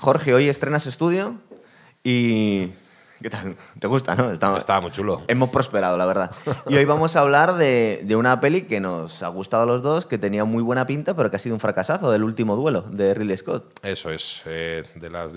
Jorge, 0.00 0.32
hoy 0.32 0.48
estrenas 0.48 0.86
estudio 0.86 1.36
y... 2.02 2.70
¿Qué 3.20 3.28
tal? 3.28 3.54
¿Te 3.78 3.86
gusta, 3.86 4.14
no? 4.14 4.30
Estaba, 4.32 4.56
Estaba 4.56 4.80
muy 4.80 4.90
chulo. 4.90 5.22
Hemos 5.28 5.50
prosperado, 5.50 5.98
la 5.98 6.06
verdad. 6.06 6.30
Y 6.70 6.76
hoy 6.76 6.86
vamos 6.86 7.16
a 7.16 7.20
hablar 7.20 7.56
de, 7.56 8.00
de, 8.04 8.16
una 8.16 8.40
peli 8.40 8.62
que 8.62 8.80
nos 8.80 9.22
ha 9.22 9.28
gustado 9.28 9.64
a 9.64 9.66
los 9.66 9.82
dos, 9.82 10.06
que 10.06 10.16
tenía 10.16 10.46
muy 10.46 10.62
buena 10.62 10.86
pinta, 10.86 11.14
pero 11.14 11.28
que 11.30 11.36
ha 11.36 11.38
sido 11.38 11.54
un 11.54 11.60
fracasazo, 11.60 12.10
del 12.10 12.24
último 12.24 12.56
duelo, 12.56 12.80
de 12.80 13.12
Ridley 13.12 13.36
Scott. 13.36 13.78
Eso 13.82 14.10
es, 14.10 14.42
eh, 14.46 14.84
de 14.94 15.10
las. 15.10 15.34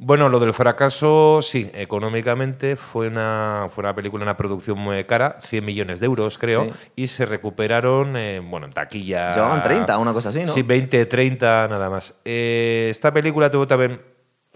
Bueno, 0.00 0.28
lo 0.28 0.38
del 0.38 0.54
fracaso, 0.54 1.40
sí, 1.42 1.68
económicamente 1.74 2.76
fue 2.76 3.08
una, 3.08 3.66
fue 3.68 3.82
una 3.82 3.96
película, 3.96 4.22
una 4.22 4.36
producción 4.36 4.78
muy 4.78 5.02
cara, 5.04 5.38
100 5.40 5.64
millones 5.64 5.98
de 5.98 6.06
euros 6.06 6.38
creo, 6.38 6.68
y 6.94 7.08
se 7.08 7.26
recuperaron, 7.26 8.16
eh, 8.16 8.38
bueno, 8.38 8.66
en 8.66 8.72
taquilla... 8.72 9.32
Llevaban 9.32 9.60
30, 9.60 9.98
una 9.98 10.12
cosa 10.12 10.28
así, 10.28 10.44
¿no? 10.44 10.52
Sí, 10.52 10.62
20, 10.62 11.04
30, 11.04 11.66
nada 11.68 11.90
más. 11.90 12.14
Eh, 12.24 12.86
esta 12.90 13.12
película 13.12 13.50
tuvo 13.50 13.66
también 13.66 14.00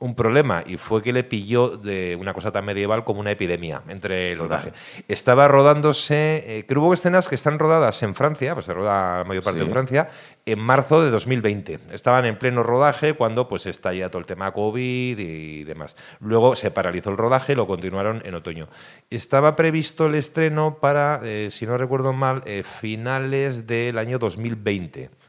un 0.03 0.17
problema 0.17 0.65
y 0.67 0.79
fue 0.79 1.01
que 1.01 1.13
le 1.13 1.23
pilló 1.23 1.77
de 1.77 2.17
una 2.17 2.35
cosa 2.35 2.51
tan 2.51 2.65
medieval 2.65 3.05
como 3.05 3.21
una 3.21 3.31
epidemia 3.31 3.83
entre 3.89 4.33
el 4.33 4.39
rodaje. 4.41 4.73
Estaba 5.07 5.47
rodándose, 5.47 6.43
eh, 6.45 6.65
que 6.67 6.77
hubo 6.77 6.93
escenas 6.93 7.29
que 7.29 7.37
están 7.37 7.61
rodadas 7.61 8.03
en 8.03 8.17
Francia, 8.17 8.55
pues 8.55 8.67
se 8.67 8.75
roda 8.75 9.19
la 9.19 9.25
mayor 9.25 9.45
parte 9.45 9.61
en 9.61 9.71
Francia, 9.71 10.09
en 10.45 10.59
marzo 10.59 11.05
de 11.05 11.11
2020. 11.11 11.79
Estaban 11.93 12.25
en 12.25 12.37
pleno 12.37 12.65
rodaje 12.65 13.15
cuando 13.15 13.47
pues 13.47 13.67
estalla 13.67 14.11
todo 14.11 14.19
el 14.19 14.27
tema 14.27 14.51
COVID 14.51 15.19
y 15.19 15.63
demás. 15.63 15.97
Luego 16.19 16.57
se 16.57 16.73
paralizó 16.73 17.11
el 17.11 17.17
rodaje 17.17 17.53
y 17.53 17.57
lo 17.57 17.69
continuaron 17.69 18.23
en 18.25 18.35
otoño. 18.35 18.69
Estaba 19.09 19.55
previsto 19.55 20.07
el 20.07 20.17
estreno 20.17 20.79
para, 20.81 21.21
eh, 21.23 21.49
si 21.53 21.65
no 21.65 21.79
recuerdo 21.79 22.13
mal, 22.13 22.43
eh, 22.45 22.65
finales 22.65 23.69
del 23.69 23.99
año 23.99 24.19
2020 24.19 25.22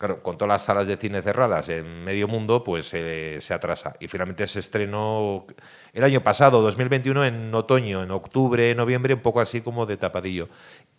claro, 0.00 0.22
con 0.22 0.38
todas 0.38 0.48
las 0.48 0.62
salas 0.62 0.86
de 0.86 0.96
cine 0.96 1.20
cerradas 1.20 1.68
en 1.68 2.04
medio 2.04 2.26
mundo, 2.26 2.64
pues 2.64 2.88
eh, 2.94 3.36
se 3.42 3.52
atrasa. 3.52 3.96
Y 4.00 4.08
finalmente 4.08 4.46
se 4.46 4.60
estrenó 4.60 5.44
el 5.92 6.02
año 6.02 6.22
pasado, 6.22 6.62
2021, 6.62 7.26
en 7.26 7.54
otoño, 7.54 8.02
en 8.02 8.10
octubre, 8.10 8.74
noviembre, 8.74 9.12
un 9.12 9.20
poco 9.20 9.40
así 9.40 9.60
como 9.60 9.84
de 9.84 9.98
tapadillo. 9.98 10.48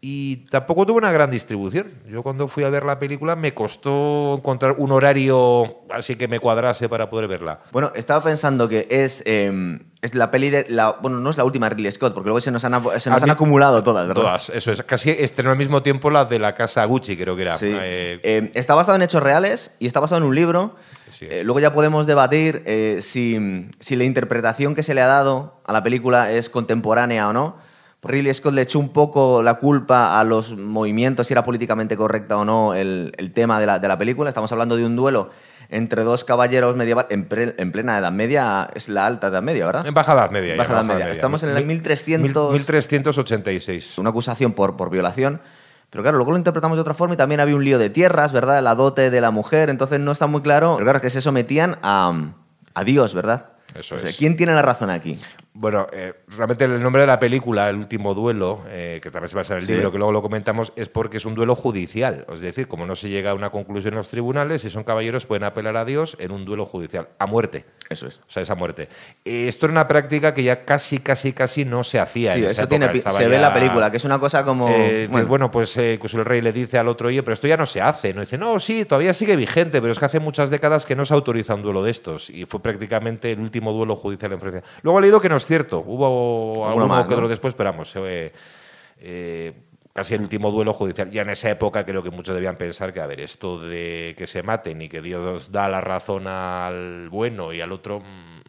Y 0.01 0.45
tampoco 0.51 0.85
tuvo 0.85 0.99
una 0.99 1.11
gran 1.11 1.31
distribución. 1.31 1.87
Yo 2.07 2.21
cuando 2.21 2.47
fui 2.47 2.63
a 2.63 2.69
ver 2.69 2.85
la 2.85 2.99
película 2.99 3.35
me 3.35 3.55
costó 3.55 4.35
encontrar 4.37 4.75
un 4.77 4.91
horario 4.91 5.79
así 5.89 6.15
que 6.15 6.27
me 6.27 6.39
cuadrase 6.39 6.87
para 6.87 7.09
poder 7.09 7.27
verla. 7.27 7.59
Bueno, 7.71 7.91
estaba 7.95 8.23
pensando 8.23 8.69
que 8.69 8.85
es... 8.87 9.23
Em, 9.25 9.79
es 10.01 10.15
la 10.15 10.31
peli 10.31 10.49
de. 10.49 10.65
La, 10.69 10.97
bueno, 11.01 11.19
no 11.19 11.29
es 11.29 11.37
la 11.37 11.43
última 11.43 11.69
Ridley 11.69 11.91
Scott, 11.91 12.13
porque 12.13 12.27
luego 12.27 12.41
se 12.41 12.49
nos 12.51 12.63
han, 12.65 12.81
se 12.99 13.09
nos 13.09 13.21
han 13.21 13.29
acumulado 13.29 13.83
todas, 13.83 14.07
¿verdad? 14.07 14.23
Todas, 14.23 14.49
eso 14.49 14.71
es. 14.71 14.81
Casi 14.81 15.11
estrenó 15.11 15.51
al 15.51 15.57
mismo 15.57 15.83
tiempo 15.83 16.09
la 16.09 16.25
de 16.25 16.39
la 16.39 16.55
casa 16.55 16.83
Gucci, 16.85 17.15
creo 17.15 17.35
que 17.35 17.43
era. 17.43 17.57
Sí. 17.57 17.67
Eh, 17.69 18.19
eh, 18.23 18.51
está 18.55 18.73
basado 18.73 18.95
en 18.95 19.03
hechos 19.03 19.21
reales 19.21 19.75
y 19.79 19.85
está 19.85 19.99
basado 19.99 20.21
en 20.21 20.27
un 20.27 20.35
libro. 20.35 20.75
Eh, 21.21 21.43
luego 21.43 21.59
ya 21.59 21.73
podemos 21.73 22.07
debatir 22.07 22.63
si, 23.01 23.67
si, 23.79 23.95
la 23.95 24.03
interpretación 24.03 24.73
que 24.73 24.81
se 24.81 24.93
le 24.93 25.01
ha 25.01 25.07
dado 25.07 25.59
a 25.65 25.73
la 25.73 25.83
película 25.83 26.31
es 26.31 26.49
contemporánea 26.49 27.29
o 27.29 27.33
no. 27.33 27.57
Ridley 28.01 28.33
Scott 28.33 28.55
le 28.55 28.63
echó 28.63 28.79
un 28.79 28.89
poco 28.89 29.43
la 29.43 29.55
culpa 29.55 30.19
a 30.19 30.23
los 30.23 30.57
movimientos, 30.57 31.27
si 31.27 31.33
era 31.33 31.43
políticamente 31.43 31.95
correcta 31.95 32.37
o 32.37 32.45
no 32.45 32.73
el, 32.73 33.13
el 33.17 33.31
tema 33.31 33.59
de 33.59 33.67
la, 33.67 33.77
de 33.77 33.87
la 33.87 33.99
película. 33.99 34.29
Estamos 34.29 34.51
hablando 34.51 34.75
de 34.75 34.85
un 34.85 34.95
duelo 34.95 35.29
entre 35.71 36.03
dos 36.03 36.23
caballeros 36.23 36.75
medievales, 36.75 37.11
en, 37.11 37.71
plena 37.71 37.97
Edad 37.97 38.11
Media, 38.11 38.69
es 38.75 38.89
la 38.89 39.07
alta 39.07 39.27
Edad 39.27 39.41
Media, 39.41 39.65
¿verdad? 39.65 39.87
En 39.87 39.93
Baja 39.93 40.13
Edad 40.13 40.29
Media. 40.29 40.55
Baja 40.55 40.73
Edad 40.73 40.83
Media. 40.83 41.09
Estamos 41.09 41.43
en 41.43 41.55
el 41.55 41.65
1300... 41.65 42.51
1386. 42.51 43.97
Una 43.97 44.09
acusación 44.09 44.51
por, 44.53 44.77
por 44.77 44.89
violación. 44.89 45.41
Pero 45.89 46.03
claro, 46.03 46.17
luego 46.17 46.31
lo 46.31 46.37
interpretamos 46.37 46.77
de 46.77 46.81
otra 46.81 46.93
forma 46.93 47.15
y 47.15 47.17
también 47.17 47.39
había 47.39 47.55
un 47.55 47.63
lío 47.63 47.79
de 47.79 47.89
tierras, 47.89 48.33
¿verdad? 48.33 48.61
La 48.61 48.75
dote 48.75 49.09
de 49.09 49.21
la 49.21 49.31
mujer, 49.31 49.69
entonces 49.69 49.99
no 49.99 50.11
está 50.11 50.27
muy 50.27 50.41
claro. 50.41 50.75
Pero 50.75 50.85
claro, 50.85 50.97
es 50.97 51.01
que 51.01 51.09
se 51.09 51.21
sometían 51.21 51.77
a, 51.81 52.31
a 52.73 52.83
Dios, 52.83 53.13
¿verdad? 53.13 53.51
Eso 53.73 53.95
es. 53.95 54.17
¿Quién 54.17 54.37
tiene 54.37 54.53
la 54.53 54.61
razón 54.61 54.89
aquí? 54.89 55.19
Bueno, 55.53 55.85
eh, 55.91 56.13
realmente 56.29 56.63
el 56.63 56.81
nombre 56.81 57.01
de 57.01 57.07
la 57.07 57.19
película, 57.19 57.69
El 57.69 57.75
último 57.75 58.13
duelo, 58.13 58.63
eh, 58.69 59.01
que 59.03 59.11
también 59.11 59.27
se 59.27 59.35
basa 59.35 59.55
en 59.55 59.59
el 59.59 59.67
libro, 59.67 59.91
que 59.91 59.97
luego 59.97 60.13
lo 60.13 60.21
comentamos, 60.21 60.71
es 60.77 60.87
porque 60.87 61.17
es 61.17 61.25
un 61.25 61.35
duelo 61.35 61.55
judicial. 61.55 62.25
Es 62.33 62.39
decir, 62.39 62.69
como 62.69 62.85
no 62.85 62.95
se 62.95 63.09
llega 63.09 63.31
a 63.31 63.33
una 63.33 63.49
conclusión 63.49 63.93
en 63.93 63.97
los 63.97 64.07
tribunales, 64.07 64.61
si 64.61 64.69
son 64.69 64.85
caballeros 64.85 65.25
pueden 65.25 65.43
apelar 65.43 65.75
a 65.75 65.83
Dios 65.83 66.15
en 66.19 66.31
un 66.31 66.45
duelo 66.45 66.65
judicial, 66.65 67.09
a 67.19 67.25
muerte. 67.25 67.65
Eso 67.89 68.07
es. 68.07 68.17
O 68.19 68.29
sea, 68.29 68.43
es 68.43 68.49
a 68.49 68.55
muerte. 68.55 68.87
Esto 69.25 69.65
era 69.65 69.73
una 69.73 69.87
práctica 69.89 70.33
que 70.33 70.43
ya 70.43 70.63
casi, 70.63 70.99
casi, 70.99 71.33
casi 71.33 71.65
no 71.65 71.83
se 71.83 71.99
hacía. 71.99 72.33
Sí, 72.33 72.45
eso 72.45 72.67
tiene, 72.69 72.87
se 72.97 73.27
ve 73.27 73.35
en 73.35 73.41
la 73.41 73.53
película, 73.53 73.91
que 73.91 73.97
es 73.97 74.05
una 74.05 74.19
cosa 74.19 74.45
como... 74.45 74.69
Eh, 74.69 75.09
bueno. 75.27 75.51
pues 75.51 75.75
el 75.77 76.25
rey 76.25 76.39
le 76.39 76.53
dice 76.53 76.77
al 76.77 76.87
otro, 76.87 77.09
oye, 77.09 77.23
pero 77.23 77.33
esto 77.33 77.47
ya 77.47 77.57
no 77.57 77.65
se 77.65 77.81
hace. 77.81 78.13
No 78.13 78.21
dice, 78.21 78.37
no, 78.37 78.57
sí, 78.61 78.85
todavía 78.85 79.13
sigue 79.13 79.35
vigente, 79.35 79.81
pero 79.81 79.91
es 79.91 79.99
que 79.99 80.05
hace 80.05 80.21
muchas 80.21 80.49
décadas 80.49 80.85
que 80.85 80.95
no 80.95 81.05
se 81.05 81.13
autoriza 81.13 81.55
un 81.55 81.61
duelo 81.61 81.83
de 81.83 81.91
estos. 81.91 82.29
Y 82.29 82.45
fue 82.45 82.61
prácticamente 82.61 83.33
el 83.33 83.41
último 83.41 83.73
duelo 83.73 83.97
judicial 83.97 84.31
en 84.31 84.39
Francia. 84.39 84.63
Luego 84.81 84.99
he 84.99 85.01
leído 85.01 85.19
que 85.19 85.27
no 85.27 85.40
es 85.41 85.47
cierto. 85.47 85.83
Hubo 85.85 86.67
alguno 86.67 87.07
que 87.07 87.13
otro 87.13 87.27
después, 87.27 87.53
pero 87.53 87.71
vamos, 87.71 87.93
eh, 87.97 89.53
casi 89.93 90.13
el 90.13 90.21
último 90.21 90.51
duelo 90.51 90.73
judicial. 90.73 91.11
Ya 91.11 91.23
en 91.23 91.29
esa 91.29 91.49
época 91.49 91.85
creo 91.85 92.03
que 92.03 92.11
muchos 92.11 92.33
debían 92.35 92.55
pensar 92.55 92.93
que, 92.93 93.01
a 93.01 93.07
ver, 93.07 93.19
esto 93.19 93.59
de 93.59 94.15
que 94.17 94.27
se 94.27 94.43
maten 94.43 94.81
y 94.81 94.89
que 94.89 95.01
Dios 95.01 95.51
da 95.51 95.67
la 95.69 95.81
razón 95.81 96.27
al 96.27 97.09
bueno 97.09 97.53
y 97.53 97.61
al 97.61 97.71
otro... 97.71 97.99
Mm, 97.99 98.41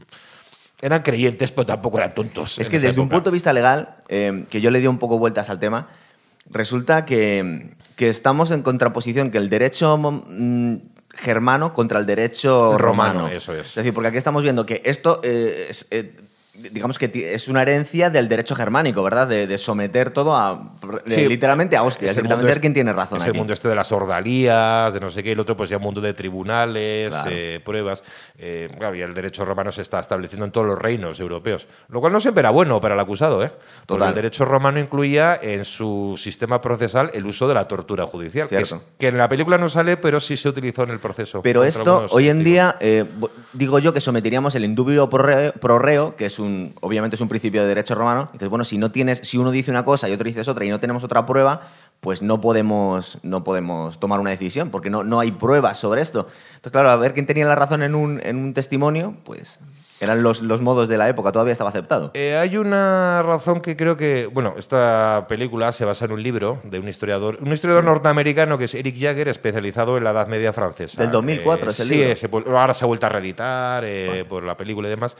eran 0.83 1.03
creyentes, 1.03 1.53
pero 1.53 1.65
tampoco 1.65 1.99
eran 1.99 2.13
tontos. 2.13 2.59
Es 2.59 2.69
que 2.69 2.81
desde 2.81 3.01
un 3.01 3.09
punto 3.09 3.31
de 3.31 3.35
vista 3.35 3.53
legal, 3.53 3.95
eh, 4.09 4.45
que 4.51 4.61
yo 4.61 4.71
le 4.73 4.81
di 4.81 4.89
un 4.89 4.99
poco 4.99 5.17
vueltas 5.17 5.49
al 5.49 5.61
tema, 5.61 5.89
resulta 6.51 7.07
que, 7.07 7.71
que 7.95 8.09
estamos 8.09 8.51
en 8.51 8.63
contraposición, 8.63 9.31
que 9.31 9.39
el 9.39 9.49
derecho 9.49 9.97
mm, 9.97 10.75
germano 11.15 11.73
contra 11.73 12.01
el 12.01 12.07
derecho 12.07 12.79
romano, 12.79 13.29
Eso 13.29 13.55
es. 13.55 13.69
Es 13.69 13.75
decir, 13.77 13.95
porque 13.95 14.09
aquí 14.09 14.19
estamos 14.19 14.43
viendo 14.43 14.67
que 14.67 14.83
esto 14.85 15.21
eh, 15.23 15.69
es, 15.71 15.89
digamos 16.55 16.99
que 16.99 17.35
es 17.35 17.49
una 17.49 17.63
herencia 17.63 18.11
del 18.11 18.29
derecho 18.29 18.55
germánico, 18.55 19.03
¿verdad? 19.03 19.27
De, 19.27 19.57
someter 19.57 20.11
todo 20.11 20.37
a 20.37 20.75
literalmente 21.07 21.77
a 21.77 21.83
hostias, 21.83 22.15
de 22.15 22.59
quién 22.61 22.75
tiene 22.75 22.93
razón. 22.93 23.19
Ese 23.19 23.33
mundo 23.33 23.53
este 23.53 23.69
de 23.69 23.75
las 23.75 23.91
ordalías, 23.91 24.93
de 24.93 25.01
no 25.01 25.09
sé 25.09 25.23
qué, 25.23 25.33
el 25.33 25.41
otro 25.41 25.57
pues 25.57 25.71
ya 25.71 25.79
un 25.79 25.83
mundo 25.83 26.01
de 26.01 26.13
tribunales, 26.13 27.15
eh, 27.27 27.61
pruebas. 27.65 28.03
Eh, 28.39 28.69
y 28.95 29.01
el 29.01 29.15
derecho 29.15 29.45
romano 29.45 29.73
se 29.73 29.81
está 29.81 29.99
estableciendo 30.01 30.45
en 30.45 30.53
todos 30.53 30.67
los 30.67 30.79
reinos 30.79 31.19
europeos, 31.21 31.69
lo 31.89 32.01
cual 32.01 32.13
no 32.13 32.21
siempre 32.21 32.41
era 32.41 32.51
bueno 32.51 32.81
para 32.81 32.95
el 32.95 33.01
acusado, 33.01 33.43
¿eh? 33.43 33.53
Porque 33.87 34.05
el 34.05 34.15
derecho 34.15 34.45
romano 34.45 34.79
incluía 34.79 35.39
en 35.41 35.65
su 35.65 36.15
sistema 36.19 36.61
procesal 36.61 37.11
el 37.15 37.25
uso 37.25 37.49
de 37.49 37.55
la 37.55 37.67
tortura 37.67 38.07
judicial, 38.07 38.49
que, 38.49 38.63
que, 38.99 39.09
en 39.09 39.17
la 39.17 39.29
película 39.29 39.57
no 39.57 39.71
sale, 39.71 39.97
pero 39.97 40.21
sí 40.21 40.37
se 40.37 40.51
utilizó 40.51 40.83
en 40.83 40.91
el 40.91 40.99
proceso. 40.99 41.41
Pero 41.41 41.65
esto 41.65 42.07
hoy 42.11 42.29
en 42.29 42.45
día, 42.45 42.77
eh, 42.81 43.05
digo 43.55 43.79
yo 43.79 43.95
que 43.95 44.01
someteríamos 44.01 44.55
el 44.55 44.65
indubio 44.65 45.09
pro 45.09 45.79
reo, 45.79 46.15
que 46.17 46.27
es 46.27 46.42
un, 46.43 46.75
obviamente 46.81 47.17
es 47.17 47.21
un 47.23 47.29
principio 47.29 47.63
de 47.63 47.69
derecho 47.69 47.95
romano. 47.95 48.23
Entonces, 48.27 48.51
bueno, 48.51 48.65
si 48.65 48.77
no 48.77 48.91
tienes, 48.91 49.21
si 49.21 49.39
uno 49.39 49.51
dice 49.51 49.71
una 49.71 49.85
cosa 49.85 50.09
y 50.09 50.13
otro 50.13 50.25
dice 50.25 50.49
otra 50.49 50.65
y 50.65 50.69
no 50.69 50.81
tenemos 50.81 51.05
otra 51.05 51.25
prueba, 51.25 51.71
pues 52.01 52.21
no 52.21 52.41
podemos, 52.41 53.19
no 53.23 53.45
podemos 53.45 54.01
tomar 54.01 54.21
una 54.21 54.31
decisión, 54.31 54.71
porque 54.71 54.91
no, 54.91 55.05
no 55.05 55.21
hay 55.21 55.31
pruebas 55.31 55.79
sobre 55.79 56.03
esto. 56.03 56.27
Entonces, 56.49 56.73
claro, 56.73 56.91
a 56.91 56.97
ver 56.97 57.15
quién 57.15 57.27
tenía 57.27 57.47
la 57.47 57.55
razón 57.55 57.83
en 57.83 57.95
un, 57.95 58.21
en 58.25 58.37
un 58.37 58.53
testimonio, 58.55 59.15
pues 59.25 59.61
eran 60.03 60.25
los, 60.25 60.43
los, 60.43 60.61
modos 60.63 60.89
de 60.89 60.99
la 60.99 61.09
época, 61.09 61.31
todavía 61.31 61.53
estaba 61.53 61.71
aceptado. 61.71 62.11
Eh, 62.15 62.37
hay 62.37 62.57
una 62.57 63.23
razón 63.23 63.61
que 63.61 63.77
creo 63.77 63.97
que, 63.97 64.27
bueno, 64.27 64.55
esta 64.59 65.27
película 65.29 65.71
se 65.71 65.85
basa 65.85 66.07
en 66.07 66.13
un 66.13 66.21
libro 66.25 66.59
de 66.65 66.81
un 66.81 66.89
historiador, 66.89 67.39
un 67.41 67.53
historiador 67.53 67.85
norteamericano 67.85 68.59
que 68.59 68.65
es 68.65 68.75
Eric 68.75 68.97
Jagger, 68.99 69.29
especializado 69.29 69.97
en 69.97 70.03
la 70.03 70.11
Edad 70.11 70.27
Media 70.27 70.53
francesa. 70.53 71.01
Del 71.01 71.13
2004 71.13 71.71
es 71.71 71.81
el 71.81 71.89
libro. 71.89 72.17
Sí, 72.17 72.27
ahora 72.49 72.75
se 72.75 72.85
ha 72.85 72.89
vuelto 72.89 73.07
a 73.07 73.11
reeditar 73.11 73.85
eh, 73.87 74.25
por 74.29 74.43
la 74.43 74.57
película 74.57 74.89
y 74.89 74.91
demás. 74.91 75.17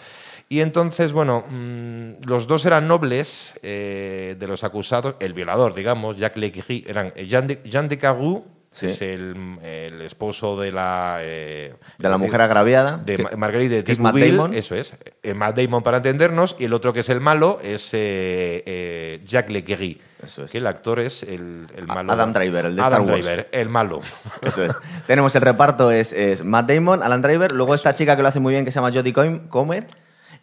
Y 0.53 0.61
entonces, 0.61 1.15
bueno, 1.15 1.47
mm, 1.49 2.27
los 2.29 2.47
dos 2.47 2.67
eran 2.67 2.87
nobles 2.87 3.55
eh, 3.63 4.37
de 4.39 4.47
los 4.47 4.65
acusados, 4.65 5.17
el 5.19 5.33
violador, 5.33 5.75
digamos, 5.75 6.19
Jacques 6.19 6.39
Lequigny, 6.43 6.85
eran 6.87 7.15
Jean 7.15 7.47
de, 7.47 7.63
Jean 7.65 7.89
de 7.89 7.97
Carroux, 7.97 8.45
es 8.83 9.01
el, 9.01 10.01
esposo 10.03 10.61
de 10.61 10.73
la... 10.73 11.19
Eh, 11.21 11.75
de 11.99 12.09
la 12.09 12.19
mujer 12.19 12.43
agraviada. 12.43 12.99
De 12.99 13.19
Marguerite 13.37 13.83
de 13.83 13.99
Matt 13.99 14.17
Damon. 14.17 14.55
Eso 14.55 14.75
es. 14.75 14.95
Eh, 15.23 15.35
Matt 15.35 15.57
Damon 15.57 15.83
para 15.83 15.99
entendernos. 15.99 16.57
Y 16.59 16.65
el 16.65 16.73
otro 16.73 16.93
que 16.93 17.01
es 17.01 17.09
el 17.09 17.21
malo 17.21 17.59
es 17.63 17.91
eh, 17.93 19.21
Jack 19.25 19.51
Leguerry. 19.51 20.01
Eso 20.23 20.45
es. 20.45 20.51
Que 20.51 20.59
el 20.59 20.67
actor 20.67 21.01
es 21.01 21.23
el, 21.23 21.67
malo. 21.87 22.13
Adam 22.13 22.33
Driver, 22.33 22.67
el 22.67 22.77
de 22.77 22.83
Adam 22.83 23.03
Star 23.03 23.15
Wars. 23.15 23.25
Driver, 23.27 23.49
el 23.53 23.69
malo. 23.69 24.01
Eso 24.43 24.65
es. 24.65 24.75
Tenemos 25.07 25.35
el 25.35 25.43
reparto, 25.43 25.91
es, 25.91 26.13
es, 26.13 26.45
Matt 26.45 26.71
Damon, 26.71 27.03
Alan 27.03 27.23
Driver. 27.23 27.53
Luego 27.53 27.75
esta 27.75 27.93
chica 27.95 28.17
que 28.17 28.23
lo 28.23 28.29
hace 28.29 28.41
muy 28.41 28.53
bien 28.53 28.65
que 28.65 28.71
se 28.71 28.77
llama 28.77 28.93
Jodie 28.93 29.13
Comer. 29.49 29.87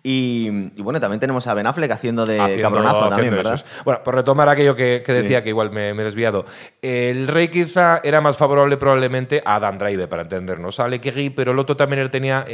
Y, 0.02 0.50
bueno, 0.82 1.00
también 1.02 1.20
tenemos 1.20 1.46
a 1.48 1.54
Ben 1.54 1.68
Affleck 1.68 1.92
haciendo 1.92 2.26
de 2.26 2.60
cabronazo 2.62 3.10
también, 3.10 3.36
¿verdad? 3.36 3.64
Bueno, 3.84 4.02
por 4.02 4.16
retomar 4.16 4.48
aquello 4.48 4.76
que, 4.76 5.04
decía, 5.06 5.44
que 5.44 5.50
igual 5.50 5.72
me, 5.72 5.90
he 5.90 5.94
desviado. 5.94 6.46
El 6.82 7.28
rey 7.28 7.50
quizá 7.50 8.00
era 8.04 8.22
más 8.22 8.38
favorable 8.38 8.78
probablemente 8.78 9.44
a 9.46 9.60
Dan 9.60 9.78
Driver, 9.78 10.08
para 10.08 10.22
entendernos, 10.22 10.80
a 10.80 10.88
Lequegui, 10.88 11.32
pero 11.32 11.52
el 11.52 11.60
otro 11.60 11.76
también 11.76 12.10
tenía 12.10 12.46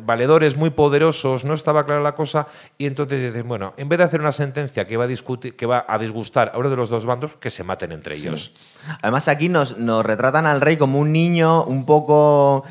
valedores 0.00 0.56
muy 0.56 0.70
poderosos, 0.70 1.44
no 1.44 1.52
estaba 1.52 1.84
clara 1.84 2.00
la 2.00 2.14
cosa, 2.14 2.46
y 2.78 2.86
entonces 2.86 3.20
dicen, 3.20 3.46
bueno, 3.46 3.74
en 3.76 3.88
vez 3.90 3.98
de 3.98 4.04
hacer 4.04 4.20
una 4.20 4.32
sentencia 4.32 4.86
que 4.86 4.96
va 4.96 5.04
a, 5.04 5.08
discutir, 5.08 5.54
que 5.54 5.66
va 5.66 5.84
a 5.86 5.98
disgustar 5.98 6.52
a 6.54 6.58
uno 6.58 6.70
de 6.70 6.76
los 6.76 6.88
dos 6.88 7.04
bandos, 7.04 7.36
que 7.36 7.50
se 7.50 7.62
maten 7.62 7.92
entre 7.92 8.16
ellos. 8.16 8.54
Además 9.02 9.28
aquí 9.28 9.48
nos, 9.50 9.76
nos 9.76 10.04
retratan 10.04 10.46
al 10.46 10.60
rey 10.62 10.78
como 10.78 10.98
un 10.98 11.12
niño 11.12 11.64
un 11.64 11.84
poco 11.84 12.64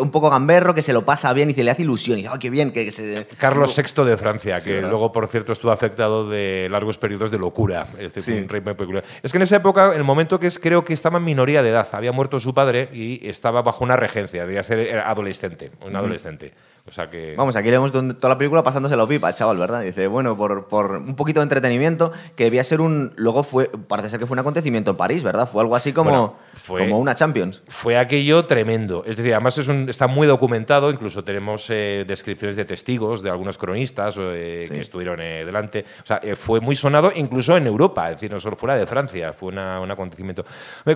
un 0.00 0.10
poco 0.10 0.30
gamberro, 0.30 0.74
que 0.74 0.82
se 0.82 0.92
lo 0.92 1.04
pasa 1.04 1.32
bien 1.32 1.50
y 1.50 1.54
se 1.54 1.64
le 1.64 1.70
hace 1.70 1.82
ilusión. 1.82 2.18
Y 2.18 2.26
oh, 2.26 2.38
qué 2.38 2.50
bien 2.50 2.70
que, 2.70 2.90
se... 2.90 3.26
Carlos 3.36 3.76
VI 3.76 4.04
de 4.04 4.16
Francia, 4.16 4.60
que 4.60 4.80
luego, 4.80 5.12
por 5.12 5.26
cierto, 5.28 5.52
estuvo 5.52 5.70
afectado 5.72 6.28
de 6.28 6.68
largos 6.70 6.98
periodos 6.98 7.30
de 7.30 7.38
locura. 7.38 7.86
Es 7.98 8.28
un 8.28 8.48
rey 8.48 8.60
muy 8.60 8.74
peculiar. 8.74 9.04
Es 9.22 9.32
que 9.32 9.38
en 9.38 9.42
esa 9.42 9.56
época, 9.56 9.92
en 9.92 9.98
el 9.98 10.04
momento 10.04 10.40
que 10.40 10.46
es, 10.46 10.58
creo 10.58 10.84
que 10.84 10.92
estaba 10.92 11.18
en 11.18 11.24
minoría 11.24 11.62
de 11.62 11.70
edad, 11.70 11.88
había 11.92 12.12
muerto 12.12 12.40
su 12.40 12.54
padre 12.54 12.88
y 12.92 13.26
estaba 13.28 13.62
bajo 13.62 13.84
una 13.84 13.96
regencia, 13.96 14.46
debía 14.46 14.62
ser 14.62 14.98
adolescente, 14.98 15.70
un 15.84 15.96
adolescente. 15.96 16.52
O 16.86 16.92
sea 16.92 17.08
que... 17.08 17.34
Vamos, 17.34 17.56
aquí 17.56 17.70
le 17.70 17.76
hemos 17.76 17.92
toda 17.92 18.28
la 18.28 18.36
película 18.36 18.62
pasándoselo 18.62 19.08
pipa, 19.08 19.32
chaval, 19.32 19.56
¿verdad? 19.56 19.80
Dice, 19.80 20.06
bueno, 20.06 20.36
por, 20.36 20.68
por, 20.68 20.96
un 20.96 21.16
poquito 21.16 21.40
de 21.40 21.44
entretenimiento, 21.44 22.12
que 22.36 22.44
debía 22.44 22.62
ser 22.62 22.82
un... 22.82 23.14
Luego 23.16 23.42
fue, 23.42 23.70
parece 23.88 24.10
ser 24.10 24.20
que 24.20 24.26
fue 24.26 24.34
un 24.34 24.40
acontecimiento 24.40 24.90
en 24.90 24.98
París, 24.98 25.22
¿verdad? 25.22 25.48
Fue 25.48 25.62
algo 25.62 25.76
así 25.76 25.94
como, 25.94 26.36
como 26.68 26.98
una 26.98 27.14
Champions. 27.14 27.62
Fue 27.68 27.96
aquello 27.96 28.44
tremendo. 28.44 29.02
Es 29.06 29.16
decir, 29.16 29.32
además 29.32 29.56
es 29.56 29.68
un, 29.68 29.88
está 29.88 30.08
muy 30.08 30.26
documentado, 30.26 30.90
incluso 30.90 31.24
tenemos 31.24 31.70
eh, 31.70 32.04
descripciones 32.06 32.54
de 32.54 32.66
testigos 32.66 33.22
de 33.22 33.30
algunos 33.30 33.56
cronistas 33.56 34.16
eh, 34.18 34.68
que 34.70 34.82
estuvieron 34.82 35.22
eh, 35.22 35.46
delante. 35.46 35.86
O 36.02 36.06
sea, 36.06 36.20
fue 36.36 36.60
muy 36.60 36.76
sonado 36.76 37.12
incluso 37.14 37.56
en 37.56 37.66
Europa, 37.66 38.10
es 38.10 38.16
decir, 38.16 38.30
no 38.30 38.38
solo 38.38 38.56
fuera 38.56 38.76
de 38.76 38.86
Francia, 38.86 39.32
fue 39.32 39.48
una, 39.48 39.80
un 39.80 39.90
acontecimiento. 39.90 40.44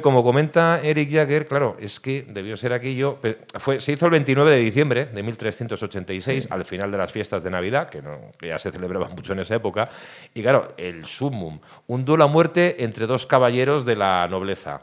Como 0.03 0.23
comenta 0.23 0.81
Eric 0.83 1.11
Jagger, 1.11 1.47
claro, 1.47 1.79
es 1.81 1.99
que 1.99 2.27
debió 2.29 2.59
ser 2.59 2.75
aquello... 2.75 3.19
Fue, 3.55 3.81
se 3.81 3.93
hizo 3.93 4.05
el 4.05 4.13
29 4.13 4.51
de 4.51 4.59
diciembre 4.59 5.07
de 5.07 5.23
1300 5.23 5.78
86, 5.83 6.49
al 6.51 6.65
final 6.65 6.91
de 6.91 6.99
las 6.99 7.13
fiestas 7.13 7.43
de 7.43 7.51
Navidad, 7.51 7.89
que, 7.89 8.03
no, 8.03 8.19
ya 8.41 8.59
se 8.59 8.71
celebraban 8.71 9.15
mucho 9.15 9.33
en 9.33 9.41
esa 9.41 9.55
época. 9.55 9.89
Y 10.35 10.43
claro, 10.43 10.75
el 10.77 11.05
sumum, 11.07 11.59
un 11.87 12.05
duelo 12.05 12.25
a 12.25 12.29
muerte 12.29 12.85
entre 12.85 13.07
dos 13.07 13.27
caballeros 13.27 13.85
de 13.85 13.97
la 13.97 14.27
nobleza. 14.29 14.83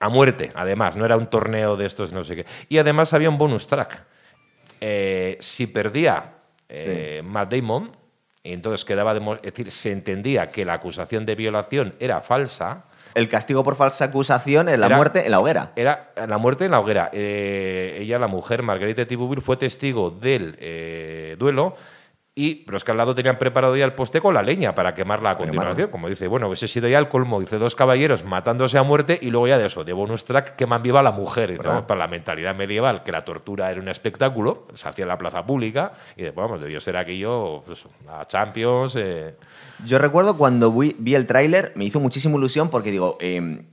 A 0.00 0.08
muerte, 0.08 0.50
además, 0.54 0.96
no 0.96 1.04
era 1.04 1.16
un 1.16 1.26
torneo 1.26 1.76
de 1.76 1.86
estos, 1.86 2.12
no 2.12 2.24
sé 2.24 2.36
qué. 2.36 2.46
Y 2.68 2.78
además 2.78 3.12
había 3.12 3.30
un 3.30 3.38
bonus 3.38 3.66
track. 3.66 4.02
Eh, 4.80 5.36
si 5.40 5.66
perdía 5.66 6.32
eh, 6.68 7.22
Matt 7.24 7.52
Damon, 7.52 7.90
entonces 8.42 8.84
quedaba, 8.84 9.14
de, 9.14 9.20
es 9.36 9.42
decir, 9.42 9.70
se 9.70 9.92
entendía 9.92 10.50
que 10.50 10.64
la 10.64 10.74
acusación 10.74 11.24
de 11.24 11.34
violación 11.34 11.94
era 11.98 12.20
falsa, 12.20 12.84
el 13.14 13.28
castigo 13.28 13.62
por 13.64 13.76
falsa 13.76 14.06
acusación 14.06 14.68
es 14.68 14.78
la 14.78 14.88
muerte 14.88 15.24
en 15.24 15.30
la 15.30 15.40
hoguera. 15.40 15.72
Era 15.76 16.12
la 16.26 16.38
muerte 16.38 16.64
en 16.64 16.72
la 16.72 16.80
hoguera. 16.80 17.10
Eh, 17.12 17.98
ella, 18.00 18.18
la 18.18 18.26
mujer, 18.26 18.62
Margarita 18.62 19.06
Tibuville, 19.06 19.40
fue 19.40 19.56
testigo 19.56 20.10
del 20.10 20.56
eh, 20.58 21.36
duelo. 21.38 21.76
Y, 22.36 22.66
es 22.74 22.82
que 22.82 22.90
al 22.90 22.96
lado 22.96 23.14
tenían 23.14 23.38
preparado 23.38 23.76
ya 23.76 23.84
el 23.84 23.92
poste 23.92 24.20
con 24.20 24.34
la 24.34 24.42
leña 24.42 24.74
para 24.74 24.92
quemarla 24.92 25.30
a 25.30 25.36
continuación. 25.36 25.88
Como 25.88 26.08
dice, 26.08 26.26
bueno, 26.26 26.48
hubiese 26.48 26.66
sido 26.66 26.88
ya 26.88 26.98
el 26.98 27.08
colmo. 27.08 27.38
Dice 27.38 27.58
dos 27.58 27.76
caballeros 27.76 28.24
matándose 28.24 28.76
a 28.76 28.82
muerte 28.82 29.16
y 29.22 29.30
luego 29.30 29.46
ya 29.46 29.56
de 29.56 29.66
eso, 29.66 29.84
de 29.84 29.92
bonus 29.92 30.24
track, 30.24 30.56
queman 30.56 30.82
viva 30.82 31.00
la 31.00 31.12
mujer. 31.12 31.52
Y 31.52 31.58
para 31.58 31.94
la 31.94 32.08
mentalidad 32.08 32.56
medieval, 32.56 33.04
que 33.04 33.12
la 33.12 33.22
tortura 33.22 33.70
era 33.70 33.80
un 33.80 33.88
espectáculo, 33.88 34.66
se 34.74 34.88
hacía 34.88 35.04
en 35.04 35.10
la 35.10 35.18
plaza 35.18 35.46
pública 35.46 35.92
y 36.16 36.22
después, 36.22 36.48
vamos, 36.48 36.60
debió 36.60 36.80
ser 36.80 36.96
aquello, 36.96 37.62
pues, 37.64 37.84
a 38.08 38.24
Champions. 38.24 38.96
Eh, 38.96 39.36
yo 39.84 39.98
recuerdo 39.98 40.36
cuando 40.36 40.72
vi, 40.72 41.14
el 41.14 41.26
tráiler, 41.26 41.72
me 41.76 41.84
hizo 41.84 42.00
muchísima 42.00 42.36
ilusión 42.36 42.70
porque 42.70 42.90
digo, 42.90 43.16
em, 43.20 43.66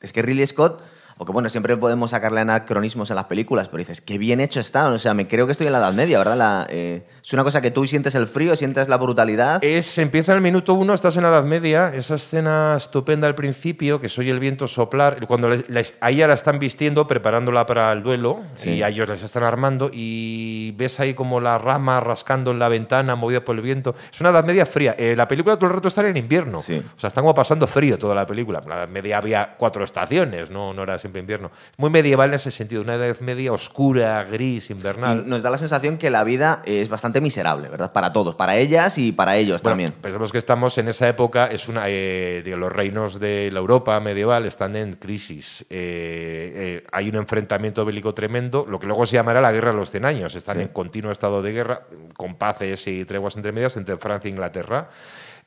es 0.00 0.12
que 0.12 0.22
Ridley 0.22 0.46
Scott 0.46 0.82
porque 1.20 1.32
bueno, 1.32 1.50
siempre 1.50 1.76
podemos 1.76 2.12
sacarle 2.12 2.40
anacronismos 2.40 3.10
en 3.10 3.16
las 3.16 3.26
películas, 3.26 3.68
pero 3.68 3.80
dices, 3.80 4.00
qué 4.00 4.16
bien 4.16 4.40
hecho 4.40 4.58
está. 4.58 4.90
O 4.90 4.98
sea, 4.98 5.12
me 5.12 5.28
creo 5.28 5.44
que 5.44 5.52
estoy 5.52 5.66
en 5.66 5.74
la 5.74 5.78
Edad 5.80 5.92
Media, 5.92 6.16
¿verdad? 6.16 6.66
Eh, 6.70 7.02
es 7.22 7.32
una 7.34 7.44
cosa 7.44 7.60
que 7.60 7.70
tú 7.70 7.86
sientes 7.86 8.14
el 8.14 8.26
frío, 8.26 8.56
sientes 8.56 8.88
la 8.88 8.96
brutalidad. 8.96 9.62
Es, 9.62 9.98
empieza 9.98 10.32
en 10.32 10.36
el 10.36 10.42
minuto 10.42 10.72
uno, 10.72 10.94
estás 10.94 11.18
en 11.18 11.24
la 11.24 11.28
Edad 11.28 11.44
Media, 11.44 11.88
esa 11.88 12.14
escena 12.14 12.72
estupenda 12.74 13.28
al 13.28 13.34
principio, 13.34 14.00
que 14.00 14.08
soy 14.08 14.30
el 14.30 14.40
viento 14.40 14.66
soplar, 14.66 15.26
cuando 15.26 15.50
a 15.50 16.10
ella 16.10 16.26
la 16.26 16.32
están 16.32 16.58
vistiendo, 16.58 17.06
preparándola 17.06 17.66
para 17.66 17.92
el 17.92 18.02
duelo, 18.02 18.40
y 18.64 18.80
a 18.80 18.88
ellos 18.88 19.06
les 19.06 19.22
están 19.22 19.42
armando, 19.42 19.90
y 19.92 20.72
ves 20.78 21.00
ahí 21.00 21.12
como 21.12 21.38
la 21.38 21.58
rama 21.58 22.00
rascando 22.00 22.50
en 22.50 22.58
la 22.58 22.70
ventana, 22.70 23.14
movida 23.14 23.42
por 23.42 23.56
el 23.56 23.60
viento. 23.60 23.94
Es 24.10 24.22
una 24.22 24.30
Edad 24.30 24.46
Media 24.46 24.64
fría. 24.64 24.94
Eh, 24.98 25.14
la 25.14 25.28
película 25.28 25.56
todo 25.56 25.66
el 25.66 25.74
rato 25.74 25.88
está 25.88 26.00
en 26.08 26.16
invierno. 26.16 26.60
O 26.60 26.62
sea, 26.62 26.80
están 26.96 27.24
como 27.24 27.34
pasando 27.34 27.66
frío 27.66 27.98
toda 27.98 28.14
la 28.14 28.24
película. 28.24 28.62
En 28.64 28.70
la 28.70 28.76
Edad 28.76 28.88
Media 28.88 29.18
había 29.18 29.54
cuatro 29.58 29.84
estaciones, 29.84 30.48
no, 30.48 30.72
no 30.72 30.82
era 30.84 30.94
así 30.94 31.09
invierno. 31.18 31.50
Muy 31.76 31.90
medieval 31.90 32.30
en 32.30 32.34
ese 32.34 32.50
sentido, 32.50 32.82
una 32.82 32.94
edad 32.94 33.18
media 33.20 33.52
oscura, 33.52 34.22
gris, 34.24 34.70
invernal. 34.70 35.28
nos 35.28 35.42
da 35.42 35.50
la 35.50 35.58
sensación 35.58 35.98
que 35.98 36.10
la 36.10 36.24
vida 36.24 36.62
es 36.64 36.88
bastante 36.88 37.20
miserable, 37.20 37.68
¿verdad? 37.68 37.92
Para 37.92 38.12
todos, 38.12 38.34
para 38.34 38.56
ellas 38.56 38.98
y 38.98 39.12
para 39.12 39.36
ellos 39.36 39.62
también. 39.62 39.92
Pensamos 39.92 40.32
que 40.32 40.38
estamos 40.38 40.78
en 40.78 40.88
esa 40.88 41.08
época, 41.08 41.46
es 41.46 41.68
una, 41.68 41.84
eh, 41.86 42.42
los 42.56 42.72
reinos 42.72 43.18
de 43.18 43.50
la 43.52 43.58
Europa 43.58 43.98
medieval 44.00 44.46
están 44.46 44.76
en 44.76 44.94
crisis. 44.94 45.62
Eh, 45.70 46.52
eh, 46.54 46.86
hay 46.92 47.08
un 47.08 47.16
enfrentamiento 47.16 47.84
bélico 47.84 48.14
tremendo, 48.14 48.66
lo 48.68 48.78
que 48.78 48.86
luego 48.86 49.06
se 49.06 49.14
llamará 49.14 49.40
la 49.40 49.52
guerra 49.52 49.70
de 49.70 49.76
los 49.76 49.90
100 49.90 50.04
años. 50.04 50.34
Están 50.34 50.60
en 50.60 50.68
continuo 50.68 51.12
estado 51.12 51.42
de 51.42 51.52
guerra, 51.52 51.82
con 52.16 52.34
paces 52.36 52.86
y 52.86 53.04
treguas 53.04 53.36
entre 53.36 53.52
medias 53.52 53.76
entre 53.76 53.96
Francia 53.96 54.28
e 54.28 54.32
Inglaterra. 54.32 54.88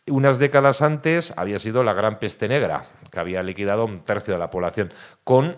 Unas 0.08 0.38
décadas 0.38 0.82
antes 0.82 1.34
había 1.38 1.60
sido 1.60 1.84
la 1.84 1.94
gran 1.94 2.20
peste 2.20 2.48
negra, 2.48 2.84
que 3.12 3.20
había 3.20 3.42
liquidado 3.42 3.86
un 3.86 4.02
tercio 4.02 4.34
de 4.34 4.40
la 4.40 4.50
población, 4.50 4.92
con 5.24 5.56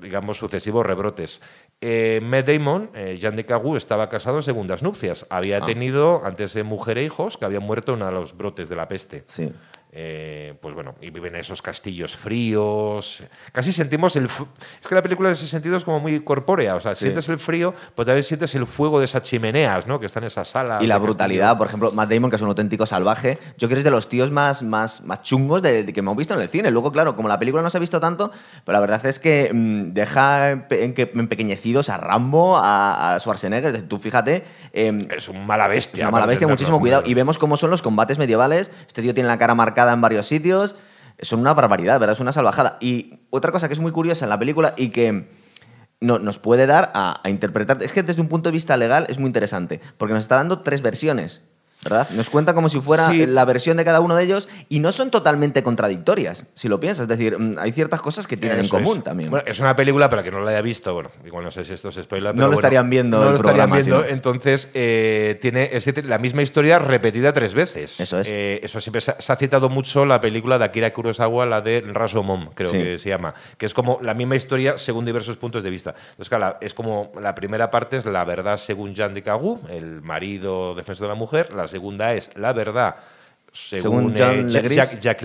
digamos, 0.00 0.38
sucesivos 0.38 0.84
rebrotes. 0.84 1.40
Eh, 1.80 2.20
Matt 2.22 2.48
Damon, 2.48 2.90
eh, 2.94 3.18
Jean 3.20 3.36
de 3.36 3.44
Cagú, 3.44 3.76
estaba 3.76 4.08
casado 4.08 4.38
en 4.38 4.42
segundas 4.42 4.82
nupcias. 4.82 5.26
Había 5.30 5.58
ah. 5.58 5.66
tenido 5.66 6.22
antes 6.24 6.54
de 6.54 6.62
mujer 6.62 6.98
e 6.98 7.04
hijos 7.04 7.36
que 7.36 7.44
habían 7.44 7.62
muerto 7.62 7.92
en 7.92 7.96
uno 7.96 8.06
de 8.06 8.12
los 8.12 8.36
brotes 8.36 8.68
de 8.68 8.76
la 8.76 8.88
peste. 8.88 9.24
Sí. 9.26 9.52
Eh, 9.98 10.52
pues 10.60 10.74
bueno, 10.74 10.94
y 11.00 11.08
viven 11.08 11.36
en 11.36 11.40
esos 11.40 11.62
castillos 11.62 12.18
fríos. 12.18 13.22
Casi 13.50 13.72
sentimos 13.72 14.14
el. 14.16 14.26
Es 14.26 14.86
que 14.86 14.94
la 14.94 15.00
película 15.00 15.30
en 15.30 15.32
ese 15.32 15.46
sentido 15.46 15.74
es 15.74 15.84
como 15.84 16.00
muy 16.00 16.20
corpórea. 16.20 16.74
O 16.76 16.80
sea, 16.82 16.94
sientes 16.94 17.30
el 17.30 17.38
frío, 17.38 17.72
pero 17.94 18.04
también 18.04 18.22
sientes 18.22 18.54
el 18.56 18.66
fuego 18.66 18.98
de 18.98 19.06
esas 19.06 19.22
chimeneas, 19.22 19.86
¿no? 19.86 19.98
Que 19.98 20.04
están 20.04 20.24
en 20.24 20.26
esa 20.26 20.44
sala. 20.44 20.80
Y 20.82 20.86
la 20.86 20.98
brutalidad, 20.98 21.56
por 21.56 21.68
ejemplo, 21.68 21.92
Matt 21.92 22.10
Damon, 22.10 22.28
que 22.28 22.36
es 22.36 22.42
un 22.42 22.48
auténtico 22.48 22.84
salvaje. 22.84 23.38
Yo 23.56 23.68
creo 23.68 23.70
que 23.70 23.78
es 23.78 23.84
de 23.84 23.90
los 23.90 24.10
tíos 24.10 24.30
más, 24.30 24.62
más, 24.62 25.00
más 25.00 25.22
chungos 25.22 25.62
de, 25.62 25.86
que 25.86 26.00
hemos 26.00 26.14
visto 26.14 26.34
en 26.34 26.42
el 26.42 26.50
cine. 26.50 26.70
Luego, 26.70 26.92
claro, 26.92 27.16
como 27.16 27.28
la 27.28 27.38
película 27.38 27.62
no 27.62 27.70
se 27.70 27.78
ha 27.78 27.80
visto 27.80 27.98
tanto, 27.98 28.30
pero 28.66 28.74
la 28.74 28.80
verdad 28.80 29.06
es 29.06 29.18
que 29.18 29.50
mm, 29.50 29.94
deja 29.94 30.50
empequeñecidos 30.50 31.88
a 31.88 31.96
Rambo, 31.96 32.58
a, 32.58 33.14
a 33.14 33.18
Schwarzenegger. 33.18 33.88
Tú 33.88 33.98
fíjate. 33.98 34.44
Em, 34.76 35.08
es 35.10 35.30
un 35.30 35.46
mala 35.46 35.68
bestia. 35.68 36.00
Es 36.00 36.02
una 36.02 36.10
mala 36.10 36.26
bestia, 36.26 36.46
muchísimo 36.46 36.78
cuidado. 36.78 37.02
Y 37.06 37.14
vemos 37.14 37.38
cómo 37.38 37.56
son 37.56 37.70
los 37.70 37.80
combates 37.80 38.18
medievales. 38.18 38.70
Este 38.86 39.00
tío 39.00 39.14
tiene 39.14 39.26
la 39.26 39.38
cara 39.38 39.54
marcada 39.54 39.85
en 39.92 40.00
varios 40.00 40.26
sitios. 40.26 40.74
Son 41.20 41.40
una 41.40 41.54
barbaridad, 41.54 41.98
¿verdad? 41.98 42.14
Es 42.14 42.20
una 42.20 42.32
salvajada. 42.32 42.76
Y 42.80 43.20
otra 43.30 43.52
cosa 43.52 43.68
que 43.68 43.74
es 43.74 43.80
muy 43.80 43.92
curiosa 43.92 44.26
en 44.26 44.30
la 44.30 44.38
película 44.38 44.74
y 44.76 44.90
que 44.90 45.30
no, 46.00 46.18
nos 46.18 46.38
puede 46.38 46.66
dar 46.66 46.90
a, 46.94 47.20
a 47.22 47.30
interpretar. 47.30 47.82
Es 47.82 47.92
que 47.92 48.02
desde 48.02 48.20
un 48.20 48.28
punto 48.28 48.50
de 48.50 48.52
vista 48.52 48.76
legal 48.76 49.06
es 49.08 49.18
muy 49.18 49.28
interesante, 49.28 49.80
porque 49.98 50.14
nos 50.14 50.24
está 50.24 50.36
dando 50.36 50.60
tres 50.60 50.82
versiones. 50.82 51.40
¿Verdad? 51.82 52.08
Nos 52.10 52.30
cuenta 52.30 52.54
como 52.54 52.68
si 52.68 52.80
fuera 52.80 53.12
la 53.12 53.44
versión 53.44 53.76
de 53.76 53.84
cada 53.84 54.00
uno 54.00 54.16
de 54.16 54.24
ellos 54.24 54.48
y 54.68 54.80
no 54.80 54.92
son 54.92 55.10
totalmente 55.10 55.62
contradictorias, 55.62 56.46
si 56.54 56.68
lo 56.68 56.80
piensas. 56.80 57.02
Es 57.02 57.08
decir, 57.08 57.38
mm, 57.38 57.58
hay 57.58 57.72
ciertas 57.72 58.02
cosas 58.02 58.26
que 58.26 58.36
tienen 58.36 58.60
en 58.60 58.68
común 58.68 59.02
también. 59.02 59.30
Bueno, 59.30 59.44
es 59.46 59.60
una 59.60 59.76
película 59.76 60.08
para 60.08 60.22
que 60.22 60.30
no 60.30 60.40
la 60.40 60.50
haya 60.50 60.62
visto, 60.62 60.92
bueno, 60.94 61.10
igual 61.24 61.44
no 61.44 61.50
sé 61.50 61.64
si 61.64 61.74
esto 61.74 61.88
es 61.88 61.96
spoiler. 61.96 62.34
No 62.34 62.48
lo 62.48 62.54
estarían 62.54 62.90
viendo. 62.90 63.22
No 63.22 63.30
lo 63.30 63.36
estarían 63.36 63.70
viendo, 63.70 64.04
entonces 64.04 64.70
eh, 64.74 65.38
tiene 65.40 65.70
la 66.04 66.18
misma 66.18 66.42
historia 66.42 66.78
repetida 66.78 67.32
tres 67.32 67.54
veces. 67.54 68.00
Eso 68.00 68.20
es. 68.20 68.28
Eh, 68.28 68.60
eso 68.62 68.80
siempre 68.80 69.00
se 69.00 69.12
ha, 69.12 69.36
citado 69.36 69.68
mucho 69.68 70.06
la 70.06 70.20
película 70.20 70.58
de 70.58 70.64
Akira 70.64 70.92
Kurosawa, 70.92 71.46
la 71.46 71.60
de 71.60 71.82
Rasomon, 71.86 72.50
creo 72.54 72.72
que 72.72 72.98
se 72.98 73.08
llama, 73.08 73.34
que 73.58 73.66
es 73.66 73.74
como 73.74 73.98
la 74.02 74.14
misma 74.14 74.36
historia 74.36 74.78
según 74.78 75.04
diversos 75.04 75.36
puntos 75.36 75.62
de 75.62 75.70
vista. 75.70 75.94
Entonces, 76.10 76.28
claro, 76.28 76.56
es 76.60 76.74
como 76.74 77.12
la 77.20 77.34
primera 77.34 77.70
parte 77.70 77.98
es 77.98 78.06
la 78.06 78.24
verdad 78.24 78.56
según 78.56 78.94
Jan 78.94 79.14
de 79.14 79.22
Kagu, 79.22 79.60
el 79.68 80.02
marido 80.02 80.74
defensor 80.74 81.06
de 81.06 81.12
la 81.12 81.18
mujer, 81.18 81.52
la 81.52 81.65
segunda 81.66 82.14
es 82.14 82.30
la 82.36 82.52
verdad 82.52 82.96
según, 83.56 84.14
Jack, 84.14 85.22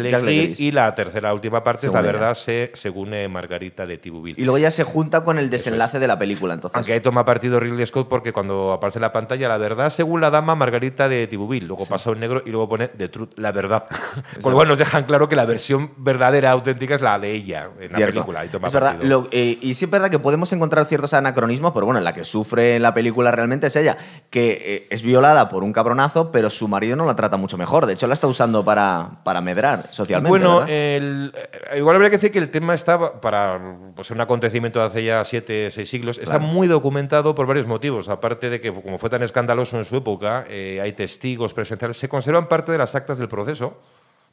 y 0.57 0.71
la 0.71 0.95
tercera 0.95 1.33
última 1.33 1.63
parte 1.63 1.87
es 1.87 1.93
la 1.93 2.01
verdad 2.01 2.33
se, 2.33 2.71
según 2.73 3.13
eh, 3.13 3.27
Margarita 3.27 3.85
de 3.85 3.97
Tibuville. 3.97 4.41
Y 4.41 4.45
luego 4.45 4.57
ya 4.57 4.71
se 4.71 4.83
junta 4.83 5.23
con 5.23 5.37
el 5.37 5.49
desenlace 5.49 5.99
de 5.99 6.07
la 6.07 6.17
película. 6.17 6.53
Entonces. 6.53 6.75
Aunque 6.75 6.93
ahí 6.93 7.01
toma 7.01 7.25
partido 7.25 7.59
Ridley 7.59 7.85
Scott 7.85 8.07
porque 8.07 8.31
cuando 8.31 8.71
aparece 8.71 8.99
en 8.99 9.01
la 9.01 9.11
pantalla 9.11 9.47
la 9.47 9.57
verdad 9.57 9.89
según 9.89 10.21
la 10.21 10.29
dama 10.31 10.55
Margarita 10.55 11.09
de 11.09 11.27
Tibuville, 11.27 11.67
luego 11.67 11.85
pasa 11.85 12.11
un 12.11 12.19
negro 12.19 12.41
y 12.45 12.49
luego 12.51 12.69
pone 12.69 12.87
The 12.87 13.09
Truth, 13.09 13.37
la 13.37 13.51
verdad. 13.51 13.85
Con 14.41 14.51
lo 14.51 14.57
cual 14.57 14.67
nos 14.67 14.77
dejan 14.77 15.03
claro 15.03 15.27
que 15.27 15.35
la 15.35 15.45
versión 15.45 15.91
verdadera, 15.97 16.51
auténtica 16.51 16.95
es 16.95 17.01
la 17.01 17.19
de 17.19 17.31
ella 17.31 17.69
en 17.79 17.91
la 17.91 17.97
película. 17.97 18.43
es 18.43 18.71
verdad. 18.71 18.97
Eh, 19.31 19.57
y 19.61 19.73
sí 19.73 19.85
es 19.85 19.91
verdad 19.91 20.09
que 20.09 20.19
podemos 20.19 20.51
encontrar 20.53 20.85
ciertos 20.85 21.13
anacronismos, 21.13 21.73
pero 21.73 21.85
bueno, 21.85 21.99
en 21.99 22.05
la 22.05 22.13
que 22.13 22.23
sufre 22.23 22.75
en 22.75 22.83
la 22.83 22.93
película 22.93 23.31
realmente 23.31 23.67
es 23.67 23.75
ella, 23.75 23.97
que 24.29 24.61
eh, 24.65 24.87
es 24.89 25.01
violada 25.01 25.49
por 25.49 25.63
un 25.63 25.73
cabronazo, 25.73 26.31
pero 26.31 26.49
su 26.49 26.67
marido 26.67 26.95
no 26.95 27.05
la 27.05 27.15
trata 27.15 27.37
mucho 27.37 27.57
mejor. 27.57 27.85
De 27.85 27.93
hecho, 27.93 28.07
la 28.07 28.13
está 28.21 28.27
usando 28.27 28.63
para, 28.63 29.09
para 29.23 29.41
medrar 29.41 29.87
socialmente. 29.89 30.29
Bueno, 30.29 30.63
eh, 30.67 31.31
igual 31.75 31.95
habría 31.95 32.11
que 32.11 32.17
decir 32.17 32.31
que 32.31 32.37
el 32.37 32.51
tema 32.51 32.75
está, 32.75 33.19
para 33.19 33.59
pues, 33.95 34.11
un 34.11 34.21
acontecimiento 34.21 34.79
de 34.79 34.85
hace 34.85 35.03
ya 35.03 35.23
siete, 35.25 35.71
seis 35.71 35.89
siglos, 35.89 36.19
está 36.19 36.37
muy 36.37 36.67
documentado 36.67 37.33
por 37.33 37.47
varios 37.47 37.65
motivos. 37.65 38.09
Aparte 38.09 38.51
de 38.51 38.61
que, 38.61 38.71
como 38.71 38.99
fue 38.99 39.09
tan 39.09 39.23
escandaloso 39.23 39.79
en 39.79 39.85
su 39.85 39.95
época, 39.95 40.45
eh, 40.47 40.79
hay 40.83 40.93
testigos 40.93 41.55
presenciales, 41.55 41.97
se 41.97 42.07
conservan 42.07 42.47
parte 42.47 42.71
de 42.71 42.77
las 42.77 42.93
actas 42.93 43.17
del 43.17 43.27
proceso 43.27 43.77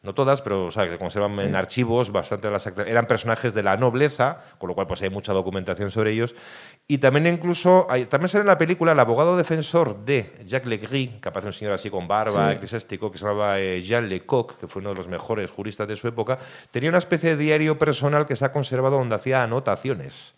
no 0.02 0.14
todas, 0.14 0.42
pero 0.42 0.66
o 0.66 0.71
sea, 0.71 0.85
que 0.85 0.92
se 0.92 0.99
conservan 0.99 1.38
en 1.40 1.57
archivos 1.57 2.12
bastante 2.12 2.47
de 2.47 2.52
las 2.52 2.66
eran 2.66 3.07
personajes 3.07 3.52
de 3.52 3.64
la 3.64 3.76
nobleza, 3.76 4.38
con 4.59 4.68
lo 4.68 4.75
cual 4.75 4.87
pues 4.87 5.02
hay 5.02 5.11
mucha 5.11 5.33
documentación 5.33 5.90
sobre 5.90 6.12
ellos. 6.12 6.37
Y 6.90 6.97
también 6.97 7.26
incluso, 7.26 7.87
hay, 7.90 8.07
también 8.07 8.30
sale 8.30 8.40
en 8.40 8.47
la 8.47 8.57
película 8.57 8.92
el 8.92 8.99
abogado 8.99 9.37
defensor 9.37 10.07
de 10.07 10.33
Jacques 10.47 10.71
Legris, 10.71 11.11
que 11.21 11.28
aparece 11.28 11.49
un 11.49 11.52
señor 11.52 11.75
así 11.75 11.90
con 11.90 12.09
barba, 12.09 12.50
eclesiástico, 12.50 13.12
que 13.12 13.18
se 13.18 13.26
llamaba 13.26 13.61
eh, 13.61 13.83
Jean 13.83 14.09
Lecoq, 14.09 14.59
que 14.59 14.66
fue 14.66 14.80
uno 14.80 14.88
de 14.88 14.95
los 14.95 15.07
mejores 15.07 15.50
juristas 15.50 15.87
de 15.87 15.97
su 15.97 16.09
época, 16.09 16.38
tenía 16.71 16.88
una 16.88 16.97
especie 16.97 17.37
de 17.37 17.37
diario 17.37 17.76
personal 17.76 18.26
que 18.26 18.37
se 18.37 18.47
ha 18.47 18.54
conservado 18.54 18.97
donde 18.97 19.16
hacía 19.16 19.42
anotaciones. 19.42 20.35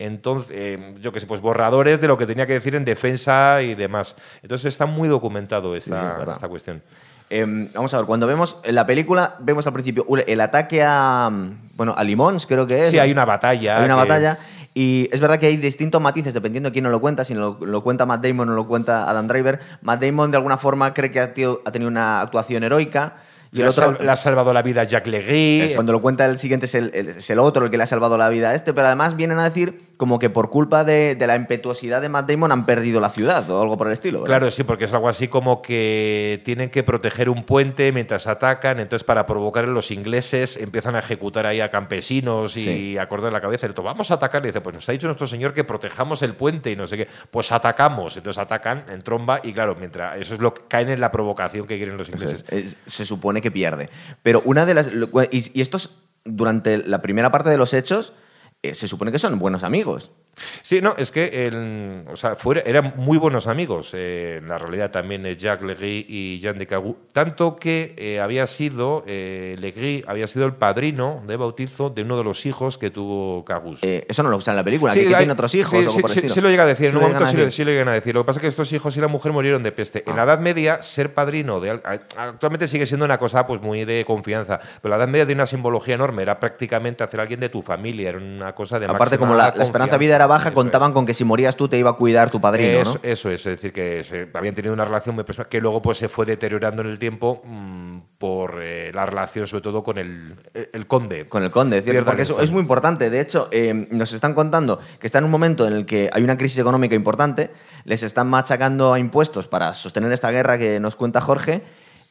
Entonces, 0.00 0.50
eh, 0.52 0.94
yo 1.00 1.12
qué 1.12 1.20
sé, 1.20 1.26
pues 1.26 1.40
borradores 1.40 2.00
de 2.00 2.08
lo 2.08 2.18
que 2.18 2.26
tenía 2.26 2.48
que 2.48 2.54
decir 2.54 2.74
en 2.74 2.84
defensa 2.84 3.62
y 3.62 3.76
demás. 3.76 4.16
Entonces 4.42 4.72
está 4.72 4.86
muy 4.86 5.08
documentado 5.08 5.76
esta, 5.76 6.20
esta 6.32 6.48
cuestión. 6.48 6.82
Em, 7.30 7.72
vamos 7.72 7.94
a 7.94 7.98
ver, 7.98 8.06
cuando 8.06 8.26
vemos 8.26 8.56
en 8.64 8.74
la 8.74 8.84
película, 8.84 9.36
vemos 9.38 9.66
al 9.68 9.72
principio 9.72 10.04
el 10.26 10.40
ataque 10.40 10.82
a. 10.84 11.30
Bueno, 11.76 11.94
a 11.96 12.02
Limons, 12.02 12.46
creo 12.46 12.66
que 12.66 12.86
es. 12.86 12.90
Sí, 12.90 12.98
hay 12.98 13.12
una 13.12 13.24
batalla. 13.24 13.78
Hay 13.78 13.84
una 13.84 13.94
batalla. 13.94 14.38
Y 14.74 15.08
es 15.12 15.20
verdad 15.20 15.38
que 15.38 15.46
hay 15.46 15.56
distintos 15.56 16.00
matices 16.00 16.32
dependiendo 16.32 16.70
de 16.70 16.72
quién 16.72 16.90
lo 16.90 17.00
cuenta, 17.00 17.24
si 17.24 17.34
lo, 17.34 17.58
lo, 17.60 17.82
cuenta 17.82 18.06
Matt 18.06 18.24
Damon 18.24 18.48
o 18.48 18.54
lo 18.54 18.66
cuenta 18.66 19.08
Adam 19.08 19.28
Driver. 19.28 19.60
Matt 19.82 20.02
Damon 20.02 20.30
de 20.30 20.38
alguna 20.38 20.56
forma 20.56 20.94
cree 20.94 21.10
que 21.10 21.20
ha, 21.20 21.24
ha 21.24 21.72
tenido 21.72 21.88
una 21.88 22.22
actuación 22.22 22.64
heroica. 22.64 23.16
Y 23.54 23.60
el 23.60 23.68
otro, 23.68 23.98
le 24.00 24.10
ha 24.10 24.16
salvado 24.16 24.54
la 24.54 24.62
vida 24.62 24.80
a 24.80 24.84
Jack 24.84 25.06
Legris. 25.06 25.74
Cuando 25.74 25.92
lo 25.92 26.00
cuenta 26.00 26.24
el 26.24 26.38
siguiente 26.38 26.64
es 26.64 26.74
el, 26.74 26.90
es 26.94 27.28
el, 27.28 27.38
otro 27.38 27.66
el 27.66 27.70
que 27.70 27.76
le 27.76 27.82
ha 27.82 27.86
salvado 27.86 28.16
la 28.16 28.30
vida 28.30 28.48
a 28.48 28.54
este, 28.54 28.72
pero 28.72 28.86
además 28.86 29.14
vienen 29.14 29.38
a 29.38 29.44
decir 29.44 29.91
como 30.02 30.18
que 30.18 30.30
por 30.30 30.50
culpa 30.50 30.82
de, 30.82 31.16
la 31.16 31.36
impetuosidad 31.36 32.02
de 32.02 32.08
Matt 32.08 32.28
Damon 32.28 32.50
han 32.50 32.66
perdido 32.66 32.98
la 32.98 33.08
ciudad 33.08 33.48
o 33.48 33.62
algo 33.62 33.76
por 33.76 33.86
el 33.86 33.92
estilo. 33.92 34.24
Claro, 34.24 34.50
sí, 34.50 34.64
porque 34.64 34.86
es 34.86 34.92
algo 34.92 35.08
así 35.08 35.28
como 35.28 35.62
que 35.62 36.42
tienen 36.44 36.70
que 36.70 36.82
proteger 36.82 37.30
un 37.30 37.44
puente 37.44 37.92
mientras 37.92 38.26
atacan, 38.26 38.80
entonces 38.80 39.04
para 39.04 39.26
provocar 39.26 39.62
a 39.62 39.68
los 39.68 39.92
ingleses 39.92 40.56
empiezan 40.56 40.96
a 40.96 40.98
ejecutar 40.98 41.46
ahí 41.46 41.60
a 41.60 41.70
campesinos 41.70 42.56
y 42.56 42.98
a 42.98 43.06
cortar 43.06 43.32
la 43.32 43.40
cabeza. 43.40 43.68
Y 43.68 43.80
vamos 43.80 44.10
a 44.10 44.14
atacar. 44.14 44.42
Y 44.42 44.48
dice, 44.48 44.60
pues 44.60 44.74
nos 44.74 44.88
ha 44.88 44.90
dicho 44.90 45.06
nuestro 45.06 45.28
señor 45.28 45.54
que 45.54 45.62
protejamos 45.62 46.20
el 46.22 46.34
puente 46.34 46.72
y 46.72 46.74
no 46.74 46.88
sé 46.88 46.96
qué. 46.96 47.06
Pues 47.30 47.52
atacamos. 47.52 48.16
Entonces 48.16 48.42
atacan 48.42 48.84
en 48.88 49.02
tromba 49.02 49.38
y 49.44 49.52
claro, 49.52 49.76
mientras 49.78 50.18
eso 50.18 50.34
es 50.34 50.40
lo 50.40 50.52
que 50.52 50.62
caen 50.66 50.88
en 50.88 50.98
la 50.98 51.12
provocación 51.12 51.68
que 51.68 51.76
quieren 51.76 51.96
los 51.96 52.08
ingleses. 52.08 52.76
se 52.86 53.06
supone 53.06 53.40
que 53.40 53.52
pierde. 53.52 53.88
Pero 54.24 54.42
una 54.46 54.66
de 54.66 54.74
las... 54.74 54.88
Y, 55.30 55.60
y 55.60 55.60
estos, 55.60 56.00
durante 56.24 56.78
la 56.78 57.00
primera 57.00 57.30
parte 57.30 57.50
de 57.50 57.56
los 57.56 57.72
hechos 57.72 58.14
eh, 58.62 58.74
se 58.74 58.88
supone 58.88 59.12
que 59.12 59.18
son 59.18 59.38
buenos 59.38 59.64
amigos. 59.64 60.12
Sí, 60.62 60.80
no, 60.80 60.94
es 60.96 61.10
que 61.10 61.46
el, 61.46 62.04
o 62.10 62.16
sea, 62.16 62.36
eran 62.64 62.94
muy 62.96 63.18
buenos 63.18 63.46
amigos. 63.46 63.90
Eh, 63.94 64.38
en 64.38 64.48
la 64.48 64.58
realidad 64.58 64.90
también 64.90 65.24
Jacques 65.36 65.66
Legris 65.66 66.06
y 66.08 66.38
Jean 66.40 66.58
de 66.58 66.66
Cagou. 66.66 66.96
Tanto 67.12 67.56
que 67.56 67.94
eh, 67.96 68.20
había 68.20 68.46
sido, 68.46 69.04
eh, 69.06 69.56
Legris 69.58 70.04
había 70.06 70.26
sido 70.26 70.46
el 70.46 70.54
padrino 70.54 71.22
de 71.26 71.36
bautizo 71.36 71.90
de 71.90 72.02
uno 72.02 72.16
de 72.16 72.24
los 72.24 72.46
hijos 72.46 72.78
que 72.78 72.90
tuvo 72.90 73.44
Cagus. 73.44 73.80
eso 73.82 74.22
no 74.22 74.30
lo 74.30 74.38
está 74.38 74.52
en 74.52 74.56
la 74.56 74.64
película, 74.64 74.94
que, 74.94 75.04
tiene 75.06 75.32
otros 75.32 75.54
hijos. 75.54 76.00
Sí, 76.12 76.28
sí, 76.28 76.40
lo 76.40 76.48
llega 76.48 76.62
a 76.62 76.66
decir, 76.66 76.88
en 76.88 76.96
un 76.96 77.02
momento 77.02 77.26
sí, 77.26 77.64
lo 77.64 77.70
llegan 77.70 77.88
a 77.88 77.92
decir. 77.92 78.14
Lo 78.14 78.22
que 78.22 78.26
pasa 78.26 78.38
es 78.38 78.42
que 78.42 78.48
estos 78.48 78.72
hijos 78.72 78.96
y 78.96 79.00
la 79.00 79.08
mujer 79.08 79.32
murieron 79.32 79.62
de 79.62 79.72
peste. 79.72 80.02
En 80.06 80.16
la 80.16 80.22
ah. 80.22 80.24
Edad 80.24 80.38
Media, 80.40 80.82
ser 80.82 81.12
padrino 81.12 81.60
de. 81.60 81.70
Actualmente 82.16 82.68
sigue 82.68 82.86
siendo 82.86 83.04
una 83.04 83.18
cosa 83.18 83.46
pues 83.46 83.60
muy 83.60 83.84
de 83.84 84.04
confianza, 84.06 84.60
pero 84.80 84.90
la 84.90 84.96
Edad 84.96 85.08
Media 85.08 85.26
tiene 85.26 85.40
una 85.40 85.46
simbología 85.46 85.94
enorme. 85.94 86.22
Era 86.22 86.40
prácticamente 86.40 87.04
hacer 87.04 87.20
a 87.20 87.22
alguien 87.24 87.40
de 87.40 87.48
tu 87.48 87.62
familia, 87.62 88.10
era 88.10 88.18
una 88.18 88.54
cosa 88.54 88.78
de. 88.78 88.86
Aparte, 88.86 89.18
como 89.18 89.34
la, 89.34 89.52
la 89.54 89.62
esperanza 89.62 89.96
de 89.96 89.98
vida 89.98 90.16
era 90.16 90.21
baja, 90.26 90.52
contaban 90.52 90.92
con 90.92 91.06
que 91.06 91.14
si 91.14 91.24
morías 91.24 91.56
tú 91.56 91.68
te 91.68 91.78
iba 91.78 91.90
a 91.90 91.92
cuidar 91.94 92.30
tu 92.30 92.40
padrino, 92.40 92.80
eso, 92.80 92.98
Eso 93.02 93.30
es, 93.30 93.46
es 93.46 93.56
decir, 93.56 93.72
que 93.72 94.28
habían 94.34 94.54
tenido 94.54 94.74
una 94.74 94.84
relación 94.84 95.14
muy 95.14 95.24
personal 95.24 95.48
que 95.48 95.60
luego 95.60 95.82
pues 95.82 95.98
se 95.98 96.08
fue 96.08 96.26
deteriorando 96.26 96.82
en 96.82 96.88
el 96.88 96.98
tiempo 96.98 97.42
mm, 97.44 97.98
por 98.18 98.60
eh, 98.62 98.90
la 98.94 99.06
relación 99.06 99.46
sobre 99.46 99.62
todo 99.62 99.82
con 99.82 99.98
el, 99.98 100.36
el 100.54 100.86
conde. 100.86 101.28
Con 101.28 101.42
el 101.42 101.50
conde, 101.50 101.82
cierto, 101.82 102.04
porque 102.04 102.22
eso 102.22 102.40
es 102.40 102.50
muy 102.50 102.60
importante. 102.60 103.10
De 103.10 103.20
hecho, 103.20 103.48
eh, 103.50 103.88
nos 103.90 104.12
están 104.12 104.34
contando 104.34 104.80
que 104.98 105.06
está 105.06 105.18
en 105.18 105.24
un 105.24 105.30
momento 105.30 105.66
en 105.66 105.74
el 105.74 105.86
que 105.86 106.10
hay 106.12 106.22
una 106.22 106.36
crisis 106.36 106.58
económica 106.58 106.94
importante, 106.94 107.50
les 107.84 108.02
están 108.02 108.28
machacando 108.28 108.92
a 108.92 108.98
impuestos 108.98 109.48
para 109.48 109.74
sostener 109.74 110.12
esta 110.12 110.30
guerra 110.30 110.58
que 110.58 110.80
nos 110.80 110.96
cuenta 110.96 111.20
Jorge 111.20 111.62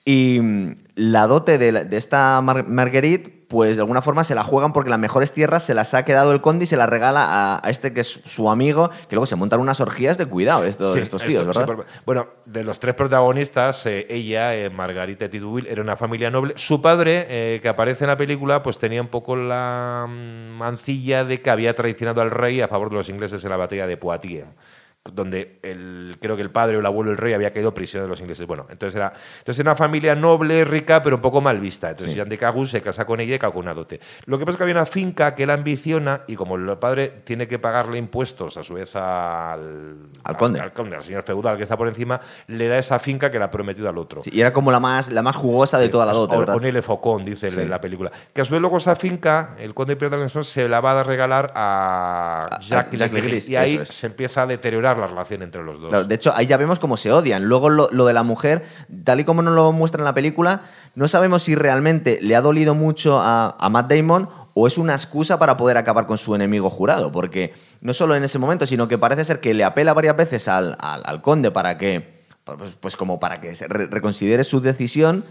y 0.05 0.39
mm, 0.41 0.75
la 0.95 1.27
dote 1.27 1.57
de, 1.57 1.97
esta 1.97 2.41
Marguerite, 2.41 3.40
pues 3.51 3.75
de 3.75 3.81
alguna 3.81 4.01
forma 4.01 4.24
se 4.24 4.34
la 4.34 4.46
juegan 4.46 4.72
porque 4.72 4.89
las 4.89 4.98
mejores 4.98 5.34
tierras 5.34 5.62
se 5.62 5.74
las 5.74 5.93
ha 5.93 6.05
quedado 6.05 6.31
el 6.31 6.39
conde 6.39 6.63
y 6.63 6.67
se 6.67 6.77
las 6.77 6.88
regala 6.88 7.60
a, 7.62 7.70
este 7.70 7.91
que 7.91 8.00
es 8.00 8.08
su 8.08 8.50
amigo, 8.50 8.89
que 9.10 9.15
luego 9.17 9.25
se 9.25 9.36
montan 9.36 9.60
unas 9.60 9.81
orgías 9.81 10.17
de 10.17 10.25
cuidado 10.25 10.63
estos, 10.63 10.96
estos 10.96 11.22
tíos, 11.22 11.46
¿verdad? 11.46 11.67
bueno, 12.05 12.27
de 12.46 12.63
los 12.63 12.79
tres 12.79 12.96
protagonistas, 12.96 13.86
eh, 13.88 14.08
ella, 14.10 14.55
eh, 14.55 14.70
Margarita 14.70 15.29
Tidwil, 15.29 15.67
era 15.67 15.81
una 15.81 15.98
familia 15.98 16.31
noble. 16.31 16.53
Su 16.55 16.81
padre, 16.81 17.27
eh, 17.27 17.60
que 17.62 17.67
aparece 17.67 18.05
en 18.05 18.12
la 18.12 18.15
película, 18.15 18.63
pues 18.63 18.79
tenía 18.79 19.01
un 19.01 19.10
poco 19.10 19.36
la 19.36 20.08
mm, 20.08 20.58
mancilla 20.58 21.25
de 21.25 21.41
que 21.41 21.50
había 21.50 21.75
traicionado 21.75 22.22
al 22.22 22.31
rey 22.31 22.62
a 22.62 22.70
favor 22.70 22.89
de 22.89 22.96
los 22.96 23.10
ingleses 23.10 23.43
en 23.43 23.50
la 23.50 23.58
batalla 23.58 23.86
de 23.86 23.98
Poitiers 23.98 24.48
donde 25.03 25.58
el, 25.63 26.17
creo 26.22 26.36
que 26.36 26.43
el 26.43 26.51
padre 26.51 26.77
o 26.77 26.79
el 26.79 26.86
abuelo 26.86 27.10
del 27.10 27.17
rey 27.17 27.34
había 27.34 27.51
caído 27.51 27.74
prisionero 27.74 28.05
de 28.05 28.10
los 28.10 28.22
ingleses. 28.22 28.46
Bueno, 28.46 28.67
entonces 28.70 28.96
era, 28.96 29.12
entonces 29.39 29.60
era 29.60 29.72
una 29.72 29.75
familia 29.75 30.13
noble, 30.13 30.63
rica, 30.63 31.01
pero 31.01 31.15
un 31.15 31.22
poco 31.22 31.41
mal 31.41 31.60
vista. 31.60 31.89
Entonces 31.89 32.15
Jean 32.15 32.29
de 32.29 32.38
Cagus 32.38 32.70
se 32.70 32.81
casa 32.81 33.05
con 33.05 33.20
ella 33.20 33.36
y 33.36 33.39
con 33.39 33.58
una 33.58 33.74
dote. 33.74 34.00
Lo 34.25 34.38
que 34.38 34.46
pasa 34.46 34.53
es 34.53 34.58
que 34.58 34.63
había 34.63 34.75
una 34.75 34.86
finca 34.86 35.34
que 35.34 35.43
él 35.43 35.50
ambiciona 35.50 36.22
y 36.27 36.36
como 36.36 36.55
el 36.55 36.77
padre 36.77 37.22
tiene 37.24 37.48
que 37.48 37.58
pagarle 37.58 37.98
impuestos 37.98 38.58
a 38.58 38.63
su 38.63 38.75
vez 38.75 38.96
al, 38.96 39.98
al 40.24 40.38
conde, 40.38 40.60
al, 40.60 40.72
conde, 40.72 40.96
al 40.96 41.01
señor 41.01 41.24
feudal 41.24 41.58
que 41.58 41.63
está 41.63 41.77
por 41.77 41.88
encima, 41.88 42.22
le 42.48 42.67
da 42.67 42.77
esa 42.77 43.00
finca 43.00 43.31
que 43.31 43.39
le 43.39 43.46
ha 43.46 43.51
prometido 43.51 43.89
al 43.89 43.98
otro. 43.98 44.22
y 44.25 44.39
era 44.39 44.53
como 44.53 44.72
la 44.72 44.79
más, 44.79 45.10
la 45.10 45.24
más 45.24 45.36
jugosa 45.36 45.79
de 45.79 45.89
toda 45.89 46.05
la 46.05 46.13
dote. 46.13 46.36
O, 46.36 46.46
Ponele 46.46 46.84
Focón, 46.84 47.25
dice 47.25 47.48
en 47.48 47.72
la 47.72 47.81
película. 47.81 48.12
Que 48.34 48.41
a 48.41 48.46
su 48.46 48.53
vez 48.53 48.62
luego 48.62 48.77
esa 48.77 48.96
finca, 48.96 49.55
el 49.58 49.74
conde 49.74 49.96
Pierre 49.96 50.17
de 50.17 50.29
se 50.43 50.70
la 50.70 50.79
va 50.79 51.00
a 51.00 51.03
regalar 51.03 51.51
a 51.55 52.60
Jacques, 52.62 53.00
Jacques 53.00 53.50
y 53.50 53.55
ahí 53.55 53.79
se 53.84 54.08
empieza 54.08 54.43
a 54.43 54.46
deteriorar 54.46 54.90
la 54.98 55.07
relación 55.07 55.41
entre 55.41 55.63
los 55.63 56.07
de 56.07 56.15
hecho, 56.15 56.33
ahí 56.36 56.48
ya 56.48 56.57
vemos 56.57 56.79
cómo 56.79 56.98
se 56.98 57.12
odian. 57.12 57.45
Luego 57.45 57.69
lo, 57.69 57.88
de 57.88 58.13
la 58.13 58.24
mujer, 58.24 58.65
tal 59.03 59.19
y 59.19 59.24
como 59.24 59.41
nos 59.41 59.53
lo 59.53 59.71
muestra 59.71 60.00
en 60.01 60.05
la 60.05 60.13
película, 60.13 60.62
no 60.95 61.07
sabemos 61.07 61.43
si 61.43 61.55
realmente 61.55 62.19
le 62.21 62.36
ha 62.36 62.41
dolido 62.41 62.75
mucho 62.75 63.19
a, 63.19 63.55
Matt 63.69 63.91
Damon 63.91 64.29
o 64.53 64.67
es 64.67 64.77
una 64.77 64.93
excusa 64.93 65.39
para 65.39 65.57
poder 65.57 65.77
acabar 65.77 66.07
con 66.07 66.17
su 66.17 66.36
enemigo 66.36 66.69
jurado, 66.69 67.12
porque 67.12 67.53
no 67.81 67.93
solo 67.93 68.15
en 68.15 68.24
ese 68.24 68.38
momento, 68.38 68.65
sino 68.65 68.88
que 68.88 68.98
parece 68.98 69.24
ser 69.24 69.39
que 69.39 69.53
le 69.53 69.63
apela 69.63 69.93
varias 69.93 70.17
veces 70.17 70.48
al, 70.48 70.75
conde 71.21 71.51
para 71.51 71.77
que, 71.77 72.25
pues, 72.43 72.77
pues, 72.79 72.98
como 72.98 73.19
para 73.19 73.39
que 73.39 73.53
reconsidere 73.89 74.43
su 74.43 74.60
decisión 74.60 75.24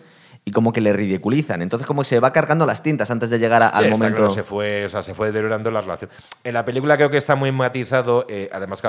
y 0.45 0.53
como 0.53 0.73
que 0.73 0.81
le 0.81 0.93
ridiculizan. 0.93 1.63
Entonces 1.63 1.87
como 1.87 2.05
se 2.05 2.19
va 2.19 2.33
cargando 2.33 2.67
las 2.67 2.83
tintas 2.83 3.11
antes 3.11 3.31
de 3.31 3.39
llegar 3.39 3.63
al 3.63 3.91
momento. 3.91 4.31
se 4.31 4.43
fue, 4.43 4.87
o 4.87 4.89
sea, 4.89 5.03
se 5.03 5.15
fue 5.15 5.29
deteriorando 5.29 5.71
la 5.71 5.81
relación. 5.81 6.11
En 6.45 6.55
la 6.55 6.65
película 6.65 6.97
creo 6.97 7.11
que 7.11 7.19
está 7.19 7.35
muy 7.35 7.53
matizado, 7.53 8.27
eh, 8.29 8.49
además 8.53 8.83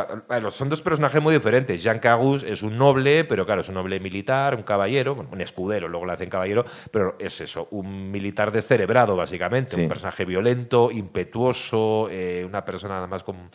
son 0.50 0.70
dos 0.70 0.81
personajes 0.81 1.22
muy 1.22 1.34
diferentes. 1.34 1.81
Jean 1.84 2.00
Cagus 2.00 2.43
es 2.43 2.63
un 2.63 2.77
noble, 2.77 3.25
pero 3.25 3.46
claro, 3.46 3.62
es 3.62 3.70
un 3.70 3.75
noble 3.75 4.00
militar, 4.00 4.55
un 4.55 4.63
caballero, 4.63 5.27
un 5.31 5.41
escudero, 5.41 5.88
luego 5.88 6.05
le 6.05 6.13
hacen 6.13 6.29
caballero, 6.29 6.65
pero 6.91 7.15
es 7.20 7.41
eso, 7.41 7.67
un 7.72 8.12
militar 8.12 8.51
descerebrado 8.51 9.15
básicamente, 9.15 9.79
un 9.79 9.88
personaje 9.88 10.25
violento, 10.25 10.89
impetuoso, 10.91 12.08
eh, 12.10 12.46
una 12.48 12.63
persona 12.63 13.00
además 13.00 13.24
con 13.24 13.50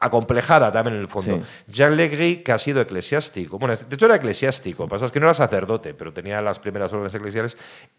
acomplejada 0.00 0.72
también 0.72 0.96
en 0.96 1.02
el 1.02 1.08
fondo. 1.08 1.40
Jean 1.66 1.96
Legris, 1.96 2.42
que 2.42 2.52
ha 2.52 2.58
sido 2.58 2.80
eclesiástico, 2.80 3.58
bueno, 3.58 3.74
de 3.76 3.94
hecho 3.94 4.06
era 4.06 4.16
eclesiástico, 4.16 4.88
pasa 4.88 5.06
es 5.06 5.12
que 5.12 5.20
no 5.20 5.26
era 5.26 5.34
sacerdote, 5.34 5.94
pero 5.94 6.12
tenía 6.12 6.40
las 6.42 6.58
primeras 6.58 6.92
órdenes 6.92 7.14
eclesiales, 7.14 7.56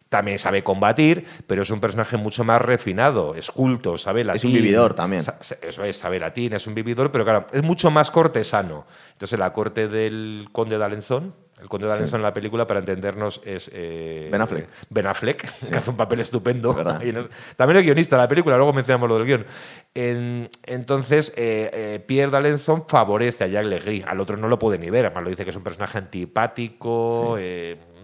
también 0.10 0.40
sabe 0.40 0.64
combatir, 0.64 1.26
pero 1.48 1.64
es 1.64 1.70
un 1.70 1.80
personaje 1.80 2.18
mucho 2.18 2.44
más 2.44 2.62
refinado, 2.62 3.36
es 3.36 3.52
culto, 3.52 3.98
sabe 3.98 4.24
latín. 4.24 4.38
Es 4.38 4.46
un 4.46 4.54
vividor 4.54 4.94
también. 4.94 5.22
Eso 5.22 5.84
es, 5.84 5.98
sabe 5.98 6.20
latín, 6.20 6.54
es 6.54 6.68
un 6.68 6.76
vividor, 6.76 7.12
pero 7.12 7.24
claro, 7.24 7.48
es 7.52 7.64
mucho 7.64 7.92
más 7.92 8.12
cortesano. 8.12 8.86
Entonces, 9.14 9.40
la 9.40 9.52
corte 9.54 9.88
del 9.88 10.50
conde 10.52 10.78
de 10.78 10.84
Alençon, 10.84 11.34
el 11.62 11.70
conde 11.70 11.88
de 11.88 11.94
Alençon 11.94 12.20
en 12.20 12.24
la 12.24 12.34
película, 12.34 12.68
para 12.68 12.82
entendernos, 12.82 13.42
es. 13.46 13.70
Eh, 13.74 14.28
ben 14.30 14.42
Affleck. 14.42 14.68
Ben 14.90 15.08
Affleck, 15.08 15.42
que 15.72 15.78
hace 15.78 15.90
un 15.90 15.96
papel 15.96 16.20
estupendo. 16.20 16.76
También 17.56 17.78
es 17.78 17.84
guionista 17.84 18.18
de 18.18 18.22
la 18.22 18.28
película, 18.28 18.58
luego 18.58 18.74
mencionamos 18.74 19.08
lo 19.08 19.18
del 19.18 19.26
guion. 19.26 19.46
entonces, 19.94 21.34
eh, 21.38 21.70
eh, 21.74 22.04
Pierre 22.06 22.32
d'Alençon 22.32 22.86
favorece 22.88 23.46
a 23.46 23.48
Jacques 23.48 23.70
Legris. 23.70 24.06
Al 24.06 24.20
otro 24.20 24.36
no 24.36 24.50
lo 24.50 24.60
puede 24.60 24.78
ni 24.78 24.90
ver, 24.90 25.06
además 25.06 25.24
lo 25.24 25.30
dice 25.30 25.46
que 25.46 25.52
es 25.52 25.56
un 25.56 25.64
personaje 25.64 25.98
antipático. 25.98 27.38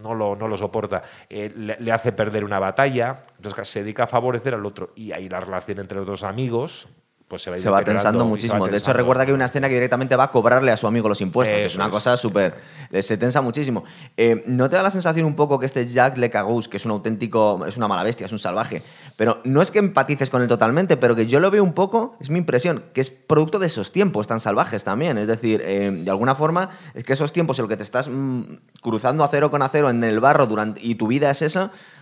no 0.02 0.16
lo, 0.16 0.36
no 0.36 0.48
lo 0.48 0.58
soporta, 0.58 1.04
le, 1.30 1.78
le, 1.80 1.92
hace 1.92 2.12
perder 2.12 2.44
una 2.44 2.58
batalla, 2.58 3.22
entonces 3.36 3.68
se 3.68 3.84
dedica 3.84 4.06
a 4.06 4.08
favorecer 4.08 4.56
al 4.56 4.66
otro. 4.66 4.94
Y 4.96 5.12
ahí 5.12 5.30
la 5.30 5.42
relación 5.42 5.78
entre 5.80 5.98
los 5.98 6.08
dos 6.08 6.24
amigos, 6.24 6.88
pues 7.32 7.44
se 7.44 7.70
va, 7.70 7.82
tensando 7.82 8.26
muchísimo. 8.26 8.68
de 8.68 8.78
hecho, 8.78 8.92
recuerda 8.92 9.24
que 9.26 9.32
hay 9.32 9.36
una 9.36 9.46
escena 9.46 9.70
que 9.70 9.76
directamente 9.76 10.18
va 10.18 10.26
a 10.26 10.32
cobrarle 10.32 10.70
a 10.70 10.76
su 10.76 10.86
amigo 10.86 11.08
los 11.08 11.22
impuestos. 11.22 11.58
es 11.58 11.76
una 11.78 11.90
cosa 11.90 12.18
súper. 12.18 12.56
Eh, 12.92 13.02
se 13.02 13.16
tensa 13.16 13.40
muchísimo. 13.40 13.86
Eh, 14.18 14.44
¿No 14.48 14.70
te 14.70 14.76
da 14.76 14.84
la 14.84 14.92
sensación 14.92 15.26
un 15.26 15.36
poco 15.36 15.58
que 15.58 15.66
este 15.66 15.88
Jack 15.88 16.18
Le 16.18 16.30
Cagus, 16.30 16.68
que 16.68 16.76
es 16.76 16.86
un 16.86 16.92
auténtico. 16.92 17.66
es 17.66 17.78
una 17.78 17.88
mala 17.88 18.04
bestia, 18.04 18.26
es 18.26 18.34
un 18.34 18.40
salvaje, 18.40 18.84
pero 19.16 19.40
no 19.46 19.62
es 19.62 19.72
que 19.72 19.80
empatices 19.80 20.30
con 20.30 20.42
él 20.42 20.50
totalmente, 20.50 20.98
pero 20.98 21.16
que 21.16 21.26
yo 21.26 21.40
lo 21.40 21.50
veo 21.52 21.64
un 21.64 21.72
poco, 21.72 22.18
es 22.20 22.30
mi 22.30 22.38
impresión, 22.38 22.84
que 22.94 23.00
es 23.00 23.10
producto 23.10 23.60
de 23.60 23.68
esos 23.68 23.94
tiempos 23.94 24.28
tan 24.28 24.42
salvajes 24.42 24.84
también. 24.84 25.18
Es 25.18 25.30
decir, 25.30 25.62
eh, 25.64 25.90
de 25.90 26.12
alguna 26.12 26.36
forma, 26.36 26.78
es 26.94 27.06
que 27.06 27.14
esos 27.14 27.32
tiempos 27.32 27.58
en 27.60 27.64
los 27.64 27.70
que 27.70 27.78
te 27.78 27.84
estás 27.84 28.10
mm, 28.10 28.42
cruzando 28.82 29.24
acero 29.24 29.50
con 29.50 29.62
acero 29.62 29.90
en 29.90 30.04
el 30.04 30.20
barro 30.20 30.48
durante, 30.48 30.82
y 30.84 30.96
tu 30.96 31.08
vida 31.08 31.32
es 31.32 31.42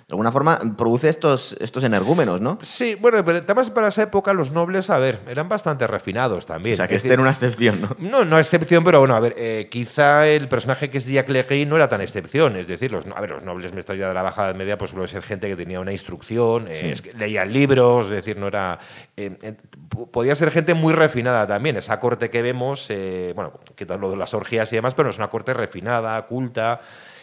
eso 0.09 0.15
alguna 0.15 0.31
forma 0.31 0.59
produce 0.75 1.07
estos, 1.07 1.55
estos 1.59 1.83
energúmenos, 1.83 2.41
¿no? 2.41 2.57
Sí, 2.63 2.95
bueno, 2.95 3.23
pero 3.23 3.37
además 3.37 3.69
para 3.69 3.89
esa 3.89 4.01
época 4.01 4.33
los 4.33 4.49
nobles, 4.49 4.89
a 4.89 4.97
ver, 4.97 5.19
eran 5.27 5.47
bastante 5.47 5.85
refinados 5.85 6.47
también. 6.47 6.73
O 6.73 6.77
sea, 6.77 6.87
que 6.87 6.95
este 6.95 7.13
era 7.13 7.21
una 7.21 7.29
excepción, 7.29 7.79
¿no? 7.79 7.95
No, 7.99 8.25
no 8.25 8.39
excepción, 8.39 8.83
pero 8.83 8.97
bueno, 8.97 9.15
a 9.15 9.19
ver, 9.19 9.35
eh, 9.37 9.67
quizá 9.69 10.27
el 10.27 10.47
personaje 10.47 10.89
que 10.89 10.97
es 10.97 11.05
Jack 11.05 11.29
Legay 11.29 11.67
no 11.67 11.75
era 11.75 11.87
tan 11.87 12.01
excepción. 12.01 12.55
Es 12.55 12.65
decir, 12.65 12.91
los, 12.91 13.05
a 13.05 13.21
ver, 13.21 13.29
los 13.29 13.43
nobles 13.43 13.71
me 13.71 13.81
estoy 13.81 13.99
ya 13.99 14.07
de 14.07 14.15
la 14.15 14.23
bajada 14.23 14.51
media, 14.55 14.79
pues 14.79 14.89
suele 14.89 15.07
ser 15.07 15.21
gente 15.21 15.47
que 15.47 15.55
tenía 15.55 15.79
una 15.79 15.91
instrucción, 15.91 16.65
eh, 16.67 16.95
leían 17.15 17.53
libros, 17.53 18.07
es 18.07 18.13
decir, 18.13 18.35
no 18.39 18.47
era. 18.47 18.79
Eh, 19.15 19.37
podía 20.11 20.33
ser 20.33 20.49
gente 20.49 20.73
muy 20.73 20.93
refinada 20.95 21.45
también. 21.45 21.77
Esa 21.77 21.99
corte 21.99 22.31
que 22.31 22.41
vemos, 22.41 22.91
bueno, 23.35 23.59
que 23.75 23.85
todo 23.85 23.99
lo 23.99 24.09
de 24.09 24.17
las 24.17 24.33
orgías 24.33 24.73
y 24.73 24.77
demás, 24.77 24.95
pero 24.95 25.11
es 25.11 25.17
una 25.17 25.29
corte 25.29 25.53
refinada, 25.53 26.19
culta 26.25 26.79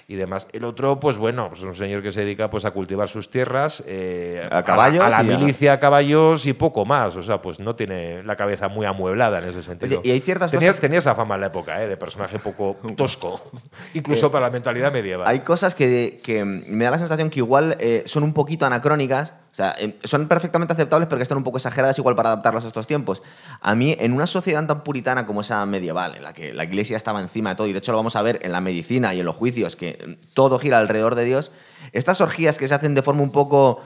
y 0.08 0.14
demás. 0.14 0.46
El 0.52 0.64
otro, 0.64 1.00
pues 1.00 1.18
bueno, 1.18 1.48
pues 1.48 1.62
un 1.62 1.74
señor 1.74 2.02
que 2.02 2.12
se 2.12 2.20
dedica 2.20 2.48
pues 2.48 2.64
a 2.64 2.70
cultivar 2.70 3.08
sus 3.08 3.28
tierras, 3.28 3.82
eh, 3.86 4.46
a 4.50 4.62
caballos, 4.62 5.02
a, 5.02 5.10
la, 5.10 5.22
milicia, 5.22 5.72
a 5.72 5.80
caballos 5.80 6.46
y 6.46 6.52
poco 6.52 6.84
más. 6.84 7.16
O 7.16 7.22
sea, 7.22 7.42
pues 7.42 7.58
no 7.58 7.74
tiene 7.74 8.22
la 8.22 8.36
cabeza 8.36 8.68
muy 8.68 8.86
amueblada 8.86 9.40
en 9.40 9.48
ese 9.48 9.62
sentido. 9.62 10.00
y 10.04 10.10
hay 10.10 10.20
ciertas 10.20 10.52
tenía, 10.52 10.68
cosas... 10.68 10.80
tenía 10.80 11.00
esa 11.00 11.14
fama 11.14 11.34
en 11.34 11.40
la 11.40 11.46
época, 11.48 11.82
¿eh? 11.82 11.88
de 11.88 11.96
personaje 11.96 12.38
poco 12.38 12.76
tosco, 12.96 13.50
incluso 13.94 14.30
para 14.30 14.46
la 14.46 14.52
mentalidad 14.52 14.92
medieval. 14.92 15.26
Hay 15.26 15.40
cosas 15.40 15.74
que, 15.74 16.20
que, 16.22 16.44
me 16.44 16.84
da 16.84 16.92
la 16.92 16.98
sensación 16.98 17.28
que 17.28 17.40
igual 17.40 17.76
eh, 17.80 18.04
son 18.06 18.22
un 18.22 18.32
poquito 18.32 18.64
anacrónicas 18.64 19.34
o 19.56 19.62
sea, 19.64 19.74
em, 19.78 19.94
son 20.04 20.28
perfectamente 20.28 20.74
aceptables, 20.74 21.08
pero 21.08 21.18
que 21.18 21.22
están 21.22 21.38
un 21.38 21.42
poco 21.42 21.56
exageradas 21.56 21.96
igual 21.98 22.14
para 22.14 22.28
adaptarlos 22.28 22.64
a 22.64 22.66
estos 22.66 22.86
tiempos. 22.86 23.22
A 23.62 23.74
mí, 23.74 23.96
en 23.98 24.12
una 24.12 24.26
sociedad 24.26 24.66
tan 24.66 24.84
puritana 24.84 25.26
como 25.26 25.40
esa 25.40 25.64
medieval, 25.64 26.14
en 26.14 26.24
la 26.24 26.34
que 26.34 26.52
la 26.52 26.64
iglesia 26.64 26.94
estaba 26.94 27.22
encima 27.22 27.48
de 27.48 27.56
todo, 27.56 27.66
y 27.66 27.72
de 27.72 27.78
hecho 27.78 27.90
lo 27.92 27.96
vamos 27.96 28.16
a 28.16 28.22
ver 28.22 28.38
en 28.42 28.52
la 28.52 28.60
medicina 28.60 29.14
y 29.14 29.20
en 29.20 29.24
los 29.24 29.34
juicios, 29.34 29.74
que 29.74 29.96
em, 29.98 30.16
todo 30.34 30.58
gira 30.58 30.76
alrededor 30.76 31.14
de 31.14 31.24
Dios, 31.24 31.52
estas 31.94 32.20
orgías 32.20 32.58
que 32.58 32.68
se 32.68 32.74
hacen 32.74 32.92
de 32.92 33.00
forma 33.00 33.22
un 33.22 33.30
poco 33.30 33.80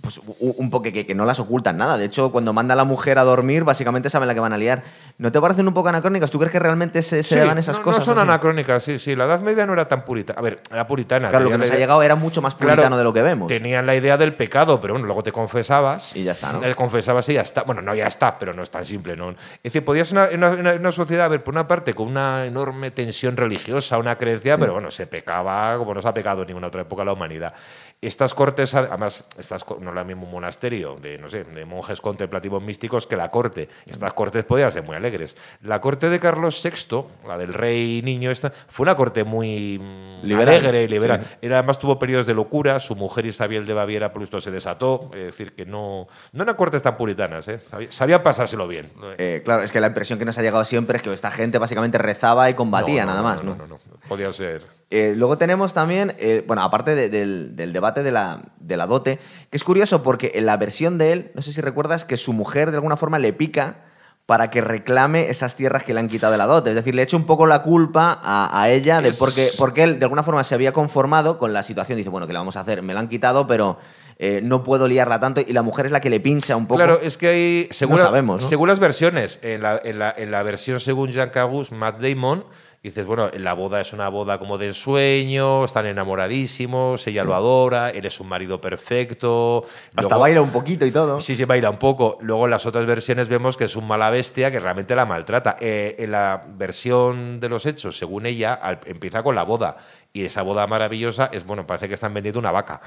pues 0.00 0.20
un 0.38 0.70
poco 0.70 0.84
que, 0.84 1.06
que, 1.06 1.14
no 1.14 1.24
las 1.24 1.40
ocultan 1.40 1.76
nada. 1.76 1.96
De 1.96 2.04
hecho, 2.04 2.30
cuando 2.30 2.52
manda 2.52 2.74
a 2.74 2.76
la 2.76 2.84
mujer 2.84 3.18
a 3.18 3.24
dormir, 3.24 3.64
básicamente 3.64 4.10
saben 4.10 4.28
la 4.28 4.34
que 4.34 4.40
van 4.40 4.52
a 4.52 4.58
liar. 4.58 4.84
¿No 5.18 5.32
te 5.32 5.40
parecen 5.40 5.66
un 5.66 5.74
poco 5.74 5.88
anacrónicas? 5.88 6.30
¿Tú 6.30 6.38
crees 6.38 6.52
que 6.52 6.60
realmente 6.60 7.02
se, 7.02 7.24
se 7.24 7.44
dan 7.44 7.58
esas 7.58 7.80
cosas? 7.80 8.06
No 8.06 8.14
son 8.14 8.22
anacrónicas, 8.22 8.84
sí, 8.84 8.98
sí. 8.98 9.16
La 9.16 9.24
Edad 9.24 9.40
Media 9.40 9.66
no 9.66 9.72
era 9.72 9.88
tan 9.88 10.04
puritana. 10.04 10.38
A 10.38 10.42
ver, 10.42 10.60
era 10.70 10.86
puritana. 10.86 11.30
Claro, 11.30 11.46
lo 11.46 11.50
que 11.50 11.58
nos 11.58 11.70
ha 11.72 11.76
llegado 11.76 12.02
era 12.04 12.14
mucho 12.14 12.40
más 12.40 12.54
puritano 12.54 12.96
de 12.96 13.02
lo 13.02 13.12
que 13.12 13.22
vemos. 13.22 13.48
Tenían 13.48 13.84
la 13.86 13.96
idea 13.96 14.16
del 14.16 14.34
pecado, 14.34 14.80
pero 14.80 14.94
bueno, 14.94 15.06
luego 15.06 15.24
te 15.24 15.32
confesabas. 15.32 16.14
Y 16.14 16.22
ya 16.22 16.32
está, 16.32 16.52
¿no? 16.52 16.60
Te 16.60 16.72
confesabas 16.76 17.28
y 17.30 17.34
ya 17.34 17.40
está. 17.40 17.64
Bueno, 17.64 17.82
no, 17.82 17.94
ya 17.94 18.06
está, 18.06 18.38
pero 18.38 18.54
no 18.54 18.62
es 18.62 18.70
tan 18.70 18.84
simple, 18.84 19.16
¿no? 19.16 19.30
Es 19.30 19.36
decir, 19.64 19.84
podías 19.84 20.12
una, 20.12 20.28
una, 20.32 20.50
una, 20.74 20.92
sociedad, 20.92 21.26
a 21.26 21.28
ver, 21.28 21.42
por 21.42 21.52
una 21.52 21.66
parte, 21.66 21.94
con 21.94 22.06
una 22.06 22.44
enorme 22.44 22.92
tensión 22.92 23.36
religiosa, 23.36 23.98
una 23.98 24.16
creencia, 24.16 24.56
pero 24.56 24.74
bueno, 24.74 24.92
se 24.92 25.08
pecaba 25.08 25.76
como 25.78 25.94
no 25.94 26.02
se 26.02 26.08
ha 26.08 26.14
pecado 26.14 26.42
en 26.42 26.48
ninguna 26.48 26.68
otra 26.68 26.82
época 26.82 27.04
la 27.04 27.12
humanidad. 27.12 27.52
Estas 28.00 28.32
cortes, 28.32 28.76
además, 28.76 29.24
estas, 29.38 29.66
no 29.80 29.90
era 29.90 30.02
el 30.02 30.06
mismo 30.06 30.26
monasterio 30.26 30.98
de, 31.02 31.18
no 31.18 31.28
sé, 31.28 31.42
de 31.42 31.64
monjes 31.64 32.00
contemplativos 32.00 32.62
místicos 32.62 33.08
que 33.08 33.16
la 33.16 33.28
corte. 33.28 33.68
Estas 33.86 34.12
cortes 34.12 34.44
podían 34.44 34.70
ser 34.70 34.84
muy 34.84 34.94
alegres. 34.94 35.36
La 35.62 35.80
corte 35.80 36.08
de 36.08 36.20
Carlos 36.20 36.62
VI, 36.62 37.02
la 37.26 37.36
del 37.36 37.52
rey 37.52 38.00
niño, 38.02 38.30
esta, 38.30 38.52
fue 38.68 38.84
una 38.84 38.94
corte 38.94 39.24
muy 39.24 39.80
mm, 39.80 40.32
alegre 40.32 40.84
y 40.84 40.88
liberal. 40.88 41.26
además 41.42 41.80
tuvo 41.80 41.98
periodos 41.98 42.28
de 42.28 42.34
locura, 42.34 42.78
su 42.78 42.94
mujer 42.94 43.26
Isabel 43.26 43.66
de 43.66 43.74
Baviera 43.74 44.12
por 44.12 44.22
esto 44.22 44.40
se 44.40 44.52
desató, 44.52 45.10
es 45.14 45.24
decir, 45.24 45.56
que 45.56 45.66
no, 45.66 46.06
no 46.32 46.42
eran 46.44 46.54
cortes 46.54 46.82
tan 46.82 46.96
puritanas, 46.96 47.48
¿eh? 47.48 47.60
sabían 47.90 48.22
pasárselo 48.22 48.68
bien. 48.68 48.92
Eh, 49.18 49.42
claro, 49.44 49.64
es 49.64 49.72
que 49.72 49.80
la 49.80 49.88
impresión 49.88 50.20
que 50.20 50.24
nos 50.24 50.38
ha 50.38 50.42
llegado 50.42 50.64
siempre 50.64 50.98
es 50.98 51.02
que 51.02 51.12
esta 51.12 51.32
gente 51.32 51.58
básicamente 51.58 51.98
rezaba 51.98 52.48
y 52.48 52.54
combatía 52.54 53.04
nada 53.04 53.22
más. 53.22 53.42
No, 53.42 53.56
no, 53.56 53.66
no, 53.66 53.80
podía 54.08 54.32
ser. 54.32 54.77
Eh, 54.90 55.14
luego 55.16 55.36
tenemos 55.36 55.74
también, 55.74 56.14
eh, 56.18 56.42
bueno, 56.46 56.62
aparte 56.62 56.94
del, 56.94 57.54
del, 57.54 57.72
debate 57.72 58.02
de 58.02 58.10
la, 58.10 58.40
de 58.58 58.76
la 58.76 58.86
dote, 58.86 59.18
que 59.50 59.56
es 59.56 59.64
curioso 59.64 60.02
porque 60.02 60.32
en 60.34 60.46
la 60.46 60.56
versión 60.56 60.96
de 60.96 61.12
él, 61.12 61.30
no 61.34 61.42
sé 61.42 61.52
si 61.52 61.60
recuerdas, 61.60 62.06
que 62.06 62.16
su 62.16 62.32
mujer 62.32 62.70
de 62.70 62.78
alguna 62.78 62.96
forma 62.96 63.18
le 63.18 63.34
pica 63.34 63.84
para 64.28 64.50
que 64.50 64.60
reclame 64.60 65.30
esas 65.30 65.56
tierras 65.56 65.84
que 65.84 65.94
le 65.94 66.00
han 66.00 66.08
quitado 66.08 66.32
de 66.32 66.36
la 66.36 66.46
dote. 66.46 66.68
Es 66.70 66.76
decir, 66.76 66.94
le 66.94 67.02
echa 67.02 67.16
un 67.16 67.24
poco 67.24 67.46
la 67.46 67.62
culpa 67.62 68.20
a, 68.22 68.68
ella 68.68 69.00
de 69.00 69.14
porque, 69.14 69.48
porque 69.56 69.84
él 69.84 69.98
de 69.98 70.04
alguna 70.04 70.22
forma 70.22 70.44
se 70.44 70.54
había 70.54 70.70
conformado 70.70 71.38
con 71.38 71.54
la 71.54 71.62
situación. 71.62 71.96
Dice, 71.96 72.10
bueno, 72.10 72.26
¿qué 72.26 72.34
le 72.34 72.38
vamos 72.38 72.56
a 72.56 72.60
hacer? 72.60 72.82
Me 72.82 72.92
la 72.92 73.00
han 73.00 73.08
quitado, 73.08 73.46
pero 73.46 73.78
eh, 74.18 74.40
no 74.42 74.62
puedo 74.62 74.86
liarla 74.86 75.18
tanto. 75.18 75.40
Y 75.40 75.54
la 75.54 75.62
mujer 75.62 75.86
es 75.86 75.92
la 75.92 76.00
que 76.00 76.10
le 76.10 76.20
pincha 76.20 76.56
un 76.56 76.66
poco. 76.66 76.76
Claro, 76.76 77.00
es 77.02 77.16
que 77.16 77.28
hay. 77.28 77.68
Según, 77.70 77.96
no 77.96 78.02
sabemos, 78.02 78.44
según 78.44 78.68
las 78.68 78.80
versiones, 78.80 79.38
en 79.40 79.62
la, 79.62 79.80
en 79.82 79.98
la, 79.98 80.14
en 80.14 80.30
la 80.30 80.42
versión 80.42 80.78
según 80.78 81.10
Jean 81.10 81.30
Cagus, 81.30 81.72
Matt 81.72 81.98
Damon 81.98 82.44
dices, 82.82 83.06
bueno, 83.06 83.30
la 83.36 83.54
boda 83.54 83.80
es 83.80 83.92
una 83.92 84.08
boda 84.08 84.38
como 84.38 84.58
de 84.58 84.68
ensueño, 84.68 85.64
están 85.64 85.86
enamoradísimos, 85.86 87.06
ella 87.06 87.24
lo 87.24 87.34
adora, 87.34 87.90
eres 87.90 88.20
un 88.20 88.28
marido 88.28 88.60
perfecto. 88.60 89.64
Hasta 89.96 90.16
baila 90.16 90.42
un 90.42 90.50
poquito 90.50 90.86
y 90.86 90.90
todo. 90.90 91.20
Sí, 91.20 91.36
sí, 91.36 91.44
baila 91.44 91.70
un 91.70 91.78
poco. 91.78 92.18
Luego 92.20 92.44
en 92.44 92.50
las 92.50 92.66
otras 92.66 92.86
versiones 92.86 93.28
vemos 93.28 93.56
que 93.56 93.64
es 93.64 93.76
un 93.76 93.86
mala 93.86 94.10
bestia 94.10 94.50
que 94.50 94.60
realmente 94.60 94.94
la 94.94 95.06
maltrata. 95.06 95.56
Eh, 95.60 95.96
en 95.98 96.12
la 96.12 96.44
versión 96.48 97.40
de 97.40 97.48
los 97.48 97.66
hechos, 97.66 97.98
según 97.98 98.26
ella, 98.26 98.60
empieza 98.86 99.22
con 99.22 99.34
la 99.34 99.42
boda 99.42 99.76
y 100.12 100.24
esa 100.24 100.42
boda 100.42 100.66
maravillosa 100.66 101.28
es, 101.32 101.44
bueno, 101.44 101.66
parece 101.66 101.86
que 101.86 101.94
están 101.94 102.14
vendiendo 102.14 102.40
una 102.40 102.50
vaca 102.50 102.80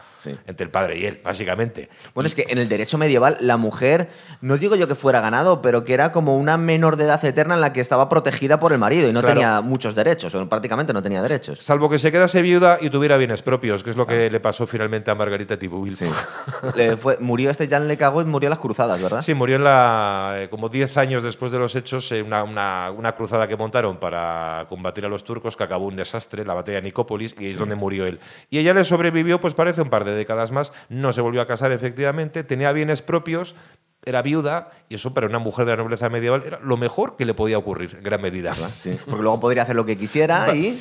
entre 0.47 0.65
el 0.65 0.71
padre 0.71 0.97
y 0.97 1.05
él, 1.05 1.21
básicamente. 1.23 1.87
Bueno, 2.15 2.27
es 2.27 2.33
que 2.35 2.47
en 2.49 2.57
el 2.57 2.67
derecho 2.67 2.97
medieval 2.97 3.37
la 3.39 3.57
mujer, 3.57 4.09
no 4.41 4.57
digo 4.57 4.75
yo 4.75 4.87
que 4.87 4.95
fuera 4.95 5.21
ganado, 5.21 5.61
pero 5.61 5.83
que 5.83 5.93
era 5.93 6.11
como 6.11 6.37
una 6.37 6.57
menor 6.57 6.97
de 6.97 7.05
edad 7.05 7.23
eterna 7.23 7.53
en 7.55 7.61
la 7.61 7.73
que 7.73 7.79
estaba 7.79 8.09
protegida 8.09 8.59
por 8.59 8.73
el 8.73 8.79
marido 8.79 9.07
y 9.07 9.13
no 9.13 9.21
tenía 9.23 9.61
muchos 9.61 9.93
derechos, 9.93 10.33
o 10.33 10.49
prácticamente 10.49 10.93
no 10.93 11.03
tenía 11.03 11.21
derechos. 11.21 11.59
Salvo 11.59 11.89
que 11.89 11.99
se 11.99 12.11
quedase 12.11 12.41
viuda 12.41 12.79
y 12.81 12.89
tuviera 12.89 13.17
bienes 13.17 13.43
propios, 13.43 13.83
que 13.83 13.91
es 13.91 13.97
lo 13.97 14.07
que 14.07 14.29
le 14.29 14.39
pasó 14.39 14.65
finalmente 14.65 15.11
a 15.11 15.15
Margarita 15.15 15.57
Tibubil. 15.57 15.95
Sí. 15.95 16.07
murió 17.19 17.51
este 17.51 17.67
Jan 17.67 17.87
Le 17.87 17.97
Cago 17.97 18.21
y 18.21 18.25
murió 18.25 18.47
en 18.47 18.51
las 18.51 18.59
cruzadas, 18.59 19.01
¿verdad? 19.01 19.21
Sí, 19.21 19.35
murió 19.35 19.57
en 19.57 19.63
la, 19.63 20.33
eh, 20.37 20.49
como 20.49 20.69
10 20.69 20.97
años 20.97 21.23
después 21.23 21.51
de 21.51 21.59
los 21.59 21.75
hechos, 21.75 22.11
en 22.11 22.25
una, 22.25 22.43
una, 22.43 22.91
una 22.91 23.11
cruzada 23.13 23.47
que 23.47 23.55
montaron 23.55 23.97
para 23.97 24.65
combatir 24.67 25.05
a 25.05 25.09
los 25.09 25.23
turcos, 25.23 25.55
que 25.55 25.63
acabó 25.63 25.85
un 25.85 25.95
desastre, 25.95 26.43
la 26.43 26.55
batalla 26.55 26.77
de 26.77 26.83
Nicópolis 26.83 27.20
y 27.39 27.45
es 27.47 27.57
donde 27.57 27.75
murió 27.75 28.05
él. 28.05 28.19
Y 28.49 28.59
ella 28.59 28.73
le 28.73 28.83
sobrevivió, 28.83 29.39
pues 29.39 29.53
parece 29.53 29.81
un 29.81 29.89
par 29.89 30.05
de 30.05 30.13
décadas 30.13 30.51
más, 30.51 30.73
no 30.89 31.13
se 31.13 31.21
volvió 31.21 31.41
a 31.41 31.47
casar 31.47 31.71
efectivamente, 31.71 32.43
tenía 32.43 32.71
bienes 32.71 33.01
propios, 33.01 33.55
era 34.05 34.21
viuda 34.21 34.71
y 34.89 34.95
eso 34.95 35.13
para 35.13 35.27
una 35.27 35.39
mujer 35.39 35.65
de 35.65 35.71
la 35.71 35.77
nobleza 35.77 36.09
medieval 36.09 36.43
era 36.45 36.59
lo 36.59 36.77
mejor 36.77 37.15
que 37.17 37.25
le 37.25 37.33
podía 37.33 37.57
ocurrir 37.57 37.95
en 37.97 38.03
gran 38.03 38.21
medida. 38.21 38.55
Sí, 38.55 38.97
porque 39.05 39.21
luego 39.21 39.39
podría 39.39 39.63
hacer 39.63 39.75
lo 39.75 39.85
que 39.85 39.97
quisiera 39.97 40.55
y... 40.55 40.79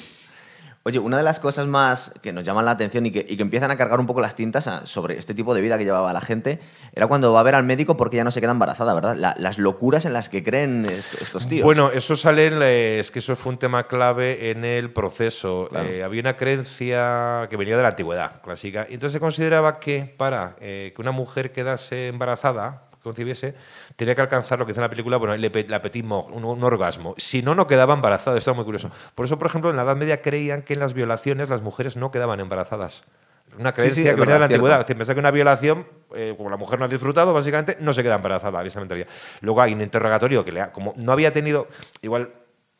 Oye, 0.82 0.98
una 0.98 1.18
de 1.18 1.22
las 1.22 1.40
cosas 1.40 1.66
más 1.66 2.14
que 2.22 2.32
nos 2.32 2.42
llaman 2.42 2.64
la 2.64 2.70
atención 2.70 3.04
y 3.04 3.10
que, 3.10 3.26
empiezan 3.38 3.70
a 3.70 3.76
cargar 3.76 4.00
un 4.00 4.06
poco 4.06 4.22
las 4.22 4.34
tintas 4.34 4.70
sobre 4.84 5.18
este 5.18 5.34
tipo 5.34 5.54
de 5.54 5.60
vida 5.60 5.76
que 5.76 5.84
llevaba 5.84 6.10
la 6.14 6.22
gente 6.22 6.58
era 6.94 7.06
cuando 7.06 7.34
va 7.34 7.40
a 7.40 7.42
ver 7.42 7.54
al 7.54 7.64
médico 7.64 7.98
porque 7.98 8.16
ya 8.16 8.24
no 8.24 8.30
se 8.30 8.40
queda 8.40 8.52
embarazada, 8.52 8.94
¿verdad? 8.94 9.14
las 9.36 9.58
locuras 9.58 10.06
en 10.06 10.14
las 10.14 10.30
que 10.30 10.42
creen 10.42 10.86
estos 10.86 11.48
tíos. 11.48 11.66
Bueno, 11.66 11.90
eso 11.90 12.16
sale, 12.16 12.98
es 12.98 13.10
que 13.10 13.18
eso 13.18 13.36
fue 13.36 13.52
un 13.52 13.58
tema 13.58 13.86
clave 13.88 14.50
en 14.50 14.64
el 14.64 14.90
proceso. 14.90 15.68
Eh, 15.76 16.02
había 16.02 16.22
una 16.22 16.36
creencia 16.36 17.46
que 17.50 17.58
venía 17.58 17.76
de 17.76 17.82
la 17.82 17.90
antigüedad 17.90 18.40
clásica 18.40 18.86
y 18.88 18.94
entonces 18.94 19.12
se 19.12 19.20
consideraba 19.20 19.80
que 19.80 20.14
para 20.16 20.56
eh, 20.60 20.94
que 20.96 21.02
una 21.02 21.12
mujer 21.12 21.52
quedase 21.52 22.08
embarazada, 22.08 22.84
concibiese, 23.02 23.54
tenía 23.96 24.14
que 24.14 24.20
alcanzar 24.20 24.58
lo 24.58 24.66
que 24.66 24.72
dice 24.72 24.80
en 24.80 24.84
la 24.84 24.90
película, 24.90 25.16
bueno, 25.16 25.34
el, 25.34 25.50
petit 25.50 26.04
un, 26.04 26.44
un, 26.44 26.64
orgasmo. 26.64 27.14
Si 27.16 27.42
no, 27.42 27.54
no 27.54 27.66
quedaba 27.66 27.94
embarazada. 27.94 28.38
Esto 28.38 28.50
es 28.50 28.56
muy 28.56 28.64
curioso. 28.64 28.90
Por 29.14 29.26
eso, 29.26 29.38
por 29.38 29.48
ejemplo, 29.48 29.70
en 29.70 29.76
la 29.76 29.82
Edad 29.82 29.96
Media 29.96 30.22
creían 30.22 30.62
que 30.62 30.74
en 30.74 30.80
las 30.80 30.94
violaciones 30.94 31.48
las 31.48 31.62
mujeres 31.62 31.96
no 31.96 32.10
quedaban 32.10 32.40
embarazadas. 32.40 33.04
Una 33.58 33.72
creencia 33.72 34.14
que 34.14 34.20
venía 34.20 34.34
de 34.34 34.40
la 34.40 34.46
antigüedad. 34.46 34.86
Pensaba 34.86 35.14
que 35.14 35.20
una 35.20 35.30
violación, 35.30 35.86
eh, 36.14 36.34
como 36.36 36.50
la 36.50 36.56
mujer 36.56 36.78
no 36.78 36.84
ha 36.84 36.88
disfrutado, 36.88 37.32
básicamente, 37.32 37.76
no 37.80 37.92
se 37.92 38.02
queda 38.02 38.16
embarazada, 38.16 38.62
esa 38.64 38.78
mentalidad. 38.78 39.08
Luego 39.40 39.60
hay 39.60 39.74
un 39.74 39.80
interrogatorio 39.80 40.44
que, 40.44 40.52
le 40.52 40.70
como 40.70 40.94
no 40.96 41.12
había 41.12 41.32
tenido, 41.32 41.66
igual 42.02 42.30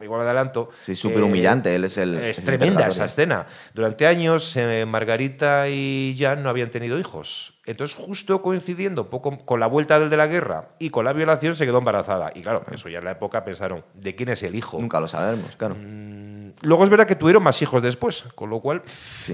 igual 0.04 0.22
adelanto. 0.22 0.70
Sí, 0.80 0.94
súper 0.94 1.22
humillante, 1.22 1.74
él 1.74 1.84
es 1.84 1.98
el... 1.98 2.16
Es 2.18 2.44
tremenda 2.44 2.86
esa 2.86 3.04
escena. 3.04 3.46
Durante 3.74 4.06
años, 4.06 4.56
eh, 4.56 4.84
Margarita 4.86 5.68
y 5.68 6.16
Jan 6.18 6.42
no 6.42 6.50
habían 6.50 6.70
tenido 6.70 6.98
hijos. 6.98 7.60
Entonces, 7.66 7.96
justo 7.96 8.42
coincidiendo 8.42 9.10
poco 9.10 9.38
con 9.44 9.60
la 9.60 9.66
vuelta 9.66 10.00
del 10.00 10.10
de 10.10 10.16
la 10.16 10.26
guerra 10.26 10.70
y 10.78 10.90
con 10.90 11.04
la 11.04 11.12
violación, 11.12 11.54
se 11.54 11.66
quedó 11.66 11.78
embarazada. 11.78 12.32
Y 12.34 12.42
claro, 12.42 12.64
eso 12.72 12.88
ya 12.88 12.98
en 12.98 13.04
la 13.04 13.12
época 13.12 13.44
pensaron, 13.44 13.84
¿de 13.94 14.14
quién 14.14 14.30
es 14.30 14.42
el 14.42 14.54
hijo? 14.54 14.80
Nunca 14.80 14.98
lo 14.98 15.06
sabemos, 15.06 15.56
claro. 15.56 15.76
Mm, 15.78 16.39
luego 16.62 16.84
es 16.84 16.90
verdad 16.90 17.06
que 17.06 17.16
tuvieron 17.16 17.42
más 17.42 17.60
hijos 17.62 17.82
después, 17.82 18.24
con 18.34 18.50
lo 18.50 18.60
cual... 18.60 18.82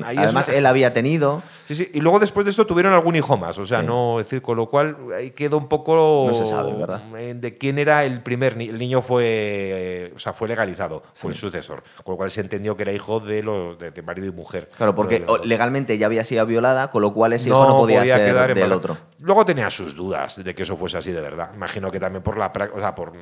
Además, 0.05 0.49
él 0.49 0.67
había 0.67 0.93
tenido... 0.93 1.43
Sí, 1.67 1.75
sí, 1.75 1.91
y 1.93 2.01
luego 2.01 2.19
después 2.19 2.45
de 2.45 2.51
esto 2.51 2.67
tuvieron 2.67 2.93
algún 2.93 3.17
hijo 3.17 3.37
más, 3.37 3.59
o 3.59 3.67
sea, 3.67 3.83
no, 3.83 4.21
es 4.21 4.27
decir, 4.27 4.43
con 4.43 4.57
lo 4.57 4.69
cual 4.69 4.97
ahí 5.17 5.31
quedó 5.31 5.59
un 5.59 5.69
poco... 5.69 6.25
No 6.27 6.35
se 6.35 6.47
sabe, 6.47 6.73
¿verdad? 6.73 7.01
De 7.01 7.59
quién 7.59 7.79
era 7.79 8.05
el 8.05 8.23
primer... 8.23 8.61
El 8.61 8.79
niño 8.79 9.03
fue, 9.03 9.25
eh, 9.27 10.13
o 10.15 10.19
sea, 10.19 10.33
fue 10.33 10.49
legalizado, 10.49 11.03
fue 11.15 11.31
el 11.33 11.37
sucesor, 11.37 11.83
con 12.05 12.15
lo 12.15 12.17
cual 12.17 12.31
se 12.31 12.41
entendió 12.41 12.77
que 12.77 12.83
era 12.83 12.93
hijo 12.93 13.21
de, 13.21 13.43
los, 13.43 13.79
de, 13.79 14.03
marido 14.03 14.29
y 14.29 14.33
mujer. 14.33 14.69
Claro, 14.77 14.95
porque 14.95 15.27
legalmente 15.45 15.99
ya 15.99 16.07
había 16.07 16.25
sido 16.25 16.47
violada, 16.47 16.91
con 16.91 17.03
lo 17.03 17.13
cual 17.13 17.33
ese 17.33 17.49
hijo 17.49 17.67
no 17.67 17.77
podía, 17.77 18.05
ser 18.05 18.55
del 18.55 18.73
otro. 18.73 18.97
Luego 19.21 19.45
tenía 19.45 19.71
sus 19.71 19.97
dudas 19.97 20.43
de 20.43 20.55
que 20.55 20.63
eso 20.63 20.77
fuese 20.77 20.99
así 20.99 21.13
de 21.13 21.21
verdad. 21.21 21.51
Imagino 21.55 21.91
que 21.91 22.01
también 22.01 22.23
por 22.23 22.39
la 22.39 22.53
o 22.75 22.81
sea, 22.81 22.95
por 22.95 23.13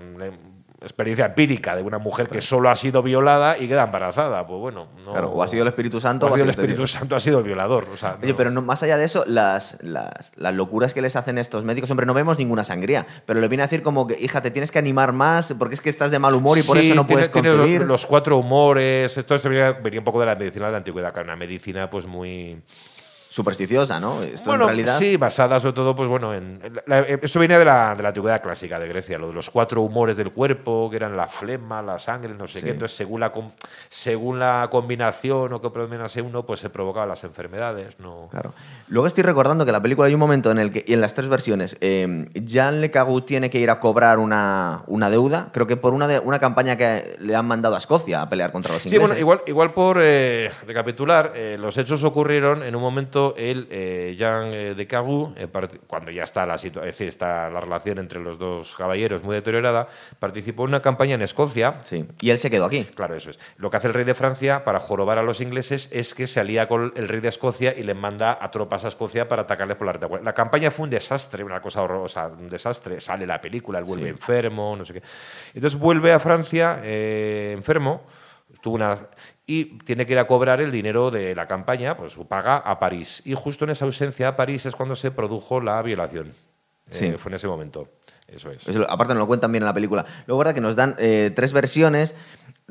experiencia 0.81 1.25
empírica 1.27 1.75
de 1.77 1.83
una 1.83 1.99
mujer 1.99 2.29
que 2.29 2.41
solo 2.43 2.69
ha 2.69 2.77
sido 2.77 3.03
violada 3.03 3.57
y 3.57 3.67
queda 3.69 3.85
embarazada. 3.85 4.47
Pues 4.47 4.61
bueno, 4.61 4.89
no, 5.05 5.13
Claro, 5.13 5.31
o 5.31 5.43
ha 5.43 5.49
sido 5.49 5.63
el 5.63 5.69
Espíritu 5.69 6.01
Santo 6.01 6.27
o 6.27 6.29
ha 6.29 6.33
sido 6.33 6.45
el 6.45 6.51
Espíritu. 6.51 6.87
Santo, 6.87 7.17
ha 7.17 7.21
sido 7.21 7.39
el 7.39 7.45
violador. 7.45 7.89
O 7.93 7.97
sea, 7.97 8.19
Oye, 8.23 8.33
no- 8.33 8.37
pero 8.37 8.51
no- 8.51 8.61
más 8.63 8.83
allá 8.83 8.97
de 8.99 9.05
eso, 9.05 9.25
las, 9.27 9.79
las, 9.83 10.33
las 10.37 10.55
locuras 10.55 10.93
que 10.93 11.01
les 11.01 11.17
hacen 11.17 11.39
estos 11.39 11.65
médicos, 11.65 11.91
hombre, 11.91 12.05
no 12.07 12.13
vemos 12.15 12.39
ninguna 12.39 12.65
sangría, 12.65 13.07
pero 13.25 13.41
le 13.41 13.49
viene 13.49 13.63
a 13.63 13.67
decir 13.67 13.83
como 13.83 14.07
que, 14.07 14.19
hija, 14.21 14.43
te 14.43 14.51
tienes 14.51 14.71
que 14.71 14.79
animar 14.79 15.13
más 15.13 15.55
porque 15.59 15.75
es 15.75 15.81
que 15.81 15.89
estás 15.91 16.11
de 16.11 16.19
mal 16.19 16.35
humor 16.35 16.59
y 16.59 16.63
por 16.63 16.77
Sí, 16.79 16.87
eso 16.87 16.95
no 16.95 17.07
puedes 17.07 17.31
tiene 17.33 17.49
los- 17.49 17.59
concebir. 17.59 17.83
Los, 17.83 18.05
cuatro 18.07 18.37
humores. 18.37 19.17
Esto 19.17 19.35
esto 19.35 19.49
venía, 19.49 19.73
venía 19.73 20.01
un 20.01 20.05
poco 20.05 20.21
de 20.21 20.27
la 20.27 20.37
medicina 20.37 20.67
de 20.67 20.73
la 20.73 20.79
antigüedad, 20.79 21.13
que 21.13 21.21
era 21.21 21.25
una 21.25 21.37
medicina 21.37 21.89
pues 21.89 22.07
muy. 22.07 22.61
Supersticiosa, 23.35 23.99
¿no? 23.99 24.23
Esto 24.23 24.51
bueno, 24.51 24.64
en 24.64 24.68
realidad... 24.68 24.97
sí, 24.97 25.16
basada 25.16 25.59
sobre 25.59 25.73
todo, 25.73 25.97
pues 25.97 26.09
bueno, 26.09 26.33
en. 26.33 26.61
en 26.62 26.75
la- 26.75 26.83
la- 26.87 27.01
eso 27.01 27.40
venía 27.40 27.59
de 27.59 27.64
la, 27.64 27.97
de 27.97 28.03
la 28.05 28.11
antigüedad 28.11 28.40
clásica 28.40 28.79
de 28.79 28.87
Grecia, 28.87 29.18
lo 29.18 29.27
de 29.27 29.33
los 29.35 29.51
cuatro 29.51 29.83
humores 29.83 30.16
del 30.16 30.31
cuerpo, 30.31 30.88
que 30.88 30.94
eran 30.97 31.16
la 31.16 31.27
flema, 31.27 31.83
la 31.83 31.99
sangre, 31.99 32.33
no 32.33 32.47
sé 32.47 32.61
Sí. 32.61 32.66
qué. 32.66 32.70
Entonces, 32.70 32.97
según 32.97 33.18
la, 33.18 33.33
según 33.88 34.38
la 34.38 34.68
combinación 34.70 35.53
o 35.53 35.61
que 35.61 35.70
predominase 35.70 36.23
uno, 36.23 36.47
pues 36.47 36.61
se 36.61 36.70
provocaban 36.70 37.09
las 37.09 37.25
enfermedades. 37.25 37.99
No. 37.99 38.29
Claro. 38.31 38.53
Luego 38.87 39.09
estoy 39.09 39.25
recordando 39.25 39.64
que 39.64 39.70
en 39.70 39.75
la 39.75 39.83
película 39.83 40.07
hay 40.07 40.14
un 40.14 40.20
momento 40.20 40.53
en 40.53 40.59
el 40.59 40.70
que, 40.70 40.85
y 40.87 40.92
en 40.92 41.01
las 41.01 41.14
tres 41.14 41.29
versiones, 41.29 41.77
eh, 41.81 42.27
Jean 42.35 42.81
Le 42.81 42.92
Cagu 42.92 43.23
tiene 43.23 43.51
que 43.51 43.59
ir 43.59 43.70
a 43.70 43.81
cobrar 43.81 44.18
una, 44.20 44.85
una 44.87 45.11
deuda, 45.11 45.49
creo 45.53 45.66
que 45.66 45.77
por 45.77 45.92
una, 45.92 46.07
de, 46.07 46.20
una 46.20 46.38
campaña 46.38 46.77
que 46.77 47.16
le 47.18 47.35
han 47.35 47.47
mandado 47.47 47.75
a 47.75 47.79
Escocia 47.79 48.23
a 48.23 48.29
pelear 48.29 48.53
contra 48.53 48.73
los 48.75 48.83
Sí, 48.83 48.88
ingleses. 48.90 49.09
bueno, 49.09 49.20
igual, 49.20 49.42
igual 49.47 49.73
por 49.73 49.99
eh, 50.01 50.53
recapitular, 50.66 51.33
eh, 51.35 51.57
los 51.59 51.77
hechos 51.79 52.05
ocurrieron 52.05 52.62
en 52.62 52.77
un 52.77 52.83
momento, 52.83 53.24
él, 53.37 53.67
eh, 53.71 54.15
Jean 54.19 54.53
eh, 54.53 54.75
de 54.75 54.87
Cagu, 54.87 55.33
eh, 55.37 55.49
cuando 55.87 56.11
ya 56.11 56.25
está 56.25 56.45
la, 56.45 56.57
es 56.57 56.73
decir, 56.73 57.09
está 57.09 57.49
la 57.49 57.61
relación 57.61 57.99
entre 57.99 58.21
los 58.21 58.39
dos 58.39 58.75
caballeros 58.77 59.23
muy 59.25 59.35
deteriorada, 59.35 59.89
participó 60.19 60.65
en 60.65 60.69
una 60.71 60.83
campaña 60.83 61.15
en 61.15 61.23
Escocia. 61.23 61.75
Sí. 61.85 62.05
Y 62.21 62.31
él 62.31 62.39
se 62.39 62.51
quedó 62.51 62.67
aquí. 62.67 62.85
Claro, 62.85 63.15
eso 63.15 63.31
es. 63.31 63.39
Lo 63.57 63.71
que 63.71 63.79
hace 63.79 63.89
el 63.89 63.95
rey 63.95 64.05
de 64.05 64.15
Francia 64.15 64.65
para 64.65 64.81
jorobar 64.81 65.19
a 65.19 65.23
los 65.23 65.41
ingleses 65.41 65.89
es 65.93 66.13
que 66.15 66.27
se 66.27 66.41
alía 66.41 66.69
con 66.69 66.93
el 66.97 67.09
rey 67.09 67.21
de 67.21 67.29
Escocia 67.29 67.75
y 67.77 67.83
le 67.83 67.95
manda 67.95 68.37
a 68.41 68.51
tropas 68.51 68.85
a 68.85 68.89
Escocia 68.89 69.29
para 69.29 69.43
atacarles 69.43 69.77
por 69.77 69.87
la 69.87 69.93
red. 69.95 70.05
La 70.23 70.35
campaña 70.35 70.71
fue 70.71 70.85
un 70.85 70.91
desastre, 70.91 71.43
una 71.43 71.63
cosa 71.63 71.83
horrorosa, 71.83 72.27
un 72.29 72.49
desastre. 72.49 73.01
Sale 73.01 73.27
la 73.27 73.41
película, 73.41 73.79
él 73.79 73.85
vuelve 73.85 74.05
Sí. 74.05 74.11
enfermo, 74.11 74.75
no 74.77 74.85
sé 74.85 74.95
qué. 74.95 75.03
Entonces 75.55 75.79
vuelve 75.79 76.13
a 76.13 76.19
Francia 76.19 76.81
eh, 76.83 77.53
enfermo, 77.55 78.03
tuvo 78.61 78.75
una 78.77 78.99
y 79.47 79.79
tiene 79.79 80.07
que 80.07 80.15
ir 80.15 80.19
a 80.19 80.27
cobrar 80.27 80.61
el 80.61 80.73
dinero 80.73 81.11
de 81.11 81.35
la 81.35 81.47
campaña, 81.47 81.97
pues 81.97 82.13
su 82.13 82.27
paga 82.27 82.57
a 82.57 82.79
París. 82.79 83.23
Y 83.25 83.35
justo 83.35 83.65
en 83.65 83.71
esa 83.71 83.85
ausencia 83.85 84.29
a 84.29 84.37
París 84.37 84.65
es 84.67 84.75
cuando 84.75 84.97
se 84.97 85.11
produjo 85.11 85.61
la 85.61 85.81
violación. 85.83 86.33
Sí. 86.89 87.07
Eh, 87.07 87.19
fue 87.19 87.31
en 87.31 87.37
ese 87.37 87.47
momento. 87.49 87.89
Eso 88.27 88.51
es. 88.51 88.67
Aparte 88.89 89.13
nos 89.13 89.21
lo 89.21 89.27
cuentan 89.27 89.53
bien 89.53 89.63
en 89.63 89.67
la 89.67 89.75
película. 89.75 90.07
Luego, 90.27 90.39
verdad 90.39 90.55
que 90.55 90.61
nos 90.61 90.77
dan 90.77 90.97
eh, 90.99 91.31
tres 91.35 91.53
versiones. 91.53 92.15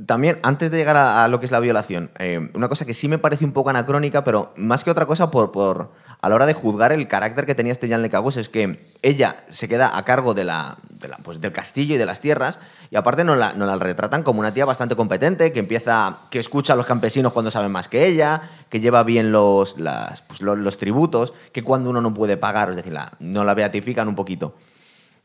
También, 0.07 0.39
antes 0.41 0.71
de 0.71 0.77
llegar 0.77 0.97
a, 0.97 1.23
a 1.23 1.27
lo 1.27 1.39
que 1.39 1.45
es 1.45 1.51
la 1.51 1.59
violación, 1.59 2.09
eh, 2.17 2.49
una 2.55 2.67
cosa 2.67 2.85
que 2.85 2.95
sí 2.95 3.07
me 3.07 3.19
parece 3.19 3.45
un 3.45 3.53
poco 3.53 3.69
anacrónica, 3.69 4.23
pero 4.23 4.51
más 4.55 4.83
que 4.83 4.89
otra 4.89 5.05
cosa 5.05 5.29
por, 5.29 5.51
por 5.51 5.91
a 6.23 6.29
la 6.29 6.35
hora 6.35 6.45
de 6.45 6.53
juzgar 6.53 6.93
el 6.93 7.09
carácter 7.09 7.45
que 7.45 7.53
tenía 7.53 7.73
este 7.73 7.89
Jean 7.89 8.01
Le 8.01 8.09
Cagus, 8.09 8.37
es 8.37 8.47
que 8.47 8.93
ella 9.01 9.43
se 9.49 9.67
queda 9.67 9.97
a 9.97 10.05
cargo 10.05 10.33
de 10.33 10.49
pues, 11.21 11.41
del 11.41 11.51
castillo 11.51 11.95
y 11.95 11.97
de 11.97 12.05
las 12.05 12.21
tierras, 12.21 12.59
y 12.89 12.95
aparte 12.95 13.25
nos 13.25 13.37
la, 13.37 13.51
nos 13.53 13.67
la 13.67 13.75
retratan 13.75 14.23
como 14.23 14.39
una 14.39 14.53
tía 14.53 14.63
bastante 14.63 14.95
competente, 14.95 15.51
que 15.51 15.59
empieza, 15.59 16.19
que 16.31 16.39
escucha 16.39 16.73
a 16.73 16.75
los 16.77 16.85
campesinos 16.85 17.33
cuando 17.33 17.51
saben 17.51 17.73
más 17.73 17.89
que 17.89 18.07
ella, 18.07 18.49
que 18.69 18.79
lleva 18.79 19.03
bien 19.03 19.33
los, 19.33 19.75
pues, 20.27 20.41
los, 20.41 20.57
los 20.57 20.77
tributos, 20.77 21.33
que 21.51 21.61
cuando 21.61 21.89
uno 21.89 21.99
no 22.01 22.13
puede 22.13 22.37
pagar, 22.37 22.69
es 22.69 22.77
decir, 22.77 22.93
la- 22.93 23.11
no 23.19 23.43
la 23.43 23.53
beatifican 23.53 24.07
un 24.07 24.15
poquito. 24.15 24.55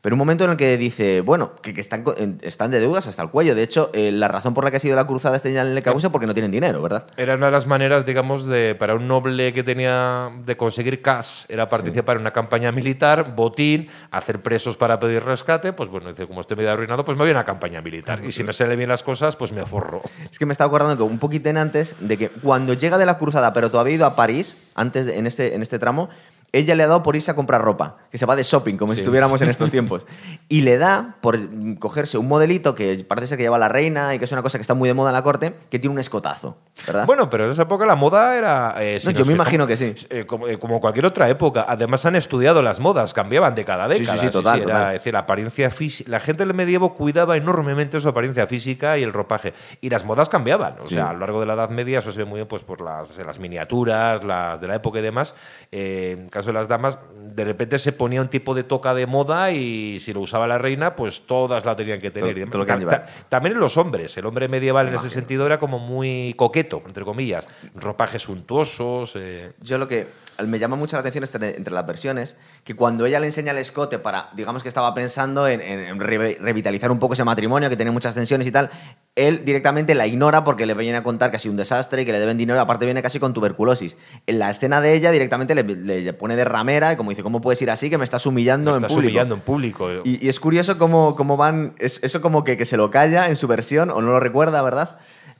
Pero 0.01 0.15
un 0.15 0.19
momento 0.19 0.45
en 0.45 0.51
el 0.51 0.55
que 0.55 0.77
dice, 0.77 1.19
bueno, 1.19 1.51
que, 1.61 1.73
que 1.73 1.81
están, 1.81 2.05
en- 2.17 2.37
están 2.41 2.71
de 2.71 2.79
deudas 2.79 3.05
hasta 3.07 3.21
el 3.21 3.29
cuello. 3.29 3.53
De 3.53 3.63
hecho, 3.63 3.89
eh, 3.93 4.13
la 4.13 4.29
razón 4.29 4.53
por 4.53 4.63
la 4.63 4.71
que 4.71 4.77
ha 4.77 4.79
sido 4.79 4.95
la 4.95 5.05
cruzada 5.05 5.35
este 5.35 5.51
Jean 5.51 5.75
Le 5.75 5.81
Cagus 5.81 6.05
es 6.05 6.09
porque 6.09 6.25
no 6.25 6.33
tienen 6.33 6.51
dinero, 6.51 6.81
¿verdad? 6.81 7.05
Era 7.17 7.35
una 7.35 7.47
de 7.47 7.51
las 7.51 7.67
maneras, 7.67 8.05
digamos, 8.05 8.45
de 8.45 8.75
para 8.75 8.95
un 8.95 9.09
noble 9.09 9.51
que 9.51 9.61
tenía 9.61 10.31
de 10.45 10.55
conseguir 10.55 11.01
cash, 11.01 11.43
era 11.49 11.67
participar 11.67 12.15
en 12.15 12.21
una 12.21 12.31
campaña 12.31 12.71
militar, 12.71 13.35
botín, 13.35 13.89
hacer 14.09 14.41
presos 14.41 14.77
para 14.77 14.99
pedir 15.01 15.21
rescate. 15.23 15.73
Pues 15.73 15.89
bueno, 15.89 16.11
dice, 16.11 16.25
como 16.27 16.39
estoy 16.39 16.55
medio 16.55 16.71
arruinado, 16.71 17.03
pues 17.03 17.17
me 17.17 17.23
voy 17.23 17.31
a 17.31 17.33
una 17.33 17.43
campaña 17.43 17.81
militar. 17.81 18.23
Y 18.23 18.31
si 18.31 18.43
me 18.45 18.53
salen 18.53 18.77
bien 18.77 18.87
las 18.89 19.03
cosas, 19.03 19.35
pues 19.35 19.51
me 19.51 19.65
forro. 19.65 20.01
Es 20.31 20.39
que 20.39 20.45
me 20.45 20.53
estaba 20.53 20.69
acordando 20.69 20.95
que 20.95 21.03
un 21.11 21.19
poquito 21.19 21.49
en 21.49 21.57
antes 21.57 21.97
de 21.99 22.17
que 22.17 22.29
cuando 22.29 22.73
llega 22.73 22.97
de 22.97 23.05
la 23.05 23.17
cruzada, 23.17 23.51
pero 23.51 23.69
todavía 23.69 23.91
ha 23.91 23.95
ido 23.95 24.05
a 24.05 24.15
París, 24.15 24.55
antes 24.75 25.07
de- 25.07 25.17
en, 25.19 25.27
este, 25.27 25.55
en 25.55 25.61
este 25.61 25.77
tramo, 25.77 26.07
ella 26.51 26.75
le 26.75 26.83
ha 26.83 26.87
dado 26.87 27.03
por 27.03 27.15
irse 27.15 27.31
a 27.31 27.35
comprar 27.35 27.61
ropa, 27.61 27.97
que 28.11 28.17
se 28.17 28.25
va 28.25 28.35
de 28.35 28.43
shopping, 28.43 28.75
como 28.75 28.93
si 28.93 28.99
estuviéramos 28.99 29.41
en 29.41 29.49
estos 29.49 29.71
tiempos. 29.71 30.07
Y 30.47 30.61
le 30.61 30.77
da 30.77 31.17
por 31.21 31.37
cogerse 31.79 32.17
un 32.17 32.27
modelito 32.27 32.75
que 32.75 33.03
parece 33.07 33.27
ser 33.27 33.37
que 33.37 33.43
lleva 33.43 33.57
la 33.57 33.69
reina 33.69 34.15
y 34.15 34.19
que 34.19 34.25
es 34.25 34.31
una 34.31 34.41
cosa 34.41 34.57
que 34.57 34.61
está 34.63 34.73
muy 34.73 34.87
de 34.87 34.93
moda 34.93 35.09
en 35.09 35.15
la 35.15 35.23
corte, 35.23 35.55
que 35.69 35.79
tiene 35.79 35.93
un 35.93 35.99
escotazo, 35.99 36.57
¿verdad? 36.87 37.05
Bueno, 37.05 37.29
pero 37.29 37.45
en 37.45 37.51
esa 37.51 37.63
época 37.63 37.85
la 37.85 37.95
moda 37.95 38.37
era... 38.37 38.75
eh, 38.79 38.99
si 38.99 39.07
No, 39.07 39.11
yo 39.13 39.25
me 39.25 39.33
imagino 39.33 39.65
que 39.67 39.77
sí. 39.77 39.93
eh, 40.09 40.25
como, 40.25 40.47
eh, 40.47 40.57
como 40.57 40.79
cualquier 40.81 41.05
otra 41.05 41.29
época. 41.29 41.65
Además 41.67 42.05
han 42.05 42.15
estudiado 42.15 42.61
las 42.61 42.79
modas, 42.79 43.13
cambiaban 43.13 43.55
de 43.55 43.65
cada 43.65 43.87
Sí, 43.87 43.93
sí, 43.95 43.99
década. 44.01 44.17
sí, 44.21 44.29
total, 44.29 44.59
era, 44.61 44.65
total. 44.73 44.87
Es 44.95 44.99
decir, 45.01 45.13
la 45.13 45.19
apariencia 45.19 45.71
física... 45.71 46.09
La 46.11 46.19
gente 46.19 46.45
del 46.45 46.53
medievo 46.53 46.93
cuidaba 46.93 47.37
enormemente 47.37 47.99
su 48.01 48.07
apariencia 48.09 48.47
física 48.47 48.97
y 48.97 49.03
el 49.03 49.13
ropaje. 49.13 49.53
Y 49.81 49.89
las 49.89 50.05
modas 50.05 50.29
cambiaban. 50.29 50.75
O 50.81 50.87
Sí. 50.87 50.95
sea, 50.95 51.09
a 51.09 51.13
lo 51.13 51.19
largo 51.19 51.39
de 51.39 51.45
la 51.45 51.53
Edad 51.53 51.69
Media 51.69 51.99
eso 51.99 52.11
se 52.11 52.19
ve 52.19 52.25
muy 52.25 52.37
bien 52.37 52.47
pues, 52.47 52.63
por 52.63 52.81
las, 52.81 53.09
o 53.09 53.13
sea, 53.13 53.25
las 53.25 53.39
miniaturas, 53.39 54.23
las 54.23 54.59
de 54.61 54.67
la 54.67 54.75
época 54.75 54.99
y 54.99 55.01
demás. 55.01 55.33
Eh, 55.71 56.15
en 56.17 56.23
el 56.25 56.29
caso 56.29 56.47
de 56.47 56.53
las 56.53 56.67
damas, 56.67 56.97
de 57.19 57.45
repente 57.45 57.77
se 57.79 57.91
ponía 57.91 58.21
un 58.21 58.27
tipo 58.27 58.53
de 58.55 58.63
toca 58.63 58.93
de 58.93 59.05
moda 59.05 59.51
y 59.51 59.99
si 59.99 60.13
lo 60.13 60.21
usaba 60.21 60.47
la 60.47 60.57
reina, 60.57 60.95
pues 60.95 61.25
todas 61.27 61.65
la 61.65 61.75
tenían 61.75 61.99
que 61.99 62.11
tener. 62.11 62.33
Todo- 62.35 62.45
todo 62.49 62.57
lo 62.59 62.89
que 62.89 63.01
también 63.29 63.53
en 63.55 63.59
los 63.59 63.77
hombres. 63.77 64.15
El 64.17 64.25
hombre 64.25 64.47
medieval 64.47 64.87
en 64.87 64.95
ese 64.95 65.09
sentido 65.09 65.45
era 65.45 65.59
como 65.59 65.79
muy 65.79 66.33
coqueto, 66.37 66.68
entre 66.85 67.03
comillas. 67.03 67.47
Ropajes 67.75 68.21
suntuosos. 68.21 69.13
eh, 69.15 69.51
Yo 69.61 69.77
lo 69.77 69.87
que 69.87 70.07
me 70.47 70.57
llama 70.57 70.77
mucho 70.77 70.95
la 70.95 71.01
atención 71.01 71.23
entre, 71.25 71.57
entre 71.57 71.73
las 71.73 71.85
versiones, 71.85 72.37
que 72.63 72.73
cuando 72.73 73.05
ella 73.05 73.19
le 73.19 73.25
enseña 73.27 73.51
el 73.51 73.57
escote 73.57 73.99
para, 73.99 74.29
digamos 74.35 74.63
que 74.63 74.69
estaba 74.69 74.93
pensando 74.93 75.47
en, 75.49 75.59
en- 75.59 75.79
en 75.81 75.99
re- 75.99 76.37
revitalizar 76.39 76.91
un 76.91 76.99
poco 76.99 77.13
ese 77.13 77.25
matrimonio, 77.25 77.69
que 77.69 77.75
tenía 77.75 77.91
muchas 77.91 78.15
tensiones 78.15 78.47
y 78.47 78.51
tal, 78.51 78.69
él 79.15 79.43
directamente 79.43 79.95
la 79.95 80.07
ignora 80.07 80.45
porque 80.45 80.65
le 80.65 80.73
viene 80.75 80.97
a 80.97 81.03
contar 81.03 81.29
que 81.29 81.35
ha 81.35 81.39
sido 81.39 81.51
un 81.51 81.57
desastre 81.57 82.03
y 82.03 82.05
que 82.05 82.13
le 82.13 82.19
deben 82.19 82.37
dinero, 82.37 82.57
aparte 82.61 82.85
viene 82.85 83.01
casi 83.01 83.19
con 83.19 83.33
tuberculosis. 83.33 83.97
En 84.27 84.39
la 84.39 84.49
escena 84.49 84.79
de 84.79 84.93
ella 84.93 85.11
directamente 85.11 85.53
le, 85.55 85.63
le 85.63 86.13
pone 86.13 86.37
de 86.37 86.45
ramera 86.45 86.93
y 86.93 86.95
como 86.95 87.09
dice, 87.09 87.21
¿cómo 87.21 87.41
puedes 87.41 87.61
ir 87.61 87.69
así? 87.69 87.89
Que 87.89 87.97
me 87.97 88.05
estás 88.05 88.25
humillando 88.25 88.71
me 88.71 88.77
en 88.77 88.83
estás 88.83 88.93
público. 88.95 89.09
humillando 89.09 89.35
en 89.35 89.41
público. 89.41 89.89
Y, 90.05 90.25
y 90.25 90.29
es 90.29 90.39
curioso 90.39 90.77
cómo, 90.77 91.17
cómo 91.17 91.35
van. 91.35 91.73
es- 91.79 92.01
eso 92.01 92.21
como 92.21 92.45
que, 92.45 92.55
que 92.55 92.63
se 92.63 92.77
lo 92.77 92.89
calla 92.91 93.27
en 93.27 93.35
su 93.35 93.47
versión 93.47 93.89
o 93.89 94.01
no 94.01 94.11
lo 94.11 94.21
recuerda, 94.21 94.61
¿verdad? 94.61 94.99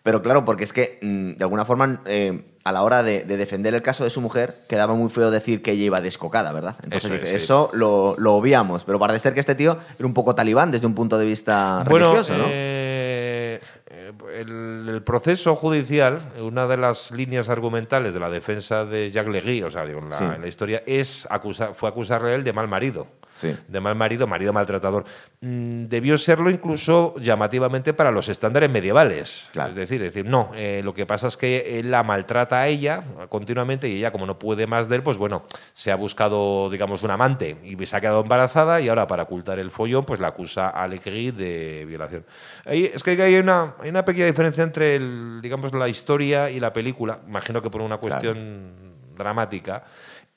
Pero 0.09 0.23
claro, 0.23 0.43
porque 0.43 0.63
es 0.63 0.73
que 0.73 0.97
mm, 1.03 1.33
de 1.33 1.43
alguna 1.43 1.65
forma 1.65 2.01
eh, 2.05 2.41
a 2.63 2.71
la 2.71 2.81
hora 2.81 3.03
de, 3.03 3.25
de 3.25 3.37
defender 3.37 3.75
el 3.75 3.83
caso 3.83 4.03
de 4.03 4.09
su 4.09 4.21
mujer 4.21 4.65
quedaba 4.67 4.95
muy 4.95 5.07
feo 5.07 5.29
decir 5.29 5.61
que 5.61 5.73
ella 5.73 5.83
iba 5.83 6.01
descocada, 6.01 6.51
¿verdad? 6.51 6.75
Entonces 6.81 7.05
Eso 7.05 7.13
es, 7.13 7.21
dice, 7.21 7.29
sí. 7.37 7.43
eso 7.43 7.69
lo, 7.73 8.15
lo 8.17 8.33
obviamos. 8.33 8.85
Pero 8.85 8.97
parece 8.97 9.19
ser 9.19 9.35
que 9.35 9.39
este 9.39 9.53
tío 9.53 9.77
era 9.99 10.07
un 10.07 10.15
poco 10.15 10.33
talibán 10.33 10.71
desde 10.71 10.87
un 10.87 10.95
punto 10.95 11.19
de 11.19 11.25
vista 11.25 11.83
bueno, 11.87 12.07
religioso, 12.07 12.35
¿no? 12.39 12.45
eh, 12.47 13.59
eh, 13.85 14.11
el, 14.39 14.89
el 14.89 15.03
proceso 15.03 15.55
judicial, 15.55 16.21
una 16.41 16.65
de 16.65 16.77
las 16.77 17.11
líneas 17.11 17.47
argumentales 17.49 18.11
de 18.15 18.19
la 18.19 18.31
defensa 18.31 18.85
de 18.85 19.11
Jacques 19.11 19.31
Legui, 19.31 19.61
o 19.61 19.69
sea, 19.69 19.85
digo, 19.85 19.99
en 19.99 20.09
la, 20.09 20.17
Sí. 20.17 20.23
en 20.23 20.41
la 20.41 20.47
historia, 20.47 20.81
es 20.87 21.27
acusar, 21.29 21.75
fue 21.75 21.87
acusarle 21.87 22.31
a 22.31 22.33
él 22.35 22.43
de 22.43 22.51
mal 22.53 22.67
marido. 22.67 23.05
Sí. 23.39 23.55
De 23.69 23.79
mal 23.79 23.95
marido, 23.95 24.27
marido 24.27 24.51
maltratador. 24.51 25.05
Mm, 25.39 25.85
debió 25.85 26.17
serlo 26.17 26.49
incluso 26.49 27.15
llamativamente 27.19 27.93
para 27.93 28.11
los 28.11 28.27
estándares 28.27 28.69
medievales. 28.69 29.49
Claro. 29.53 29.69
Es 29.69 29.77
decir, 29.77 30.03
es 30.03 30.13
decir, 30.13 30.29
no, 30.29 30.51
eh, 30.55 30.81
lo 30.83 30.93
que 30.93 31.05
pasa 31.05 31.29
es 31.29 31.37
que 31.37 31.79
él 31.79 31.89
la 31.89 32.03
maltrata 32.03 32.59
a 32.59 32.67
ella 32.67 33.01
continuamente 33.29 33.87
y 33.87 33.95
ella, 33.95 34.11
como 34.11 34.25
no 34.25 34.37
puede 34.37 34.67
más 34.67 34.89
de 34.89 34.97
él, 34.97 35.03
pues 35.03 35.17
bueno, 35.17 35.43
se 35.73 35.89
ha 35.89 35.95
buscado, 35.95 36.69
digamos, 36.69 37.01
un 37.03 37.11
amante 37.11 37.55
y 37.63 37.85
se 37.85 37.95
ha 37.95 38.01
quedado 38.01 38.19
embarazada 38.19 38.81
y 38.81 38.89
ahora 38.89 39.07
para 39.07 39.23
ocultar 39.23 39.57
el 39.57 39.71
follón, 39.71 40.03
pues 40.03 40.19
la 40.19 40.27
acusa 40.27 40.67
a 40.67 40.85
Legri 40.89 41.31
de 41.31 41.85
violación. 41.87 42.25
Ahí, 42.65 42.91
es 42.93 43.03
que 43.03 43.11
hay 43.11 43.35
una, 43.35 43.75
hay 43.79 43.89
una 43.89 44.03
pequeña 44.03 44.25
diferencia 44.25 44.65
entre, 44.65 44.97
el, 44.97 45.39
digamos, 45.41 45.73
la 45.73 45.87
historia 45.87 46.49
y 46.49 46.59
la 46.59 46.73
película. 46.73 47.19
Imagino 47.25 47.61
que 47.61 47.69
por 47.69 47.81
una 47.81 47.99
cuestión 47.99 48.73
dramática. 49.15 49.85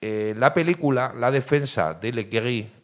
Eh, 0.00 0.34
la 0.36 0.54
película, 0.54 1.12
la 1.16 1.32
defensa 1.32 1.94
de 1.94 2.12
Legri 2.12 2.81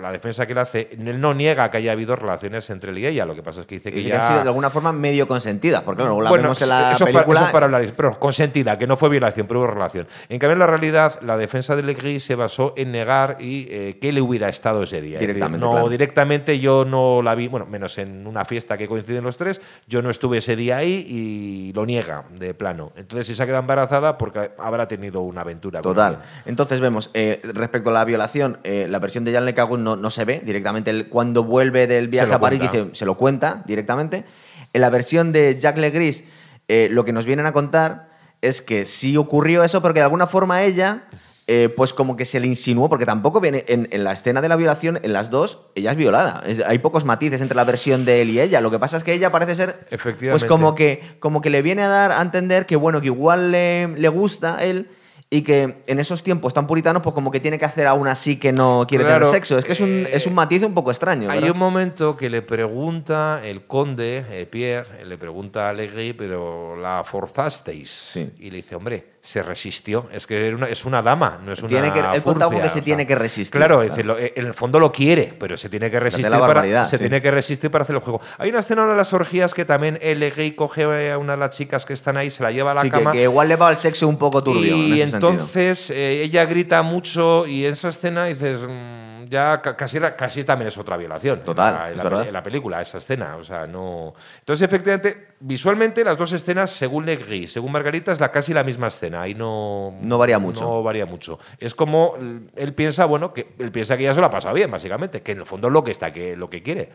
la 0.00 0.10
defensa 0.10 0.46
que 0.46 0.54
le 0.54 0.60
hace, 0.62 0.88
él 0.92 1.20
no 1.20 1.34
niega 1.34 1.70
que 1.70 1.76
haya 1.76 1.92
habido 1.92 2.16
relaciones 2.16 2.70
entre 2.70 2.92
él 2.92 2.98
y 2.98 3.06
ella, 3.06 3.26
lo 3.26 3.34
que 3.34 3.42
pasa 3.42 3.60
es 3.60 3.66
que 3.66 3.74
dice 3.74 3.90
que 3.90 3.98
Dice 3.98 4.08
ya... 4.08 4.24
ha 4.24 4.28
sido 4.28 4.42
de 4.42 4.48
alguna 4.48 4.70
forma 4.70 4.90
medio 4.90 5.28
consentida, 5.28 5.82
porque 5.82 6.00
claro, 6.02 6.18
la 6.22 6.30
Bueno, 6.30 6.44
vemos 6.44 6.62
en 6.62 6.68
la 6.70 6.92
eso, 6.92 7.04
es 7.04 7.12
para, 7.12 7.12
película. 7.12 7.40
eso 7.40 7.46
es 7.46 7.52
para 7.52 7.66
hablar, 7.66 7.84
pero 7.94 8.18
consentida, 8.18 8.78
que 8.78 8.86
no 8.86 8.96
fue 8.96 9.10
violación, 9.10 9.46
pero 9.46 9.60
hubo 9.60 9.66
relación. 9.66 10.08
En 10.30 10.38
cambio, 10.38 10.54
en 10.54 10.58
la 10.60 10.66
realidad, 10.66 11.20
la 11.20 11.36
defensa 11.36 11.76
de 11.76 11.82
Legris 11.82 12.24
se 12.24 12.34
basó 12.34 12.72
en 12.78 12.90
negar 12.90 13.36
y 13.38 13.66
eh, 13.70 13.98
que 14.00 14.12
le 14.12 14.22
hubiera 14.22 14.48
estado 14.48 14.82
ese 14.82 15.02
día. 15.02 15.16
Es 15.16 15.20
decir, 15.20 15.34
Directamente, 15.34 15.66
no, 15.66 15.72
claro. 15.72 15.88
directamente 15.90 16.58
yo 16.58 16.86
no 16.86 17.20
la 17.20 17.34
vi, 17.34 17.48
bueno, 17.48 17.66
menos 17.66 17.98
en 17.98 18.26
una 18.26 18.46
fiesta 18.46 18.78
que 18.78 18.88
coinciden 18.88 19.24
los 19.24 19.36
tres, 19.36 19.60
yo 19.86 20.00
no 20.00 20.08
estuve 20.08 20.38
ese 20.38 20.56
día 20.56 20.78
ahí 20.78 21.04
y 21.06 21.72
lo 21.74 21.84
niega 21.84 22.24
de 22.30 22.54
plano. 22.54 22.92
Entonces, 22.96 23.26
si 23.26 23.36
se 23.36 23.42
ha 23.42 23.46
quedado 23.46 23.60
embarazada, 23.60 24.16
porque 24.16 24.52
habrá 24.58 24.88
tenido 24.88 25.20
una 25.20 25.42
aventura. 25.42 25.82
Total. 25.82 26.22
Entonces 26.46 26.80
vemos, 26.80 27.10
eh, 27.12 27.42
respecto 27.52 27.90
a 27.90 27.92
la 27.92 28.04
violación, 28.06 28.58
eh, 28.64 28.86
la 28.88 28.98
versión 29.00 29.24
de 29.24 29.34
Jan 29.34 29.44
Le 29.44 29.54
No, 29.78 29.96
no 29.96 30.10
se 30.10 30.24
ve 30.24 30.42
directamente. 30.44 31.08
cuando 31.08 31.44
vuelve 31.44 31.86
del 31.86 32.08
viaje 32.08 32.32
a 32.32 32.38
París, 32.38 32.60
dice, 32.60 32.88
se 32.92 33.04
lo 33.04 33.16
cuenta 33.16 33.62
directamente. 33.66 34.24
En 34.72 34.80
la 34.80 34.90
versión 34.90 35.32
de 35.32 35.58
Jack 35.58 35.78
Legris, 35.78 36.24
eh, 36.68 36.88
lo 36.90 37.04
que 37.04 37.12
nos 37.12 37.24
vienen 37.24 37.46
a 37.46 37.52
contar 37.52 38.08
es 38.42 38.62
que 38.62 38.86
sí 38.86 39.16
ocurrió 39.16 39.64
eso, 39.64 39.80
porque 39.80 40.00
de 40.00 40.04
alguna 40.04 40.26
forma 40.26 40.62
ella 40.62 41.04
eh, 41.48 41.68
pues 41.68 41.92
como 41.92 42.16
que 42.16 42.24
se 42.24 42.40
le 42.40 42.48
insinuó, 42.48 42.88
porque 42.88 43.06
tampoco 43.06 43.40
viene 43.40 43.64
en, 43.68 44.02
la 44.02 44.12
escena 44.12 44.42
de 44.42 44.48
la 44.48 44.56
violación, 44.56 44.98
en 45.04 45.12
las 45.12 45.30
dos, 45.30 45.68
ella 45.76 45.92
es 45.92 45.96
violada. 45.96 46.42
hay 46.66 46.78
pocos 46.78 47.04
matices 47.04 47.40
entre 47.40 47.54
la 47.54 47.62
versión 47.62 48.04
de 48.04 48.22
él 48.22 48.30
y 48.30 48.40
ella. 48.40 48.60
Lo 48.60 48.72
que 48.72 48.80
pasa 48.80 48.96
es 48.96 49.04
que 49.04 49.12
ella 49.12 49.30
parece 49.30 49.54
ser, 49.54 49.86
pues 50.28 50.44
como 50.44 50.74
que, 50.74 51.16
como 51.20 51.40
que 51.40 51.50
le 51.50 51.62
viene 51.62 51.84
a 51.84 51.88
dar 51.88 52.10
a 52.10 52.20
entender 52.20 52.66
que 52.66 52.74
bueno, 52.74 53.00
que 53.00 53.06
igual 53.06 53.52
le, 53.52 53.86
le 53.86 54.08
gusta 54.08 54.58
él, 54.64 54.88
y 55.28 55.42
que 55.42 55.82
en 55.86 55.98
esos 55.98 56.22
tiempos 56.22 56.54
tan 56.54 56.66
puritanos, 56.66 57.02
pues 57.02 57.14
como 57.14 57.30
que 57.30 57.40
tiene 57.40 57.58
que 57.58 57.64
hacer 57.64 57.86
aún 57.86 58.06
así 58.06 58.38
que 58.38 58.52
no 58.52 58.86
quiere 58.88 59.04
tener 59.04 59.24
sexo. 59.24 59.58
Es 59.58 59.64
que 59.64 59.72
es 59.72 59.80
un, 59.80 60.06
es 60.10 60.26
un 60.26 60.32
eh, 60.32 60.36
matiz 60.36 60.62
un 60.62 60.74
poco 60.74 60.90
extraño. 60.90 61.30
Hay 61.30 61.50
un 61.50 61.58
momento 61.58 62.16
que 62.16 62.30
le 62.30 62.42
pregunta 62.42 63.40
el 63.44 63.66
conde, 63.66 64.24
eh, 64.30 64.46
Pierre, 64.46 65.04
le 65.04 65.18
pregunta 65.18 65.68
a 65.68 65.72
Legri, 65.72 66.12
pero 66.12 66.76
la 66.76 67.02
forzasteis. 67.04 67.90
Sí. 67.90 68.30
Y 68.38 68.50
le 68.50 68.58
dice, 68.58 68.76
hombre, 68.76 69.15
se 69.26 69.42
resistió. 69.42 70.08
Es 70.12 70.24
que 70.24 70.56
es 70.70 70.84
una 70.84 71.02
dama, 71.02 71.40
no 71.44 71.52
es 71.52 71.58
una 71.58 71.68
tiene 71.68 71.92
que, 71.92 71.98
Él 71.98 72.22
cuenta 72.22 72.48
que 72.48 72.68
se 72.68 72.80
tiene 72.80 73.04
que 73.08 73.16
resistir. 73.16 73.58
Claro, 73.58 73.82
en 73.82 74.30
el 74.46 74.54
fondo 74.54 74.78
lo 74.78 74.92
quiere, 74.92 75.34
pero 75.36 75.56
se 75.56 75.68
tiene 75.68 75.90
que 75.90 75.98
resistir, 75.98 76.30
para, 76.30 76.84
se 76.84 76.96
tiene 76.96 77.20
que 77.20 77.32
resistir 77.32 77.68
para 77.68 77.82
hacer 77.82 77.96
el 77.96 78.02
juego. 78.02 78.20
Hay 78.38 78.50
una 78.50 78.60
escena 78.60 78.86
de 78.86 78.94
las 78.94 79.12
orgías 79.12 79.52
que 79.52 79.64
también 79.64 79.98
el 80.00 80.30
gay 80.32 80.52
coge 80.52 81.10
a 81.10 81.18
una 81.18 81.32
de 81.32 81.38
las 81.38 81.50
chicas 81.50 81.84
que 81.84 81.92
están 81.92 82.16
ahí, 82.16 82.30
se 82.30 82.44
la 82.44 82.52
lleva 82.52 82.70
a 82.70 82.74
la 82.74 82.82
sí, 82.82 82.90
cama. 82.90 83.10
Que, 83.10 83.18
que, 83.18 83.24
igual 83.24 83.48
le 83.48 83.56
va 83.56 83.68
el 83.68 83.76
sexo 83.76 84.06
un 84.06 84.16
poco 84.16 84.44
turbio. 84.44 84.76
Y 84.76 85.02
entonces 85.02 85.90
eh, 85.90 86.22
ella 86.22 86.44
grita 86.44 86.82
mucho 86.82 87.48
y 87.48 87.66
en 87.66 87.72
esa 87.72 87.88
escena 87.88 88.26
dices... 88.26 88.60
Mm, 88.60 88.95
ya 89.28 89.60
casi, 89.60 89.98
casi 90.16 90.44
también 90.44 90.68
es 90.68 90.78
otra 90.78 90.96
violación. 90.96 91.40
Total. 91.40 91.92
En 91.92 91.98
la, 91.98 92.22
en 92.26 92.32
la, 92.32 92.42
película, 92.42 92.80
esa 92.80 92.98
escena. 92.98 93.36
O 93.36 93.44
sea, 93.44 93.66
no. 93.66 94.14
Entonces, 94.40 94.64
efectivamente, 94.64 95.28
visualmente, 95.40 96.04
las 96.04 96.16
dos 96.16 96.32
escenas, 96.32 96.70
según 96.70 97.06
Legri, 97.06 97.46
según 97.46 97.72
Margarita, 97.72 98.12
es 98.12 98.20
la, 98.20 98.30
casi 98.30 98.52
la 98.54 98.64
misma 98.64 98.88
escena. 98.88 99.22
Ahí 99.22 99.34
no. 99.34 99.94
No 100.02 100.18
varía 100.18 100.38
mucho. 100.38 100.64
No 100.64 100.82
varía 100.82 101.06
mucho. 101.06 101.38
Es 101.58 101.74
como. 101.74 102.16
Él 102.54 102.74
piensa, 102.74 103.04
bueno, 103.06 103.32
que 103.32 103.54
él 103.58 103.72
piensa 103.72 103.96
que 103.96 104.04
ya 104.04 104.14
se 104.14 104.20
lo 104.20 104.26
ha 104.26 104.30
pasado 104.30 104.54
bien, 104.54 104.70
básicamente. 104.70 105.22
Que 105.22 105.32
en 105.32 105.38
el 105.38 105.46
fondo 105.46 105.68
es 105.68 105.72
lo 105.72 105.84
que 105.84 105.90
está, 105.90 106.12
que 106.12 106.36
lo 106.36 106.50
que 106.50 106.62
quiere. 106.62 106.90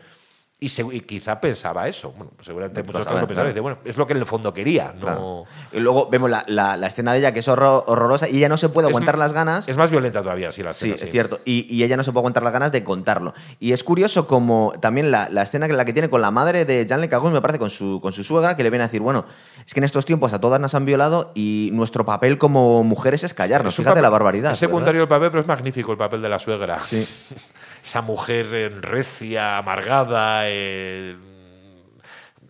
Y, 0.62 1.00
quizá 1.00 1.40
pensaba 1.40 1.88
eso. 1.88 2.12
Bueno, 2.12 2.30
pues 2.36 2.46
seguramente 2.46 2.84
muchos 2.84 3.04
casos 3.04 3.24
pensaron, 3.26 3.50
dice, 3.50 3.60
bueno, 3.60 3.78
es 3.84 3.96
lo 3.96 4.06
que 4.06 4.12
en 4.12 4.20
el 4.20 4.26
fondo 4.26 4.54
quería. 4.54 4.94
No... 4.96 5.44
Y 5.72 5.80
luego 5.80 6.08
vemos 6.08 6.30
la, 6.30 6.44
la, 6.46 6.86
escena 6.86 7.12
de 7.12 7.18
ella 7.18 7.32
que 7.32 7.40
es 7.40 7.48
horrorosa 7.48 8.28
y 8.28 8.36
ella 8.36 8.48
no 8.48 8.56
se 8.56 8.68
puede 8.68 8.86
aguantar 8.86 9.18
las 9.18 9.32
ganas. 9.32 9.68
Es 9.68 9.76
más 9.76 9.90
violenta 9.90 10.22
todavía, 10.22 10.52
sí, 10.52 10.62
la 10.62 10.70
escena. 10.70 10.96
Sí, 10.96 11.04
es 11.04 11.10
cierto. 11.10 11.40
Y, 11.44 11.66
y, 11.68 11.82
ella 11.82 11.96
no 11.96 12.04
se 12.04 12.12
puede 12.12 12.20
aguantar 12.20 12.44
las 12.44 12.52
ganas 12.52 12.70
de 12.70 12.84
contarlo. 12.84 13.34
Y 13.58 13.72
es 13.72 13.82
curioso 13.82 14.28
como 14.28 14.72
también 14.80 15.10
la, 15.10 15.28
la 15.30 15.42
escena 15.42 15.66
que, 15.66 15.72
la 15.72 15.84
que 15.84 15.92
tiene 15.92 16.08
con 16.08 16.20
la 16.20 16.30
madre 16.30 16.64
de 16.64 16.86
Jean 16.86 17.00
Le 17.00 17.08
me 17.08 17.40
parece, 17.40 17.58
con 17.58 17.70
su, 17.70 18.00
con 18.00 18.12
su 18.12 18.22
suegra, 18.22 18.56
que 18.56 18.62
le 18.62 18.70
viene 18.70 18.84
a 18.84 18.86
decir, 18.86 19.00
bueno, 19.00 19.24
es 19.66 19.74
que 19.74 19.80
en 19.80 19.84
estos 19.84 20.04
tiempos 20.04 20.32
a 20.32 20.40
todas 20.40 20.60
nos 20.60 20.76
han 20.76 20.84
violado 20.84 21.32
y 21.34 21.70
nuestro 21.72 22.04
papel 22.04 22.38
como 22.38 22.84
mujeres 22.84 23.24
es 23.24 23.34
callarnos. 23.34 23.74
Fíjate 23.74 24.00
la 24.00 24.10
barbaridad. 24.10 24.52
Es 24.52 24.58
secundario 24.58 25.02
el 25.02 25.08
papel, 25.08 25.30
pero 25.30 25.40
es 25.40 25.48
magnífico 25.48 25.90
el 25.90 25.98
papel 25.98 26.22
de 26.22 26.28
la 26.28 26.38
suegra. 26.38 26.78
Sí. 26.80 27.04
Esa 27.82 28.00
mujer 28.02 28.46
recia, 28.82 29.58
amargada. 29.58 30.48
Eh 30.48 31.31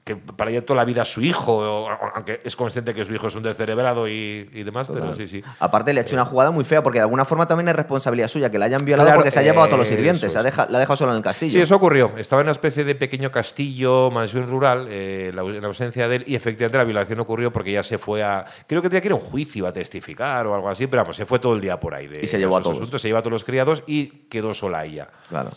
que 0.05 0.17
para 0.17 0.51
ella 0.51 0.67
toda 0.67 0.79
la 0.79 0.85
vida 0.85 1.05
su 1.05 1.23
hijo, 1.23 1.89
aunque 2.15 2.41
es 2.45 2.57
consciente 2.57 2.93
que 2.93 3.05
su 3.05 3.15
hijo 3.15 3.29
es 3.29 3.37
un 3.37 3.45
descerebrado 3.45 4.09
y, 4.09 4.51
y 4.53 4.65
demás, 4.65 4.89
pero 4.93 5.15
sí, 5.15 5.29
sí. 5.29 5.43
Aparte 5.61 5.93
le 5.93 6.01
ha 6.01 6.03
hecho 6.03 6.17
una 6.17 6.25
jugada 6.25 6.51
muy 6.51 6.65
fea 6.65 6.83
porque 6.83 6.99
de 6.99 7.05
alguna 7.05 7.25
forma 7.25 7.47
también 7.47 7.69
es 7.69 7.77
responsabilidad 7.77 8.27
suya 8.27 8.51
que 8.51 8.59
la 8.59 8.65
hayan 8.65 8.85
violado 8.85 9.15
porque 9.15 9.31
se 9.31 9.39
ha 9.39 9.43
llevado 9.43 9.63
a 9.63 9.67
todos 9.67 9.79
los 9.79 9.89
sirvientes, 9.89 10.35
ha 10.35 10.43
la 10.43 10.49
ha 10.49 10.81
dejado 10.81 10.97
solo 10.97 11.13
en 11.13 11.19
el 11.19 11.23
castillo. 11.23 11.53
Sí, 11.53 11.61
eso 11.61 11.77
ocurrió. 11.77 12.13
Estaba 12.17 12.43
en 12.43 12.47
una 12.47 12.53
especie 12.53 12.83
de 12.85 12.97
pequeño 12.97 13.31
castillo, 13.31 14.11
mansión 14.11 14.49
rural, 14.49 14.89
eh, 14.91 15.31
la, 15.33 15.43
en 15.43 15.65
ausencia 15.65 16.09
de 16.09 16.17
él, 16.17 16.25
y 16.27 16.35
efectivamente 16.35 16.79
la 16.79 16.85
violación 16.85 17.21
ocurrió 17.21 17.53
porque 17.53 17.71
ya 17.71 17.85
se 17.85 17.99
fue 17.99 18.25
a. 18.25 18.45
Creo 18.67 18.83
que 18.83 18.89
tenía 18.89 19.03
que 19.03 19.09
ir 19.09 19.13
a 19.13 19.17
un 19.17 19.21
juicio 19.21 19.69
a 19.69 19.73
testificar 19.73 20.47
o 20.49 20.55
algo 20.55 20.69
así, 20.69 20.89
pero 20.89 21.03
vamos, 21.03 21.17
se 21.17 21.27
fue 21.27 21.39
todo 21.39 21.55
el 21.55 21.61
día 21.61 21.79
por 21.79 21.95
ahí. 21.95 22.11
y 22.21 22.27
se 22.27 22.39
llevó 22.39 22.57
a 22.57 22.63
todos. 22.63 22.89
se 23.01 23.09
llevó 23.09 23.19
a 23.19 23.23
todos 23.23 23.33
los 23.33 23.45
criados 23.45 23.85
y 23.87 24.07
quedó 24.29 24.53
sola 24.53 24.85
ella. 24.85 25.09
Claro. 25.29 25.51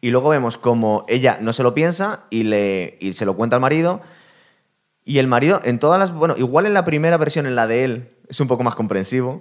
Y 0.00 0.10
luego 0.10 0.28
vemos 0.28 0.56
como 0.56 1.04
ella 1.08 1.38
no 1.40 1.52
se 1.52 1.62
lo 1.62 1.74
piensa 1.74 2.24
y, 2.30 2.44
le, 2.44 2.98
y 3.00 3.14
se 3.14 3.24
lo 3.24 3.34
cuenta 3.34 3.56
al 3.56 3.62
marido 3.62 4.00
y 5.06 5.20
el 5.20 5.28
marido, 5.28 5.60
en 5.62 5.78
todas 5.78 6.00
las. 6.00 6.12
Bueno, 6.12 6.34
igual 6.36 6.66
en 6.66 6.74
la 6.74 6.84
primera 6.84 7.16
versión, 7.16 7.46
en 7.46 7.54
la 7.54 7.68
de 7.68 7.84
él, 7.84 8.10
es 8.28 8.40
un 8.40 8.48
poco 8.48 8.64
más 8.64 8.74
comprensivo. 8.74 9.40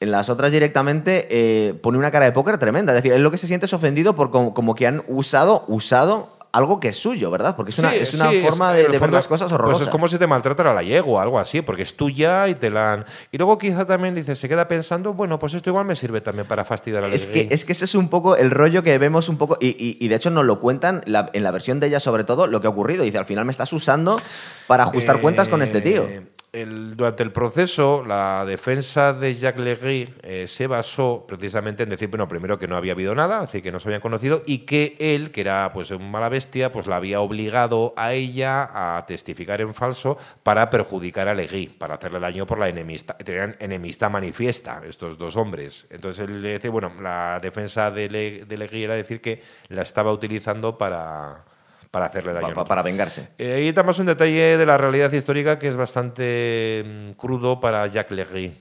En 0.00 0.10
las 0.10 0.30
otras 0.30 0.50
directamente 0.50 1.28
eh, 1.30 1.74
pone 1.74 1.98
una 1.98 2.10
cara 2.10 2.24
de 2.24 2.32
póker 2.32 2.56
tremenda. 2.56 2.92
Es 2.92 2.96
decir, 2.96 3.12
él 3.12 3.22
lo 3.22 3.30
que 3.30 3.36
se 3.36 3.46
siente 3.46 3.66
es 3.66 3.74
ofendido 3.74 4.16
por 4.16 4.30
como, 4.30 4.74
que 4.74 4.86
han 4.86 5.04
usado, 5.06 5.64
usado 5.68 6.38
algo 6.52 6.78
que 6.78 6.88
es 6.88 6.96
suyo, 6.96 7.30
¿verdad? 7.30 7.56
Porque 7.56 7.70
es 7.70 7.78
una, 7.78 7.94
es 7.94 8.12
una 8.12 8.30
forma 8.30 8.74
de, 8.74 8.86
ver 8.86 9.10
las 9.10 9.26
cosas 9.26 9.50
horrorosas. 9.52 9.78
Pues 9.78 9.88
es 9.88 9.92
como 9.92 10.06
si 10.06 10.18
te 10.18 10.26
maltratara 10.26 10.74
la 10.74 10.82
yegua, 10.82 11.22
algo 11.22 11.38
así, 11.38 11.62
porque 11.62 11.82
es 11.82 11.96
tuya 11.96 12.46
y 12.48 12.54
te 12.54 12.68
la 12.68 12.92
han... 12.92 13.04
Y 13.30 13.38
luego 13.38 13.56
quizá 13.56 13.86
también 13.86 14.14
dice, 14.14 14.34
se 14.34 14.48
queda 14.48 14.68
pensando, 14.68 15.14
bueno, 15.14 15.38
pues 15.38 15.54
esto 15.54 15.70
igual 15.70 15.86
me 15.86 15.96
sirve 15.96 16.20
también 16.20 16.46
para 16.46 16.64
fastidiar 16.66 17.04
a 17.04 17.08
la 17.08 17.14
es 17.14 17.26
que 17.26 17.48
Es 17.50 17.64
que 17.64 17.72
ese 17.72 17.86
es 17.86 17.94
un 17.94 18.08
poco 18.08 18.36
el 18.36 18.50
rollo 18.50 18.82
que 18.82 18.96
vemos 18.98 19.30
un 19.30 19.38
poco, 19.38 19.56
y, 19.60 19.96
y, 19.98 20.08
de 20.08 20.14
hecho 20.14 20.28
nos 20.28 20.44
lo 20.44 20.60
cuentan 20.60 21.02
en 21.06 21.42
la 21.42 21.50
versión 21.50 21.80
de 21.80 21.86
ella 21.86 22.00
sobre 22.00 22.24
todo, 22.24 22.46
lo 22.46 22.60
que 22.60 22.66
ha 22.66 22.70
ocurrido. 22.70 23.02
Dice, 23.02 23.16
al 23.16 23.24
final 23.24 23.46
me 23.46 23.50
estás 23.50 23.72
usando 23.72 24.20
para 24.66 24.84
ajustar 24.84 25.20
cuentas 25.20 25.48
con 25.48 25.62
este 25.62 25.80
tío. 25.80 26.06
Eh, 26.54 26.66
durante 26.66 27.22
el 27.22 27.32
proceso, 27.32 28.04
la 28.04 28.44
defensa 28.44 29.14
de 29.14 29.34
Jacques 29.34 29.64
Legris 29.64 30.10
eh, 30.22 30.46
se 30.46 30.66
basó 30.66 31.24
precisamente 31.26 31.84
en 31.84 31.88
decir, 31.88 32.10
bueno, 32.10 32.28
primero 32.28 32.58
que 32.58 32.68
no 32.68 32.76
había 32.76 32.92
habido 32.92 33.14
nada, 33.14 33.40
así 33.40 33.62
que 33.62 33.72
no 33.72 33.80
se 33.80 33.88
habían 33.88 34.02
conocido, 34.02 34.42
y 34.44 34.66
que 34.66 34.94
él, 35.00 35.30
que 35.30 35.40
era 35.40 35.72
pues 35.72 35.90
un 35.92 36.10
mala 36.10 36.28
bestia, 36.28 36.70
pues 36.70 36.86
la 36.86 36.96
había 36.96 37.22
obligado 37.22 37.94
a 37.96 38.12
ella 38.12 38.96
a 38.96 39.06
testificar 39.06 39.62
en 39.62 39.72
falso 39.72 40.18
para 40.42 40.68
perjudicar 40.68 41.26
a 41.26 41.32
Legris, 41.32 41.72
para 41.72 41.94
hacerle 41.94 42.20
daño 42.20 42.44
por 42.44 42.58
la 42.58 42.68
enemista. 42.68 43.16
Tenían 43.16 43.56
enemistad 43.58 44.10
manifiesta 44.10 44.82
estos 44.86 45.16
dos 45.16 45.36
hombres. 45.36 45.86
Entonces 45.88 46.28
él 46.28 46.42
le 46.42 46.58
dice, 46.58 46.68
bueno, 46.68 46.92
la 47.00 47.40
defensa 47.40 47.90
de, 47.90 48.44
de 48.46 48.56
Legris 48.58 48.84
era 48.84 48.94
decir 48.94 49.22
que 49.22 49.40
la 49.70 49.80
estaba 49.80 50.12
utilizando 50.12 50.76
para 50.76 51.46
para 51.92 52.06
hacerle 52.06 52.32
daño. 52.32 52.54
para 52.64 52.82
vengarse. 52.82 53.28
Eh, 53.36 53.52
ahí 53.52 53.68
estamos 53.68 53.98
un 53.98 54.06
detalle 54.06 54.56
de 54.56 54.66
la 54.66 54.78
realidad 54.78 55.12
histórica 55.12 55.58
que 55.58 55.68
es 55.68 55.76
bastante 55.76 56.82
mm, 56.84 57.10
crudo 57.12 57.60
para 57.60 57.86
Jacques 57.86 58.16
Legris. 58.16 58.52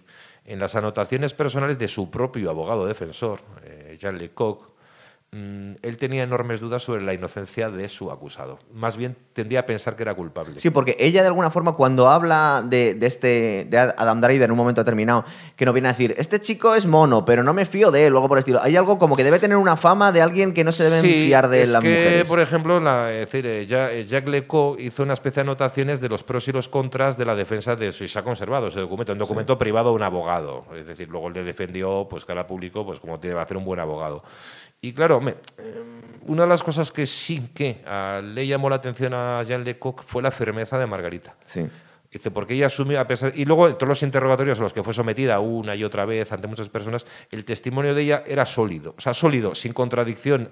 En 0.43 0.59
las 0.59 0.75
anotaciones 0.75 1.33
personales 1.33 1.79
de 1.79 1.87
su 1.87 2.11
propio 2.11 2.49
abogado 2.49 2.85
defensor, 2.85 3.39
eh, 3.63 3.97
Jean 3.97 4.17
Lecoq, 4.17 4.70
él 5.33 5.95
tenía 5.97 6.23
enormes 6.23 6.59
dudas 6.59 6.83
sobre 6.83 7.03
la 7.03 7.13
inocencia 7.13 7.69
de 7.69 7.87
su 7.87 8.11
acusado. 8.11 8.59
Más 8.73 8.97
bien 8.97 9.15
tendía 9.31 9.61
a 9.61 9.65
pensar 9.65 9.95
que 9.95 10.03
era 10.03 10.13
culpable. 10.13 10.59
Sí, 10.59 10.71
porque 10.71 10.97
ella 10.99 11.21
de 11.21 11.27
alguna 11.27 11.49
forma 11.49 11.71
cuando 11.71 12.09
habla 12.09 12.61
de, 12.65 12.97
este 13.01 13.65
de 13.69 13.77
Adam 13.77 14.19
Driver 14.19 14.43
en 14.43 14.51
un 14.51 14.57
momento 14.57 14.81
determinado, 14.81 15.23
que 15.55 15.65
no 15.65 15.71
viene 15.71 15.87
a 15.87 15.93
decir, 15.93 16.13
este 16.17 16.41
chico 16.41 16.75
es 16.75 16.85
mono, 16.85 17.23
pero 17.23 17.43
no 17.43 17.53
me 17.53 17.63
fío 17.63 17.91
de 17.91 18.07
él, 18.07 18.11
luego 18.11 18.27
por 18.27 18.37
el 18.37 18.39
estilo. 18.39 18.61
Hay 18.61 18.75
algo 18.75 18.99
como 18.99 19.15
que 19.15 19.23
debe 19.23 19.39
tener 19.39 19.55
una 19.55 19.77
fama 19.77 20.11
de 20.11 20.21
alguien 20.21 20.53
que 20.53 20.65
no 20.65 20.73
se 20.73 20.83
debe 20.89 21.01
fiar 21.01 21.47
de 21.47 21.65
la 21.65 21.79
mujer. 21.79 22.27
Por 22.27 22.41
ejemplo, 22.41 22.81
la, 22.81 23.05
decir, 23.05 23.45
eh, 23.47 23.65
eh, 23.69 24.05
Jacques 24.05 24.29
Lecoq 24.29 24.81
hizo 24.81 25.03
una 25.03 25.13
especie 25.13 25.43
de 25.43 25.49
anotaciones 25.49 26.01
de 26.01 26.09
los 26.09 26.23
pros 26.23 26.45
y 26.49 26.51
los 26.51 26.67
contras 26.67 27.17
de 27.17 27.23
la 27.23 27.35
defensa 27.35 27.77
de 27.77 27.93
su 27.93 28.05
ha 28.19 28.23
conservado 28.23 28.67
ese 28.67 28.81
documento, 28.81 29.13
un 29.13 29.19
documento 29.19 29.57
privado 29.57 29.91
de 29.91 29.95
un 29.95 30.03
abogado. 30.03 30.65
Es 30.75 30.85
decir, 30.85 31.07
luego 31.07 31.29
le 31.29 31.43
defendió, 31.43 32.05
pues 32.09 32.25
cara 32.25 32.45
público, 32.45 32.85
pues 32.85 32.99
como 32.99 33.17
tiene 33.17 33.37
que 33.37 33.41
hacer 33.41 33.55
un 33.55 33.63
buen 33.63 33.79
abogado. 33.79 34.23
Y 34.81 34.93
claro, 34.93 35.21
me, 35.21 35.35
una 36.27 36.43
de 36.43 36.49
las 36.49 36.63
cosas 36.63 36.91
que 36.91 37.05
sí 37.05 37.49
que 37.53 37.83
le 38.23 38.47
llamó 38.47 38.69
la 38.69 38.77
atención 38.77 39.13
a 39.13 39.43
Jean 39.43 39.63
Lecoq 39.63 40.03
fue 40.03 40.23
la 40.23 40.31
firmeza 40.31 40.79
de 40.79 40.87
Margarita. 40.87 41.35
Sí. 41.41 41.67
Dice, 42.11 42.29
porque 42.29 42.55
ella 42.55 42.65
asumió, 42.65 42.99
a 42.99 43.07
pesar. 43.07 43.31
Y 43.35 43.45
luego, 43.45 43.69
en 43.69 43.75
todos 43.75 43.87
los 43.87 44.03
interrogatorios 44.03 44.59
a 44.59 44.63
los 44.63 44.73
que 44.73 44.83
fue 44.83 44.93
sometida 44.93 45.39
una 45.39 45.75
y 45.75 45.83
otra 45.83 46.05
vez 46.05 46.29
ante 46.31 46.47
muchas 46.47 46.67
personas, 46.67 47.05
el 47.31 47.45
testimonio 47.45 47.95
de 47.95 48.01
ella 48.01 48.23
era 48.27 48.45
sólido. 48.45 48.95
O 48.97 49.01
sea, 49.01 49.13
sólido, 49.13 49.55
sin 49.55 49.71
contradicción, 49.71 50.49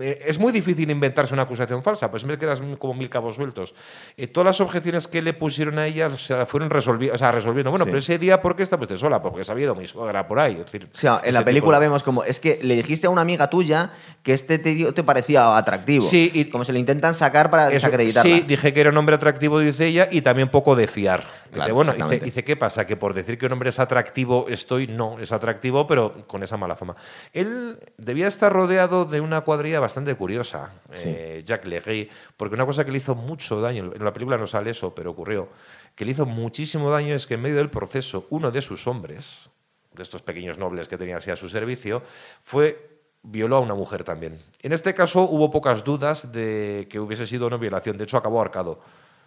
es 0.00 0.38
muy 0.38 0.52
difícil 0.52 0.90
inventarse 0.90 1.34
una 1.34 1.44
acusación 1.44 1.82
falsa, 1.82 2.10
pues 2.10 2.24
me 2.24 2.38
quedas 2.38 2.60
como 2.78 2.94
mil 2.94 3.08
cabos 3.08 3.36
sueltos. 3.36 3.74
Eh, 4.16 4.26
todas 4.26 4.46
las 4.46 4.60
objeciones 4.60 5.06
que 5.06 5.22
le 5.22 5.32
pusieron 5.32 5.78
a 5.78 5.86
ella 5.86 6.10
se 6.16 6.46
fueron 6.46 6.70
resolviendo. 6.70 7.14
O 7.14 7.18
sea, 7.18 7.32
resolviendo. 7.32 7.70
Bueno, 7.70 7.84
pero 7.84 7.98
ese 7.98 8.18
día, 8.18 8.40
¿por 8.42 8.56
qué 8.56 8.62
está 8.62 8.78
pues 8.78 8.98
sola? 8.98 9.22
Porque 9.22 9.44
se 9.44 9.52
había 9.52 9.64
ido 9.64 9.74
mi 9.74 9.86
suegra 9.86 10.26
por 10.26 10.38
ahí. 10.38 10.54
decir, 10.54 10.88
en 11.22 11.34
la 11.34 11.44
película 11.44 11.78
vemos 11.78 12.02
como, 12.02 12.24
es 12.24 12.40
que 12.40 12.58
le 12.62 12.74
dijiste 12.76 13.06
a 13.06 13.10
una 13.10 13.22
amiga 13.22 13.48
tuya 13.48 13.92
que 14.22 14.32
este 14.32 14.58
tío 14.58 14.92
te 14.92 15.04
parecía 15.04 15.56
atractivo. 15.56 16.04
Sí, 16.04 16.30
y 16.34 16.46
como 16.46 16.64
se 16.64 16.72
le 16.72 16.80
intentan 16.80 17.14
sacar 17.14 17.50
para 17.50 17.68
desacreditarla. 17.68 18.36
Sí, 18.36 18.44
dije 18.46 18.72
que 18.72 18.80
era 18.80 18.90
un 18.90 18.96
hombre 18.96 19.14
atractivo, 19.14 19.60
dice 19.60 19.86
ella, 19.86 20.08
y 20.10 20.20
también 20.20 20.50
poco 20.50 20.74
de 20.74 20.88
fiar. 20.88 21.26
dice, 21.52 21.72
bueno, 21.72 21.92
dice, 22.08 22.44
¿qué 22.44 22.56
pasa? 22.56 22.86
Que 22.86 22.96
por 22.96 23.14
decir 23.14 23.38
que 23.38 23.46
un 23.46 23.52
hombre 23.52 23.70
es 23.70 23.78
atractivo 23.78 24.46
estoy, 24.48 24.86
no, 24.86 25.18
es 25.20 25.32
atractivo, 25.32 25.86
pero 25.86 26.14
con 26.26 26.42
esa 26.42 26.56
mala 26.56 26.76
fama. 26.76 26.96
Él 27.32 27.78
debía 27.96 28.28
estar 28.28 28.52
rodeado 28.52 29.04
de 29.04 29.20
una 29.20 29.42
cuadrilla 29.42 29.80
bastante 29.86 30.14
curiosa 30.16 30.72
eh, 30.92 31.42
Jacques 31.46 31.68
Legris, 31.70 32.08
porque 32.36 32.54
una 32.54 32.66
cosa 32.66 32.84
que 32.84 32.90
le 32.90 32.98
hizo 32.98 33.14
mucho 33.14 33.60
daño, 33.60 33.92
en 33.94 34.04
la 34.04 34.12
película 34.12 34.36
no 34.36 34.46
sale 34.46 34.70
eso, 34.70 34.94
pero 34.94 35.12
ocurrió, 35.12 35.48
que 35.94 36.04
le 36.04 36.10
hizo 36.12 36.26
muchísimo 36.26 36.90
daño 36.90 37.14
es 37.14 37.26
que 37.26 37.34
en 37.34 37.42
medio 37.42 37.56
del 37.56 37.70
proceso 37.70 38.26
uno 38.30 38.50
de 38.50 38.60
sus 38.60 38.86
hombres, 38.86 39.48
de 39.92 40.02
estos 40.02 40.22
pequeños 40.22 40.58
nobles 40.58 40.88
que 40.88 40.98
tenía 40.98 41.16
así 41.16 41.30
a 41.30 41.36
su 41.36 41.48
servicio, 41.48 42.02
fue 42.42 42.96
violó 43.22 43.56
a 43.56 43.60
una 43.60 43.74
mujer 43.74 44.04
también. 44.04 44.38
En 44.62 44.72
este 44.72 44.94
caso 44.94 45.22
hubo 45.22 45.50
pocas 45.50 45.84
dudas 45.84 46.32
de 46.32 46.86
que 46.90 47.00
hubiese 47.00 47.26
sido 47.26 47.46
una 47.46 47.56
violación. 47.56 47.96
De 47.96 48.04
hecho, 48.04 48.16
acabó 48.16 48.38
ahorcado. 48.38 48.80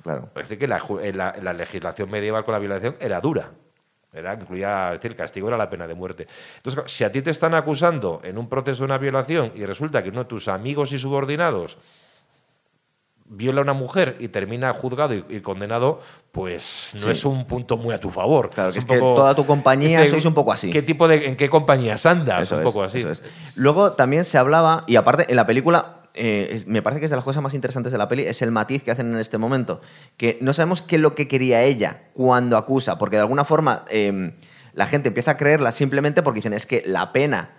Claro. 0.04 0.30
Parece 0.34 0.58
que 0.58 0.68
la, 0.68 0.82
la, 1.42 1.54
legislación 1.54 2.10
medieval 2.10 2.46
con 2.46 2.54
la 2.54 2.60
violación 2.60 2.96
era 3.00 3.20
dura. 3.20 3.52
Era, 4.12 4.34
incluía, 4.34 4.92
decir, 4.92 5.12
el 5.12 5.18
castigo 5.18 5.48
era 5.48 5.58
la 5.58 5.70
pena 5.70 5.88
de 5.88 5.94
muerte. 5.94 6.28
Entonces, 6.58 6.92
si 6.92 7.04
a 7.04 7.12
ti 7.12 7.22
te 7.22 7.30
están 7.30 7.54
acusando 7.54 8.22
en 8.24 8.38
un 8.38 8.50
proceso 8.50 8.80
de 8.80 8.86
una 8.86 8.98
violación 8.98 9.52
y 9.56 9.66
resulta 9.66 10.02
que 10.02 10.10
uno 10.10 10.24
de 10.24 10.30
tus 10.30 10.48
amigos 10.48 10.92
y 10.92 11.00
subordinados 11.00 11.78
viola 13.30 13.62
a 13.62 13.64
una 13.64 13.74
mujer 13.74 14.18
y 14.20 14.30
termina 14.30 14.74
juzgado 14.74 15.14
y, 15.14 15.40
condenado, 15.42 16.00
pues 16.32 16.96
no 17.00 17.12
es 17.12 17.24
un 17.26 17.46
punto 17.46 17.78
muy 17.78 17.94
a 17.94 18.00
tu 18.00 18.10
favor. 18.10 18.50
Claro, 18.50 18.74
que 18.74 18.80
es, 18.80 18.86
que 18.86 18.98
toda 18.98 19.36
tu 19.36 19.46
compañía 19.46 20.06
sois 20.08 20.26
un 20.26 20.34
poco 20.34 20.52
así. 20.52 20.72
¿Qué 20.72 20.82
tipo 20.82 21.08
de, 21.08 21.28
¿En 21.28 21.38
qué 21.38 21.50
compañías 21.50 22.08
andas? 22.08 22.52
un 22.52 22.64
poco 22.64 22.84
así. 22.84 23.06
Luego 23.54 23.92
también 23.94 24.24
se 24.24 24.40
hablaba, 24.40 24.84
y 24.88 24.96
aparte 24.96 25.28
en 25.30 25.36
la 25.36 25.46
película 25.46 25.99
eh, 26.14 26.64
me 26.68 26.82
parece 26.82 27.00
que 27.00 27.06
es 27.06 27.10
de 27.12 27.16
las 27.16 27.26
cosas 27.26 27.44
más 27.44 27.54
interesantes 27.54 27.92
de 27.92 27.98
la 27.98 28.08
peli, 28.08 28.24
es 28.24 28.42
el 28.42 28.52
matiz 28.52 28.84
que 28.84 28.92
hacen 28.92 29.14
en 29.14 29.20
este 29.20 29.38
momento. 29.38 29.82
Que 30.18 30.38
no 30.42 30.54
sabemos 30.54 30.82
qué 30.82 30.96
es 30.96 31.02
lo 31.02 31.16
que 31.16 31.28
quería 31.28 31.64
ella 31.64 32.04
cuando 32.14 32.58
acusa, 32.58 32.98
porque 32.98 33.18
de 33.18 33.22
alguna 33.22 33.46
forma 33.46 33.86
em, 33.90 34.34
la 34.74 34.88
gente 34.88 35.10
empieza 35.10 35.32
a 35.32 35.38
creerla 35.38 35.72
simplemente 35.72 36.24
porque 36.24 36.40
dicen 36.40 36.54
es 36.54 36.66
que 36.66 36.84
la 36.86 37.12
pena 37.12 37.52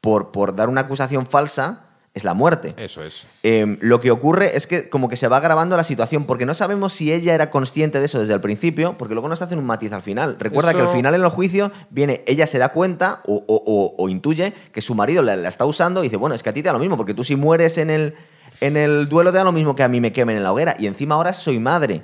por, 0.00 0.30
por 0.30 0.54
dar 0.54 0.68
una 0.68 0.82
acusación 0.82 1.26
falsa 1.26 1.87
es 2.18 2.24
la 2.24 2.34
muerte. 2.34 2.74
Eso 2.76 3.02
es. 3.02 3.26
Em, 3.42 3.78
lo 3.80 4.00
que 4.00 4.10
ocurre 4.10 4.56
es 4.56 4.66
que 4.66 4.90
como 4.90 5.08
que 5.08 5.16
se 5.16 5.28
va 5.28 5.40
grabando 5.40 5.76
la 5.76 5.84
situación, 5.84 6.26
porque 6.26 6.44
no 6.44 6.52
sabemos 6.52 6.92
si 6.92 7.12
ella 7.12 7.34
era 7.34 7.50
consciente 7.50 7.98
de 7.98 8.04
eso 8.04 8.20
desde 8.20 8.34
el 8.34 8.40
principio, 8.40 8.98
porque 8.98 9.14
luego 9.14 9.28
nos 9.28 9.40
hacen 9.40 9.58
un 9.58 9.64
matiz 9.64 9.92
al 9.92 10.02
final. 10.02 10.36
Recuerda 10.38 10.74
que 10.74 10.80
al 10.80 10.90
final 10.90 11.14
en 11.14 11.22
el 11.22 11.28
juicio 11.30 11.72
viene, 11.90 12.22
ella 12.26 12.46
se 12.46 12.58
da 12.58 12.68
cuenta 12.70 13.22
o, 13.26 14.06
intuye 14.08 14.52
que 14.72 14.82
su 14.82 14.94
marido 14.94 15.22
la, 15.22 15.48
está 15.48 15.64
usando 15.64 16.02
y 16.02 16.08
dice, 16.08 16.16
bueno, 16.16 16.34
es 16.34 16.42
que 16.42 16.50
a 16.50 16.52
ti 16.52 16.62
te 16.62 16.68
da 16.68 16.74
lo 16.74 16.78
mismo, 16.78 16.96
porque 16.96 17.14
tú 17.14 17.24
si 17.24 17.36
mueres 17.36 17.78
en 17.78 17.90
el, 17.90 18.14
en 18.60 18.76
el 18.76 19.08
duelo 19.08 19.30
te 19.30 19.38
da 19.38 19.44
lo 19.44 19.52
mismo 19.52 19.74
que 19.74 19.82
a 19.82 19.88
mí 19.88 20.00
me 20.00 20.12
quemen 20.12 20.36
en 20.36 20.42
la 20.42 20.52
hoguera, 20.52 20.76
y 20.78 20.86
encima 20.86 21.14
ahora 21.14 21.32
soy 21.32 21.58
madre. 21.58 22.02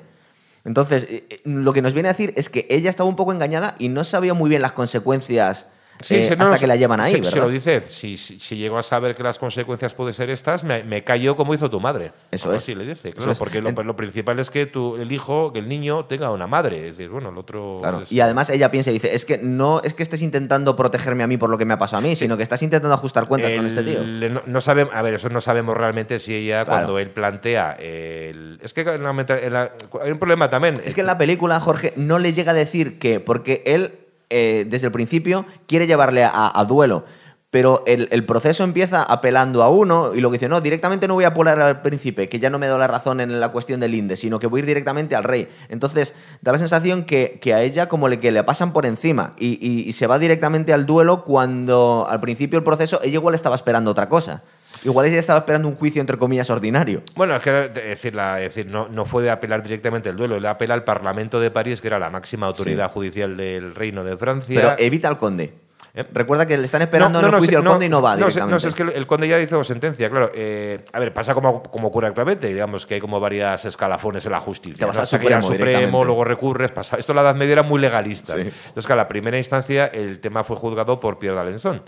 Entonces, 0.64 1.06
eh, 1.10 1.26
eh, 1.28 1.40
lo 1.44 1.72
que 1.72 1.82
nos 1.82 1.92
viene 1.92 2.08
a 2.08 2.12
decir 2.12 2.32
es 2.36 2.48
que 2.48 2.66
ella 2.70 2.88
estaba 2.88 3.08
un 3.08 3.16
poco 3.16 3.32
engañada 3.32 3.74
y 3.78 3.88
no 3.88 4.02
sabía 4.02 4.34
muy 4.34 4.48
bien 4.48 4.62
las 4.62 4.72
consecuencias 4.72 5.68
Sí, 6.00 6.16
eh, 6.16 6.36
hasta 6.38 6.58
que 6.58 6.66
la 6.66 6.76
llevan 6.76 7.00
ahí, 7.00 7.14
¿verdad? 7.14 7.30
Se 7.30 7.38
lo 7.38 7.48
dice, 7.48 7.84
si, 7.88 8.16
si, 8.16 8.56
llego 8.56 8.78
a 8.78 8.82
saber 8.82 9.14
que 9.14 9.22
las 9.22 9.38
consecuencias 9.38 9.94
pueden 9.94 10.12
ser 10.12 10.30
estas, 10.30 10.64
me, 10.64 10.82
me 10.84 11.04
callo 11.04 11.36
como 11.36 11.54
hizo 11.54 11.70
tu 11.70 11.80
madre. 11.80 12.12
Eso 12.30 12.52
es. 12.52 12.62
Sí, 12.62 12.74
le 12.74 12.84
dice, 12.84 13.12
claro, 13.12 13.32
porque 13.38 13.60
lo, 13.60 13.70
lo, 13.70 13.96
principal 13.96 14.38
es 14.38 14.50
que 14.50 14.66
tu, 14.66 14.96
el 14.96 15.12
hijo, 15.12 15.52
que 15.52 15.60
el 15.60 15.68
niño 15.68 16.04
tenga 16.06 16.30
una 16.30 16.46
madre. 16.46 16.88
Es 16.88 16.96
decir, 16.96 17.10
bueno, 17.10 17.30
el 17.30 17.38
otro... 17.38 17.80
Y 18.10 18.20
además 18.20 18.50
ella 18.50 18.70
piensa 18.70 18.90
y 18.90 18.94
dice, 18.94 19.14
es 19.14 19.24
que 19.24 19.38
no 19.38 19.80
es 19.82 19.94
que 19.94 20.02
estés 20.02 20.22
intentando 20.22 20.76
protegerme 20.76 21.22
a 21.22 21.26
mí 21.26 21.36
por 21.36 21.50
lo 21.50 21.58
que 21.58 21.64
me 21.64 21.74
ha 21.74 21.78
pasado 21.78 21.98
a 21.98 22.02
mí, 22.02 22.16
sino 22.16 22.36
que 22.36 22.42
estás 22.42 22.62
intentando 22.62 22.94
ajustar 22.94 23.26
cuentas 23.26 23.52
con 23.54 23.66
este 23.66 23.82
tío. 23.82 24.00
No, 24.46 24.60
sabemos, 24.60 24.94
a 24.94 25.02
ver, 25.02 25.14
eso 25.14 25.28
no 25.28 25.40
sabemos 25.40 25.76
realmente 25.76 26.18
si 26.18 26.34
ella, 26.34 26.64
cuando 26.64 26.98
él 26.98 27.10
plantea... 27.10 27.72
El, 27.78 28.58
es 28.62 28.72
que 28.72 28.82
hay 28.82 30.10
un 30.10 30.18
problema 30.18 30.50
también. 30.50 30.80
Es 30.84 30.94
que 30.94 31.00
en 31.02 31.06
la 31.06 31.18
película, 31.18 31.60
Jorge, 31.60 31.92
no 31.96 32.18
le 32.18 32.32
llega 32.32 32.52
a 32.52 32.54
decir 32.54 32.98
que, 32.98 33.20
porque 33.20 33.62
él 33.66 34.03
eh, 34.30 34.66
desde 34.68 34.86
el 34.86 34.92
principio 34.92 35.46
quiere 35.66 35.86
llevarle 35.86 36.24
a, 36.24 36.64
duelo. 36.68 37.04
Pero 37.50 37.84
el, 37.86 38.26
proceso 38.26 38.64
empieza 38.64 39.04
apelando 39.04 39.62
a 39.62 39.68
uno 39.68 40.12
y 40.12 40.20
lo 40.20 40.28
que 40.28 40.38
dice, 40.38 40.48
no, 40.48 40.60
directamente 40.60 41.06
no 41.06 41.14
voy 41.14 41.22
a 41.22 41.28
apelar 41.28 41.60
al 41.60 41.82
príncipe, 41.82 42.28
que 42.28 42.40
ya 42.40 42.50
no 42.50 42.58
me 42.58 42.66
da 42.66 42.76
la 42.76 42.88
razón 42.88 43.20
en 43.20 43.38
la 43.38 43.52
cuestión 43.52 43.78
del 43.78 43.94
INDE, 43.94 44.16
sino 44.16 44.40
que 44.40 44.48
voy 44.48 44.58
a 44.58 44.62
ir 44.62 44.66
directamente 44.66 45.14
al 45.14 45.22
rey. 45.22 45.48
Entonces, 45.68 46.14
da 46.42 46.50
la 46.50 46.58
sensación 46.58 47.04
que, 47.04 47.40
a 47.54 47.62
ella 47.62 47.88
como 47.88 48.08
le, 48.08 48.18
que 48.18 48.32
le 48.32 48.42
pasan 48.42 48.72
por 48.72 48.86
encima 48.86 49.34
y, 49.38 49.92
se 49.92 50.08
va 50.08 50.18
directamente 50.18 50.72
al 50.72 50.84
duelo 50.84 51.22
cuando 51.22 52.08
al 52.10 52.18
principio 52.18 52.58
del 52.58 52.64
proceso 52.64 52.98
ella 53.04 53.14
igual 53.14 53.36
estaba 53.36 53.54
esperando 53.54 53.92
otra 53.92 54.08
cosa. 54.08 54.42
Igual 54.82 55.06
ella 55.06 55.18
estaba 55.18 55.40
esperando 55.40 55.68
un 55.68 55.76
juicio, 55.76 56.00
entre 56.00 56.18
comillas, 56.18 56.50
ordinario. 56.50 57.02
Bueno, 57.14 57.36
es 57.36 57.42
que 57.42 57.50
decir, 57.50 58.14
decir 58.14 58.66
no, 58.66 58.88
no 58.88 59.04
fue 59.04 59.22
de 59.22 59.30
apelar 59.30 59.62
directamente 59.62 60.08
el 60.08 60.16
duelo, 60.16 60.38
le 60.38 60.48
apela 60.48 60.74
al 60.74 60.84
Parlamento 60.84 61.40
de 61.40 61.50
París, 61.50 61.80
que 61.80 61.88
era 61.88 61.98
la 61.98 62.10
máxima 62.10 62.46
autoridad 62.46 62.90
judicial 62.90 63.36
del 63.36 63.74
Reino 63.74 64.04
de 64.04 64.16
Francia. 64.16 64.54
Pero 64.54 64.74
evita 64.78 65.08
al 65.08 65.18
conde. 65.18 65.64
¿Eh? 65.96 66.04
Recuerda 66.12 66.44
que 66.44 66.58
le 66.58 66.64
están 66.64 66.82
esperando 66.82 67.20
en 67.20 67.26
el 67.26 67.34
juicio 67.36 67.58
al 67.58 67.64
conde 67.64 67.86
y 67.86 67.88
no 67.88 68.02
va 68.02 68.16
directamente. 68.16 68.50
No, 68.50 68.68
es 68.68 68.74
que 68.74 68.82
el 68.82 69.06
conde 69.06 69.28
ya 69.28 69.40
hizo 69.40 69.62
sentencia, 69.62 70.10
claro. 70.10 70.32
Eh, 70.34 70.84
a 70.92 70.98
ver, 70.98 71.14
pasa 71.14 71.34
como, 71.34 71.62
como 71.62 71.88
ocurre 71.88 72.08
actualmente, 72.08 72.48
digamos 72.48 72.84
que 72.84 72.94
hay 72.94 73.00
como 73.00 73.20
varias 73.20 73.64
escalafones 73.64 74.26
en 74.26 74.32
la 74.32 74.40
justicia. 74.40 74.78
Te 74.78 74.84
vas 74.86 74.98
al 74.98 75.06
Supremo, 75.06 75.42
Supremo 75.42 76.04
luego 76.04 76.24
recurres, 76.24 76.72
pasa. 76.72 76.96
Esto 76.96 77.14
la 77.14 77.22
Edad 77.22 77.36
Media 77.36 77.52
era 77.52 77.62
muy 77.62 77.80
legalista. 77.80 78.32
Entonces, 78.32 78.86
que 78.86 78.92
a 78.92 78.96
la 78.96 79.06
primera 79.06 79.38
instancia 79.38 79.86
el 79.86 80.18
tema 80.18 80.42
fue 80.42 80.56
juzgado 80.56 80.98
por 80.98 81.18
Pierre 81.18 81.36
d'Alençon 81.36 81.80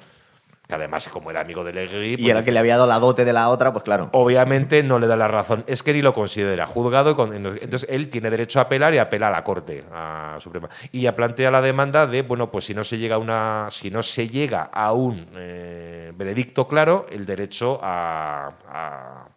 que 0.67 0.75
además 0.75 1.09
como 1.09 1.31
era 1.31 1.41
amigo 1.41 1.63
de 1.63 1.73
Legri... 1.73 2.17
y 2.19 2.29
el 2.29 2.33
pues 2.33 2.45
que 2.45 2.53
le 2.53 2.59
había 2.59 2.77
dado 2.77 2.89
la 2.89 2.99
dote 2.99 3.25
de 3.25 3.33
la 3.33 3.49
otra, 3.51 3.73
pues 3.73 3.85
claro. 3.85 4.09
Obviamente 4.13 4.83
no 4.83 4.99
le 4.99 5.07
da 5.07 5.17
la 5.17 5.29
razón. 5.29 5.63
Es 5.69 5.83
que 5.83 5.93
ni 5.93 6.03
lo 6.03 6.13
considera 6.13 6.67
juzgado. 6.67 7.11
entonces 7.33 7.87
él 7.89 8.09
tiene 8.09 8.31
derecho 8.31 8.59
a 8.59 8.63
apelar 8.63 8.93
y 8.93 8.99
apela 8.99 9.29
a 9.29 9.31
la 9.31 9.45
Corte 9.45 9.85
a 9.93 10.37
Suprema. 10.41 10.69
Y 10.91 11.03
ya 11.03 11.15
plantea 11.15 11.53
la 11.53 11.63
demanda 11.63 12.09
de, 12.09 12.23
bueno, 12.23 12.51
pues 12.51 12.65
si 12.65 12.75
no 12.75 12.83
se 12.83 12.99
llega 12.99 13.15
a, 13.15 13.19
una, 13.19 13.69
si 13.71 13.91
no 13.91 14.03
se 14.03 14.29
llega 14.29 14.63
a 14.73 14.93
un 14.93 15.29
eh, 15.37 16.13
veredicto 16.17 16.67
claro, 16.67 17.07
el 17.11 17.27
derecho 17.27 17.79
a, 17.81 18.53
a, 18.69 19.29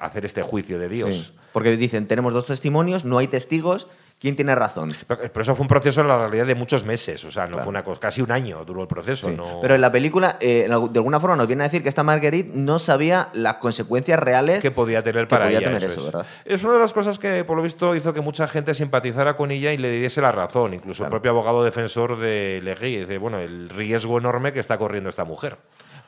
hacer 0.00 0.26
este 0.26 0.42
juicio 0.42 0.78
de 0.78 0.90
Dios. 0.90 1.32
porque 1.52 1.78
dicen, 1.78 2.06
tenemos 2.06 2.34
dos 2.34 2.44
testimonios, 2.44 3.06
no 3.06 3.16
hay 3.16 3.28
testigos 3.28 3.86
¿Quién 4.24 4.36
tiene 4.36 4.54
razón? 4.54 4.90
Pero, 5.06 5.42
eso 5.42 5.54
fue 5.54 5.64
un 5.64 5.68
proceso 5.68 6.00
en 6.00 6.08
la 6.08 6.16
realidad 6.16 6.46
de 6.46 6.54
muchos 6.54 6.86
meses, 6.86 7.22
o 7.26 7.30
sea, 7.30 7.46
no 7.46 7.58
fue 7.58 7.68
una 7.68 7.84
cosa, 7.84 8.00
casi 8.00 8.22
un 8.22 8.32
año 8.32 8.64
duró 8.64 8.80
el 8.80 8.88
proceso. 8.88 9.30
Pero 9.60 9.74
en 9.74 9.82
la 9.82 9.92
película, 9.92 10.38
eh, 10.40 10.66
de 10.66 10.98
alguna 10.98 11.20
forma 11.20 11.36
nos 11.36 11.46
viene 11.46 11.62
a 11.62 11.66
decir 11.66 11.82
que 11.82 11.90
esta 11.90 12.02
Marguerite 12.02 12.52
no 12.54 12.78
sabía 12.78 13.28
las 13.34 13.56
consecuencias 13.56 14.18
reales 14.18 14.62
que 14.62 14.70
podía 14.70 15.02
tener 15.02 15.28
para 15.28 15.50
ella. 15.50 15.76
eso, 15.76 16.10
es. 16.22 16.54
es. 16.54 16.64
una 16.64 16.72
de 16.72 16.78
las 16.78 16.94
cosas 16.94 17.18
que, 17.18 17.44
por 17.44 17.58
lo 17.58 17.62
visto, 17.62 17.94
hizo 17.94 18.14
que 18.14 18.22
mucha 18.22 18.48
gente 18.48 18.72
simpatizara 18.72 19.36
con 19.36 19.50
ella 19.50 19.74
y 19.74 19.76
le 19.76 19.90
diese 19.90 20.22
la 20.22 20.32
razón. 20.32 20.72
Incluso 20.72 21.04
el 21.04 21.10
propio 21.10 21.32
abogado 21.32 21.62
defensor 21.62 22.18
de 22.18 22.62
Legui 22.64 23.00
dice, 23.00 23.18
bueno, 23.18 23.40
el 23.40 23.68
riesgo 23.68 24.16
enorme 24.16 24.54
que 24.54 24.60
está 24.60 24.78
corriendo 24.78 25.10
esta 25.10 25.24
mujer. 25.24 25.58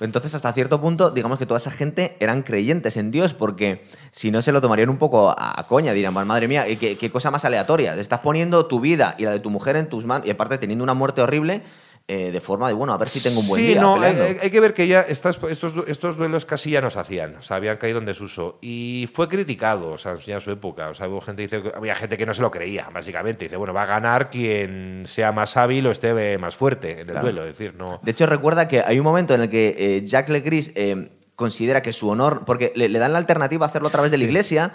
Entonces, 0.00 0.34
hasta 0.34 0.52
cierto 0.52 0.80
punto, 0.80 1.10
digamos 1.10 1.38
que 1.38 1.46
toda 1.46 1.58
esa 1.58 1.70
gente 1.70 2.16
eran 2.20 2.42
creyentes 2.42 2.96
en 2.96 3.10
Dios, 3.10 3.32
porque 3.32 3.86
si 4.10 4.30
no 4.30 4.42
se 4.42 4.52
lo 4.52 4.60
tomarían 4.60 4.90
un 4.90 4.98
poco 4.98 5.34
a, 5.36 5.66
coña, 5.68 5.92
dirían, 5.92 6.12
madre 6.12 6.48
mía, 6.48 6.64
¿qué, 6.78 6.96
qué 6.96 7.10
cosa 7.10 7.30
más 7.30 7.44
aleatoria. 7.44 7.94
Estás 7.94 8.20
poniendo 8.20 8.66
tu 8.66 8.80
vida 8.80 9.14
y 9.18 9.24
la 9.24 9.30
de 9.30 9.40
tu 9.40 9.50
mujer 9.50 9.76
en 9.76 9.88
tus 9.88 10.04
manos, 10.04 10.26
y 10.26 10.30
aparte 10.30 10.58
teniendo 10.58 10.84
una 10.84 10.94
muerte 10.94 11.22
horrible, 11.22 11.62
eh, 12.08 12.30
de 12.30 12.40
forma 12.40 12.68
de, 12.68 12.74
bueno, 12.74 12.92
a 12.92 12.98
ver 12.98 13.08
si 13.08 13.20
tengo 13.20 13.40
un 13.40 13.48
buen 13.48 13.66
día. 13.66 13.80
No, 13.80 14.00
hay, 14.00 14.38
hay, 14.40 14.50
que 14.50 14.60
ver 14.60 14.74
que 14.74 14.86
ya 14.86 15.00
estos, 15.00 15.40
estos 15.88 16.16
duelos 16.16 16.46
casi 16.46 16.70
ya 16.70 16.80
no 16.80 16.88
se 16.88 17.00
hacían, 17.00 17.34
o 17.34 17.42
sea, 17.42 17.56
habían 17.56 17.78
caído 17.78 17.98
en 17.98 18.04
desuso. 18.04 18.58
Y 18.60 19.08
fue 19.12 19.28
criticado, 19.28 19.90
o 19.90 19.98
sea, 19.98 20.16
en 20.24 20.40
su 20.40 20.52
época. 20.52 20.88
O 20.88 20.94
sea, 20.94 21.08
hubo 21.08 21.20
gente 21.20 21.42
dice, 21.42 21.62
había 21.74 21.96
gente 21.96 22.16
que 22.16 22.24
no 22.24 22.32
se 22.32 22.42
lo 22.42 22.52
creía, 22.52 22.88
básicamente. 22.92 23.46
Dice, 23.46 23.56
bueno, 23.56 23.74
va 23.74 23.82
a 23.82 23.86
ganar 23.86 24.30
quien 24.30 25.02
sea 25.04 25.32
más 25.32 25.56
hábil 25.56 25.84
o 25.88 25.90
esté 25.90 26.38
más 26.38 26.54
fuerte 26.54 27.00
en 27.00 27.10
el 27.10 27.20
duelo. 27.20 27.44
Es 27.44 27.58
decir, 27.58 27.74
no... 27.74 27.98
De 28.04 28.12
hecho, 28.12 28.26
recuerda 28.26 28.68
que 28.68 28.82
hay 28.82 29.00
un 29.00 29.04
momento 29.04 29.34
en 29.34 29.40
el 29.40 29.50
que 29.50 29.74
eh, 29.76 30.04
Jack 30.04 30.28
Legris 30.28 30.70
eh, 30.76 31.10
considera 31.34 31.82
que 31.82 31.92
su 31.92 32.08
honor, 32.08 32.44
porque 32.46 32.72
le, 32.76 32.88
dan 32.88 33.12
la 33.12 33.18
alternativa 33.18 33.66
a 33.66 33.68
hacerlo 33.68 33.88
a 33.88 33.92
través 33.92 34.12
de 34.12 34.18
la 34.18 34.24
iglesia, 34.24 34.72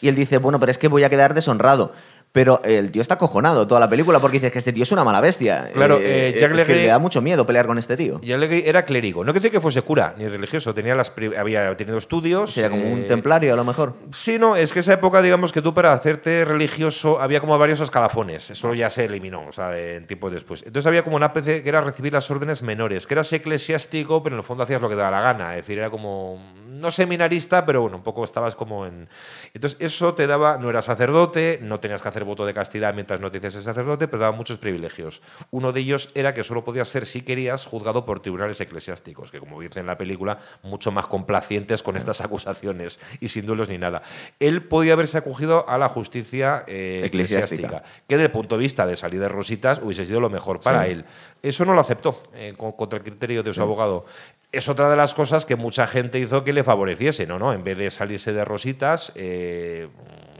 y 0.00 0.08
él 0.08 0.16
dice, 0.16 0.38
bueno, 0.38 0.58
pero 0.58 0.72
es 0.72 0.78
que 0.78 0.88
voy 0.88 1.04
a 1.04 1.10
quedar 1.10 1.32
deshonrado. 1.32 1.92
Pero 2.32 2.62
el 2.64 2.90
tío 2.90 3.02
está 3.02 3.18
cojonado 3.18 3.66
toda 3.66 3.78
la 3.78 3.90
película 3.90 4.18
porque 4.18 4.38
dices 4.38 4.50
que 4.50 4.58
este 4.58 4.72
tío 4.72 4.84
es 4.84 4.92
una 4.92 5.04
mala 5.04 5.20
bestia. 5.20 5.70
Claro, 5.74 5.98
eh, 5.98 6.30
eh 6.30 6.52
es 6.54 6.64
que 6.64 6.74
le 6.74 6.86
da 6.86 6.98
mucho 6.98 7.20
miedo 7.20 7.46
pelear 7.46 7.66
con 7.66 7.76
este 7.76 7.94
tío. 7.96 8.20
Jack 8.22 8.40
Legay 8.40 8.62
era 8.64 8.84
clérigo. 8.86 9.22
No 9.22 9.32
quiere 9.32 9.40
decir 9.40 9.50
que 9.50 9.60
fuese 9.60 9.82
cura 9.82 10.14
ni 10.16 10.26
religioso. 10.26 10.72
Tenía 10.72 10.94
las 10.94 11.12
había 11.38 11.76
tenido 11.76 11.98
estudios. 11.98 12.50
Sería 12.52 12.70
como 12.70 12.90
un 12.90 13.00
eh, 13.00 13.06
templario 13.06 13.52
a 13.52 13.56
lo 13.56 13.64
mejor. 13.64 13.94
Sí, 14.10 14.38
no. 14.38 14.56
Es 14.56 14.72
que 14.72 14.80
esa 14.80 14.94
época, 14.94 15.20
digamos 15.20 15.52
que 15.52 15.60
tú 15.60 15.74
para 15.74 15.92
hacerte 15.92 16.46
religioso 16.46 17.20
había 17.20 17.40
como 17.40 17.58
varios 17.58 17.80
escalafones. 17.80 18.50
Eso 18.50 18.72
ya 18.72 18.88
se 18.88 19.04
eliminó, 19.04 19.46
o 19.48 19.52
sea, 19.52 19.78
en 19.78 20.06
tiempo 20.06 20.30
después. 20.30 20.62
Entonces 20.62 20.86
había 20.86 21.02
como 21.02 21.16
una 21.16 21.26
especie 21.26 21.62
que 21.62 21.68
era 21.68 21.82
recibir 21.82 22.14
las 22.14 22.30
órdenes 22.30 22.62
menores, 22.62 23.06
que 23.06 23.12
eras 23.12 23.30
eclesiástico, 23.32 24.22
pero 24.22 24.36
en 24.36 24.40
el 24.40 24.44
fondo 24.44 24.64
hacías 24.64 24.80
lo 24.80 24.88
que 24.88 24.94
te 24.94 25.00
daba 25.00 25.18
la 25.18 25.20
gana. 25.20 25.50
Es 25.50 25.66
decir, 25.66 25.78
era 25.78 25.90
como 25.90 26.40
no 26.82 26.90
seminarista, 26.90 27.64
pero 27.64 27.82
bueno, 27.82 27.96
un 27.96 28.02
poco 28.02 28.24
estabas 28.24 28.54
como 28.54 28.86
en. 28.86 29.08
Entonces, 29.54 29.80
eso 29.80 30.14
te 30.14 30.26
daba, 30.26 30.58
no 30.58 30.68
eras 30.68 30.84
sacerdote, 30.84 31.60
no 31.62 31.80
tenías 31.80 32.02
que 32.02 32.08
hacer 32.08 32.24
voto 32.24 32.44
de 32.44 32.52
castidad 32.52 32.92
mientras 32.92 33.20
no 33.20 33.30
te 33.30 33.38
hiciese 33.38 33.62
sacerdote, 33.62 34.08
pero 34.08 34.22
daba 34.22 34.36
muchos 34.36 34.58
privilegios. 34.58 35.22
Uno 35.50 35.72
de 35.72 35.80
ellos 35.80 36.10
era 36.14 36.34
que 36.34 36.44
solo 36.44 36.64
podías 36.64 36.88
ser, 36.88 37.06
si 37.06 37.22
querías, 37.22 37.64
juzgado 37.64 38.04
por 38.04 38.20
tribunales 38.20 38.60
eclesiásticos, 38.60 39.30
que 39.30 39.38
como 39.38 39.60
dice 39.60 39.80
en 39.80 39.86
la 39.86 39.96
película, 39.96 40.38
mucho 40.62 40.92
más 40.92 41.06
complacientes 41.06 41.82
con 41.82 41.96
estas 41.96 42.20
acusaciones 42.20 43.00
y 43.20 43.28
sin 43.28 43.46
duelos 43.46 43.68
ni 43.68 43.78
nada. 43.78 44.02
Él 44.40 44.64
podía 44.64 44.94
haberse 44.94 45.18
acogido 45.18 45.68
a 45.68 45.78
la 45.78 45.88
justicia 45.88 46.64
eh, 46.66 47.00
eclesiástica, 47.04 47.82
que 48.08 48.16
desde 48.16 48.26
el 48.26 48.32
punto 48.32 48.56
de 48.56 48.62
vista 48.62 48.86
de 48.86 48.96
salir 48.96 49.20
de 49.20 49.28
rositas 49.28 49.80
hubiese 49.82 50.04
sido 50.04 50.20
lo 50.20 50.30
mejor 50.30 50.60
para 50.60 50.86
él. 50.86 51.04
Eso 51.42 51.64
no 51.64 51.74
lo 51.74 51.80
aceptó 51.80 52.22
eh, 52.34 52.54
contra 52.56 52.98
el 52.98 53.04
criterio 53.04 53.42
de 53.42 53.52
su 53.52 53.62
abogado 53.62 54.04
es 54.52 54.68
otra 54.68 54.90
de 54.90 54.96
las 54.96 55.14
cosas 55.14 55.46
que 55.46 55.56
mucha 55.56 55.86
gente 55.86 56.18
hizo 56.18 56.44
que 56.44 56.52
le 56.52 56.62
favoreciese, 56.62 57.26
¿no? 57.26 57.38
¿no? 57.38 57.52
En 57.52 57.64
vez 57.64 57.78
de 57.78 57.90
salirse 57.90 58.32
de 58.32 58.44
rositas, 58.44 59.12
eh, 59.14 59.88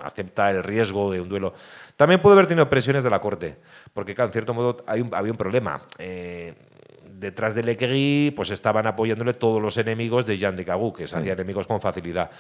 acepta 0.02 0.50
el 0.50 0.62
riesgo 0.62 1.10
de 1.10 1.20
un 1.20 1.28
duelo. 1.28 1.54
También 1.96 2.20
pudo 2.20 2.34
haber 2.34 2.46
tenido 2.46 2.68
presiones 2.68 3.02
de 3.04 3.10
la 3.10 3.20
corte, 3.20 3.56
porque, 3.94 4.14
en 4.16 4.32
cierto 4.32 4.52
modo, 4.52 4.84
hay 4.86 5.08
había 5.12 5.32
un 5.32 5.38
problema. 5.38 5.80
Eh, 5.98 6.54
detrás 7.22 7.54
de 7.54 7.62
Legris 7.62 8.32
pues 8.32 8.50
estaban 8.50 8.86
apoyándole 8.86 9.32
todos 9.32 9.62
los 9.62 9.78
enemigos 9.78 10.26
de 10.26 10.36
Jean 10.36 10.56
de 10.56 10.64
Cagú, 10.64 10.92
que 10.92 11.06
se 11.06 11.16
hacían 11.16 11.34
enemigos 11.34 11.66
con 11.66 11.80
facilidad. 11.80 12.30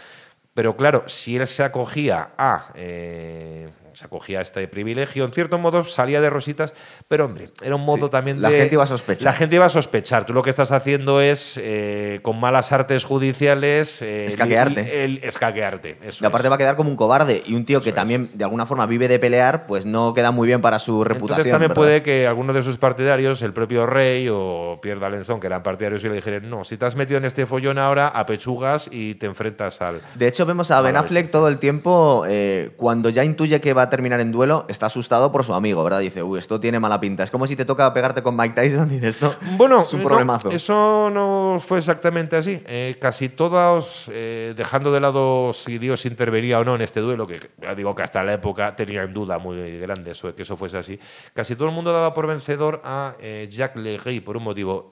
Pero 0.54 0.76
claro, 0.76 1.04
si 1.06 1.36
él 1.36 1.46
se 1.46 1.62
acogía 1.62 2.32
a 2.36 2.72
eh, 2.74 3.70
se 3.94 4.04
acogía 4.04 4.38
a 4.38 4.42
este 4.42 4.66
privilegio. 4.68 5.24
En 5.24 5.32
cierto 5.32 5.58
modo 5.58 5.84
salía 5.84 6.20
de 6.20 6.30
rositas, 6.30 6.74
pero 7.08 7.26
hombre, 7.26 7.50
era 7.62 7.76
un 7.76 7.84
modo 7.84 8.10
también 8.10 8.36
de. 8.38 8.42
La 8.42 8.50
gente 8.50 8.74
iba 8.74 8.84
a 8.84 8.86
sospechar. 8.86 9.24
La 9.24 9.32
gente 9.32 9.56
iba 9.56 9.66
a 9.66 9.70
sospechar. 9.70 10.24
Tú 10.24 10.32
lo 10.32 10.42
que 10.42 10.50
estás 10.50 10.72
haciendo 10.72 11.20
es, 11.20 11.58
eh, 11.62 12.20
con 12.22 12.38
malas 12.40 12.72
artes 12.72 13.04
judiciales. 13.04 14.02
Eh, 14.02 14.26
escaquearte. 14.26 15.04
El, 15.04 15.18
escaquearte. 15.22 15.98
y 16.20 16.24
aparte 16.24 16.48
va 16.48 16.56
a 16.56 16.58
quedar 16.58 16.76
como 16.76 16.90
un 16.90 16.96
cobarde. 16.96 17.42
Y 17.46 17.54
un 17.54 17.64
tío 17.64 17.80
que 17.80 17.92
también, 17.92 18.30
de 18.34 18.44
alguna 18.44 18.66
forma, 18.66 18.86
vive 18.86 19.08
de 19.08 19.18
pelear, 19.18 19.66
pues 19.66 19.86
no 19.86 20.14
queda 20.14 20.30
muy 20.30 20.46
bien 20.46 20.60
para 20.60 20.78
su 20.78 21.04
reputación. 21.04 21.46
Entonces 21.46 21.52
también 21.52 21.74
puede 21.74 22.02
que 22.02 22.26
algunos 22.26 22.54
de 22.54 22.62
sus 22.62 22.78
partidarios, 22.78 23.42
el 23.42 23.52
propio 23.52 23.86
Rey 23.86 24.28
o 24.30 24.78
Pierre 24.80 25.00
d'Alençon, 25.00 25.40
que 25.40 25.46
eran 25.46 25.62
partidarios, 25.62 26.02
y 26.04 26.08
le 26.08 26.14
dijeran: 26.14 26.48
No, 26.48 26.64
si 26.64 26.76
te 26.76 26.86
has 26.86 26.96
metido 26.96 27.18
en 27.18 27.24
este 27.24 27.46
follón 27.46 27.78
ahora, 27.78 28.08
apechugas 28.08 28.88
y 28.90 29.14
te 29.14 29.26
enfrentas 29.26 29.82
al. 29.82 30.00
De 30.14 30.26
hecho, 30.26 30.46
vemos 30.46 30.70
a 30.70 30.80
Ben 30.80 30.96
Affleck 30.96 31.30
todo 31.30 31.48
el 31.48 31.58
tiempo, 31.58 32.24
eh, 32.28 32.70
cuando 32.76 33.10
ya 33.10 33.24
intuye 33.24 33.60
que 33.60 33.72
va 33.72 33.81
a 33.82 33.90
terminar 33.90 34.20
en 34.20 34.32
duelo, 34.32 34.64
está 34.68 34.86
asustado 34.86 35.30
por 35.32 35.44
su 35.44 35.54
amigo, 35.54 35.82
¿verdad? 35.84 36.00
Dice, 36.00 36.22
uy, 36.22 36.38
esto 36.38 36.60
tiene 36.60 36.80
mala 36.80 37.00
pinta. 37.00 37.22
Es 37.22 37.30
como 37.30 37.46
si 37.46 37.56
te 37.56 37.64
toca 37.64 37.92
pegarte 37.92 38.22
con 38.22 38.36
Mike 38.36 38.54
Tyson 38.54 38.88
y 38.90 38.94
dices, 38.94 39.14
esto 39.14 39.34
bueno, 39.56 39.82
es 39.82 39.92
un 39.92 40.02
problemazo. 40.02 40.50
eso 40.50 41.10
no 41.10 41.58
fue 41.60 41.78
exactamente 41.78 42.36
así. 42.36 42.62
Eh, 42.66 42.96
casi 43.00 43.28
todos, 43.28 44.10
eh, 44.12 44.54
dejando 44.56 44.92
de 44.92 45.00
lado 45.00 45.52
si 45.52 45.78
Dios 45.78 46.06
intervenía 46.06 46.60
o 46.60 46.64
no 46.64 46.74
en 46.74 46.82
este 46.82 47.00
duelo, 47.00 47.26
que 47.26 47.40
ya 47.60 47.74
digo 47.74 47.94
que 47.94 48.02
hasta 48.02 48.22
la 48.24 48.34
época 48.34 48.74
tenían 48.76 49.12
duda 49.12 49.38
muy 49.38 49.78
grande 49.78 50.14
sobre 50.14 50.34
que 50.34 50.42
eso 50.42 50.56
fuese 50.56 50.78
así, 50.78 50.98
casi 51.34 51.56
todo 51.56 51.68
el 51.68 51.74
mundo 51.74 51.92
daba 51.92 52.14
por 52.14 52.26
vencedor 52.26 52.80
a 52.84 53.14
eh, 53.20 53.48
Jacques 53.50 53.82
Legris 53.82 54.20
por 54.22 54.36
un 54.36 54.44
motivo. 54.44 54.88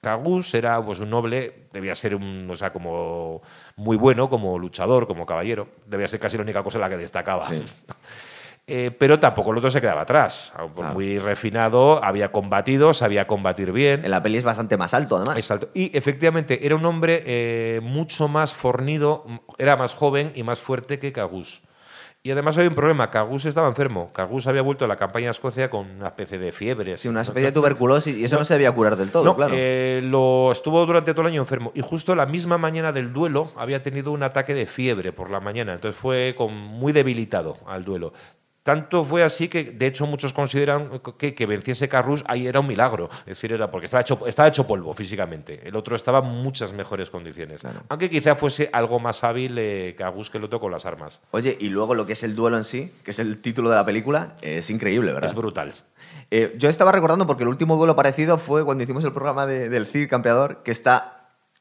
Cagus 0.00 0.54
era 0.54 0.84
pues, 0.84 1.00
un 1.00 1.10
noble, 1.10 1.68
debía 1.72 1.94
ser 1.94 2.14
un, 2.14 2.48
o 2.50 2.56
sea, 2.56 2.72
como 2.72 3.42
muy 3.76 3.96
bueno 3.96 4.30
como 4.30 4.58
luchador, 4.58 5.06
como 5.06 5.26
caballero. 5.26 5.68
Debía 5.86 6.06
ser 6.06 6.20
casi 6.20 6.36
la 6.36 6.44
única 6.44 6.62
cosa 6.62 6.78
en 6.78 6.82
la 6.82 6.90
que 6.90 6.96
destacaba. 6.96 7.46
Eh, 8.70 8.90
pero 8.90 9.18
tampoco 9.18 9.52
el 9.52 9.56
otro 9.56 9.70
se 9.70 9.80
quedaba 9.80 10.02
atrás. 10.02 10.52
Muy 10.92 11.18
refinado, 11.18 12.04
había 12.04 12.30
combatido, 12.30 12.92
sabía 12.92 13.26
combatir 13.26 13.72
bien. 13.72 14.04
En 14.04 14.10
la 14.10 14.22
peli 14.22 14.36
es 14.36 14.44
bastante 14.44 14.76
más 14.76 14.92
alto, 14.92 15.16
además. 15.16 15.50
alto. 15.50 15.70
Y 15.72 15.96
efectivamente 15.96 16.66
era 16.66 16.76
un 16.76 16.84
hombre 16.84 17.22
eh, 17.24 17.80
mucho 17.82 18.28
más 18.28 18.52
fornido, 18.52 19.24
era 19.56 19.78
más 19.78 19.94
joven 19.94 20.32
y 20.34 20.42
más 20.42 20.60
fuerte 20.60 20.98
que 20.98 21.12
Cagus. 21.12 21.62
Y 22.24 22.32
además 22.32 22.56
había 22.58 22.68
un 22.68 22.74
problema, 22.74 23.10
Cagus 23.10 23.44
estaba 23.44 23.68
enfermo. 23.68 24.12
Cagus 24.12 24.48
había 24.48 24.62
vuelto 24.62 24.84
a 24.84 24.88
la 24.88 24.96
campaña 24.96 25.28
a 25.28 25.30
Escocia 25.30 25.70
con 25.70 25.88
una 25.88 26.08
especie 26.08 26.38
de 26.38 26.50
fiebre. 26.50 26.98
Sí, 26.98 27.06
una 27.06 27.22
especie 27.22 27.44
de 27.44 27.52
tuberculosis 27.52 28.16
y 28.16 28.24
eso 28.24 28.38
no, 28.38 28.44
se 28.44 28.54
debía 28.54 28.72
curar 28.72 28.96
del 28.96 29.12
todo, 29.12 29.36
claro. 29.36 29.54
Eh, 29.56 30.00
lo 30.04 30.50
estuvo 30.50 30.84
durante 30.84 31.12
todo 31.12 31.22
el 31.22 31.28
año 31.28 31.40
enfermo 31.40 31.70
y 31.74 31.80
justo 31.80 32.16
la 32.16 32.26
misma 32.26 32.58
mañana 32.58 32.90
del 32.90 33.12
duelo 33.12 33.52
había 33.56 33.82
tenido 33.82 34.10
un 34.10 34.24
ataque 34.24 34.52
de 34.52 34.66
fiebre 34.66 35.12
por 35.12 35.30
la 35.30 35.38
mañana, 35.38 35.74
entonces 35.74 35.98
fue 35.98 36.34
con, 36.36 36.52
muy 36.52 36.92
debilitado 36.92 37.56
al 37.66 37.84
duelo. 37.84 38.12
Tanto 38.68 39.02
fue 39.02 39.22
así 39.22 39.48
que, 39.48 39.64
de 39.64 39.86
hecho, 39.86 40.04
muchos 40.04 40.34
consideran 40.34 41.00
que, 41.16 41.34
que 41.34 41.46
venciese 41.46 41.88
Carrus 41.88 42.22
ahí 42.26 42.46
era 42.46 42.60
un 42.60 42.66
milagro. 42.66 43.08
Es 43.20 43.28
decir, 43.28 43.50
era 43.50 43.70
porque 43.70 43.86
estaba 43.86 44.02
hecho, 44.02 44.26
estaba 44.26 44.46
hecho 44.46 44.66
polvo 44.66 44.92
físicamente. 44.92 45.66
El 45.66 45.74
otro 45.74 45.96
estaba 45.96 46.18
en 46.18 46.26
muchas 46.26 46.74
mejores 46.74 47.08
condiciones. 47.08 47.62
Aunque 47.88 48.10
quizá 48.10 48.34
fuese 48.34 48.68
algo 48.74 49.00
más 49.00 49.24
hábil 49.24 49.56
eh, 49.56 49.94
Cagus 49.96 50.28
que 50.28 50.36
el 50.36 50.44
otro 50.44 50.60
con 50.60 50.70
las 50.70 50.84
armas. 50.84 51.22
Oye, 51.30 51.56
y 51.58 51.70
luego 51.70 51.94
lo 51.94 52.04
que 52.04 52.12
es 52.12 52.22
el 52.24 52.36
duelo 52.36 52.58
en 52.58 52.64
sí, 52.64 52.92
que 53.04 53.12
es 53.12 53.18
el 53.20 53.38
título 53.38 53.70
de 53.70 53.76
la 53.76 53.86
película, 53.86 54.36
es 54.42 54.68
increíble, 54.68 55.14
¿verdad? 55.14 55.30
Es 55.30 55.34
brutal. 55.34 55.72
Eh, 56.30 56.54
yo 56.58 56.68
estaba 56.68 56.92
recordando 56.92 57.26
porque 57.26 57.44
el 57.44 57.48
último 57.48 57.76
duelo 57.76 57.96
parecido 57.96 58.36
fue 58.36 58.66
cuando 58.66 58.84
hicimos 58.84 59.02
el 59.02 59.14
programa 59.14 59.46
del 59.46 59.86
Cid 59.86 60.10
Campeador, 60.10 60.62
que 60.62 60.72
está 60.72 61.17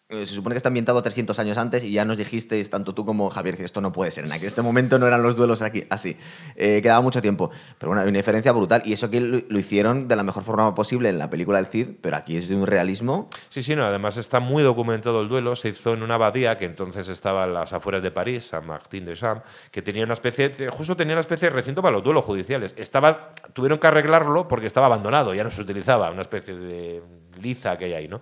se 0.09 0.25
supone 0.27 0.53
que 0.53 0.57
está 0.57 0.69
ambientado 0.69 1.03
300 1.03 1.37
años 1.39 1.57
antes 1.57 1.83
y 1.83 1.91
ya 1.91 2.05
nos 2.05 2.17
dijisteis, 2.17 2.69
tanto 2.69 2.93
tú 2.93 3.05
como 3.05 3.29
Javier, 3.29 3.57
que 3.57 3.65
esto 3.65 3.81
no 3.81 3.91
puede 3.91 4.09
ser. 4.11 4.23
En 4.23 4.31
este 4.31 4.61
momento 4.61 4.97
no 4.97 5.05
eran 5.05 5.21
los 5.21 5.35
duelos 5.35 5.61
aquí, 5.61 5.85
así. 5.89 6.15
Eh, 6.55 6.79
quedaba 6.81 7.01
mucho 7.01 7.21
tiempo. 7.21 7.51
Pero 7.77 7.89
bueno, 7.89 8.01
hay 8.01 8.07
una 8.07 8.19
diferencia 8.19 8.53
brutal. 8.53 8.81
Y 8.85 8.93
eso 8.93 9.09
que 9.09 9.19
lo, 9.19 9.59
hicieron 9.59 10.07
de 10.07 10.15
la 10.15 10.23
mejor 10.23 10.43
forma 10.43 10.73
posible 10.73 11.09
en 11.09 11.19
la 11.19 11.29
película 11.29 11.57
del 11.57 11.65
Cid, 11.65 11.87
pero 11.99 12.15
aquí 12.15 12.37
es 12.37 12.47
de 12.47 12.55
un 12.55 12.65
realismo. 12.65 13.27
Sí, 13.49 13.61
sí, 13.61 13.75
no. 13.75 13.83
Además 13.83 14.15
está 14.15 14.39
muy 14.39 14.63
documentado 14.63 15.21
el 15.21 15.27
duelo. 15.27 15.57
Se 15.57 15.69
hizo 15.69 15.93
en 15.93 16.01
una 16.01 16.15
abadía 16.15 16.57
que 16.57 16.63
entonces 16.63 17.09
estaba 17.09 17.43
en 17.43 17.53
las 17.53 17.73
afueras 17.73 18.01
de 18.01 18.11
París, 18.11 18.47
San 18.47 18.65
Martín 18.65 19.03
de 19.03 19.13
Champs, 19.13 19.43
que 19.71 19.81
tenía 19.81 20.05
una 20.05 20.13
especie, 20.13 20.69
justo 20.69 20.95
tenía 20.95 21.15
una 21.15 21.21
especie 21.21 21.49
de 21.49 21.55
recinto 21.55 21.81
para 21.81 21.91
los 21.91 22.03
duelos 22.03 22.23
judiciales. 22.23 22.73
Estaba, 22.77 23.33
tuvieron 23.51 23.77
que 23.77 23.87
arreglarlo 23.87 24.47
porque 24.47 24.67
estaba 24.67 24.85
abandonado, 24.85 25.33
ya 25.33 25.43
no 25.43 25.51
se 25.51 25.61
utilizaba, 25.61 26.09
una 26.11 26.21
especie 26.21 26.55
de 26.55 27.03
liza 27.41 27.77
que 27.77 27.85
hay 27.85 27.93
ahí, 27.93 28.07
¿no? 28.07 28.21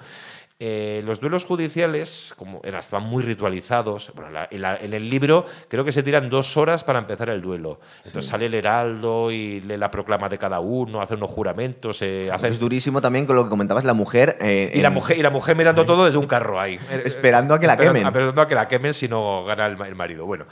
Eh, 0.57 1.01
los 1.03 1.19
duelos 1.19 1.43
judiciales 1.43 2.33
como 2.37 2.61
estaban 2.63 3.09
muy 3.09 3.23
ritualizados. 3.23 4.13
en, 4.51 4.93
el 4.93 5.09
libro 5.09 5.45
creo 5.67 5.83
que 5.83 5.91
se 5.91 6.01
tiran 6.01 6.29
dos 6.29 6.55
horas 6.55 6.85
para 6.85 6.99
empezar 6.99 7.27
el 7.27 7.41
duelo. 7.41 7.81
Entonces 8.05 8.25
sale 8.25 8.45
el 8.45 8.53
heraldo 8.53 9.31
y 9.31 9.59
lee 9.59 9.75
la 9.75 9.91
proclama 9.91 10.29
de 10.29 10.37
cada 10.37 10.61
uno, 10.61 11.01
hace 11.01 11.15
unos 11.15 11.29
juramentos. 11.29 11.97
hace... 11.97 12.47
Es 12.47 12.57
durísimo 12.57 13.01
también 13.01 13.25
con 13.25 13.35
lo 13.35 13.43
que 13.43 13.49
comentabas, 13.49 13.83
la 13.83 13.93
mujer, 13.93 14.37
eh, 14.39 14.71
y, 14.73 14.79
la 14.79 14.91
mujer 14.91 15.17
y 15.17 15.23
la 15.23 15.29
mujer 15.29 15.57
mirando 15.57 15.85
todo 15.85 16.05
desde 16.05 16.19
un 16.19 16.27
carro 16.27 16.57
ahí. 16.57 16.79
Esperando 17.03 17.53
a 17.53 17.59
que 17.59 17.67
la 17.67 17.75
quemen. 17.75 18.05
Esperando 18.05 18.41
a 18.41 18.47
que 18.47 18.55
la 18.55 18.69
quemen 18.69 18.93
si 18.93 19.09
no 19.09 19.43
gana 19.43 19.65
el, 19.65 19.95
marido. 19.95 20.25
Bueno. 20.25 20.45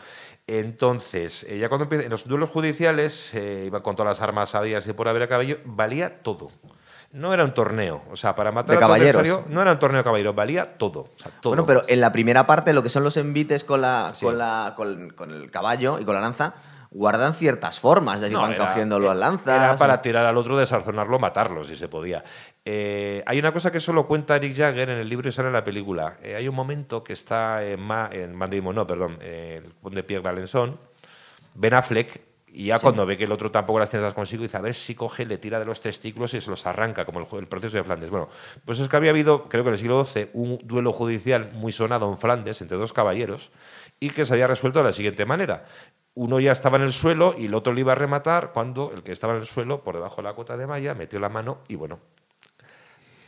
Entonces, 0.45 1.45
eh, 1.47 1.57
ya 1.57 1.69
cuando 1.69 1.87
en 1.95 2.09
los 2.09 2.27
duelos 2.27 2.49
judiciales, 2.49 3.33
iban 3.33 3.81
con 3.81 3.95
todas 3.95 4.19
las 4.19 4.21
armas 4.21 4.53
a 4.53 4.61
días 4.61 4.85
y 4.85 4.91
por 4.91 5.07
haber 5.07 5.23
a 5.23 5.29
cabello, 5.29 5.59
valía 5.63 6.21
todo 6.21 6.51
no 7.13 7.33
era 7.33 7.43
un 7.45 7.53
torneo. 7.53 8.01
O 8.11 8.15
sea, 8.15 8.35
para 8.35 8.51
matar 8.51 8.77
a 8.77 8.79
caballeros. 8.79 9.47
no 9.47 9.61
era 9.61 9.71
un 9.71 9.79
torneo 9.79 9.99
de 9.99 10.03
caballeros, 10.03 10.35
valía 10.35 10.77
todo, 10.77 11.09
Bueno, 11.43 11.65
pero 11.65 11.83
en 11.87 12.01
la 12.01 12.11
primera 12.11 12.45
parte, 12.45 12.73
lo 12.73 12.83
que 12.83 12.89
son 12.89 13.03
los 13.03 13.15
envites 13.17 13.63
con, 13.63 13.81
la, 13.81 14.13
con, 14.19 14.37
la, 14.37 14.73
con, 14.75 15.31
el 15.31 15.49
caballo 15.51 15.99
y 15.99 16.05
con 16.05 16.15
la 16.15 16.21
lanza, 16.21 16.55
guardan 16.89 17.33
ciertas 17.33 17.79
formas, 17.79 18.15
es 18.15 18.21
decir, 18.21 18.37
van 18.37 18.55
cogiendo 18.55 18.99
las 18.99 19.15
lanzas. 19.15 19.55
Era 19.55 19.77
para 19.77 20.01
tirar 20.01 20.25
al 20.25 20.37
otro, 20.37 20.57
desarzonarlo, 20.57 21.19
matarlo, 21.19 21.63
si 21.63 21.75
se 21.75 21.87
podía. 21.87 22.23
Eh, 22.65 23.23
hay 23.27 23.37
una 23.39 23.51
cosa 23.51 23.71
que 23.71 23.79
solo 23.79 24.07
cuenta 24.07 24.35
Eric 24.35 24.55
Jagger 24.55 24.89
en 24.89 24.97
el 24.97 25.07
libro 25.07 25.29
y 25.29 25.31
sale 25.31 25.49
en 25.49 25.53
la 25.53 25.63
película. 25.63 26.17
Eh, 26.23 26.35
hay 26.35 26.47
un 26.47 26.55
momento 26.55 27.03
que 27.03 27.13
está 27.13 27.63
en, 27.63 27.79
Ma, 27.79 28.09
en 28.11 28.37
no, 28.37 28.87
perdón, 28.87 29.19
el 29.21 29.71
de 29.83 30.03
Pierre 30.03 30.23
Valençon, 30.23 30.79
Ben 31.53 31.75
Affleck 31.75 32.32
y 32.55 32.65
ya 32.65 32.77
cuando 32.77 33.03
ve 33.05 33.17
que 33.17 33.23
el 33.23 33.31
otro 33.31 33.49
tampoco 33.49 33.79
las 33.79 33.89
tiene 33.89 34.09
consigo, 34.13 34.43
dice 34.43 34.57
a 34.57 34.61
ver 34.61 34.75
si 34.75 34.93
coge, 34.93 35.25
le 35.25 35.39
tira 35.39 35.57
de 35.57 35.65
los 35.65 35.81
testículos 35.81 36.35
y 36.35 36.41
se 36.41 36.51
los 36.51 36.65
arranca, 36.67 37.03
como 37.03 37.19
el, 37.19 37.47
proceso 37.47 37.77
de 37.77 37.83
Flandes. 37.83 38.11
Bueno, 38.11 38.29
pues 38.63 38.79
es 38.79 38.87
que 38.87 38.95
había 38.95 39.09
habido, 39.09 39.49
creo 39.49 39.63
que 39.63 39.69
en 39.69 39.73
el 39.73 39.79
siglo 39.79 40.03
XII, 40.03 40.29
un 40.33 40.59
duelo 40.63 40.93
judicial 40.93 41.49
muy 41.53 41.71
sonado 41.71 42.07
en 42.11 42.17
Flandes 42.19 42.61
entre 42.61 42.77
dos 42.77 42.93
caballeros 42.93 43.51
y 43.99 44.11
que 44.11 44.25
se 44.25 44.33
había 44.33 44.45
resuelto 44.45 44.79
de 44.79 44.85
la 44.85 44.93
siguiente 44.93 45.25
manera. 45.25 45.65
Uno 46.13 46.39
ya 46.39 46.51
estaba 46.51 46.77
en 46.77 46.83
el 46.83 46.93
suelo 46.93 47.33
y 47.35 47.45
el 47.45 47.55
otro 47.55 47.73
le 47.73 47.79
iba 47.79 47.93
a 47.93 47.95
rematar 47.95 48.51
cuando 48.53 48.91
el 48.93 49.01
que 49.01 49.11
estaba 49.11 49.33
en 49.33 49.39
el 49.39 49.47
suelo, 49.47 49.83
por 49.83 49.95
debajo 49.95 50.17
de 50.17 50.23
la 50.23 50.35
cota 50.35 50.55
de 50.55 50.67
malla, 50.67 50.93
metió 50.93 51.19
la 51.19 51.29
mano 51.29 51.57
y 51.67 51.75
bueno, 51.75 51.97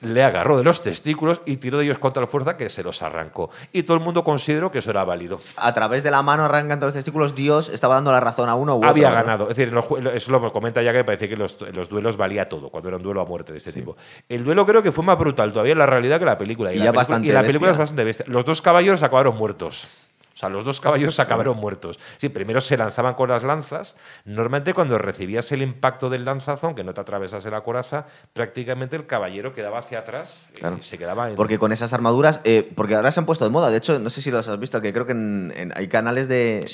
le 0.02 0.24
agarró 0.24 0.58
de 0.58 0.64
los 0.64 0.82
testículos 0.82 1.42
y 1.46 1.58
tiró 1.58 1.78
de 1.78 1.86
ellos 1.86 1.98
contra 1.98 2.22
la 2.22 2.28
fuerza 2.28 2.58
que 2.58 2.70
se 2.70 2.84
los 2.84 3.02
arrancó. 3.02 3.50
Y 3.72 3.84
todo 3.84 3.98
el 3.98 4.04
mundo 4.04 4.24
consideró 4.24 4.72
que 4.72 4.80
eso 4.80 4.92
era 4.92 5.04
válido. 5.04 5.40
A 5.58 5.74
través 5.74 6.04
de 6.04 6.12
la 6.12 6.22
mano 6.22 6.46
arrancando 6.46 6.86
los 6.86 6.94
testículos, 6.94 7.36
Dios 7.36 7.70
estaba 7.70 7.96
dando 7.96 8.12
la 8.12 8.20
razón 8.20 8.50
a 8.50 8.56
uno 8.56 8.76
u 8.76 8.78
otro. 8.78 8.90
Había 8.90 9.12
ganado. 9.12 9.50
Es 9.50 9.56
decir, 9.56 9.74
eso 10.14 10.32
lo 10.32 10.52
comenta 10.52 10.82
ya 10.82 10.94
que 10.94 11.04
parece 11.04 11.30
que 11.30 11.38
los, 11.38 11.60
los 11.74 11.90
duelos 11.90 12.18
valía 12.18 12.48
todo, 12.50 12.70
cuando 12.70 12.90
era 12.90 12.98
un 12.98 13.04
duelo 13.04 13.22
a 13.22 13.26
muerte 13.26 13.52
de 13.52 13.58
este 13.58 13.72
tipo. 13.72 13.96
El 14.30 14.44
duelo 14.44 14.66
creo 14.66 14.84
que 14.84 14.92
fue 14.92 15.04
más 15.04 15.18
brutal 15.18 15.52
todavía 15.52 15.74
en 15.74 15.80
la 15.80 15.86
realidad 15.86 16.20
que 16.20 16.26
la 16.26 16.38
película. 16.38 16.74
Y, 16.74 16.80
la, 16.80 16.92
película, 16.92 17.20
y 17.24 17.32
la 17.32 17.42
película 17.42 17.72
es 17.72 17.78
bastante 17.78 18.04
bestia. 18.04 18.26
Los 18.28 18.46
dos 18.46 18.62
caballos 18.62 19.04
acabaron 19.04 19.36
muertos. 19.36 19.88
O 20.36 20.38
sea, 20.38 20.50
los 20.50 20.66
dos 20.66 20.82
caballos 20.82 21.18
acabaron 21.22 21.56
muertos. 21.56 21.98
Sí, 22.18 22.28
primero 22.28 22.60
se 22.60 22.76
lanzaban 22.76 23.14
con 23.14 23.30
las 23.30 23.44
lanzas. 23.44 23.96
Normalmente 24.26 24.74
cuando 24.74 24.98
recibías 24.98 25.50
el 25.54 25.62
impacto 25.62 26.10
del 26.10 26.26
lanzazo, 26.26 26.68
aunque 26.68 26.84
no 26.84 26.94
te 26.94 27.00
atravesase 27.00 27.50
la 27.50 27.62
coraza, 27.62 28.06
prácticamente 28.34 28.98
el 28.98 29.08
caballero 29.08 29.54
quedaba 29.54 29.80
hacia 29.80 30.00
atrás 30.00 30.48
y 30.78 30.82
se 30.82 30.98
quedaba 30.98 31.30
en... 31.30 31.38
Porque 31.38 31.58
con 31.58 31.72
esas 31.72 31.94
armaduras, 31.94 32.42
eh, 32.44 32.70
porque 32.76 32.96
ahora 32.96 33.12
se 33.12 33.22
han 33.22 33.26
puesto 33.26 33.46
de 33.46 33.52
moda. 33.52 33.70
De 33.70 33.78
hecho, 33.78 33.98
no 33.98 34.10
sé 34.10 34.22
si 34.22 34.30
los 34.30 34.46
has 34.50 34.60
visto, 34.60 34.82
que 34.82 34.92
creo 34.92 35.06
que 35.06 35.72
hay 35.74 35.88
canales 35.88 36.28
de, 36.28 36.66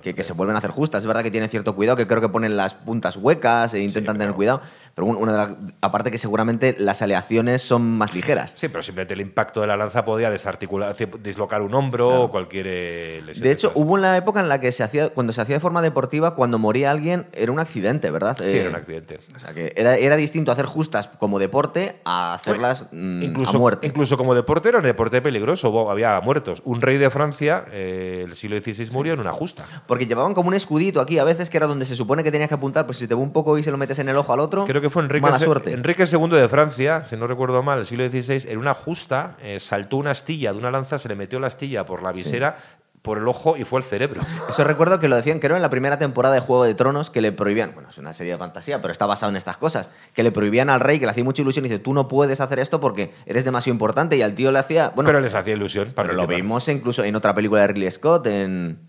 que, 0.00 0.22
se 0.22 0.32
vuelven 0.34 0.54
a 0.54 0.60
hacer 0.60 0.70
justas. 0.70 1.02
Es 1.02 1.06
verdad 1.08 1.24
que 1.24 1.32
tienen 1.32 1.50
cierto 1.50 1.74
cuidado, 1.74 1.96
que 1.96 2.06
creo 2.06 2.20
que 2.20 2.28
ponen 2.28 2.56
las 2.56 2.74
puntas 2.74 3.16
huecas 3.16 3.74
e 3.74 3.80
intentan 3.80 4.16
tener 4.16 4.32
cuidado. 4.32 4.62
Pero 4.94 5.06
una 5.06 5.32
de 5.32 5.38
las, 5.38 5.56
aparte 5.80 6.10
que 6.10 6.18
seguramente 6.18 6.76
las 6.78 7.00
aleaciones 7.02 7.62
son 7.62 7.96
más 7.96 8.14
ligeras. 8.14 8.52
Sí, 8.56 8.68
pero 8.68 8.82
simplemente 8.82 9.14
el 9.14 9.20
impacto 9.20 9.60
de 9.60 9.66
la 9.66 9.76
lanza 9.76 10.04
podía 10.04 10.30
desarticular, 10.30 10.94
dislocar 11.22 11.62
un 11.62 11.74
hombro 11.74 12.24
o 12.24 12.30
cualquier 12.30 12.66
eh, 12.68 13.22
lesión. 13.24 13.44
De 13.44 13.52
hecho, 13.52 13.72
hubo 13.74 13.94
una 13.94 14.16
época 14.16 14.40
en 14.40 14.48
la 14.48 14.60
que 14.60 14.70
se 14.70 14.82
hacía, 14.82 15.08
cuando 15.10 15.32
se 15.32 15.40
hacía 15.40 15.56
de 15.56 15.60
forma 15.60 15.80
deportiva, 15.80 16.34
cuando 16.34 16.58
moría 16.58 16.90
alguien, 16.90 17.26
era 17.32 17.52
un 17.52 17.60
accidente, 17.60 18.10
¿verdad? 18.10 18.36
Sí, 18.38 18.58
era 18.58 18.68
un 18.68 18.74
eh, 18.74 18.78
accidente. 18.78 19.18
O 19.34 19.38
sea, 19.38 19.54
que 19.54 19.72
era, 19.76 19.96
era 19.96 20.16
distinto 20.16 20.52
hacer 20.52 20.66
justas 20.66 21.08
como 21.18 21.38
deporte 21.38 21.96
a 22.04 22.34
hacerlas 22.34 22.88
mm, 22.92 23.22
incluso, 23.22 23.56
a 23.56 23.60
muerte. 23.60 23.86
Incluso 23.86 24.18
como 24.18 24.34
deporte 24.34 24.68
era 24.68 24.78
un 24.78 24.84
deporte 24.84 25.22
peligroso, 25.22 25.90
había 25.90 26.20
muertos. 26.20 26.62
Un 26.64 26.82
rey 26.82 26.98
de 26.98 27.08
Francia, 27.08 27.64
eh, 27.72 28.24
el 28.26 28.36
siglo 28.36 28.58
XVI, 28.58 28.90
murió 28.90 29.14
en 29.14 29.20
una 29.20 29.32
justa. 29.32 29.64
Porque 29.86 30.06
llevaban 30.06 30.34
como 30.34 30.48
un 30.48 30.54
escudito 30.54 31.00
aquí 31.00 31.18
a 31.18 31.24
veces, 31.24 31.48
que 31.48 31.56
era 31.56 31.66
donde 31.66 31.86
se 31.86 31.96
supone 31.96 32.22
que 32.22 32.30
tenías 32.30 32.48
que 32.48 32.54
apuntar, 32.54 32.84
pues 32.84 32.98
si 32.98 33.06
te 33.06 33.14
va 33.14 33.22
un 33.22 33.32
poco 33.32 33.56
y 33.56 33.62
se 33.62 33.70
lo 33.70 33.78
metes 33.78 33.98
en 33.98 34.08
el 34.08 34.16
ojo 34.16 34.32
al 34.32 34.40
otro. 34.40 34.66
Creo 34.66 34.81
creo 34.82 34.90
que 34.90 34.92
fue 34.92 35.02
Enrique, 35.02 35.22
Mala 35.22 35.38
suerte. 35.38 35.72
Enrique 35.72 36.04
II 36.10 36.28
de 36.28 36.48
Francia, 36.48 37.06
si 37.08 37.16
no 37.16 37.26
recuerdo 37.26 37.62
mal, 37.62 37.78
el 37.78 37.86
siglo 37.86 38.08
XVI, 38.08 38.50
en 38.50 38.58
una 38.58 38.74
justa 38.74 39.36
eh, 39.40 39.60
saltó 39.60 39.96
una 39.96 40.10
astilla 40.10 40.52
de 40.52 40.58
una 40.58 40.70
lanza, 40.70 40.98
se 40.98 41.08
le 41.08 41.14
metió 41.14 41.38
la 41.38 41.46
astilla 41.46 41.86
por 41.86 42.02
la 42.02 42.12
visera, 42.12 42.56
por 43.00 43.18
el 43.18 43.28
ojo 43.28 43.56
y 43.56 43.64
fue 43.64 43.80
el 43.80 43.84
cerebro. 43.84 44.20
Eso 44.48 44.64
recuerdo 44.64 44.98
que 44.98 45.08
lo 45.08 45.16
decían, 45.16 45.38
creo, 45.38 45.56
en 45.56 45.62
la 45.62 45.70
primera 45.70 45.98
temporada 45.98 46.34
de 46.34 46.40
Juego 46.40 46.64
de 46.64 46.74
Tronos, 46.74 47.10
que 47.10 47.20
le 47.20 47.30
prohibían, 47.30 47.74
bueno, 47.74 47.90
es 47.90 47.98
una 47.98 48.12
serie 48.12 48.32
de 48.32 48.38
fantasía, 48.38 48.80
pero 48.80 48.90
está 48.90 49.06
basado 49.06 49.30
en 49.30 49.36
estas 49.36 49.56
cosas, 49.56 49.90
que 50.14 50.22
le 50.22 50.32
prohibían 50.32 50.68
al 50.68 50.80
rey, 50.80 50.98
que 50.98 51.06
le 51.06 51.12
hacía 51.12 51.24
mucha 51.24 51.42
ilusión, 51.42 51.64
y 51.64 51.68
dice, 51.68 51.78
tú 51.78 51.94
no 51.94 52.08
puedes 52.08 52.40
hacer 52.40 52.58
esto 52.58 52.80
porque 52.80 53.12
eres 53.26 53.44
demasiado 53.44 53.74
importante, 53.74 54.16
y 54.16 54.22
al 54.22 54.34
tío 54.34 54.50
le 54.50 54.58
hacía... 54.58 54.90
Bueno, 54.94 55.08
pero 55.08 55.20
les 55.20 55.34
hacía 55.34 55.54
ilusión. 55.54 55.92
Pero 55.94 56.12
lo 56.12 56.26
vimos 56.26 56.68
incluso 56.68 57.04
en 57.04 57.14
otra 57.14 57.34
película 57.34 57.60
de 57.62 57.68
Ridley 57.68 57.90
Scott, 57.90 58.26
en, 58.26 58.80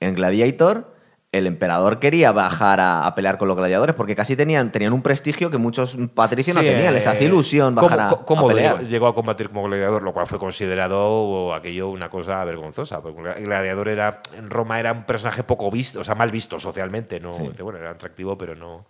en 0.00 0.14
Gladiator, 0.14 0.93
el 1.34 1.46
emperador 1.46 1.98
quería 1.98 2.30
bajar 2.30 2.78
a, 2.80 3.12
pelear 3.14 3.38
con 3.38 3.48
los 3.48 3.56
gladiadores 3.56 3.94
porque 3.96 4.14
casi 4.14 4.36
tenían, 4.36 4.70
tenían 4.70 4.92
un 4.92 5.02
prestigio 5.02 5.50
que 5.50 5.58
muchos 5.58 5.96
patricios 6.14 6.56
no 6.56 6.62
tenían. 6.62 6.94
Les 6.94 7.06
hacía 7.06 7.26
ilusión 7.26 7.74
bajar 7.74 8.00
a, 8.00 8.08
¿cómo 8.08 8.46
pelear. 8.46 8.86
Llegó 8.86 9.08
a 9.08 9.14
combatir 9.14 9.48
como 9.48 9.64
gladiador, 9.64 10.02
lo 10.02 10.12
cual 10.12 10.26
fue 10.26 10.38
considerado 10.38 11.52
aquello 11.52 11.88
una 11.88 12.08
cosa 12.08 12.44
vergonzosa. 12.44 13.02
Porque 13.02 13.32
el 13.40 13.46
gladiador 13.46 13.88
era, 13.88 14.20
en 14.36 14.48
Roma 14.48 14.78
era 14.78 14.92
un 14.92 15.04
personaje 15.04 15.42
poco 15.42 15.70
visto, 15.70 16.00
o 16.00 16.04
sea, 16.04 16.14
mal 16.14 16.30
visto 16.30 16.58
socialmente. 16.60 17.18
¿no? 17.18 17.30
Bueno, 17.30 17.78
era 17.78 17.90
atractivo, 17.90 18.38
pero 18.38 18.54
no. 18.54 18.84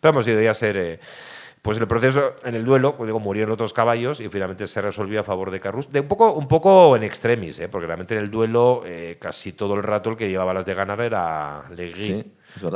Pero 0.00 0.12
vamos, 0.12 0.26
debía 0.26 0.54
ser. 0.54 0.76
Eh, 0.76 1.00
pues 1.62 1.78
el 1.78 1.86
proceso, 1.86 2.34
en 2.44 2.56
el 2.56 2.64
duelo, 2.64 2.96
digo, 3.04 3.20
murieron 3.20 3.52
otros 3.52 3.72
caballos 3.72 4.18
y 4.18 4.28
finalmente 4.28 4.66
se 4.66 4.82
resolvió 4.82 5.20
a 5.20 5.22
favor 5.22 5.52
de 5.52 5.60
Carrus. 5.60 5.92
De 5.92 6.00
un 6.00 6.08
poco, 6.08 6.32
un 6.32 6.48
poco 6.48 6.96
en 6.96 7.04
extremis, 7.04 7.60
¿eh? 7.60 7.68
porque 7.68 7.86
realmente 7.86 8.14
en 8.14 8.20
el 8.20 8.32
duelo 8.32 8.82
eh, 8.84 9.16
casi 9.20 9.52
todo 9.52 9.74
el 9.76 9.84
rato 9.84 10.10
el 10.10 10.16
que 10.16 10.28
llevaba 10.28 10.52
las 10.52 10.66
de 10.66 10.74
ganar 10.74 11.00
era 11.00 11.62
Legui. 11.70 12.24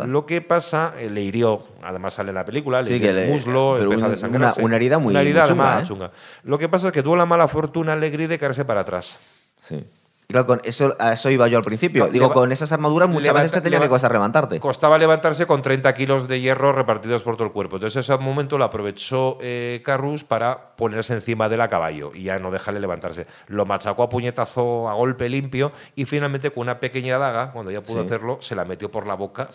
Lo 0.07 0.24
que 0.24 0.41
pasa, 0.41 0.95
eh, 0.99 1.11
le 1.11 1.20
hirió, 1.20 1.62
además 1.82 2.14
sale 2.14 2.28
en 2.28 2.37
la 2.37 2.45
película, 2.45 2.80
le 2.80 2.97
hirió 2.97 3.11
el 3.11 3.28
muslo, 3.28 3.76
empezó 3.76 4.07
a 4.07 4.09
desangrarse. 4.09 4.62
Una, 4.62 4.76
herida 4.76 4.99
muy, 4.99 5.14
chunga, 5.14 5.82
chunga, 5.82 6.12
Lo 6.45 6.57
que 6.57 6.68
pasa 6.68 6.87
es 6.87 6.93
que 6.93 7.03
tuvo 7.03 7.16
la 7.16 7.26
mala 7.26 7.49
fortuna 7.49 7.97
Legri 7.97 8.28
de 8.28 8.39
caerse 8.39 8.64
para 8.64 8.82
atrás. 8.82 9.18
Sí. 9.61 9.84
Claro, 10.29 10.47
con 10.47 10.61
eso, 10.64 10.97
a 10.99 11.12
eso 11.12 11.31
iba 11.31 11.47
yo 11.47 11.59
al 11.59 11.64
principio. 11.64 12.09
Digo, 12.09 12.33
con 12.33 12.51
esas 12.51 12.72
armaduras 12.72 13.09
muchas 13.09 13.33
veces 13.33 13.53
te 13.53 13.61
tenía 13.61 13.79
que 13.79 13.89
costar 13.89 14.12
levantarte. 14.12 14.59
Costaba 14.59 14.99
levantarse 14.99 15.47
con 15.47 15.62
30 15.62 15.95
kilos 15.95 16.27
de 16.27 16.41
hierro 16.41 16.72
repartidos 16.72 17.22
por 17.22 17.37
todo 17.37 17.47
el 17.47 17.53
cuerpo. 17.53 17.77
Entonces, 17.77 18.09
ese 18.09 18.18
momento 18.18 18.59
lo 18.59 18.64
aprovechó 18.64 19.39
eh, 19.41 19.83
Carrus 19.85 20.24
para 20.24 20.74
ponerse 20.77 21.14
encima 21.14 21.49
del 21.49 21.61
a 21.61 21.68
caballo 21.68 22.11
y 22.12 22.24
ya 22.24 22.39
no 22.41 22.51
dejarle 22.51 22.81
levantarse. 22.81 23.27
Lo 23.47 23.66
machacó 23.66 24.03
a 24.03 24.09
puñetazo, 24.09 24.89
a 24.89 24.95
golpe 24.95 25.29
limpio 25.29 25.70
y 25.95 26.05
finalmente 26.07 26.51
con 26.51 26.62
una 26.62 26.81
pequeña 26.81 27.18
daga, 27.18 27.53
cuando 27.53 27.70
ya 27.70 27.81
pudo 27.81 28.03
hacerlo, 28.03 28.39
se 28.41 28.57
la 28.57 28.64
metió 28.64 28.91
por 28.91 29.07
la 29.07 29.14
boca 29.14 29.49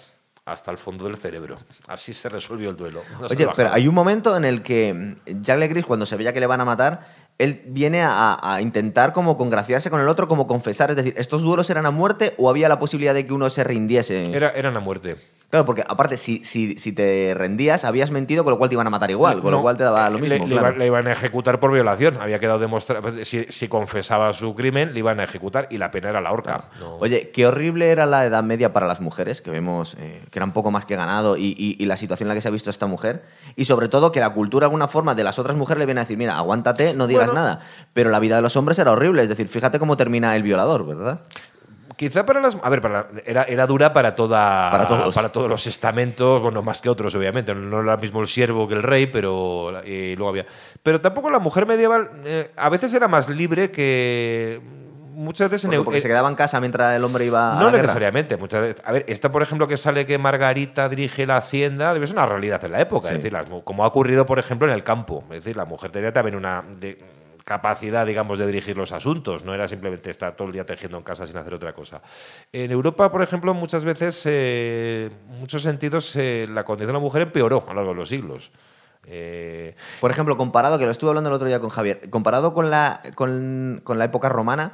hasta 0.45 0.71
el 0.71 0.77
fondo 0.77 1.05
del 1.05 1.17
cerebro. 1.17 1.57
Así 1.87 2.13
se 2.13 2.29
resolvió 2.29 2.69
el 2.69 2.77
duelo. 2.77 3.01
Oye, 3.29 3.47
pero 3.55 3.71
hay 3.71 3.87
un 3.87 3.93
momento 3.93 4.35
en 4.35 4.45
el 4.45 4.63
que 4.63 5.17
Jack 5.25 5.59
Legris, 5.59 5.85
cuando 5.85 6.05
se 6.05 6.15
veía 6.15 6.33
que 6.33 6.39
le 6.39 6.47
van 6.47 6.61
a 6.61 6.65
matar, 6.65 7.05
él 7.41 7.61
viene 7.65 8.03
a, 8.03 8.59
intentar 8.61 9.13
como 9.13 9.35
congraciarse 9.35 9.89
con 9.89 9.99
el 9.99 10.07
otro, 10.07 10.27
como 10.27 10.45
confesar. 10.45 10.91
Es 10.91 10.95
decir, 10.95 11.15
¿estos 11.17 11.41
duelos 11.41 11.69
eran 11.69 11.87
a 11.87 11.91
muerte 11.91 12.33
o 12.37 12.49
había 12.49 12.69
la 12.69 12.77
posibilidad 12.77 13.15
de 13.15 13.25
que 13.25 13.33
uno 13.33 13.49
se 13.49 13.63
rindiese? 13.63 14.31
Era, 14.31 14.51
eran 14.51 14.77
a 14.77 14.79
muerte. 14.79 15.17
Claro, 15.51 15.65
porque 15.65 15.83
aparte, 15.85 16.15
si, 16.15 16.45
si, 16.45 16.77
si, 16.77 16.93
te 16.93 17.33
rendías, 17.35 17.83
habías 17.83 18.09
mentido, 18.09 18.45
con 18.45 18.51
lo 18.51 18.57
cual 18.57 18.69
te 18.69 18.75
iban 18.75 18.87
a 18.87 18.89
matar 18.89 19.11
igual, 19.11 19.41
con 19.41 19.51
lo 19.51 19.61
cual 19.61 19.75
te 19.75 19.83
daba 19.83 20.09
lo 20.09 20.17
mismo. 20.17 20.47
Le, 20.47 20.85
iban 20.85 21.07
a 21.07 21.11
ejecutar 21.11 21.59
por 21.59 21.73
violación. 21.73 22.17
Había 22.21 22.39
quedado 22.39 22.57
demostrado. 22.57 23.11
Si, 23.25 23.45
si, 23.49 23.67
confesaba 23.67 24.31
su 24.31 24.55
crimen, 24.55 24.93
le 24.93 24.99
iban 24.99 25.19
a 25.19 25.25
ejecutar 25.25 25.67
y 25.69 25.77
la 25.77 25.91
pena 25.91 26.09
era 26.09 26.21
la 26.21 26.31
horca. 26.31 26.69
Oye, 26.99 27.31
qué 27.31 27.47
horrible 27.47 27.89
era 27.89 28.05
la 28.05 28.25
edad 28.25 28.43
media 28.43 28.71
para 28.71 28.87
las 28.87 29.01
mujeres, 29.01 29.41
que 29.41 29.51
vemos 29.51 29.97
eh, 29.99 30.23
que 30.31 30.39
era 30.39 30.45
un 30.45 30.53
poco 30.53 30.71
más 30.71 30.85
que 30.85 30.95
ganado, 30.95 31.35
y, 31.35 31.53
y, 31.57 31.85
la 31.85 31.97
situación 31.97 32.27
en 32.27 32.29
la 32.29 32.35
que 32.35 32.41
se 32.41 32.47
ha 32.47 32.51
visto 32.51 32.69
esta 32.69 32.87
mujer. 32.87 33.25
Y 33.57 33.65
sobre 33.65 33.89
todo 33.89 34.13
que 34.13 34.21
la 34.21 34.29
cultura, 34.29 34.63
de 34.63 34.67
alguna 34.67 34.87
forma, 34.87 35.15
de 35.15 35.25
las 35.25 35.37
otras 35.37 35.57
mujeres 35.57 35.79
le 35.79 35.85
viene 35.85 35.99
a 35.99 36.05
decir: 36.05 36.17
mira, 36.17 36.37
aguántate, 36.37 36.93
no 36.93 37.07
digas 37.07 37.30
nada. 37.33 37.61
Pero 37.93 38.09
la 38.09 38.19
vida 38.19 38.35
de 38.35 38.41
los 38.41 38.55
hombres 38.55 38.79
era 38.79 38.91
horrible. 38.91 39.23
Es 39.23 39.29
decir, 39.29 39.47
fíjate 39.47 39.79
cómo 39.79 39.97
termina 39.97 40.35
el 40.35 40.43
violador, 40.43 40.85
¿verdad? 40.85 41.21
Quizá 42.01 42.25
para 42.25 42.41
las. 42.41 42.57
A 42.63 42.69
ver, 42.69 42.81
era, 43.27 43.43
era, 43.43 43.67
dura 43.67 43.93
para 43.93 44.15
toda. 44.15 44.71
Para 44.71 44.87
todos. 44.87 45.13
Para 45.13 45.29
todos 45.29 45.47
los 45.47 45.67
estamentos, 45.67 46.41
bueno, 46.41 46.63
más 46.63 46.81
que 46.81 46.89
otros, 46.89 47.13
obviamente. 47.13 47.53
No 47.53 47.81
era 47.81 47.95
mismo 47.95 48.21
el 48.21 48.25
siervo 48.25 48.67
que 48.67 48.73
el 48.73 48.81
rey, 48.81 49.05
pero. 49.05 49.71
luego 49.85 50.29
había. 50.29 50.47
Pero 50.81 50.99
tampoco 50.99 51.29
la 51.29 51.37
mujer 51.37 51.67
medieval 51.67 52.09
eh, 52.25 52.49
a 52.57 52.69
veces 52.69 52.91
era 52.95 53.07
más 53.07 53.29
libre 53.29 53.69
que. 53.69 54.59
Muchas 55.13 55.51
veces 55.51 55.67
porque, 55.67 55.83
porque 55.83 55.99
se 55.99 56.07
quedaba 56.07 56.27
en 56.27 56.33
casa 56.33 56.59
mientras 56.59 56.95
el 56.95 57.03
hombre 57.03 57.25
iba 57.25 57.55
a 57.55 57.61
No 57.61 57.69
necesariamente. 57.69 58.35
Muchas 58.35 58.61
veces, 58.61 58.81
a 58.83 58.93
ver, 58.93 59.05
esta, 59.07 59.31
por 59.31 59.43
ejemplo, 59.43 59.67
que 59.67 59.77
sale 59.77 60.07
que 60.07 60.17
Margarita 60.17 60.89
dirige 60.89 61.27
la 61.27 61.37
hacienda, 61.37 61.93
debe 61.93 62.07
ser 62.07 62.15
una 62.15 62.25
realidad 62.25 62.65
en 62.65 62.71
la 62.71 62.81
época. 62.81 63.09
Es 63.09 63.21
decir, 63.21 63.37
como 63.63 63.83
ha 63.83 63.87
ocurrido, 63.87 64.25
por 64.25 64.39
ejemplo, 64.39 64.67
en 64.67 64.73
el 64.73 64.83
campo. 64.83 65.23
Es 65.29 65.43
decir, 65.43 65.55
la 65.55 65.65
mujer 65.65 65.91
tenía 65.91 66.11
también 66.11 66.35
una 66.35 66.63
capacidad, 67.43 68.05
digamos, 68.05 68.39
de 68.39 68.45
dirigir 68.45 68.77
los 68.77 68.91
asuntos. 68.91 69.43
No 69.43 69.53
era 69.53 69.67
simplemente 69.67 70.09
estar 70.09 70.35
todo 70.35 70.47
el 70.47 70.53
día 70.53 70.65
tejiendo 70.65 70.97
en 70.97 71.03
casa 71.03 71.27
sin 71.27 71.37
hacer 71.37 71.53
otra 71.53 71.73
cosa. 71.73 72.01
En 72.51 72.71
Europa, 72.71 73.11
por 73.11 73.21
ejemplo, 73.21 73.53
muchas 73.53 73.83
veces, 73.83 74.21
eh, 74.25 75.09
en 75.29 75.39
muchos 75.39 75.61
sentidos, 75.61 76.15
eh, 76.15 76.47
la 76.49 76.63
condición 76.63 76.87
de 76.87 76.93
la 76.93 76.99
mujer 76.99 77.23
empeoró 77.23 77.63
a 77.67 77.69
lo 77.69 77.75
largo 77.75 77.91
de 77.91 77.95
los 77.97 78.09
siglos. 78.09 78.51
Eh, 79.07 79.75
por 79.99 80.11
ejemplo, 80.11 80.37
comparado, 80.37 80.77
que 80.77 80.85
lo 80.85 80.91
estuve 80.91 81.09
hablando 81.09 81.29
el 81.29 81.35
otro 81.35 81.47
día 81.47 81.59
con 81.59 81.69
Javier, 81.69 82.09
comparado 82.09 82.53
con 82.53 82.69
la, 82.69 83.01
con, 83.15 83.81
con 83.83 83.97
la 83.97 84.05
época 84.05 84.29
romana, 84.29 84.73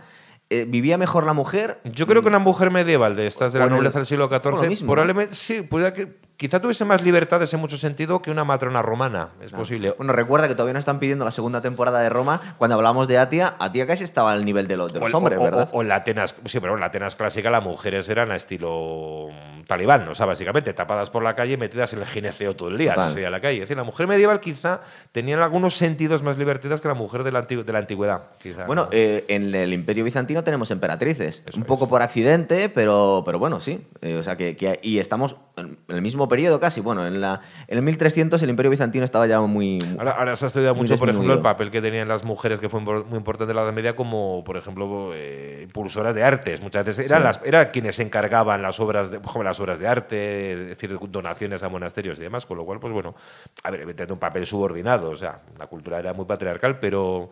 ¿vivía 0.49 0.97
mejor 0.97 1.25
la 1.25 1.33
mujer? 1.33 1.79
Yo 1.85 2.07
creo 2.07 2.21
que 2.21 2.27
una 2.27 2.39
mujer 2.39 2.71
medieval 2.71 3.15
de 3.15 3.27
estas 3.27 3.53
de 3.53 3.59
la 3.59 3.67
nobleza 3.67 3.99
del 3.99 4.05
siglo 4.05 4.29
XIV, 4.29 4.85
probablemente 4.85 5.35
sí, 5.35 5.61
pudiera 5.61 5.93
que 5.93 6.26
quizá 6.37 6.61
tuviese 6.61 6.85
más 6.85 7.03
libertades 7.03 7.53
en 7.53 7.59
mucho 7.59 7.77
sentido 7.77 8.21
que 8.21 8.29
una 8.31 8.43
matrona 8.43 8.81
romana, 8.81 9.29
es 9.41 9.51
posible. 9.51 9.93
Bueno, 9.97 10.13
recuerda 10.13 10.47
que 10.47 10.53
todavía 10.53 10.73
no 10.73 10.79
están 10.79 10.99
pidiendo 10.99 11.25
la 11.25 11.31
segunda 11.31 11.61
temporada 11.61 11.99
de 11.99 12.09
Roma. 12.09 12.55
Cuando 12.57 12.75
hablamos 12.75 13.07
de 13.07 13.17
Atia, 13.17 13.55
Atia 13.59 13.87
casi 13.87 14.03
estaba 14.03 14.31
al 14.31 14.45
nivel 14.45 14.67
de 14.67 14.77
los, 14.77 14.93
de 14.93 14.99
los 14.99 15.13
hombres, 15.13 15.39
¿verdad? 15.39 15.67
O, 15.71 15.81
en 15.81 15.87
la 15.87 15.95
Atenas, 15.95 16.35
sí, 16.45 16.59
pero 16.59 16.75
en 16.75 16.79
la 16.79 16.87
Atenas 16.87 17.15
clásica 17.15 17.49
las 17.49 17.63
mujeres 17.63 18.07
eran 18.09 18.31
a 18.31 18.35
estilo 18.35 19.29
talibán, 19.65 20.07
o 20.07 20.15
sea, 20.15 20.25
básicamente 20.25 20.73
tapadas 20.73 21.09
por 21.09 21.23
la 21.23 21.35
calle 21.35 21.53
y 21.53 21.57
metidas 21.57 21.91
en 21.93 21.99
el 21.99 22.05
gineceo 22.05 22.55
todo 22.55 22.69
el 22.69 22.77
día, 22.77 22.93
así 22.93 23.15
sería 23.15 23.29
la 23.29 23.41
calle. 23.41 23.57
Es 23.57 23.61
decir, 23.61 23.77
la 23.77 23.83
mujer 23.83 24.07
medieval 24.07 24.39
quizá 24.39 24.81
tenía 25.11 25.43
algunos 25.43 25.75
sentidos 25.75 26.23
más 26.23 26.37
libertidas 26.37 26.79
que 26.79 26.87
la 26.87 26.93
mujer 26.93 27.23
de 27.23 27.31
la, 27.31 27.41
de 27.41 27.73
la 27.73 27.79
antigüedad. 27.79 28.23
bueno, 28.65 28.87
eh, 28.91 29.25
en 29.27 29.53
el 29.53 29.73
Imperio 29.73 30.03
Bizantino 30.03 30.43
tenemos 30.43 30.71
emperatrices, 30.71 31.43
un 31.55 31.63
poco 31.63 31.89
por 31.89 32.01
accidente, 32.01 32.69
pero, 32.69 33.23
pero 33.25 33.39
bueno, 33.39 33.59
sí. 33.59 33.85
Eh, 34.01 34.15
o 34.15 34.23
sea, 34.23 34.37
que, 34.37 34.55
que, 34.55 34.79
y 34.81 34.99
estamos 34.99 35.35
en 35.57 35.77
el 35.87 36.01
mismo 36.01 36.26
periodo 36.27 36.59
casi. 36.59 36.81
Bueno, 36.81 37.05
en, 37.07 37.21
la, 37.21 37.41
en 37.67 37.77
el 37.77 37.83
1300 37.83 38.41
el 38.41 38.49
Imperio 38.49 38.69
Bizantino 38.69 39.05
estaba 39.05 39.27
ya 39.27 39.39
muy. 39.41 39.79
ahora, 39.99 40.35
se 40.35 40.45
ha 40.45 40.47
estudiado 40.47 40.75
mucho, 40.75 40.97
por 40.97 41.09
ejemplo, 41.09 41.33
el 41.33 41.41
papel 41.41 41.71
que 41.71 41.81
tenían 41.81 42.07
las 42.07 42.23
mujeres, 42.23 42.59
que 42.59 42.69
fue 42.69 42.79
muy 42.81 43.17
importante 43.17 43.51
en 43.51 43.55
la 43.55 43.63
Edad 43.63 43.73
Media, 43.73 43.95
como, 43.95 44.43
por 44.43 44.57
ejemplo, 44.57 45.11
eh, 45.13 45.61
impulsoras 45.63 46.15
de 46.15 46.23
artes. 46.23 46.61
Muchas 46.61 46.85
veces 46.85 47.05
eran, 47.05 47.23
las, 47.23 47.41
eran 47.43 47.69
quienes 47.71 47.99
encargaban 47.99 48.61
las 48.61 48.79
obras, 48.79 49.11
de, 49.11 49.19
las 49.43 49.59
obras 49.59 49.79
de 49.79 49.87
arte, 49.87 50.51
es 50.53 50.67
decir, 50.69 50.97
donaciones 51.09 51.63
a 51.63 51.69
monasterios 51.69 52.17
y 52.19 52.21
demás. 52.21 52.45
Con 52.45 52.57
lo 52.57 52.65
cual, 52.65 52.79
pues 52.79 52.93
bueno, 52.93 53.15
a 53.63 53.71
ver, 53.71 53.81
evidentemente 53.81 54.13
un 54.13 54.19
papel 54.19 54.45
subordinado. 54.45 55.09
O 55.09 55.15
sea, 55.15 55.41
la 55.57 55.67
cultura 55.67 55.99
era 55.99 56.13
muy 56.13 56.25
patriarcal, 56.25 56.79
pero, 56.79 57.29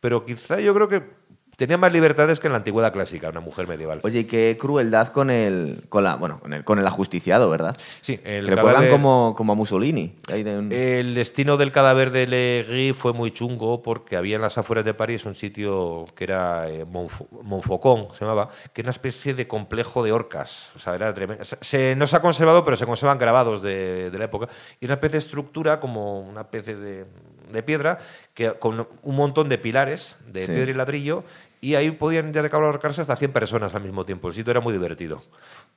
pero 0.00 0.24
quizá 0.24 0.60
yo 0.60 0.74
creo 0.74 0.88
que 0.88 1.23
tenía 1.56 1.78
más 1.78 1.92
libertades 1.92 2.40
que 2.40 2.48
en 2.48 2.52
la 2.52 2.58
antigüedad 2.58 2.92
clásica, 2.92 3.28
una 3.28 3.40
mujer 3.40 3.66
medieval. 3.66 4.00
Oye, 4.02 4.20
y 4.20 4.24
qué 4.24 4.56
crueldad 4.58 5.08
con 5.08 5.30
el, 5.30 5.84
con 5.88 6.04
la, 6.04 6.16
bueno, 6.16 6.38
con 6.38 6.52
el, 6.52 6.64
con 6.64 6.78
el 6.78 6.86
ajusticiado, 6.86 7.50
¿verdad? 7.50 7.76
Sí, 8.00 8.20
el 8.24 8.46
Recuerdan 8.46 8.90
como, 8.90 9.34
como 9.36 9.52
a 9.52 9.54
Mussolini. 9.54 10.14
El 10.28 11.14
destino 11.14 11.56
del 11.56 11.72
cadáver 11.72 12.10
de 12.10 12.26
Legui 12.26 12.92
fue 12.92 13.12
muy 13.12 13.30
chungo 13.30 13.82
porque 13.82 14.16
había 14.16 14.36
en 14.36 14.42
las 14.42 14.58
afueras 14.58 14.84
de 14.84 14.94
París 14.94 15.24
un 15.24 15.34
sitio 15.34 16.06
que 16.14 16.24
era 16.24 16.68
eh, 16.68 16.84
Montfaucon, 16.84 18.08
se 18.14 18.24
llamaba, 18.24 18.50
que 18.72 18.80
era 18.80 18.88
una 18.88 18.92
especie 18.92 19.34
de 19.34 19.46
complejo 19.46 20.02
de 20.02 20.12
orcas. 20.12 20.70
O 20.76 20.78
sea, 20.78 20.94
era 20.94 21.12
tremendo. 21.14 21.44
Se, 21.44 21.96
no 21.96 22.06
se 22.06 22.16
ha 22.16 22.20
conservado, 22.20 22.64
pero 22.64 22.76
se 22.76 22.86
conservan 22.86 23.18
grabados 23.18 23.62
de, 23.62 24.10
de 24.10 24.18
la 24.18 24.24
época. 24.26 24.48
Y 24.80 24.86
una 24.86 24.94
especie 24.94 25.14
de 25.14 25.18
estructura, 25.18 25.80
como 25.80 26.20
una 26.20 26.42
especie 26.42 26.76
de 26.76 27.06
de 27.54 27.62
piedra 27.62 27.98
que, 28.34 28.52
con 28.54 28.86
un 29.02 29.16
montón 29.16 29.48
de 29.48 29.58
pilares 29.58 30.18
de 30.32 30.46
piedra 30.46 30.70
y 30.70 30.74
ladrillo 30.74 31.24
y 31.64 31.76
ahí 31.76 31.90
podían 31.92 32.30
ya 32.32 32.42
ahorcarse 32.42 33.00
hasta 33.00 33.16
100 33.16 33.32
personas 33.32 33.74
al 33.74 33.82
mismo 33.82 34.04
tiempo. 34.04 34.28
El 34.28 34.34
sitio 34.34 34.50
era 34.50 34.60
muy 34.60 34.74
divertido. 34.74 35.22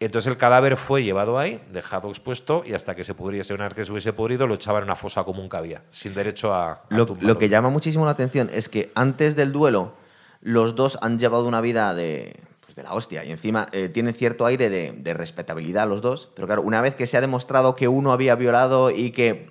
Entonces 0.01 0.29
el 0.29 0.37
cadáver 0.37 0.75
fue 0.75 1.01
llevado 1.01 1.39
ahí, 1.39 1.61
dejado 1.71 2.09
expuesto 2.09 2.63
y 2.65 2.73
hasta 2.73 2.93
que 2.93 3.05
se 3.05 3.13
pudriese, 3.13 3.53
una 3.53 3.65
vez 3.65 3.73
que 3.73 3.85
se 3.85 3.91
hubiese 3.93 4.11
pudrido, 4.11 4.47
lo 4.47 4.55
echaban 4.55 4.81
en 4.81 4.89
una 4.89 4.97
fosa 4.97 5.23
común 5.23 5.47
que 5.47 5.55
había, 5.55 5.83
sin 5.89 6.13
derecho 6.13 6.53
a... 6.53 6.83
lo 6.89 7.37
que 7.37 7.47
llama 7.47 7.69
muchísimo 7.69 8.03
la 8.03 8.11
atención 8.11 8.49
es 8.51 8.67
que 8.67 8.91
antes 8.95 9.37
del 9.37 9.53
duelo 9.53 9.93
los 10.41 10.75
dos 10.75 10.99
han 11.01 11.19
llevado 11.19 11.45
una 11.45 11.61
vida 11.61 11.95
de 11.95 12.35
de 12.77 12.83
la 12.83 12.93
hostia. 12.93 13.25
Y 13.25 13.31
encima 13.31 13.67
eh, 13.73 13.89
tienen 13.89 14.13
cierto 14.13 14.45
aire 14.45 14.69
de, 14.69 15.13
respetabilidad 15.13 15.89
los 15.89 16.01
dos. 16.01 16.29
Pero 16.35 16.47
claro, 16.47 16.61
una 16.61 16.79
vez 16.79 16.95
que 16.95 17.07
se 17.07 17.17
ha 17.17 17.21
demostrado 17.21 17.75
que 17.75 17.87
uno 17.87 18.13
había 18.13 18.35
violado 18.35 18.91
y 18.91 19.11
que, 19.11 19.47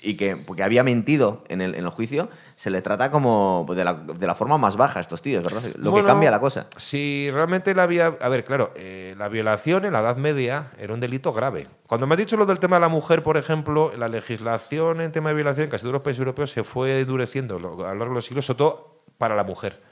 y 0.00 0.16
que 0.16 0.36
porque 0.36 0.62
había 0.62 0.82
mentido 0.82 1.44
en 1.48 1.60
el, 1.60 1.74
en 1.74 1.84
el 1.84 1.90
juicio, 1.90 2.28
se 2.54 2.70
le 2.70 2.82
trata 2.82 3.10
como 3.10 3.66
de 3.74 3.84
la, 3.84 3.94
de 3.94 4.26
la 4.26 4.34
forma 4.34 4.58
más 4.58 4.76
baja 4.76 4.98
a 4.98 5.02
estos 5.02 5.22
tíos, 5.22 5.42
¿verdad? 5.42 5.62
Lo 5.76 5.94
que 5.94 6.04
cambia 6.04 6.30
la 6.30 6.40
cosa. 6.40 6.66
Si 6.76 7.30
realmente 7.30 7.74
la 7.74 7.84
había. 7.84 8.16
A 8.20 8.28
ver, 8.28 8.44
claro, 8.44 8.72
eh, 8.76 9.14
la 9.18 9.28
violación 9.28 9.84
en 9.84 9.92
la 9.92 10.00
Edad 10.00 10.16
Media 10.16 10.70
era 10.78 10.94
un 10.94 11.00
delito 11.00 11.32
grave. 11.32 11.68
Cuando 11.86 12.06
me 12.06 12.14
has 12.14 12.18
dicho 12.18 12.36
lo 12.36 12.46
del 12.46 12.58
tema 12.58 12.76
de 12.76 12.80
la 12.80 12.88
mujer, 12.88 13.22
por 13.22 13.36
ejemplo, 13.36 13.92
la 13.96 14.08
legislación 14.08 15.00
en 15.00 15.12
tema 15.12 15.30
de 15.30 15.34
violación 15.34 15.64
en 15.64 15.70
casi 15.70 15.82
todos 15.82 15.94
los 15.94 16.02
países 16.02 16.20
europeos 16.20 16.50
se 16.50 16.64
fue 16.64 17.00
endureciendo 17.00 17.56
a 17.56 17.60
lo 17.60 17.76
largo 17.76 18.06
de 18.06 18.14
los 18.14 18.24
siglos, 18.24 18.46
sobre 18.46 18.58
todo 18.58 19.02
para 19.18 19.36
la 19.36 19.44
mujer 19.44 19.91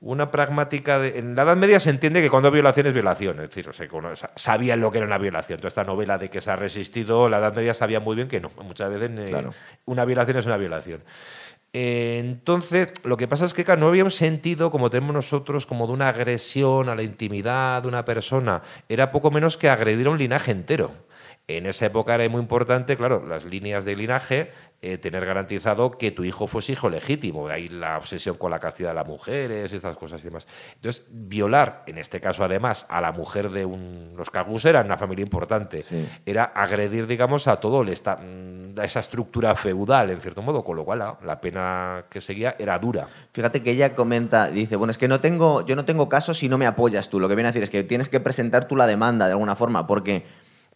una 0.00 0.30
pragmática 0.30 0.98
de, 0.98 1.18
en 1.18 1.34
la 1.34 1.42
Edad 1.42 1.56
Media 1.56 1.80
se 1.80 1.90
entiende 1.90 2.20
que 2.20 2.30
cuando 2.30 2.48
hay 2.48 2.54
violación 2.54 2.86
es 2.86 2.92
violación, 2.92 3.40
es 3.40 3.48
decir, 3.48 3.68
o 3.68 3.72
sea, 3.72 4.30
sabían 4.34 4.80
lo 4.80 4.92
que 4.92 4.98
era 4.98 5.06
una 5.06 5.18
violación. 5.18 5.58
Toda 5.58 5.68
esta 5.68 5.84
novela 5.84 6.18
de 6.18 6.28
que 6.28 6.40
se 6.40 6.50
ha 6.50 6.56
resistido, 6.56 7.28
la 7.28 7.38
Edad 7.38 7.54
Media 7.54 7.74
sabía 7.74 8.00
muy 8.00 8.16
bien 8.16 8.28
que 8.28 8.40
no. 8.40 8.50
Muchas 8.62 8.90
veces 8.90 9.10
eh, 9.16 9.48
una 9.86 10.04
violación 10.04 10.36
es 10.36 10.46
una 10.46 10.56
violación. 10.56 11.02
Eh, 11.72 12.18
entonces, 12.20 13.04
lo 13.04 13.16
que 13.16 13.28
pasa 13.28 13.44
es 13.44 13.52
que 13.52 13.64
no 13.76 13.88
había 13.88 14.04
un 14.04 14.10
sentido, 14.10 14.70
como 14.70 14.88
tenemos 14.88 15.14
nosotros, 15.14 15.66
como 15.66 15.86
de 15.86 15.92
una 15.92 16.08
agresión 16.08 16.88
a 16.88 16.94
la 16.94 17.02
intimidad 17.02 17.82
de 17.82 17.88
una 17.88 18.04
persona. 18.04 18.62
Era 18.88 19.10
poco 19.10 19.30
menos 19.30 19.56
que 19.56 19.68
agredir 19.68 20.06
a 20.06 20.10
un 20.10 20.18
linaje 20.18 20.52
entero. 20.52 21.05
En 21.48 21.66
esa 21.66 21.86
época 21.86 22.16
era 22.16 22.28
muy 22.28 22.40
importante, 22.40 22.96
claro, 22.96 23.24
las 23.24 23.44
líneas 23.44 23.84
de 23.84 23.94
linaje 23.94 24.50
eh, 24.82 24.98
tener 24.98 25.24
garantizado 25.24 25.92
que 25.92 26.10
tu 26.10 26.22
hijo 26.24 26.48
fuese 26.48 26.72
hijo 26.72 26.88
legítimo. 26.90 27.46
De 27.48 27.54
ahí 27.54 27.68
la 27.68 27.96
obsesión 27.96 28.36
con 28.36 28.50
la 28.50 28.58
castidad 28.58 28.90
de 28.90 28.96
las 28.96 29.06
mujeres, 29.06 29.72
estas 29.72 29.94
cosas 29.94 30.20
y 30.22 30.24
demás. 30.24 30.46
Entonces, 30.74 31.06
violar, 31.10 31.84
en 31.86 31.98
este 31.98 32.20
caso 32.20 32.44
además, 32.44 32.84
a 32.88 33.00
la 33.00 33.12
mujer 33.12 33.50
de 33.50 33.64
un, 33.64 34.14
los 34.16 34.30
Cagus 34.30 34.64
era 34.64 34.82
una 34.82 34.98
familia 34.98 35.22
importante. 35.22 35.84
Era 36.26 36.44
agredir, 36.44 37.06
digamos, 37.06 37.46
a 37.46 37.60
todo 37.60 37.84
esta, 37.84 38.16
mm, 38.16 38.78
a 38.78 38.84
esa 38.84 39.00
estructura 39.00 39.54
feudal, 39.54 40.10
en 40.10 40.20
cierto 40.20 40.42
modo, 40.42 40.64
con 40.64 40.76
lo 40.76 40.84
cual 40.84 40.98
la, 40.98 41.18
la, 41.24 41.40
pena 41.40 42.04
que 42.10 42.20
seguía 42.20 42.56
era 42.58 42.76
dura. 42.78 43.08
Fíjate 43.32 43.62
que 43.62 43.70
ella 43.70 43.94
comenta, 43.94 44.50
dice, 44.50 44.74
bueno, 44.74 44.90
es 44.90 44.98
que 44.98 45.06
no 45.08 45.20
tengo, 45.20 45.64
yo 45.64 45.76
no 45.76 45.84
tengo 45.84 46.08
caso 46.08 46.34
si 46.34 46.48
no 46.48 46.58
me 46.58 46.66
apoyas 46.66 47.08
tú. 47.08 47.18
Lo 47.18 47.28
que 47.28 47.36
viene 47.36 47.48
a 47.48 47.52
decir 47.52 47.62
es 47.62 47.70
que 47.70 47.84
tienes 47.84 48.08
que 48.08 48.20
presentar 48.20 48.66
tú 48.66 48.76
la 48.76 48.86
demanda 48.86 49.26
de 49.26 49.32
alguna 49.32 49.56
forma, 49.56 49.86
porque 49.86 50.24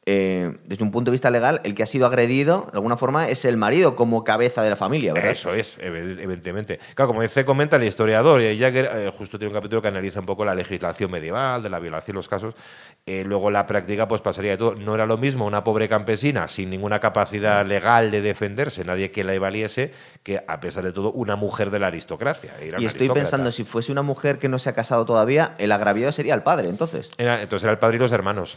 eh, 0.06 0.56
desde 0.64 0.82
un 0.82 0.90
punto 0.90 1.10
de 1.10 1.12
vista 1.12 1.30
legal, 1.30 1.60
el 1.62 1.74
que 1.74 1.82
ha 1.82 1.86
sido 1.86 2.06
agredido, 2.06 2.68
de 2.72 2.78
alguna 2.78 2.96
forma, 2.96 3.28
es 3.28 3.44
el 3.44 3.58
marido 3.58 3.96
como 3.96 4.24
cabeza 4.24 4.62
de 4.62 4.70
la 4.70 4.76
familia, 4.76 5.12
¿verdad? 5.12 5.30
Eso 5.30 5.54
es, 5.54 5.78
evidentemente. 5.78 6.80
Claro, 6.94 7.08
como 7.08 7.20
dice, 7.20 7.44
comenta 7.44 7.76
el 7.76 7.84
historiador, 7.84 8.40
y 8.40 8.58
Jagger 8.58 8.90
eh, 8.94 9.12
justo 9.16 9.38
tiene 9.38 9.52
un 9.52 9.58
capítulo 9.58 9.82
que 9.82 9.88
analiza 9.88 10.20
un 10.20 10.26
poco 10.26 10.44
la 10.44 10.54
legislación 10.54 11.10
medieval, 11.10 11.62
de 11.62 11.68
la 11.68 11.78
violación, 11.78 12.14
los 12.14 12.28
casos. 12.28 12.54
Eh, 13.04 13.24
luego 13.26 13.50
la 13.50 13.66
práctica 13.66 14.08
pues 14.08 14.22
pasaría 14.22 14.52
de 14.52 14.56
todo. 14.56 14.74
No 14.74 14.94
era 14.94 15.04
lo 15.04 15.18
mismo 15.18 15.44
una 15.46 15.64
pobre 15.64 15.88
campesina 15.88 16.48
sin 16.48 16.70
ninguna 16.70 16.98
capacidad 16.98 17.64
legal 17.66 18.10
de 18.10 18.22
defenderse, 18.22 18.84
nadie 18.84 19.10
que 19.10 19.22
la 19.22 19.38
valiese, 19.38 19.92
que 20.22 20.42
a 20.46 20.60
pesar 20.60 20.82
de 20.84 20.92
todo 20.92 21.12
una 21.12 21.36
mujer 21.36 21.70
de 21.70 21.78
la 21.78 21.88
aristocracia. 21.88 22.54
y 22.78 22.84
estoy 22.86 23.10
pensando, 23.10 23.50
si 23.50 23.64
fuese 23.64 23.92
una 23.92 24.02
mujer 24.02 24.38
que 24.38 24.48
no 24.48 24.58
se 24.58 24.70
ha 24.70 24.74
casado 24.74 25.04
todavía, 25.04 25.54
el 25.58 25.72
agraviado 25.72 26.10
sería 26.10 26.34
el 26.34 26.42
padre, 26.42 26.68
entonces. 26.68 27.10
entonces 27.18 27.64
era 27.64 27.72
el 27.72 27.78
padre 27.78 27.96
y 27.96 28.00
los 28.00 28.12
hermanos. 28.12 28.56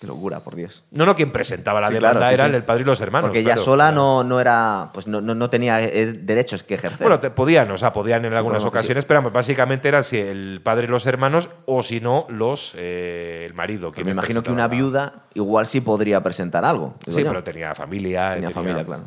Qué 0.00 0.06
locura, 0.06 0.40
por 0.40 0.56
Dios. 0.56 0.82
No, 0.92 1.04
no, 1.04 1.14
quien 1.14 1.30
presentaba 1.30 1.78
la 1.78 1.90
demanda 1.90 2.32
era 2.32 2.46
el 2.46 2.64
padre 2.64 2.84
y 2.84 2.86
los 2.86 3.02
hermanos. 3.02 3.28
Porque 3.28 3.40
ella 3.40 3.58
sola 3.58 3.92
no, 3.92 4.24
no 4.24 4.40
era, 4.40 4.88
pues 4.94 5.06
no, 5.06 5.20
no, 5.20 5.50
tenía 5.50 5.82
eh, 5.82 6.06
derechos 6.06 6.62
que 6.62 6.72
ejercer. 6.72 7.06
Bueno, 7.06 7.20
podían, 7.34 7.70
o 7.70 7.76
sea, 7.76 7.92
podían 7.92 8.24
en 8.24 8.32
algunas 8.32 8.64
ocasiones, 8.64 9.04
pero 9.04 9.20
básicamente 9.30 9.88
era 9.88 10.02
si 10.02 10.16
el 10.16 10.62
padre 10.64 10.86
y 10.86 10.88
los 10.88 11.04
hermanos 11.04 11.50
o 11.66 11.82
si 11.82 12.00
no, 12.00 12.24
los 12.30 12.72
eh, 12.78 13.44
el 13.44 13.52
marido. 13.52 13.92
Que 13.92 14.02
me 14.02 14.12
imagino 14.12 14.42
que 14.42 14.50
una 14.50 14.68
viuda 14.68 15.26
igual 15.34 15.66
sí 15.66 15.82
podría 15.82 16.22
presentar 16.22 16.64
algo. 16.64 16.94
Sí, 17.06 17.22
pero 17.22 17.44
tenía 17.44 17.74
familia. 17.74 18.32
Tenía, 18.32 18.50
familia, 18.50 18.86
claro. 18.86 19.04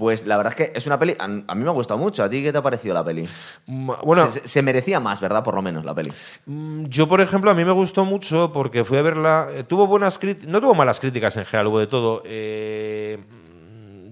Pues 0.00 0.26
la 0.26 0.38
verdad 0.38 0.54
es 0.54 0.56
que 0.56 0.72
es 0.78 0.86
una 0.86 0.98
peli. 0.98 1.14
A, 1.18 1.28
mí 1.28 1.62
me 1.62 1.68
ha 1.68 1.72
gustado 1.72 2.00
mucho. 2.00 2.24
¿A 2.24 2.30
ti 2.30 2.42
qué 2.42 2.50
te 2.50 2.56
ha 2.56 2.62
parecido 2.62 2.94
la 2.94 3.04
peli? 3.04 3.28
Mm, 3.66 3.90
bueno. 4.02 4.26
Se, 4.30 4.62
merecía 4.62 4.98
más, 4.98 5.20
¿verdad? 5.20 5.44
Por 5.44 5.54
lo 5.54 5.60
menos, 5.60 5.84
la 5.84 5.94
peli. 5.94 6.10
Mm, 6.46 6.86
yo, 6.86 7.06
por 7.06 7.20
ejemplo, 7.20 7.50
a 7.50 7.54
mí 7.54 7.66
me 7.66 7.72
gustó 7.72 8.06
mucho 8.06 8.50
porque 8.50 8.82
fui 8.82 8.96
a 8.96 9.02
verla. 9.02 9.48
Eh, 9.52 9.62
tuvo 9.62 9.86
buenas 9.86 10.16
críticas. 10.16 10.50
No 10.50 10.58
tuvo 10.58 10.74
malas 10.74 11.00
críticas 11.00 11.36
en 11.36 11.44
general, 11.44 11.66
hubo 11.66 11.80
de 11.80 11.86
todo. 11.86 12.22
Eh, 12.24 13.18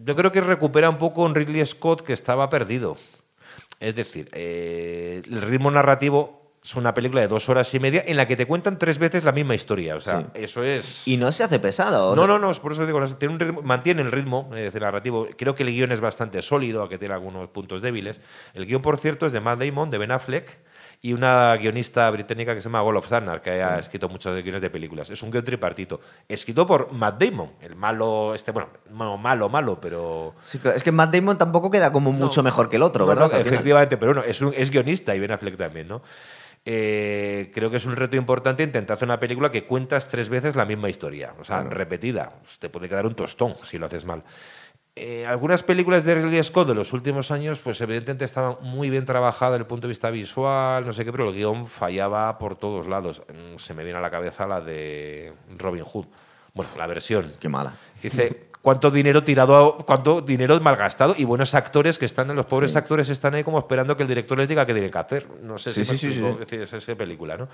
yo 0.05 0.15
creo 0.15 0.31
que 0.31 0.43
recupera 0.43 0.91
un 0.91 0.99
poco 0.99 1.23
un 1.23 1.35
Ridley 1.35 1.65
Scott 1.65 2.03
que 2.03 2.13
estaba 2.13 2.51
perdido. 2.51 2.99
Es 3.81 3.95
decir, 3.95 4.29
eh, 4.33 5.23
el 5.25 5.41
ritmo 5.41 5.71
narrativo 5.71 6.38
es 6.63 6.75
una 6.75 6.93
película 6.93 7.21
de 7.21 7.29
dos 7.29 7.49
horas 7.49 7.73
y 7.75 7.81
media 7.81 8.03
en 8.07 8.17
la 8.17 8.27
que 8.27 8.37
te 8.37 8.47
cuentan 8.47 8.79
tres 8.79 8.99
veces 8.99 9.25
la 9.25 9.33
misma 9.33 9.55
historia. 9.55 9.97
O 9.97 10.01
sea, 10.01 10.27
eso 10.35 10.63
es. 10.63 11.07
Y 11.07 11.17
no 11.17 11.33
se 11.33 11.45
hace 11.45 11.59
pesado. 11.59 12.15
No, 12.15 12.27
no, 12.27 12.39
no, 12.39 12.53
por 12.55 12.73
eso 12.73 12.85
digo, 12.87 13.05
tiene 13.17 13.35
un 13.35 13.41
ritmo, 13.41 13.63
mantiene 13.63 14.03
el 14.03 14.13
ritmo 14.13 14.51
eh, 14.55 14.71
narrativo. 14.81 15.29
Creo 15.37 15.55
que 15.55 15.63
el 15.63 15.71
guion 15.71 15.93
es 15.93 16.01
bastante 16.01 16.43
sólido, 16.43 16.81
aunque 16.81 16.99
tiene 16.99 17.15
algunos 17.15 17.49
puntos 17.51 17.83
débiles. 17.83 18.21
El 18.55 18.67
guion, 18.67 18.83
por 18.83 18.99
cierto, 18.99 19.27
es 19.27 19.33
de 19.33 19.41
Matt 19.41 19.61
Damon, 19.61 19.91
de 19.91 19.99
Ben 19.99 20.11
Affleck 20.11 20.59
y 21.01 21.13
una 21.13 21.57
guionista 21.57 22.11
británica 22.11 22.55
que 22.55 22.61
se 22.61 22.69
llama 22.69 22.83
Wall 22.83 22.97
of 22.97 23.09
Thunder, 23.09 23.41
que 23.41 23.63
ha 23.63 23.79
escrito 23.79 24.09
muchos 24.09 24.35
guiones 24.43 24.61
de 24.61 24.69
películas. 24.69 25.09
Es 25.11 25.23
un 25.23 25.31
guion 25.31 25.45
tripartito, 25.45 26.01
escrito 26.27 26.67
por 26.67 26.93
Matt 26.93 27.23
Damon, 27.23 27.53
el 27.61 27.77
malo, 27.77 28.35
este, 28.35 28.51
bueno, 28.51 28.69
malo, 29.17 29.49
malo, 29.49 29.81
pero... 29.81 30.35
es 30.75 30.83
que 30.83 30.91
Matt 30.91 31.15
Damon 31.15 31.39
tampoco 31.39 31.71
queda 31.71 31.93
como 31.93 32.11
mucho 32.11 32.43
mejor 32.43 32.69
que 32.69 32.77
el 32.77 32.83
otro, 32.83 33.07
¿verdad? 33.07 33.31
efectivamente, 33.39 33.97
pero 33.97 34.13
bueno, 34.13 34.29
es, 34.29 34.41
un, 34.41 34.53
es 34.57 34.71
guionista 34.71 35.15
y 35.15 35.21
Ben 35.21 35.31
Affleck 35.31 35.57
también, 35.57 35.87
¿no? 35.87 36.03
Eh, 36.71 37.51
creo 37.55 37.71
que 37.71 37.79
es 37.79 37.87
un 37.87 37.97
reto 37.97 38.17
importante 38.17 38.63
intentar 38.63 38.95
hacer 38.95 39.09
una 39.09 39.19
película 39.19 39.51
que 39.51 39.65
cuentas 39.65 40.07
tres 40.07 40.29
veces 40.29 40.55
la 40.55 40.67
misma 40.67 40.91
historia, 40.91 41.33
o 41.41 41.45
sea, 41.45 41.63
repetida. 41.63 42.35
Te 42.61 42.69
puede 42.69 42.91
quedar 42.91 43.07
un 43.07 43.15
tostón 43.15 43.55
si 43.65 43.79
lo 43.79 43.87
haces 43.87 44.05
mal. 44.05 44.23
Eh, 44.95 45.25
algunas 45.25 45.63
películas 45.63 46.05
de 46.05 46.17
Ridley 46.17 46.43
Scott 46.43 46.69
de 46.69 46.75
los 46.75 46.93
últimos 46.93 47.31
años, 47.31 47.59
pues 47.61 47.81
evidentemente 47.81 48.27
estaban 48.27 48.57
muy 48.61 48.91
bien 48.91 49.07
trabajadas 49.07 49.55
desde 49.55 49.63
el 49.63 49.67
punto 49.67 49.87
de 49.87 49.93
vista 49.93 50.11
visual, 50.11 50.85
no 50.85 50.93
sé 50.93 51.07
qué, 51.07 51.11
pero 51.11 51.31
el 51.31 51.35
guion 51.35 51.67
fallaba 51.67 52.37
por 52.37 52.55
todos 52.55 52.87
lados. 52.87 53.23
Mm, 53.29 53.57
se 53.57 53.73
me 53.73 53.83
viene 53.83 54.01
a 54.01 54.03
la 54.03 54.11
cabeza 54.11 54.47
la 54.47 54.61
de 54.61 55.33
Robin 55.57 55.85
Hood. 55.85 56.05
Bueno, 56.53 56.71
la 56.77 56.87
versión. 56.87 57.33
Qué 57.41 57.49
mala. 57.49 57.73
Dice, 58.03 58.48
cuánto 58.63 58.91
dinero 58.91 59.25
tirado, 59.25 59.77
cuánto 59.87 60.21
dinero 60.21 60.59
malgastado 60.61 61.15
y 61.17 61.25
buenos 61.25 61.55
actores 61.55 61.99
que 61.99 62.07
están, 62.07 62.35
los 62.35 62.47
pobres 62.47 62.77
actores 62.77 63.09
están 63.09 63.35
ahí 63.35 63.45
como 63.45 63.59
esperando 63.59 63.97
que 63.97 64.03
el 64.03 64.09
director 64.09 64.39
les 64.39 64.49
diga 64.49 64.67
qué 64.67 64.73
tienen 64.73 64.91
que 64.91 64.99
hacer. 64.99 65.27
No 65.43 65.59
sé 65.59 65.73
si 65.73 65.85
sí, 65.85 65.97
sí, 65.97 66.23
es 66.57 66.73
esa 66.73 66.95
película, 66.95 67.37
¿no? 67.37 67.49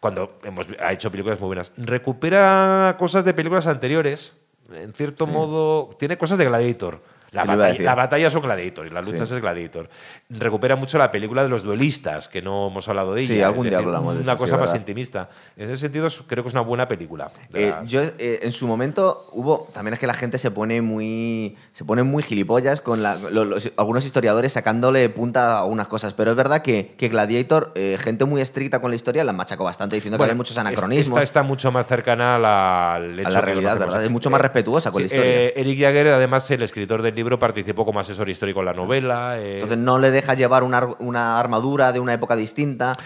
Cuando 0.00 0.38
hemos, 0.44 0.68
ha 0.78 0.92
hecho 0.92 1.10
películas 1.10 1.40
muy 1.40 1.48
buenas. 1.48 1.72
Recupera 1.76 2.96
cosas 2.98 3.24
de 3.24 3.34
películas 3.34 3.66
anteriores, 3.66 4.34
en 4.72 4.92
cierto 4.92 5.26
modo, 5.26 5.90
tiene 5.98 6.18
cosas 6.18 6.38
de 6.38 6.44
Gladiator 6.44 7.00
la, 7.32 7.44
batalla, 7.44 7.82
la 7.82 7.94
batalla, 7.94 8.30
son 8.30 8.42
Gladiator 8.42 8.86
y 8.86 8.90
las 8.90 9.06
luchas 9.06 9.30
es 9.30 9.40
Gladiator. 9.40 9.88
Recupera 10.30 10.76
mucho 10.76 10.98
la 10.98 11.10
película 11.10 11.42
de 11.42 11.48
los 11.48 11.62
duelistas, 11.62 12.28
que 12.28 12.42
no 12.42 12.68
hemos 12.68 12.88
hablado 12.88 13.14
de 13.14 13.22
ella. 13.22 13.34
Sí, 13.34 13.42
algún 13.42 13.68
día 13.68 13.78
hablamos 13.78 14.16
de 14.16 14.22
Una 14.22 14.36
cosa 14.36 14.56
más 14.56 14.74
intimista. 14.74 15.28
En 15.56 15.70
ese 15.70 15.82
sentido, 15.82 16.08
creo 16.26 16.44
que 16.44 16.48
es 16.48 16.54
una 16.54 16.62
buena 16.62 16.86
película. 16.88 17.30
Eh, 17.52 17.74
yo, 17.84 18.02
eh, 18.02 18.40
en 18.42 18.52
su 18.52 18.66
momento, 18.66 19.28
hubo. 19.32 19.68
También 19.72 19.94
es 19.94 20.00
que 20.00 20.06
la 20.06 20.14
gente 20.14 20.38
se 20.38 20.50
pone 20.50 20.80
muy. 20.82 21.56
Se 21.72 21.84
pone 21.84 22.02
muy 22.02 22.22
gilipollas 22.22 22.80
con 22.80 23.04
algunos 23.04 24.04
historiadores 24.04 24.52
sacándole 24.52 25.08
punta 25.08 25.56
a 25.56 25.60
algunas 25.60 25.88
cosas. 25.88 26.14
Pero 26.14 26.30
es 26.30 26.36
verdad 26.36 26.62
que, 26.62 26.94
que 26.96 27.08
Gladiator, 27.08 27.72
eh, 27.74 27.98
gente 28.00 28.24
muy 28.24 28.40
estricta 28.40 28.80
con 28.80 28.90
la 28.90 28.96
historia, 28.96 29.24
la 29.24 29.32
machacó 29.32 29.64
bastante 29.64 29.96
diciendo 29.96 30.18
que 30.18 30.24
había 30.24 30.34
muchos 30.34 30.56
anacronismos. 30.58 31.18
Esta 31.18 31.22
está 31.22 31.42
mucho 31.42 31.72
más 31.72 31.86
cercana 31.86 32.36
a 32.36 32.38
la, 32.38 32.94
a 32.94 32.98
la 32.98 33.40
realidad, 33.40 33.78
¿verdad? 33.78 34.04
Es 34.04 34.10
mucho 34.10 34.30
más 34.30 34.40
respetuosa 34.40 34.90
con 34.90 35.02
la 35.02 35.06
historia. 35.06 35.48
Eric 35.48 35.80
Jagger, 35.80 36.08
además, 36.08 36.50
el 36.50 36.62
escritor 36.62 37.02
del 37.02 37.14
libro 37.16 37.38
participó 37.38 37.84
como 37.84 37.98
asesor 37.98 38.28
histórico 38.28 38.60
en 38.60 38.66
la 38.66 38.74
novela. 38.74 39.38
Eh. 39.40 39.54
Entonces 39.54 39.78
no 39.78 39.98
le 39.98 40.10
deja 40.10 40.34
llevar 40.34 40.62
una, 40.62 41.40
armadura 41.40 41.92
de 41.92 42.00
una 42.00 42.12
época 42.14 42.36
distinta. 42.36 42.96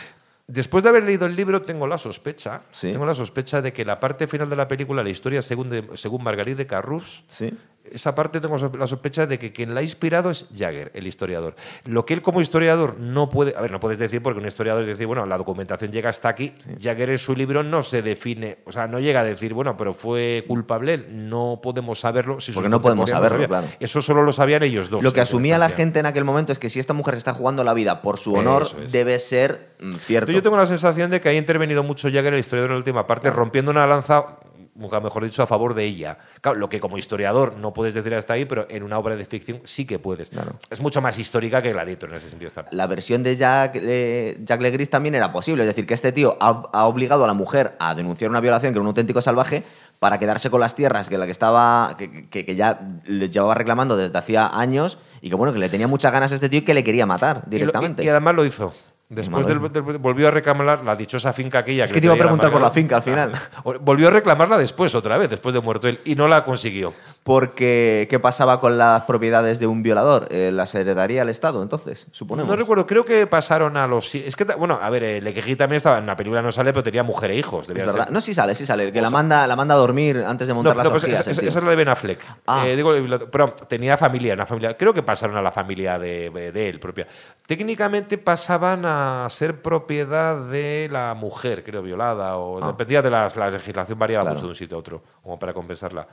Después 0.46 0.82
de 0.82 0.90
haber 0.90 1.04
leído 1.04 1.26
el 1.26 1.36
libro, 1.36 1.62
tengo 1.62 1.86
la 1.86 1.96
sospecha, 1.96 2.62
tengo 2.80 3.06
la 3.06 3.14
sospecha 3.14 3.62
de 3.62 3.72
que 3.72 3.84
la 3.84 4.00
parte 4.00 4.26
final 4.26 4.50
de 4.50 4.56
la 4.56 4.66
película, 4.66 5.02
la 5.02 5.10
historia 5.10 5.42
según, 5.42 5.70
de, 5.70 5.88
según 5.94 6.24
Marguerite 6.24 6.56
de 6.56 6.66
Carrus, 6.66 7.22
¿Sí? 7.28 7.56
Esa 7.92 8.14
parte 8.14 8.40
tengo 8.40 8.56
la 8.56 8.86
sospecha 8.86 9.26
de 9.26 9.38
que 9.38 9.52
quien 9.52 9.74
la 9.74 9.80
ha 9.80 9.82
inspirado 9.82 10.30
es 10.30 10.46
Jagger, 10.56 10.90
el 10.94 11.06
historiador. 11.06 11.54
Lo 11.84 12.04
que 12.06 12.14
él 12.14 12.22
como 12.22 12.40
historiador 12.40 12.98
no 12.98 13.28
puede, 13.28 13.54
a 13.56 13.60
ver, 13.60 13.70
no 13.70 13.80
puedes 13.80 13.98
decir 13.98 14.22
porque 14.22 14.40
un 14.40 14.46
historiador 14.46 14.84
decir, 14.84 15.06
bueno, 15.06 15.26
la 15.26 15.38
documentación 15.38 15.92
llega 15.92 16.10
hasta 16.10 16.28
aquí. 16.28 16.52
Jagger 16.80 17.10
en 17.10 17.18
su 17.18 17.34
libro 17.34 17.62
no 17.62 17.82
se 17.82 18.02
define, 18.02 18.58
o 18.66 18.72
sea, 18.72 18.86
no 18.86 19.00
llega 19.00 19.20
a 19.20 19.24
decir, 19.24 19.54
bueno, 19.54 19.76
pero 19.76 19.94
fue 19.94 20.44
culpable, 20.46 20.98
no 21.10 21.60
podemos 21.62 22.00
saberlo. 22.00 22.40
Si 22.40 22.52
porque 22.52 22.68
no 22.68 22.80
podemos 22.80 23.10
saberlo, 23.10 23.46
claro. 23.46 23.66
Eso 23.78 24.02
solo 24.02 24.22
lo 24.22 24.32
sabían 24.32 24.62
ellos 24.62 24.90
dos. 24.90 25.02
Lo 25.02 25.12
que 25.12 25.20
asumía 25.20 25.58
la 25.58 25.68
gente 25.68 26.00
en 26.00 26.06
aquel 26.06 26.24
momento 26.24 26.52
es 26.52 26.58
que 26.58 26.68
si 26.68 26.80
esta 26.80 26.94
mujer 26.94 27.14
está 27.14 27.34
jugando 27.34 27.64
la 27.64 27.74
vida 27.74 28.02
por 28.02 28.18
su 28.18 28.34
honor, 28.34 28.68
debe 28.90 29.18
ser 29.18 29.74
mm, 29.80 29.94
cierto. 29.96 30.32
yo 30.32 30.42
tengo 30.42 30.56
la 30.56 30.66
sensación 30.66 31.10
de 31.10 31.20
que 31.20 31.28
ha 31.28 31.34
intervenido 31.34 31.82
mucho 31.82 32.08
Jagger, 32.08 32.34
el 32.34 32.40
historiador, 32.40 32.70
en 32.70 32.74
la 32.74 32.78
última 32.78 33.06
parte, 33.06 33.30
rompiendo 33.30 33.70
una 33.70 33.86
lanza 33.86 34.39
mejor 34.80 35.24
dicho, 35.24 35.42
a 35.42 35.46
favor 35.46 35.74
de 35.74 35.84
ella. 35.84 36.18
Claro, 36.40 36.58
lo 36.58 36.68
que 36.68 36.80
como 36.80 36.98
historiador 36.98 37.54
no 37.56 37.72
puedes 37.72 37.94
decir 37.94 38.14
hasta 38.14 38.34
ahí, 38.34 38.44
pero 38.44 38.66
en 38.70 38.82
una 38.82 38.98
obra 38.98 39.16
de 39.16 39.24
ficción 39.26 39.60
sí 39.64 39.84
que 39.84 39.98
puedes. 39.98 40.30
Claro. 40.30 40.56
Es 40.70 40.80
mucho 40.80 41.00
más 41.00 41.18
histórica 41.18 41.62
que 41.62 41.72
Gladiator 41.72 42.10
en 42.10 42.16
ese 42.16 42.30
sentido. 42.30 42.50
La 42.70 42.86
versión 42.86 43.22
de 43.22 43.36
Jack, 43.36 43.74
de 43.74 44.38
Jack 44.44 44.60
Legris 44.60 44.90
también 44.90 45.14
era 45.14 45.32
posible, 45.32 45.62
es 45.62 45.68
decir, 45.68 45.86
que 45.86 45.94
este 45.94 46.12
tío 46.12 46.36
ha, 46.40 46.86
obligado 46.86 47.24
a 47.24 47.26
la 47.26 47.34
mujer 47.34 47.76
a 47.78 47.94
denunciar 47.94 48.30
una 48.30 48.40
violación 48.40 48.72
que 48.72 48.78
era 48.78 48.82
un 48.82 48.88
auténtico 48.88 49.20
salvaje 49.20 49.64
para 49.98 50.18
quedarse 50.18 50.50
con 50.50 50.60
las 50.60 50.74
tierras 50.74 51.08
que 51.08 51.18
la 51.18 51.26
que 51.26 51.32
estaba 51.32 51.96
que, 51.98 52.28
que, 52.28 52.56
ya 52.56 52.80
le 53.04 53.28
llevaba 53.28 53.54
reclamando 53.54 53.96
desde 53.96 54.16
hacía 54.16 54.48
años 54.58 54.98
y 55.20 55.28
que 55.28 55.36
bueno, 55.36 55.52
que 55.52 55.58
le 55.58 55.68
tenía 55.68 55.86
muchas 55.86 56.10
ganas 56.12 56.32
a 56.32 56.34
este 56.34 56.48
tío 56.48 56.60
y 56.60 56.62
que 56.62 56.72
le 56.72 56.82
quería 56.82 57.04
matar 57.04 57.42
directamente. 57.48 58.02
y 58.02 58.08
además 58.08 58.34
lo 58.34 58.44
hizo. 58.44 58.72
Después 59.10 59.44
del, 59.44 59.58
volvió 59.58 60.28
a 60.28 60.30
reclamar 60.30 60.84
la 60.84 60.94
dichosa 60.94 61.32
finca 61.32 61.58
aquella. 61.58 61.84
Es 61.84 61.92
que, 61.92 62.00
te 62.00 62.06
iba 62.06 62.14
a 62.14 62.16
preguntar 62.16 62.52
por 62.52 62.60
la 62.60 62.70
finca 62.70 62.94
al 62.94 63.02
final. 63.02 63.32
volvió 63.80 64.06
a 64.06 64.12
reclamarla 64.12 64.56
después, 64.56 64.94
otra 64.94 65.18
vez, 65.18 65.28
después 65.28 65.52
de 65.52 65.60
muerto 65.60 65.88
él, 65.88 65.98
y 66.04 66.14
no 66.14 66.28
la 66.28 66.44
consiguió. 66.44 66.94
Porque, 67.22 68.06
¿qué 68.08 68.18
pasaba 68.18 68.60
con 68.60 68.78
las 68.78 69.02
propiedades 69.02 69.58
de 69.58 69.66
un 69.66 69.82
violador? 69.82 70.26
Eh, 70.30 70.50
¿Las 70.52 70.74
heredaría 70.74 71.20
el 71.20 71.28
Estado, 71.28 71.62
entonces? 71.62 72.06
Suponemos. 72.12 72.48
No 72.48 72.56
recuerdo, 72.56 72.86
creo 72.86 73.04
que 73.04 73.26
pasaron 73.26 73.76
a 73.76 73.86
los. 73.86 74.14
Es 74.14 74.34
que, 74.36 74.44
bueno, 74.44 74.78
a 74.80 74.88
ver, 74.88 75.02
el 75.04 75.24
Lequejí 75.24 75.54
también 75.54 75.76
estaba 75.76 75.98
en 75.98 76.06
la 76.06 76.16
película, 76.16 76.40
no 76.40 76.50
sale, 76.50 76.72
pero 76.72 76.82
tenía 76.82 77.02
mujer 77.02 77.32
e 77.32 77.36
hijos. 77.36 77.68
Es 77.68 77.74
verdad. 77.74 78.08
No, 78.08 78.22
sí 78.22 78.32
sale, 78.32 78.54
sí 78.54 78.64
sale. 78.64 78.90
Que 78.90 79.02
la, 79.02 79.10
manda, 79.10 79.46
la 79.46 79.54
manda 79.54 79.74
a 79.74 79.78
dormir 79.78 80.24
antes 80.26 80.48
de 80.48 80.54
montar 80.54 80.74
las 80.74 80.84
no, 80.84 80.90
pues 80.92 81.04
esa, 81.04 81.30
es 81.30 81.54
la 81.54 81.70
de 81.70 81.76
Ben 81.76 81.88
Affleck. 81.88 82.20
Ah. 82.46 82.66
Eh, 82.66 82.74
digo, 82.74 82.94
pero 83.30 83.50
tenía 83.68 83.98
familia, 83.98 84.32
una 84.32 84.46
familia. 84.46 84.76
Creo 84.76 84.94
que 84.94 85.02
pasaron 85.02 85.36
a 85.36 85.42
la 85.42 85.52
familia 85.52 85.98
de, 85.98 86.30
de 86.30 86.68
él 86.70 86.80
propia. 86.80 87.06
Técnicamente 87.46 88.16
pasaban 88.16 88.84
a 88.86 89.26
ser 89.28 89.60
propiedad 89.60 90.40
de 90.46 90.88
la 90.90 91.14
mujer, 91.14 91.64
creo, 91.64 91.82
violada, 91.82 92.38
o 92.38 92.64
ah. 92.64 92.68
dependía 92.68 93.02
de 93.02 93.10
la, 93.10 93.28
legislación 93.50 93.98
variaba 93.98 94.34
de 94.34 94.46
un 94.46 94.54
sitio 94.54 94.76
a 94.76 94.80
otro, 94.80 95.02
como 95.22 95.38
para 95.38 95.52
compensarla. 95.52 96.06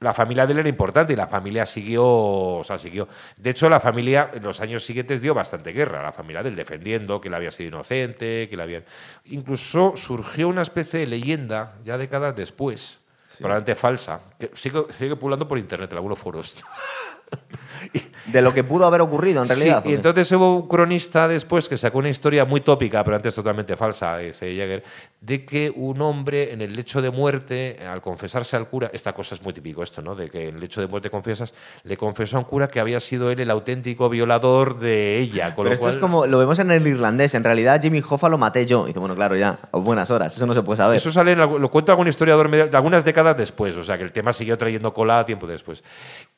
La 0.00 0.14
familia 0.14 0.46
de 0.46 0.54
él 0.54 0.60
era 0.60 0.68
importante 0.68 1.12
y 1.12 1.16
la 1.16 1.26
familia 1.26 1.66
siguió, 1.66 2.06
o 2.06 2.64
sea, 2.64 2.78
siguió. 2.78 3.06
De 3.36 3.50
hecho, 3.50 3.68
la 3.68 3.80
familia 3.80 4.30
en 4.32 4.42
los 4.42 4.60
años 4.62 4.82
siguientes 4.82 5.20
dio 5.20 5.34
bastante 5.34 5.72
guerra. 5.72 6.02
La 6.02 6.12
familia 6.12 6.42
del 6.42 6.56
defendiendo 6.56 7.20
que 7.20 7.28
él 7.28 7.34
había 7.34 7.50
sido 7.50 7.68
inocente, 7.68 8.48
que 8.48 8.56
le 8.56 8.62
habían. 8.62 8.84
Incluso 9.26 9.98
surgió 9.98 10.48
una 10.48 10.62
especie 10.62 11.00
de 11.00 11.06
leyenda 11.06 11.74
ya 11.84 11.98
décadas 11.98 12.34
después, 12.34 13.02
probablemente 13.38 13.74
falsa, 13.74 14.20
que 14.38 14.50
sigue, 14.54 14.84
sigue 14.90 15.16
pulando 15.16 15.46
por 15.46 15.58
internet 15.58 15.90
en 15.90 15.96
algunos 15.98 16.18
foros. 16.18 16.56
de 18.26 18.42
lo 18.42 18.52
que 18.52 18.64
pudo 18.64 18.86
haber 18.86 19.00
ocurrido 19.00 19.42
en 19.42 19.48
realidad. 19.48 19.84
y 19.84 19.94
entonces 19.94 20.30
hubo 20.32 20.56
un 20.56 20.68
cronista 20.68 21.28
después 21.28 21.68
que 21.68 21.76
sacó 21.76 21.98
una 21.98 22.08
historia 22.08 22.44
muy 22.44 22.60
tópica, 22.60 23.02
pero 23.04 23.16
antes 23.16 23.34
totalmente 23.34 23.76
falsa, 23.76 24.18
dice 24.18 24.54
Jäger, 24.54 24.82
de 25.20 25.44
que 25.44 25.72
un 25.74 26.00
hombre 26.00 26.52
en 26.52 26.62
el 26.62 26.74
lecho 26.74 27.02
de 27.02 27.10
muerte, 27.10 27.78
al 27.88 28.00
confesarse 28.00 28.56
al 28.56 28.68
cura, 28.68 28.90
esta 28.92 29.12
cosa 29.12 29.34
es 29.34 29.42
muy 29.42 29.52
típico 29.52 29.82
esto, 29.82 30.02
¿no? 30.02 30.14
De 30.14 30.30
que 30.30 30.48
en 30.48 30.54
el 30.54 30.60
lecho 30.60 30.80
de 30.80 30.86
muerte 30.86 31.10
confiesas, 31.10 31.52
le 31.84 31.96
confesó 31.96 32.36
a 32.36 32.40
un 32.40 32.46
cura 32.46 32.68
que 32.68 32.80
había 32.80 33.00
sido 33.00 33.30
él 33.30 33.40
el 33.40 33.50
auténtico 33.50 34.08
violador 34.08 34.78
de 34.78 35.18
ella. 35.18 35.54
pero 35.56 35.72
esto 35.72 35.88
es 35.88 35.96
como, 35.96 36.26
lo 36.26 36.38
vemos 36.38 36.58
en 36.58 36.70
el 36.70 36.86
irlandés, 36.86 37.34
en 37.34 37.44
realidad 37.44 37.80
Jimmy 37.82 38.02
Hoffa 38.08 38.28
lo 38.28 38.38
maté 38.38 38.64
yo. 38.66 38.84
Y 38.84 38.88
dice, 38.88 38.98
bueno, 38.98 39.14
claro, 39.14 39.36
ya, 39.36 39.58
a 39.70 39.78
buenas 39.78 40.10
horas, 40.10 40.34
eso 40.36 40.46
no 40.46 40.54
se 40.54 40.62
puede 40.62 40.78
saber. 40.78 40.96
Eso 40.96 41.12
sale, 41.12 41.36
lo 41.36 41.70
cuenta 41.70 41.92
algún 41.92 42.08
historiador 42.08 42.50
de 42.50 42.76
algunas 42.76 43.04
décadas 43.04 43.36
después, 43.36 43.76
o 43.76 43.84
sea 43.84 43.98
que 43.98 44.04
el 44.04 44.12
tema 44.12 44.32
siguió 44.32 44.56
trayendo 44.56 44.92
cola 44.92 45.24
tiempo 45.24 45.46
después. 45.46 45.82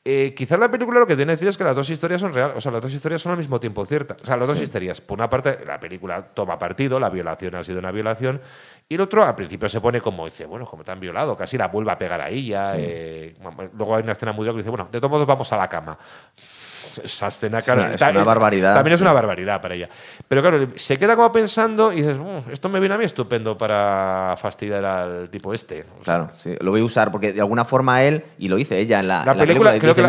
Eh, 0.05 0.33
quizás 0.35 0.59
la 0.59 0.69
película 0.69 0.99
lo 0.99 1.07
que 1.07 1.15
tiene 1.15 1.32
decir 1.33 1.47
es 1.47 1.57
que 1.57 1.63
las 1.63 1.75
dos 1.75 1.89
historias 1.89 2.21
son 2.21 2.33
reales, 2.33 2.57
o 2.57 2.61
sea, 2.61 2.71
las 2.71 2.81
dos 2.81 2.93
historias 2.93 3.21
son 3.21 3.31
al 3.33 3.37
mismo 3.37 3.59
tiempo 3.59 3.85
ciertas. 3.85 4.21
O 4.21 4.25
sea, 4.25 4.37
las 4.37 4.47
dos 4.47 4.59
historias. 4.59 5.01
Por 5.01 5.17
una 5.17 5.29
parte, 5.29 5.59
la 5.65 5.79
película 5.79 6.21
toma 6.33 6.57
partido, 6.57 6.99
la 6.99 7.09
violación 7.09 7.55
ha 7.55 7.63
sido 7.63 7.79
una 7.79 7.91
violación, 7.91 8.41
y 8.89 8.95
el 8.95 9.01
otro 9.01 9.23
al 9.23 9.35
principio 9.35 9.69
se 9.69 9.81
pone 9.81 10.01
como, 10.01 10.25
dice, 10.25 10.45
bueno, 10.45 10.65
como 10.65 10.83
te 10.83 10.91
han 10.91 10.99
violado, 10.99 11.35
casi 11.35 11.57
la 11.57 11.67
vuelve 11.67 11.91
a 11.91 11.97
pegar 11.97 12.21
a 12.21 12.29
ella. 12.29 12.73
Eh, 12.77 13.35
luego 13.73 13.95
hay 13.95 14.03
una 14.03 14.11
escena 14.13 14.31
muy 14.31 14.45
dura 14.45 14.53
que 14.53 14.59
dice, 14.59 14.69
bueno, 14.69 14.87
de 14.91 14.99
todos 14.99 15.11
modos 15.11 15.27
vamos 15.27 15.51
a 15.51 15.57
la 15.57 15.69
cama 15.69 15.97
esa 17.03 17.27
escena, 17.27 17.61
claro. 17.61 17.85
Es 17.85 18.01
una, 18.01 18.23
barbaridad. 18.23 18.75
También 18.75 18.95
es 18.95 19.01
una 19.01 19.13
barbaridad 19.13 19.61
para 19.61 19.75
ella. 19.75 19.89
Pero 20.27 20.41
claro, 20.41 20.67
se 20.75 20.97
queda 20.97 21.15
como 21.15 21.31
pensando 21.31 21.91
y 21.91 21.97
dices, 21.97 22.17
mm, 22.17 22.51
esto 22.51 22.69
me 22.69 22.79
viene 22.79 22.95
a 22.95 22.97
mí 22.97 23.05
estupendo 23.05 23.57
para 23.57 24.35
fastidiar 24.37 24.83
al 24.85 25.29
tipo 25.29 25.53
este. 25.53 25.85
claro, 26.03 26.29
sí, 26.37 26.55
lo 26.59 26.71
voy 26.71 26.81
a 26.81 26.85
usar 26.85 27.11
porque 27.11 27.33
de 27.33 27.41
alguna 27.41 27.65
forma 27.65 28.03
él, 28.03 28.23
y 28.37 28.47
lo 28.47 28.57
hice 28.57 28.79
ella 28.79 28.99
en 28.99 29.07
la, 29.07 29.35
película, 29.37 29.77
creo 29.79 29.95
que 29.95 30.03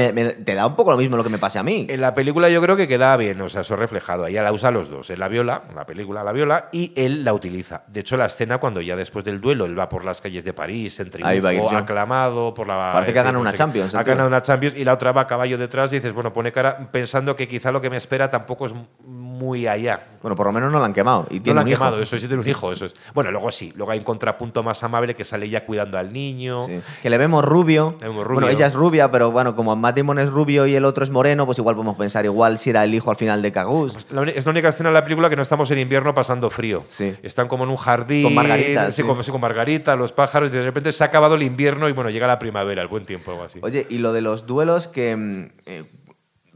te 0.44 0.54
da 0.54 0.66
un 0.66 0.76
poco 0.76 0.90
lo 0.90 0.96
mismo 0.96 1.16
lo 1.16 1.24
que 1.24 1.30
me 1.30 1.38
pase 1.38 1.58
a 1.58 1.62
mí. 1.62 1.86
En 1.88 2.00
la 2.00 2.14
película 2.14 2.48
yo 2.48 2.60
creo 2.62 2.76
que 2.76 2.88
queda 2.88 3.16
bien, 3.16 3.40
o 3.40 3.48
sea, 3.48 3.62
eso 3.62 3.76
reflejado. 3.76 4.26
Ella 4.26 4.42
la 4.42 4.52
usa 4.52 4.70
los 4.70 4.90
dos. 4.90 5.10
Él 5.10 5.20
la 5.20 5.28
viola, 5.28 5.62
la 5.74 5.86
película 5.86 6.24
la 6.24 6.32
viola, 6.32 6.68
y 6.72 6.92
él 6.96 7.24
la 7.24 7.32
utiliza. 7.34 7.82
De 7.86 8.00
hecho, 8.00 8.16
la 8.16 8.26
escena 8.26 8.58
cuando 8.58 8.80
ya 8.80 8.96
después 8.96 9.24
del 9.24 9.40
duelo 9.40 9.64
él 9.64 9.78
va 9.78 9.88
por 9.88 10.04
las 10.04 10.20
calles 10.20 10.44
de 10.44 10.52
París, 10.52 10.98
en 11.00 11.10
triunfo, 11.10 11.76
aclamado 11.76 12.54
por 12.54 12.66
la... 12.66 12.92
Parece 12.92 13.12
que 13.12 13.18
ha 13.18 13.22
ganado 13.22 13.40
una 13.40 13.52
Champions. 13.52 13.94
Ha 13.94 14.02
ganado 14.02 14.28
una 14.28 14.42
Champions 14.42 14.76
y 14.76 14.84
la 14.84 14.94
otra 14.94 15.12
va 15.12 15.22
a 15.22 15.26
caballo 15.26 15.58
detrás 15.58 15.92
y 15.92 15.96
dices, 15.96 16.12
bueno, 16.12 16.32
pone 16.32 16.52
cara 16.52 16.73
pensando 16.90 17.36
que 17.36 17.48
quizá 17.48 17.72
lo 17.72 17.80
que 17.80 17.90
me 17.90 17.96
espera 17.96 18.30
tampoco 18.30 18.66
es 18.66 18.74
muy 19.04 19.66
allá. 19.66 20.00
Bueno, 20.22 20.36
por 20.36 20.46
lo 20.46 20.52
menos 20.52 20.72
no 20.72 20.78
la 20.78 20.86
han 20.86 20.94
quemado. 20.94 21.26
Y 21.30 21.40
no 21.40 21.54
la 21.54 21.62
han 21.62 21.66
quemado, 21.66 22.00
eso 22.00 22.16
es, 22.16 22.26
tiene 22.26 22.42
un 22.42 22.48
hijo, 22.48 22.72
eso 22.72 22.86
es. 22.86 22.94
Bueno, 23.12 23.30
luego 23.30 23.50
sí, 23.50 23.72
luego 23.76 23.92
hay 23.92 23.98
un 23.98 24.04
contrapunto 24.04 24.62
más 24.62 24.82
amable 24.82 25.14
que 25.14 25.24
sale 25.24 25.48
ya 25.48 25.64
cuidando 25.64 25.98
al 25.98 26.12
niño. 26.12 26.66
Que 27.02 27.10
le 27.10 27.18
vemos 27.18 27.44
rubio. 27.44 27.98
Bueno, 28.00 28.48
ella 28.48 28.66
es 28.66 28.74
rubia, 28.74 29.10
pero 29.10 29.30
bueno, 29.30 29.54
como 29.56 29.76
Matt 29.76 29.96
Damon 29.96 30.18
es 30.18 30.30
rubio 30.30 30.66
y 30.66 30.74
el 30.74 30.84
otro 30.84 31.04
es 31.04 31.10
moreno, 31.10 31.46
pues 31.46 31.58
igual 31.58 31.74
podemos 31.74 31.96
pensar 31.96 32.24
igual 32.24 32.58
si 32.58 32.70
era 32.70 32.84
el 32.84 32.94
hijo 32.94 33.10
al 33.10 33.16
final 33.16 33.42
de 33.42 33.52
Cagus. 33.52 33.92
Pues 33.92 34.06
es 34.36 34.44
la 34.44 34.50
única 34.50 34.68
escena 34.68 34.90
de 34.90 34.94
la 34.94 35.04
película 35.04 35.28
que 35.28 35.36
no 35.36 35.42
estamos 35.42 35.70
en 35.70 35.78
invierno 35.78 36.14
pasando 36.14 36.48
frío. 36.50 36.84
Sí. 36.88 37.14
Están 37.22 37.48
como 37.48 37.64
en 37.64 37.70
un 37.70 37.76
jardín. 37.76 38.22
Con 38.22 38.34
Margarita. 38.34 38.90
Sí, 38.92 39.02
Con, 39.02 39.22
con, 39.22 39.40
Margarita, 39.40 39.96
los 39.96 40.12
pájaros, 40.12 40.48
y 40.50 40.52
de 40.52 40.64
repente 40.64 40.92
se 40.92 41.04
ha 41.04 41.08
acabado 41.08 41.34
el 41.34 41.42
invierno 41.42 41.88
y 41.88 41.92
bueno, 41.92 42.10
llega 42.10 42.26
la 42.26 42.38
primavera, 42.38 42.82
el 42.82 42.88
buen 42.88 43.04
tiempo, 43.04 43.32
algo 43.32 43.44
así. 43.44 43.58
Oye, 43.62 43.86
y 43.90 43.98
lo 43.98 44.12
de 44.12 44.22
los 44.22 44.46
duelos 44.46 44.88
que. 44.88 45.16
Mm, 45.16 45.48
eh, 45.66 45.84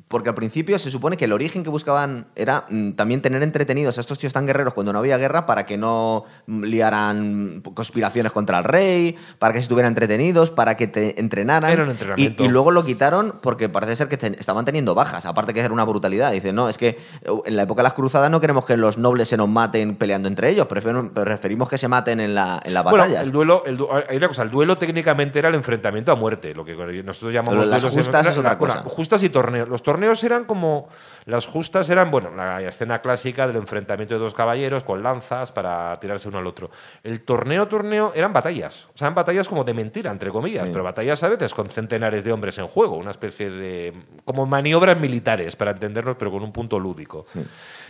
porque 0.08 0.30
al 0.30 0.34
principio 0.34 0.78
se 0.78 0.90
supone 0.90 1.16
que 1.16 1.26
el 1.26 1.32
origen 1.32 1.62
que 1.62 1.70
buscaban 1.70 2.26
era 2.34 2.64
mm, 2.68 2.92
también 2.92 3.20
tener 3.20 3.42
entretenidos 3.42 3.98
a 3.98 4.00
estos 4.00 4.18
tíos 4.18 4.32
tan 4.32 4.46
guerreros 4.46 4.74
cuando 4.74 4.92
no 4.92 4.98
había 4.98 5.18
guerra 5.18 5.46
para 5.46 5.66
que 5.66 5.76
no 5.76 6.24
liaran 6.46 7.62
conspiraciones 7.74 8.32
contra 8.32 8.58
el 8.58 8.64
rey, 8.64 9.16
para 9.38 9.52
que 9.52 9.58
se 9.58 9.64
estuvieran 9.64 9.90
entretenidos, 9.90 10.50
para 10.50 10.76
que 10.76 10.86
te 10.86 11.20
entrenaran. 11.20 11.70
Era 11.70 11.84
un 11.84 11.90
entrenamiento. 11.90 12.44
Y, 12.44 12.48
luego 12.48 12.70
lo 12.70 12.84
quitaron 12.84 13.34
porque 13.42 13.68
parece 13.68 13.96
ser 13.96 14.08
que 14.08 14.14
estaban 14.38 14.64
teniendo 14.64 14.94
bajas, 14.94 15.26
aparte 15.26 15.52
que 15.52 15.60
era 15.60 15.72
una 15.72 15.84
brutalidad. 15.84 16.32
Dicen, 16.32 16.54
no, 16.54 16.68
es 16.68 16.78
que 16.78 16.98
uh, 17.28 17.42
en 17.44 17.56
la 17.56 17.64
época 17.64 17.82
de 17.82 17.84
las 17.84 17.92
cruzadas 17.92 18.30
no 18.30 18.40
queremos 18.40 18.64
que 18.64 18.76
los 18.76 18.96
nobles 18.96 19.28
se 19.28 19.36
nos 19.36 19.48
maten 19.48 19.96
peleando 19.96 20.28
entre 20.28 20.48
ellos, 20.50 20.66
preferimos 20.66 21.68
que 21.68 21.78
se 21.78 21.88
maten 21.88 22.20
en 22.20 22.34
la, 22.34 22.60
en 22.64 22.72
la 22.72 22.82
batalla. 22.82 23.20
el 23.20 23.30
duelo, 23.30 23.62
el, 23.66 23.78
hay 24.08 24.16
una 24.16 24.28
cosa, 24.28 24.42
el 24.42 24.50
duelo 24.50 24.78
técnicamente 24.78 25.38
era 25.38 25.50
el 25.50 25.54
enfrentamiento 25.54 26.12
a 26.12 26.16
muerte, 26.16 26.54
lo 26.54 26.64
que 26.64 26.74
nosotros 27.04 27.32
llamamos 27.32 27.66
las 27.66 27.84
justas 27.84 28.26
es 28.26 28.38
otra 28.38 28.56
cosa. 28.56 28.82
Justas 28.86 29.22
y 29.22 29.28
torneos. 29.28 29.68
Los 29.68 29.82
torneos 29.82 29.97
torneos 29.98 30.22
eran 30.22 30.44
como. 30.44 30.88
Las 31.24 31.44
justas 31.44 31.90
eran, 31.90 32.10
bueno, 32.10 32.30
la 32.34 32.62
escena 32.62 33.02
clásica 33.02 33.46
del 33.46 33.56
enfrentamiento 33.56 34.14
de 34.14 34.20
dos 34.20 34.32
caballeros 34.32 34.82
con 34.82 35.02
lanzas 35.02 35.52
para 35.52 35.98
tirarse 36.00 36.26
uno 36.26 36.38
al 36.38 36.46
otro. 36.46 36.70
El 37.02 37.20
torneo, 37.20 37.68
torneo, 37.68 38.12
eran 38.14 38.32
batallas. 38.32 38.88
O 38.94 38.96
sea, 38.96 39.08
eran 39.08 39.14
batallas 39.14 39.46
como 39.46 39.62
de 39.62 39.74
mentira, 39.74 40.10
entre 40.10 40.30
comillas, 40.30 40.70
pero 40.70 40.82
batallas 40.82 41.22
a 41.22 41.28
veces 41.28 41.52
con 41.52 41.68
centenares 41.68 42.24
de 42.24 42.32
hombres 42.32 42.56
en 42.56 42.66
juego, 42.66 42.96
una 42.96 43.10
especie 43.10 43.50
de. 43.50 43.92
como 44.24 44.46
maniobras 44.46 44.98
militares, 44.98 45.54
para 45.54 45.72
entenderlos, 45.72 46.16
pero 46.18 46.30
con 46.30 46.42
un 46.42 46.52
punto 46.52 46.78
lúdico. 46.78 47.26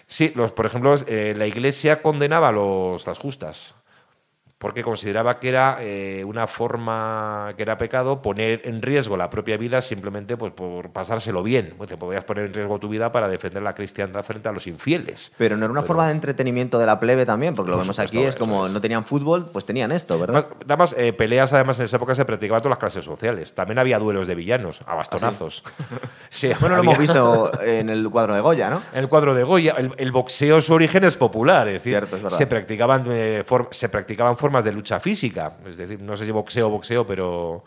Sí, 0.06 0.32
los, 0.34 0.50
por 0.50 0.66
ejemplo, 0.66 0.96
eh, 1.06 1.34
la 1.36 1.46
iglesia 1.46 2.02
condenaba 2.02 2.50
los, 2.50 3.06
las 3.06 3.18
justas 3.18 3.74
porque 4.58 4.82
consideraba 4.82 5.38
que 5.38 5.48
era 5.48 5.78
eh, 5.80 6.24
una 6.26 6.48
forma, 6.48 7.54
que 7.56 7.62
era 7.62 7.78
pecado 7.78 8.20
poner 8.20 8.62
en 8.64 8.82
riesgo 8.82 9.16
la 9.16 9.30
propia 9.30 9.56
vida 9.56 9.80
simplemente 9.80 10.36
pues, 10.36 10.52
por 10.52 10.90
pasárselo 10.90 11.44
bien. 11.44 11.74
Pues 11.78 11.88
te 11.88 11.96
podías 11.96 12.24
poner 12.24 12.46
en 12.46 12.54
riesgo 12.54 12.80
tu 12.80 12.88
vida 12.88 13.12
para 13.12 13.28
defender 13.28 13.62
la 13.62 13.74
cristiandad 13.74 14.24
frente 14.24 14.48
a 14.48 14.52
los 14.52 14.66
infieles. 14.66 15.32
Pero 15.38 15.56
no 15.56 15.64
era 15.64 15.72
una 15.72 15.82
forma 15.82 16.06
de 16.06 16.12
entretenimiento 16.12 16.80
de 16.80 16.86
la 16.86 16.98
plebe 16.98 17.24
también, 17.24 17.54
porque 17.54 17.70
lo 17.70 17.78
vemos 17.78 18.00
aquí, 18.00 18.18
es 18.18 18.34
como 18.34 18.68
no 18.68 18.80
tenían 18.80 19.06
fútbol, 19.06 19.48
pues 19.52 19.64
tenían 19.64 19.92
esto, 19.92 20.18
¿verdad? 20.18 20.48
Además, 20.64 20.94
eh, 20.98 21.12
peleas 21.12 21.52
además 21.52 21.78
en 21.78 21.84
esa 21.84 21.96
época 21.96 22.16
se 22.16 22.24
practicaban 22.24 22.60
todas 22.60 22.70
las 22.70 22.78
clases 22.78 23.04
sociales. 23.04 23.54
También 23.54 23.78
había 23.78 24.00
duelos 24.00 24.26
de 24.26 24.34
villanos, 24.34 24.82
a 24.86 24.96
bastonazos. 24.96 25.62
sí? 26.30 26.50
bueno, 26.58 26.76
lo 26.76 26.82
hemos 26.82 26.98
visto 26.98 27.62
en 27.62 27.90
el 27.90 28.10
cuadro 28.10 28.34
de 28.34 28.40
Goya, 28.40 28.70
¿no? 28.70 28.82
En 28.92 28.98
el 28.98 29.08
cuadro 29.08 29.34
de 29.34 29.44
Goya. 29.44 29.76
El, 29.96 30.10
boxeo, 30.10 30.60
su 30.60 30.74
origen 30.74 31.04
es 31.04 31.16
popular, 31.16 31.68
es 31.68 31.74
decir, 31.74 31.88
Cierto, 31.88 32.16
es 32.16 32.34
se, 32.34 32.46
practicaban, 32.46 33.04
eh, 33.08 33.44
se 33.70 33.88
practicaban 33.88 34.36
formas 34.48 34.64
de 34.64 34.72
lucha 34.72 34.98
física. 34.98 35.52
Es 35.66 35.76
decir, 35.76 36.00
no 36.00 36.16
sé 36.16 36.24
si 36.24 36.32
boxeo 36.32 36.68
o 36.68 36.70
boxeo, 36.70 37.06
pero. 37.06 37.64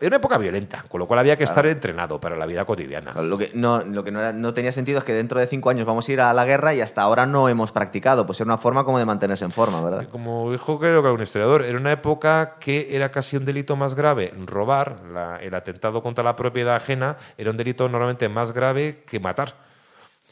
era 0.00 0.06
una 0.06 0.16
época 0.16 0.38
violenta, 0.38 0.82
con 0.88 0.98
lo 0.98 1.06
cual 1.06 1.20
había 1.20 1.36
que 1.36 1.44
estar 1.44 1.66
entrenado 1.66 2.18
para 2.18 2.36
la 2.36 2.46
vida 2.46 2.64
cotidiana. 2.64 3.12
Lo 3.20 3.36
que 3.36 3.50
no, 3.52 3.84
lo 3.84 4.02
que 4.02 4.10
no, 4.10 4.54
tenía 4.54 4.72
sentido 4.72 4.98
es 4.98 5.04
que 5.04 5.12
dentro 5.12 5.38
de 5.38 5.46
cinco 5.46 5.68
años 5.68 5.84
vamos 5.84 6.08
a 6.08 6.12
ir 6.12 6.22
a 6.22 6.32
la 6.32 6.46
guerra 6.46 6.72
y 6.72 6.80
hasta 6.80 7.02
ahora 7.02 7.26
no 7.26 7.50
hemos 7.50 7.70
practicado. 7.70 8.24
Pues 8.24 8.40
era 8.40 8.46
una 8.46 8.56
forma 8.56 8.84
como 8.84 8.98
de 8.98 9.04
mantenerse 9.04 9.44
en 9.44 9.52
forma, 9.52 9.82
¿verdad? 9.82 10.08
Como 10.08 10.50
dijo 10.50 10.78
creo 10.78 11.02
que 11.02 11.10
un 11.10 11.22
historiador, 11.22 11.62
era 11.62 11.78
una 11.78 11.92
época 11.92 12.56
que 12.58 12.88
era 12.92 13.10
casi 13.10 13.36
un 13.36 13.44
delito 13.44 13.76
más 13.76 13.94
grave. 13.94 14.32
Robar, 14.46 14.96
el 15.42 15.54
atentado 15.54 16.02
contra 16.02 16.24
la 16.24 16.34
propiedad 16.34 16.76
ajena, 16.76 17.18
era 17.36 17.50
un 17.50 17.58
delito 17.58 17.86
normalmente 17.90 18.30
más 18.30 18.52
grave 18.52 19.02
que 19.06 19.20
matar. 19.20 19.65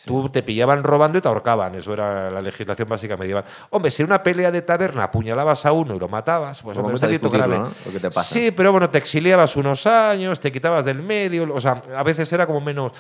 Tú 0.05 0.29
te 0.29 0.43
pillaban 0.43 0.83
robando 0.83 1.19
y 1.19 1.21
te 1.21 1.29
ahorcaban, 1.29 1.75
eso 1.77 1.95
era 1.95 2.31
la 2.31 2.43
legislación 2.43 2.89
básica 2.89 3.17
medieval. 3.17 3.45
Hombre, 3.71 3.91
si 3.91 4.03
en 4.03 4.07
una 4.07 4.23
pelea 4.23 4.51
de 4.51 4.61
taberna 4.61 5.05
apuñalabas 5.05 5.65
a 5.65 5.73
uno 5.73 5.95
y 5.95 5.99
lo 5.99 6.09
matabas, 6.09 6.63
pues 6.63 6.77
hombre, 6.77 6.99
delito 6.99 7.31
grave. 7.31 7.61
Sí, 8.23 8.51
pero 8.51 8.73
bueno, 8.73 8.91
te 8.91 8.99
exiliabas 8.99 9.57
unos 9.57 9.87
años, 9.87 10.41
te 10.41 10.53
quitabas 10.53 10.85
del 10.85 11.03
medio, 11.03 11.55
o 11.55 11.61
sea, 11.61 11.81
a 11.97 12.03
veces 12.03 12.31
era 12.33 12.47
como 12.47 12.61
menos... 12.61 12.93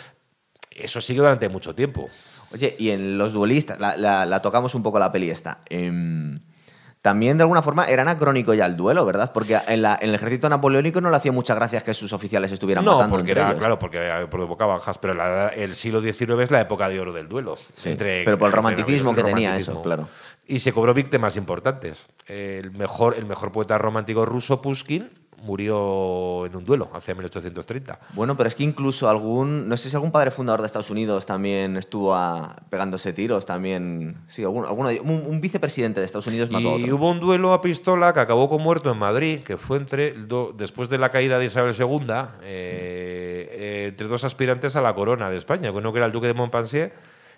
Eso 0.70 1.01
siguió 1.01 1.22
durante 1.22 1.49
mucho 1.49 1.74
tiempo. 1.74 2.09
Oye, 2.53 2.74
y 2.78 2.90
en 2.90 3.18
los 3.18 3.32
duelistas, 3.32 3.78
la, 3.78 4.42
tocamos 4.42 4.74
un 4.74 4.82
poco 4.82 4.99
la 4.99 5.12
peli 5.12 5.30
esta. 5.30 5.59
Em, 5.68 6.40
también 7.05 7.36
de 7.36 7.42
alguna 7.42 7.61
forma 7.61 7.84
era 7.84 8.00
anacrónico 8.00 8.55
ya 8.55 8.64
el 8.64 8.78
duelo, 8.78 9.05
¿verdad? 9.05 9.30
Porque 9.34 9.59
en, 9.68 9.82
la- 9.82 9.98
en 10.00 10.09
el 10.09 10.14
ejército 10.14 10.48
napoleónico 10.48 11.02
no 11.02 11.11
le 11.11 11.16
hacía 11.18 11.32
muchas 11.32 11.55
gracias 11.55 11.82
que 11.82 11.92
sus 11.92 12.14
oficiales 12.14 12.50
estuvieran 12.50 12.82
No, 12.82 12.92
matando 12.94 13.16
porque 13.16 13.32
entre 13.32 13.42
era, 13.42 13.50
ellos. 13.50 13.59
claro, 13.61 13.78
porque 13.78 14.26
provocaba 14.30 14.72
bajas, 14.76 14.96
pero 14.96 15.12
la- 15.12 15.48
el 15.48 15.74
siglo 15.74 16.00
XIX 16.00 16.40
es 16.44 16.50
la 16.50 16.62
época 16.62 16.88
de 16.88 16.98
oro 16.98 17.12
del 17.12 17.28
duelo. 17.28 17.57
Sí, 17.57 17.90
entre- 17.90 18.24
pero 18.24 18.38
por 18.38 18.46
el 18.46 18.55
romanticismo 18.55 19.11
el 19.11 19.16
que 19.16 19.22
tenía 19.22 19.48
romanticismo. 19.50 19.74
eso, 19.74 19.82
claro. 19.82 20.09
Y 20.46 20.61
se 20.61 20.72
cobró 20.72 20.94
víctimas 20.94 21.36
importantes. 21.36 22.09
El 22.26 22.70
mejor, 22.70 23.16
el 23.18 23.26
mejor 23.26 23.52
poeta 23.52 23.76
romántico 23.76 24.24
ruso, 24.24 24.62
Pushkin, 24.62 25.11
murió 25.45 26.47
en 26.47 26.57
un 26.57 26.64
duelo 26.64 26.90
hacia 26.95 27.14
1830. 27.14 27.99
Bueno, 28.14 28.36
pero 28.36 28.49
es 28.49 28.55
que 28.55 28.62
incluso 28.64 29.09
algún, 29.09 29.68
no 29.68 29.76
sé 29.76 29.88
si 29.90 29.97
algún 29.97 30.11
padre 30.11 30.30
fundador 30.30 30.61
de 30.61 30.66
Estados 30.66 30.90
Unidos 30.90 31.26
también 31.26 31.76
estuvo 31.76 32.14
a- 32.14 32.57
pegándose 32.70 33.12
tiros, 33.12 33.47
también, 33.47 34.16
sí, 34.26 34.42
algún, 34.42 34.64
alguno 34.64 34.88
un, 35.03 35.24
un 35.26 35.40
vicepresidente 35.40 36.01
de 36.01 36.07
Estados 36.07 36.26
Unidos 36.26 36.51
mató 36.51 36.74
a 36.74 36.78
Y 36.78 36.82
otro. 36.84 36.97
hubo 36.97 37.11
un 37.11 37.20
duelo 37.20 37.53
a 37.53 37.61
pistola 37.61 38.12
que 38.12 38.20
acabó 38.20 38.49
con 38.49 38.62
muerto 38.62 38.90
en 38.90 38.99
Madrid, 38.99 39.40
que 39.40 39.57
fue 39.57 39.76
entre 39.76 40.12
do- 40.12 40.53
después 40.57 40.88
de 40.88 40.99
la 40.99 41.11
caída 41.11 41.38
de 41.38 41.45
Isabel 41.47 41.74
II, 41.78 42.07
eh, 42.42 43.49
eh, 43.53 43.86
entre 43.90 44.09
dos 44.09 44.24
aspirantes 44.24 44.76
a 44.76 44.82
la 44.82 44.95
corona 44.95 45.30
de 45.30 45.36
España, 45.36 45.70
uno 45.70 45.92
que 45.92 45.99
era 45.99 46.07
el 46.07 46.12
duque 46.12 46.26
de 46.26 46.34
Montpensier 46.34 46.92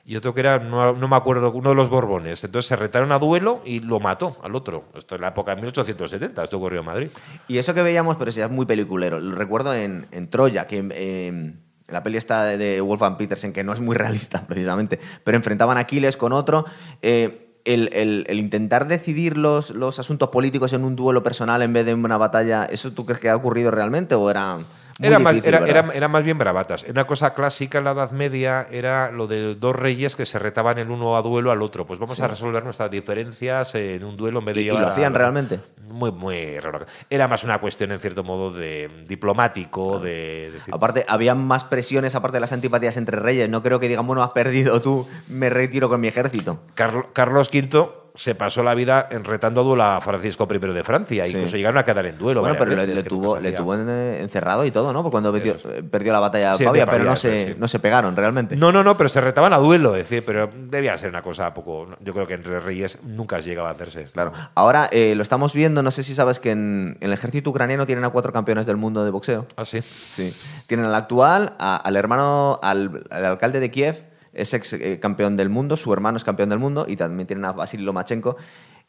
y 0.07 0.15
otro 0.17 0.33
que 0.33 0.41
era, 0.41 0.59
no, 0.61 0.93
no 0.93 1.09
me 1.09 1.17
acuerdo, 1.17 1.51
uno 1.53 1.71
de 1.71 1.75
los 1.75 1.89
Borbones. 1.91 2.43
Entonces 2.45 2.69
se 2.69 2.77
retaron 2.77 3.11
a 3.11 3.19
duelo 3.19 3.61
y 3.65 3.81
lo 3.81 3.99
mató 3.99 4.37
al 4.45 4.55
otro. 4.55 4.85
Esto 4.95 5.17
en 5.17 5.23
la 5.23 5.29
época 5.29 5.51
de 5.51 5.57
1870, 5.63 6.45
esto 6.45 6.57
ocurrió 6.59 6.81
en 6.81 6.87
Madrid. 6.87 7.09
Y 7.49 7.59
eso 7.59 7.75
que 7.75 7.83
veíamos, 7.83 8.17
pero 8.17 8.31
es 8.31 8.51
muy 8.51 8.67
peliculero. 8.67 9.19
Lo 9.19 9.35
recuerdo 9.35 9.75
en, 9.75 10.07
en 10.13 10.29
Troya, 10.31 10.67
que 10.69 10.87
eh, 10.93 11.55
la 11.89 12.03
peli 12.05 12.19
está 12.19 12.45
de, 12.45 12.57
de 12.57 12.81
Wolfgang 12.81 13.17
Petersen, 13.17 13.53
que 13.53 13.65
no 13.65 13.73
es 13.73 13.81
muy 13.81 13.97
realista 13.99 14.47
precisamente, 14.47 15.01
pero 15.25 15.37
enfrentaban 15.37 15.77
a 15.77 15.81
Aquiles 15.81 16.17
con 16.17 16.33
otro. 16.33 16.65
eh, 17.03 17.43
el, 17.65 17.91
el- 17.93 18.25
el 18.29 18.39
intentar 18.39 18.87
decidir 18.87 19.37
los, 19.37 19.71
los 19.71 19.99
asuntos 19.99 20.29
políticos 20.29 20.73
en 20.73 20.85
un 20.85 20.95
duelo 20.95 21.25
personal 21.25 21.63
en 21.63 21.73
vez 21.73 21.85
de 21.85 21.91
en 21.91 22.05
una 22.05 22.17
batalla, 22.17 22.65
¿eso 22.67 22.93
tú 22.93 23.05
crees 23.05 23.19
que 23.21 23.29
ha 23.29 23.35
ocurrido 23.35 23.73
realmente 23.73 24.15
o 24.15 24.31
era 24.31 24.59
Era 25.01 25.19
más, 25.19 25.45
era, 25.45 25.59
era- 25.67 25.91
era 25.93 26.09
más 26.09 26.23
bien 26.25 26.39
bravatas. 26.39 26.85
Una 26.89 27.07
cosa 27.07 27.35
clásica 27.35 27.79
en 27.79 27.85
la 27.85 27.91
Edad 27.93 28.13
Media 28.13 28.67
era 28.71 29.11
lo 29.11 29.27
de 29.27 29.55
dos 29.55 29.77
reyes 29.77 30.17
que 30.17 30.25
se 30.25 30.39
retaban 30.39 30.79
el 30.79 30.91
uno 30.91 31.17
a 31.17 31.23
duelo 31.23 31.51
al 31.53 31.61
otro. 31.63 31.87
Pues 31.87 32.01
vamos 32.01 32.19
a 32.21 32.29
resolver 32.29 32.65
nuestras 32.65 32.91
diferencias 32.91 33.75
en 33.75 34.03
un 34.05 34.17
duelo 34.17 34.39
en 34.39 34.47
vez 34.47 34.55
de 34.55 34.63
¿Y- 34.63 34.65
llevar 34.65 34.81
lo 34.83 34.89
hacían 34.89 35.15
a- 35.15 35.19
realmente? 35.19 35.61
Muy, 35.89 36.11
muy 36.13 36.59
raro. 36.61 36.85
Era 37.11 37.29
más 37.29 37.45
una 37.45 37.59
cuestión, 37.61 37.93
en 37.93 38.01
cierto 38.01 38.25
modo, 38.25 38.51
de 38.51 38.91
diplomático, 39.07 39.99
de 40.01 40.51
decir, 40.53 40.75
Aparte, 40.75 41.05
había 41.09 41.35
más 41.35 41.65
presiones, 41.65 42.15
aparte 42.15 42.37
de 42.37 42.41
las 42.41 42.53
antipatías 42.53 42.97
entre 42.97 43.19
reyes. 43.21 43.49
No 43.49 43.63
creo 43.63 43.79
que 43.79 43.89
digan, 43.89 44.07
bueno, 44.07 44.23
has 44.23 44.31
perdido 44.31 44.81
tú, 44.81 45.07
me 45.29 45.51
retiro 45.51 45.89
con 45.89 46.01
mi 46.01 46.09
ejército. 46.09 46.61
Carlo- 46.75 47.11
Carlos 47.13 47.51
V 47.53 47.89
se 48.17 48.35
pasó 48.35 48.63
la 48.65 48.75
vida 48.75 49.07
en 49.11 49.23
retando 49.25 49.61
a 49.61 49.65
duelo 49.65 49.83
a 49.85 50.01
Francisco 50.01 50.49
I 50.51 50.59
de 50.59 50.83
Francia. 50.83 51.27
Sí. 51.27 51.33
Incluso 51.37 51.57
llegaron 51.57 51.79
a 51.79 51.85
quedar 51.85 52.07
en 52.07 52.19
duelo. 52.19 52.41
Bueno, 52.41 52.57
pero 52.59 52.71
le, 52.71 52.77
veces, 52.79 52.95
le 52.97 53.03
que 53.03 53.09
tuvo, 53.09 53.39
le 53.39 53.53
tuvo 53.53 53.75
eh, 53.77 54.21
encerrado 54.23 54.65
y 54.65 54.71
todo, 54.71 54.93
¿no? 54.93 55.03
Porque 55.03 55.13
cuando 55.13 55.33
metió- 55.33 55.55
eh, 55.71 55.83
perdió 55.83 56.13
la 56.13 56.21
batalla 56.21 56.53
de 56.53 56.57
Sí, 56.59 56.65
Pavia, 56.65 56.87
pero 56.87 57.05
no 57.05 57.15
se, 57.15 57.49
sí. 57.49 57.55
no 57.59 57.69
se 57.69 57.79
pegaron 57.79 58.17
realmente. 58.17 58.57
No, 58.57 58.73
no, 58.73 58.83
no, 58.83 58.97
pero 58.97 59.09
se 59.09 59.21
retaban 59.21 59.53
a 59.53 59.59
duelo, 59.59 59.95
es 59.95 60.09
decir, 60.09 60.25
pero 60.25 60.51
debía 60.55 60.97
ser 60.99 61.11
una 61.11 61.23
cosa 61.23 61.53
poco. 61.55 61.89
Yo 62.01 62.13
creo 62.15 62.27
que 62.27 62.35
entre 62.35 62.59
reyes 62.59 62.99
nunca 63.05 63.39
llegaba 63.41 63.69
a 63.69 63.73
hacerse. 63.73 64.05
Claro. 64.05 64.33
Ahora 64.55 64.89
eh, 64.91 65.15
lo 65.15 65.23
estamos 65.23 65.53
viendo, 65.53 65.83
no 65.83 65.91
sé 65.91 66.03
si 66.03 66.15
sabes 66.15 66.41
que 66.41 66.51
en, 66.53 66.97
en 67.01 67.07
el 67.09 67.13
ejército 67.13 67.51
ucraniano 67.51 67.85
tienen 67.87 68.05
a 68.05 68.09
cuatro 68.11 68.33
campeones 68.33 68.65
del 68.67 68.77
mundo 68.77 69.05
de 69.05 69.11
boxeo. 69.11 69.47
Ah, 69.57 69.65
sí. 69.67 69.83
Sí. 69.83 70.35
Tienen 70.67 70.87
al 70.87 70.95
actual, 70.95 71.53
a- 71.59 71.77
al 71.77 71.97
hermano, 71.97 72.59
al, 72.63 73.05
al 73.11 73.25
alcalde 73.27 73.61
de 73.61 73.71
Kiev, 73.71 74.05
es 74.37 74.55
ex 74.55 74.75
eh, 74.75 75.01
campeón 75.01 75.37
del 75.37 75.49
mundo, 75.49 75.77
su 75.77 75.93
hermano 75.93 76.17
es 76.17 76.25
campeón 76.25 76.51
del 76.51 76.59
mundo, 76.59 76.87
y 76.89 76.97
también 76.97 77.27
tienen 77.27 77.45
a 77.45 77.53
Vasily 77.53 77.83
Lomachenko. 77.83 78.37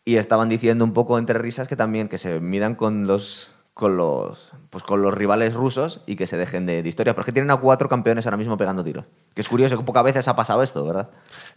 Y 0.05 0.17
estaban 0.17 0.49
diciendo 0.49 0.85
un 0.85 0.93
poco 0.93 1.17
entre 1.17 1.39
risas 1.39 1.67
que 1.67 1.75
también 1.75 2.07
que 2.07 2.17
se 2.17 2.39
midan 2.39 2.75
con 2.75 3.07
los 3.07 3.56
con 3.77 3.95
los 3.95 4.51
pues 4.69 4.83
con 4.83 5.01
los 5.01 5.13
rivales 5.13 5.53
rusos 5.53 6.01
y 6.05 6.17
que 6.17 6.27
se 6.27 6.35
dejen 6.35 6.65
de, 6.65 6.83
de 6.83 6.89
historias. 6.89 7.15
Porque 7.15 7.31
tienen 7.31 7.49
a 7.51 7.57
cuatro 7.57 7.87
campeones 7.87 8.25
ahora 8.25 8.35
mismo 8.35 8.57
pegando 8.57 8.83
tiros. 8.83 9.05
Que 9.33 9.39
es 9.41 9.47
curioso 9.47 9.77
que 9.77 9.83
pocas 9.85 10.03
veces 10.03 10.27
ha 10.27 10.35
pasado 10.35 10.61
esto, 10.61 10.85
¿verdad? 10.85 11.09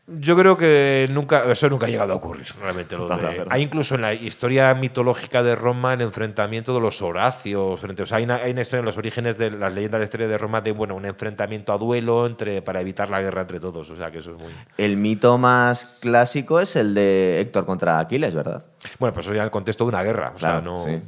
Yo 0.07 0.37
creo 0.37 0.57
que 0.57 1.09
nunca, 1.11 1.43
eso 1.51 1.69
nunca 1.69 1.87
ha 1.87 1.89
llegado 1.89 2.13
a 2.13 2.17
ocurrir, 2.17 2.47
realmente. 2.63 2.97
lo 2.97 3.07
de- 3.09 3.47
hay 3.51 3.63
incluso 3.63 3.97
en 3.97 4.03
la 4.03 4.15
historia 4.15 4.73
mitológica 4.75 5.43
de 5.43 5.57
Roma 5.57 5.95
el 5.95 6.03
enfrentamiento 6.03 6.73
de 6.73 6.81
los 6.81 7.03
Horacios. 7.03 7.81
Frente, 7.81 8.05
o 8.05 8.07
sea, 8.07 8.19
hay, 8.19 8.25
una, 8.25 8.37
hay 8.37 8.53
una 8.53 8.61
historia 8.63 8.79
en 8.81 8.87
los 8.87 8.97
orígenes 8.97 9.37
de 9.37 9.51
las 9.51 9.73
leyendas 9.73 9.99
de 9.99 10.03
la 10.03 10.05
historia 10.05 10.29
de 10.29 10.39
Roma 10.39 10.61
de 10.61 10.71
bueno, 10.73 10.95
un 10.95 11.05
enfrentamiento 11.05 11.73
a 11.73 11.79
duelo 11.79 12.27
entre, 12.27 12.63
para 12.63 12.81
evitar 12.81 13.11
la 13.11 13.21
guerra 13.21 13.41
entre 13.43 13.59
todos. 13.59 13.91
O 13.91 13.97
sea, 13.97 14.13
que 14.13 14.19
eso 14.19 14.31
es 14.31 14.39
muy. 14.39 14.53
El 14.79 14.97
mito 14.97 15.37
más 15.37 15.97
clásico 16.01 16.61
es 16.61 16.77
el 16.77 16.95
de 16.95 17.41
Héctor 17.41 17.67
contra 17.67 17.99
Aquiles, 17.99 18.35
¿verdad? 18.35 18.65
Bueno, 18.99 19.13
pues 19.13 19.27
eso 19.27 19.35
ya 19.35 19.41
en 19.43 19.45
el 19.47 19.51
contexto 19.51 19.85
de 19.85 19.89
una 19.89 20.03
guerra. 20.03 20.33
O 20.35 20.39
sea, 20.39 20.61
Claro, 20.61 20.63
no. 20.63 20.85
sí. 20.85 21.01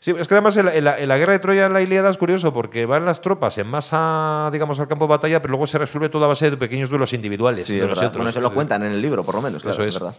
Sí, 0.00 0.12
es 0.18 0.26
que 0.26 0.34
además 0.34 0.56
en 0.56 0.66
la, 0.66 0.74
en 0.74 0.84
la- 0.84 0.98
en 0.98 1.08
la 1.08 1.16
guerra 1.18 1.32
de 1.32 1.38
Troya, 1.38 1.66
en 1.66 1.72
la 1.72 1.80
Ilíada, 1.80 2.10
es 2.10 2.18
curioso 2.18 2.52
porque 2.52 2.86
van 2.86 3.04
las 3.04 3.20
tropas 3.20 3.56
en 3.58 3.68
masa, 3.68 4.48
digamos, 4.52 4.80
al 4.80 4.88
campo 4.88 5.04
de 5.06 5.10
batalla, 5.10 5.40
pero 5.40 5.52
luego 5.52 5.66
se 5.66 5.78
resuelve 5.78 6.08
toda 6.08 6.24
a 6.26 6.28
base 6.28 6.50
de 6.50 6.56
pequeños 6.56 6.90
duelos 6.90 7.12
individuales. 7.12 7.66
Sí, 7.66 7.76
de 7.76 7.86
los 7.86 7.98
otros. 7.98 8.12
Bueno, 8.16 8.30
eso 8.30 8.40
lo 8.40 8.52
cuentan 8.52 8.82
en 8.82 8.92
el 8.92 9.00
libro, 9.00 9.22
por 9.24 9.36
lo 9.36 9.42
menos. 9.42 9.62
Claro, 9.62 9.74
Eso 9.74 9.84
es 9.84 9.94
verdad. 9.94 10.14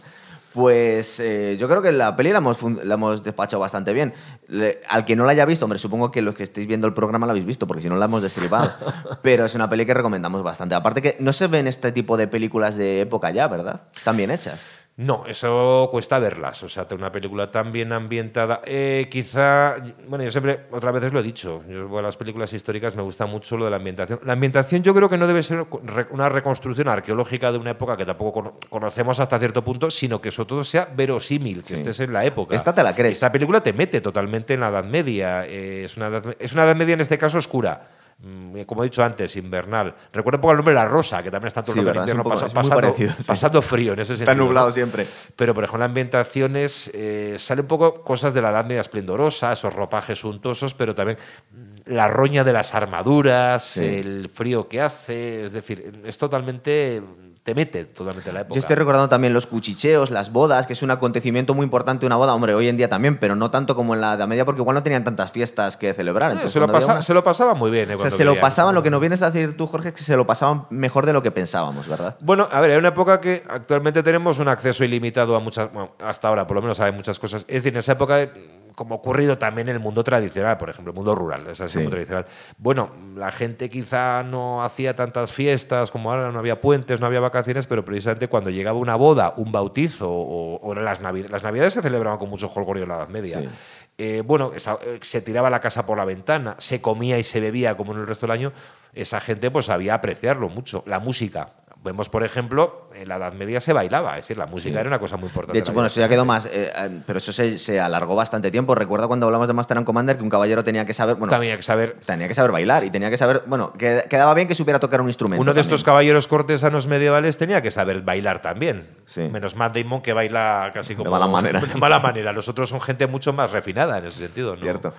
Pues 0.54 1.18
eh, 1.18 1.56
yo 1.58 1.68
creo 1.68 1.82
que 1.82 1.90
la 1.90 2.14
peli 2.14 2.30
la 2.30 2.38
hemos, 2.38 2.62
la 2.62 2.94
hemos 2.94 3.24
despachado 3.24 3.58
bastante 3.60 3.92
bien. 3.92 4.14
Le- 4.46 4.80
al 4.88 5.04
que 5.04 5.16
no 5.16 5.24
la 5.24 5.32
haya 5.32 5.44
visto, 5.46 5.64
hombre, 5.64 5.80
supongo 5.80 6.12
que 6.12 6.22
los 6.22 6.36
que 6.36 6.44
estéis 6.44 6.68
viendo 6.68 6.86
el 6.86 6.94
programa 6.94 7.26
la 7.26 7.32
habéis 7.32 7.44
visto, 7.44 7.66
porque 7.66 7.82
si 7.82 7.88
no 7.88 7.96
la 7.96 8.04
hemos 8.04 8.22
destripado. 8.22 8.70
Pero 9.22 9.44
es 9.46 9.54
una 9.56 9.68
peli 9.68 9.84
que 9.84 9.94
recomendamos 9.94 10.44
bastante. 10.44 10.76
Aparte 10.76 11.02
que 11.02 11.16
no 11.18 11.32
se 11.32 11.48
ven 11.48 11.66
este 11.66 11.90
tipo 11.90 12.16
de 12.16 12.28
películas 12.28 12.76
de 12.76 13.00
época 13.00 13.32
ya, 13.32 13.48
¿verdad? 13.48 13.82
Tan 14.04 14.16
bien 14.16 14.30
hechas. 14.30 14.60
No, 14.96 15.24
eso 15.26 15.88
cuesta 15.90 16.20
verlas. 16.20 16.62
O 16.62 16.68
sea, 16.68 16.86
una 16.92 17.10
película 17.10 17.50
tan 17.50 17.72
bien 17.72 17.92
ambientada. 17.92 18.60
Eh, 18.64 19.08
quizá, 19.10 19.74
bueno, 20.06 20.24
yo 20.24 20.30
siempre, 20.30 20.66
otras 20.70 20.94
veces 20.94 21.12
lo 21.12 21.18
he 21.18 21.22
dicho, 21.24 21.64
yo 21.68 21.98
a 21.98 22.02
las 22.02 22.16
películas 22.16 22.52
históricas 22.52 22.94
me 22.94 23.02
gusta 23.02 23.26
mucho 23.26 23.56
lo 23.56 23.64
de 23.64 23.72
la 23.72 23.78
ambientación. 23.78 24.20
La 24.24 24.34
ambientación 24.34 24.84
yo 24.84 24.94
creo 24.94 25.08
que 25.10 25.18
no 25.18 25.26
debe 25.26 25.42
ser 25.42 25.66
una 26.10 26.28
reconstrucción 26.28 26.86
arqueológica 26.86 27.50
de 27.50 27.58
una 27.58 27.70
época 27.70 27.96
que 27.96 28.06
tampoco 28.06 28.32
cono- 28.40 28.60
conocemos 28.68 29.18
hasta 29.18 29.36
cierto 29.40 29.64
punto, 29.64 29.90
sino 29.90 30.20
que 30.20 30.30
sobre 30.30 30.48
todo 30.50 30.62
sea 30.62 30.88
verosímil, 30.94 31.62
que 31.62 31.70
Sí. 31.70 31.74
estés 31.74 31.98
en 31.98 32.12
la 32.12 32.24
época. 32.24 32.54
Esta 32.54 32.72
te 32.72 32.84
la 32.84 32.94
crees. 32.94 33.14
Esta 33.14 33.32
película 33.32 33.60
te 33.60 33.72
mete 33.72 34.00
totalmente 34.00 34.54
en 34.54 34.60
la 34.60 34.68
Edad 34.68 34.84
Media. 34.84 35.44
eh, 35.44 35.82
es, 35.86 35.96
una 35.96 36.06
edad, 36.06 36.36
es 36.38 36.52
una 36.52 36.62
Edad 36.66 36.76
Media 36.76 36.94
en 36.94 37.00
este 37.00 37.18
caso 37.18 37.38
oscura. 37.38 37.88
Mm, 38.26 38.62
Como 38.62 38.82
he 38.82 38.86
dicho 38.86 39.04
antes, 39.04 39.36
invernal. 39.36 39.94
Recuerdo 40.12 40.38
un 40.38 40.40
poco 40.40 40.52
el 40.52 40.56
nombre 40.58 40.74
La 40.74 40.86
Rosa, 40.88 41.22
que 41.22 41.30
también 41.30 41.48
está 41.48 41.62
todo 41.62 41.72
el 41.74 41.80
Sí, 41.80 41.84
rato 41.86 41.90
en 41.90 41.94
¿verdad? 41.94 42.08
Es 42.08 42.14
un 42.14 42.20
invierno 42.20 42.22
poco- 42.24 42.46
es 42.46 42.52
pasando, 42.54 42.74
parecido, 42.80 43.12
sí. 43.18 43.24
pasando 43.26 43.62
frío 43.62 43.92
en 43.92 43.98
ese 44.00 44.14
Está 44.14 44.24
sentido. 44.26 44.44
nublado 44.46 44.66
¿no? 44.68 44.72
siempre. 44.72 45.06
Pero, 45.36 45.52
por 45.54 45.64
ejemplo, 45.64 45.80
la 45.80 45.84
ambientaciones 45.86 46.90
eh, 46.94 47.36
sale 47.38 47.60
un 47.60 47.66
poco 47.66 48.02
cosas 48.02 48.32
de 48.32 48.40
la 48.40 48.50
Edad 48.50 48.64
Media 48.64 48.80
esplendorosa, 48.80 49.52
esos 49.52 49.74
ropajes 49.74 50.18
suntuosos, 50.20 50.72
pero 50.74 50.94
también 50.94 51.18
mm, 51.50 51.92
la 51.92 52.08
roña 52.08 52.44
de 52.44 52.52
las 52.54 52.74
armaduras, 52.74 53.62
Sí. 53.64 53.84
el 53.84 54.30
frío 54.32 54.68
que 54.68 54.80
hace. 54.80 55.44
Es 55.44 55.52
decir, 55.52 56.00
es 56.04 56.16
totalmente. 56.18 57.02
Te 57.44 57.54
mete 57.54 57.84
totalmente 57.84 58.30
en 58.30 58.34
la 58.36 58.40
época. 58.40 58.54
Yo 58.54 58.58
estoy 58.60 58.74
recordando 58.74 59.08
también 59.10 59.34
los 59.34 59.46
cuchicheos, 59.46 60.10
las 60.10 60.32
bodas, 60.32 60.66
que 60.66 60.72
es 60.72 60.82
un 60.82 60.90
acontecimiento 60.90 61.52
muy 61.54 61.64
importante 61.64 62.06
una 62.06 62.16
boda, 62.16 62.34
hombre, 62.34 62.54
hoy 62.54 62.68
en 62.68 62.78
día 62.78 62.88
también, 62.88 63.18
pero 63.18 63.36
no 63.36 63.50
tanto 63.50 63.76
como 63.76 63.92
en 63.94 64.00
la 64.00 64.14
Edad 64.14 64.26
Media, 64.26 64.46
porque 64.46 64.62
igual 64.62 64.74
no 64.74 64.82
tenían 64.82 65.04
tantas 65.04 65.30
fiestas 65.30 65.76
que 65.76 65.92
celebrar. 65.92 66.30
Entonces, 66.30 66.52
se, 66.52 66.58
lo 66.60 66.66
pasa- 66.72 67.02
se 67.02 67.12
lo 67.12 67.22
pasaba 67.22 67.52
muy 67.52 67.70
bien. 67.70 67.90
eh, 67.90 67.94
O 67.96 67.98
sea, 67.98 68.10
se 68.10 68.24
lo 68.24 68.40
pasaban, 68.40 68.74
lo 68.74 68.82
que 68.82 68.88
nos 68.90 68.98
vienes 68.98 69.20
a 69.20 69.30
decir 69.30 69.56
tú, 69.58 69.66
Jorge, 69.66 69.88
es 69.88 69.94
que 69.94 70.02
se 70.02 70.16
lo 70.16 70.26
pasaban 70.26 70.66
mejor 70.70 71.04
de 71.04 71.12
lo 71.12 71.22
que 71.22 71.30
pensábamos, 71.30 71.86
¿verdad? 71.86 72.16
Bueno, 72.20 72.48
a 72.50 72.60
ver, 72.62 72.70
hay 72.70 72.76
una 72.78 72.88
época 72.88 73.20
que 73.20 73.42
actualmente 73.46 74.02
tenemos 74.02 74.38
un 74.38 74.48
acceso 74.48 74.82
ilimitado 74.82 75.36
a 75.36 75.40
muchas, 75.40 75.70
bueno, 75.70 75.92
hasta 76.02 76.28
ahora 76.28 76.46
por 76.46 76.54
lo 76.54 76.62
menos 76.62 76.80
hay 76.80 76.92
muchas 76.92 77.18
cosas. 77.18 77.42
Es 77.46 77.56
decir, 77.56 77.74
en 77.74 77.80
esa 77.80 77.92
época, 77.92 78.26
como 78.74 78.94
ha 78.94 78.98
ocurrido 78.98 79.38
también 79.38 79.68
en 79.68 79.74
el 79.76 79.80
mundo 79.80 80.02
tradicional, 80.04 80.58
por 80.58 80.68
ejemplo, 80.70 80.90
el 80.92 80.96
mundo 80.96 81.14
rural, 81.14 81.46
es 81.46 81.60
así, 81.60 81.78
Sí. 81.80 81.86
tradicional. 81.88 82.26
Bueno, 82.58 82.90
la 83.16 83.30
gente 83.32 83.70
quizá 83.70 84.22
no 84.22 84.62
hacía 84.64 84.96
tantas 84.96 85.32
fiestas 85.32 85.90
como 85.90 86.10
ahora, 86.10 86.30
no 86.32 86.38
había 86.38 86.60
puentes, 86.60 87.00
no 87.00 87.06
había 87.06 87.20
vacaciones, 87.20 87.66
pero 87.66 87.84
precisamente 87.84 88.28
cuando 88.28 88.50
llegaba 88.50 88.78
una 88.78 88.96
boda, 88.96 89.34
un 89.36 89.52
bautizo 89.52 90.10
o, 90.10 90.60
o 90.60 90.74
las 90.74 91.00
navidades, 91.00 91.30
las 91.30 91.42
navidades 91.42 91.74
se 91.74 91.82
celebraban 91.82 92.18
con 92.18 92.28
mucho 92.30 92.48
jolgorio 92.48 92.82
en 92.82 92.88
la 92.88 92.96
Edad 92.96 93.08
Media. 93.08 93.40
Sí. 93.40 93.48
Eh, 93.96 94.22
bueno, 94.26 94.50
esa- 94.56 94.78
eh, 94.84 94.98
se 95.02 95.20
tiraba 95.22 95.48
la 95.50 95.60
casa 95.60 95.86
por 95.86 95.96
la 95.96 96.04
ventana, 96.04 96.56
se 96.58 96.80
comía 96.80 97.16
y 97.18 97.22
se 97.22 97.40
bebía 97.40 97.76
como 97.76 97.92
en 97.92 98.00
el 98.00 98.06
resto 98.08 98.26
del 98.26 98.32
año, 98.32 98.52
esa 98.92 99.20
gente 99.20 99.50
pues 99.52 99.66
sabía 99.66 99.94
apreciarlo 99.94 100.48
mucho. 100.48 100.82
La 100.86 100.98
música. 100.98 101.50
Vemos, 101.84 102.08
por 102.08 102.24
ejemplo, 102.24 102.88
en 102.94 103.08
la 103.08 103.16
Edad 103.16 103.34
Media 103.34 103.60
se 103.60 103.74
bailaba, 103.74 104.12
es 104.16 104.24
decir, 104.24 104.38
la 104.38 104.46
música 104.46 104.80
era 104.80 104.88
una 104.88 104.98
cosa 104.98 105.18
muy 105.18 105.26
importante. 105.26 105.52
De 105.52 105.58
hecho, 105.58 105.72
en 105.72 105.74
bueno, 105.74 105.88
eso 105.88 106.00
ya 106.00 106.08
quedó 106.08 106.24
más, 106.24 106.46
eh, 106.46 106.72
eh, 106.74 107.00
pero 107.06 107.18
eso 107.18 107.30
se, 107.30 107.58
se 107.58 107.78
alargó 107.78 108.16
bastante 108.16 108.50
tiempo. 108.50 108.74
Recuerdo 108.74 109.06
cuando 109.06 109.26
hablamos 109.26 109.48
de 109.48 109.52
Master 109.52 109.76
and 109.76 109.84
Commander 109.84 110.16
que 110.16 110.22
un 110.22 110.30
caballero 110.30 110.64
tenía 110.64 110.86
que 110.86 110.94
saber, 110.94 111.16
bueno, 111.16 111.36
hay 111.36 111.54
que 111.54 111.62
saber. 111.62 111.96
tenía 112.06 112.26
que 112.26 112.32
saber 112.32 112.52
bailar 112.52 112.84
y 112.84 112.90
tenía 112.90 113.10
que 113.10 113.18
saber, 113.18 113.42
bueno, 113.44 113.74
que, 113.74 114.02
quedaba 114.08 114.32
bien 114.32 114.48
que 114.48 114.54
supiera 114.54 114.80
tocar 114.80 115.02
un 115.02 115.08
instrumento. 115.08 115.42
Uno 115.42 115.52
de 115.52 115.60
también. 115.60 115.74
estos 115.74 115.84
caballeros 115.84 116.26
cortesanos 116.26 116.86
medievales 116.86 117.36
tenía 117.36 117.60
que 117.60 117.70
saber 117.70 118.00
bailar 118.00 118.40
también. 118.40 118.88
Sí. 119.04 119.28
Menos 119.30 119.54
Matt 119.54 119.76
Damon 119.76 120.00
que 120.00 120.14
baila 120.14 120.70
casi 120.72 120.94
como. 120.94 121.10
mala 121.10 121.26
manera. 121.26 121.60
De 121.74 121.74
mala 121.78 121.98
manera. 121.98 122.32
Los 122.32 122.48
otros 122.48 122.70
son 122.70 122.80
gente 122.80 123.06
mucho 123.06 123.34
más 123.34 123.52
refinada 123.52 123.98
en 123.98 124.06
ese 124.06 124.20
sentido. 124.20 124.56
¿no? 124.56 124.62
Cierto. 124.62 124.94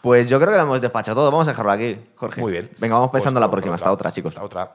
Pues 0.00 0.30
yo 0.30 0.38
creo 0.38 0.52
que 0.52 0.56
lo 0.56 0.62
hemos 0.62 0.80
despachado 0.80 1.20
todo. 1.20 1.30
Vamos 1.30 1.46
a 1.48 1.50
dejarlo 1.50 1.72
aquí, 1.72 1.98
Jorge. 2.16 2.40
Muy 2.40 2.52
bien. 2.52 2.70
Venga, 2.78 2.94
vamos 2.94 3.10
pensando 3.10 3.38
Pues, 3.38 3.46
la 3.46 3.50
próxima. 3.50 3.74
Hasta 3.74 3.92
otra, 3.92 4.10
chicos. 4.10 4.32
Hasta 4.32 4.44
otra. 4.44 4.72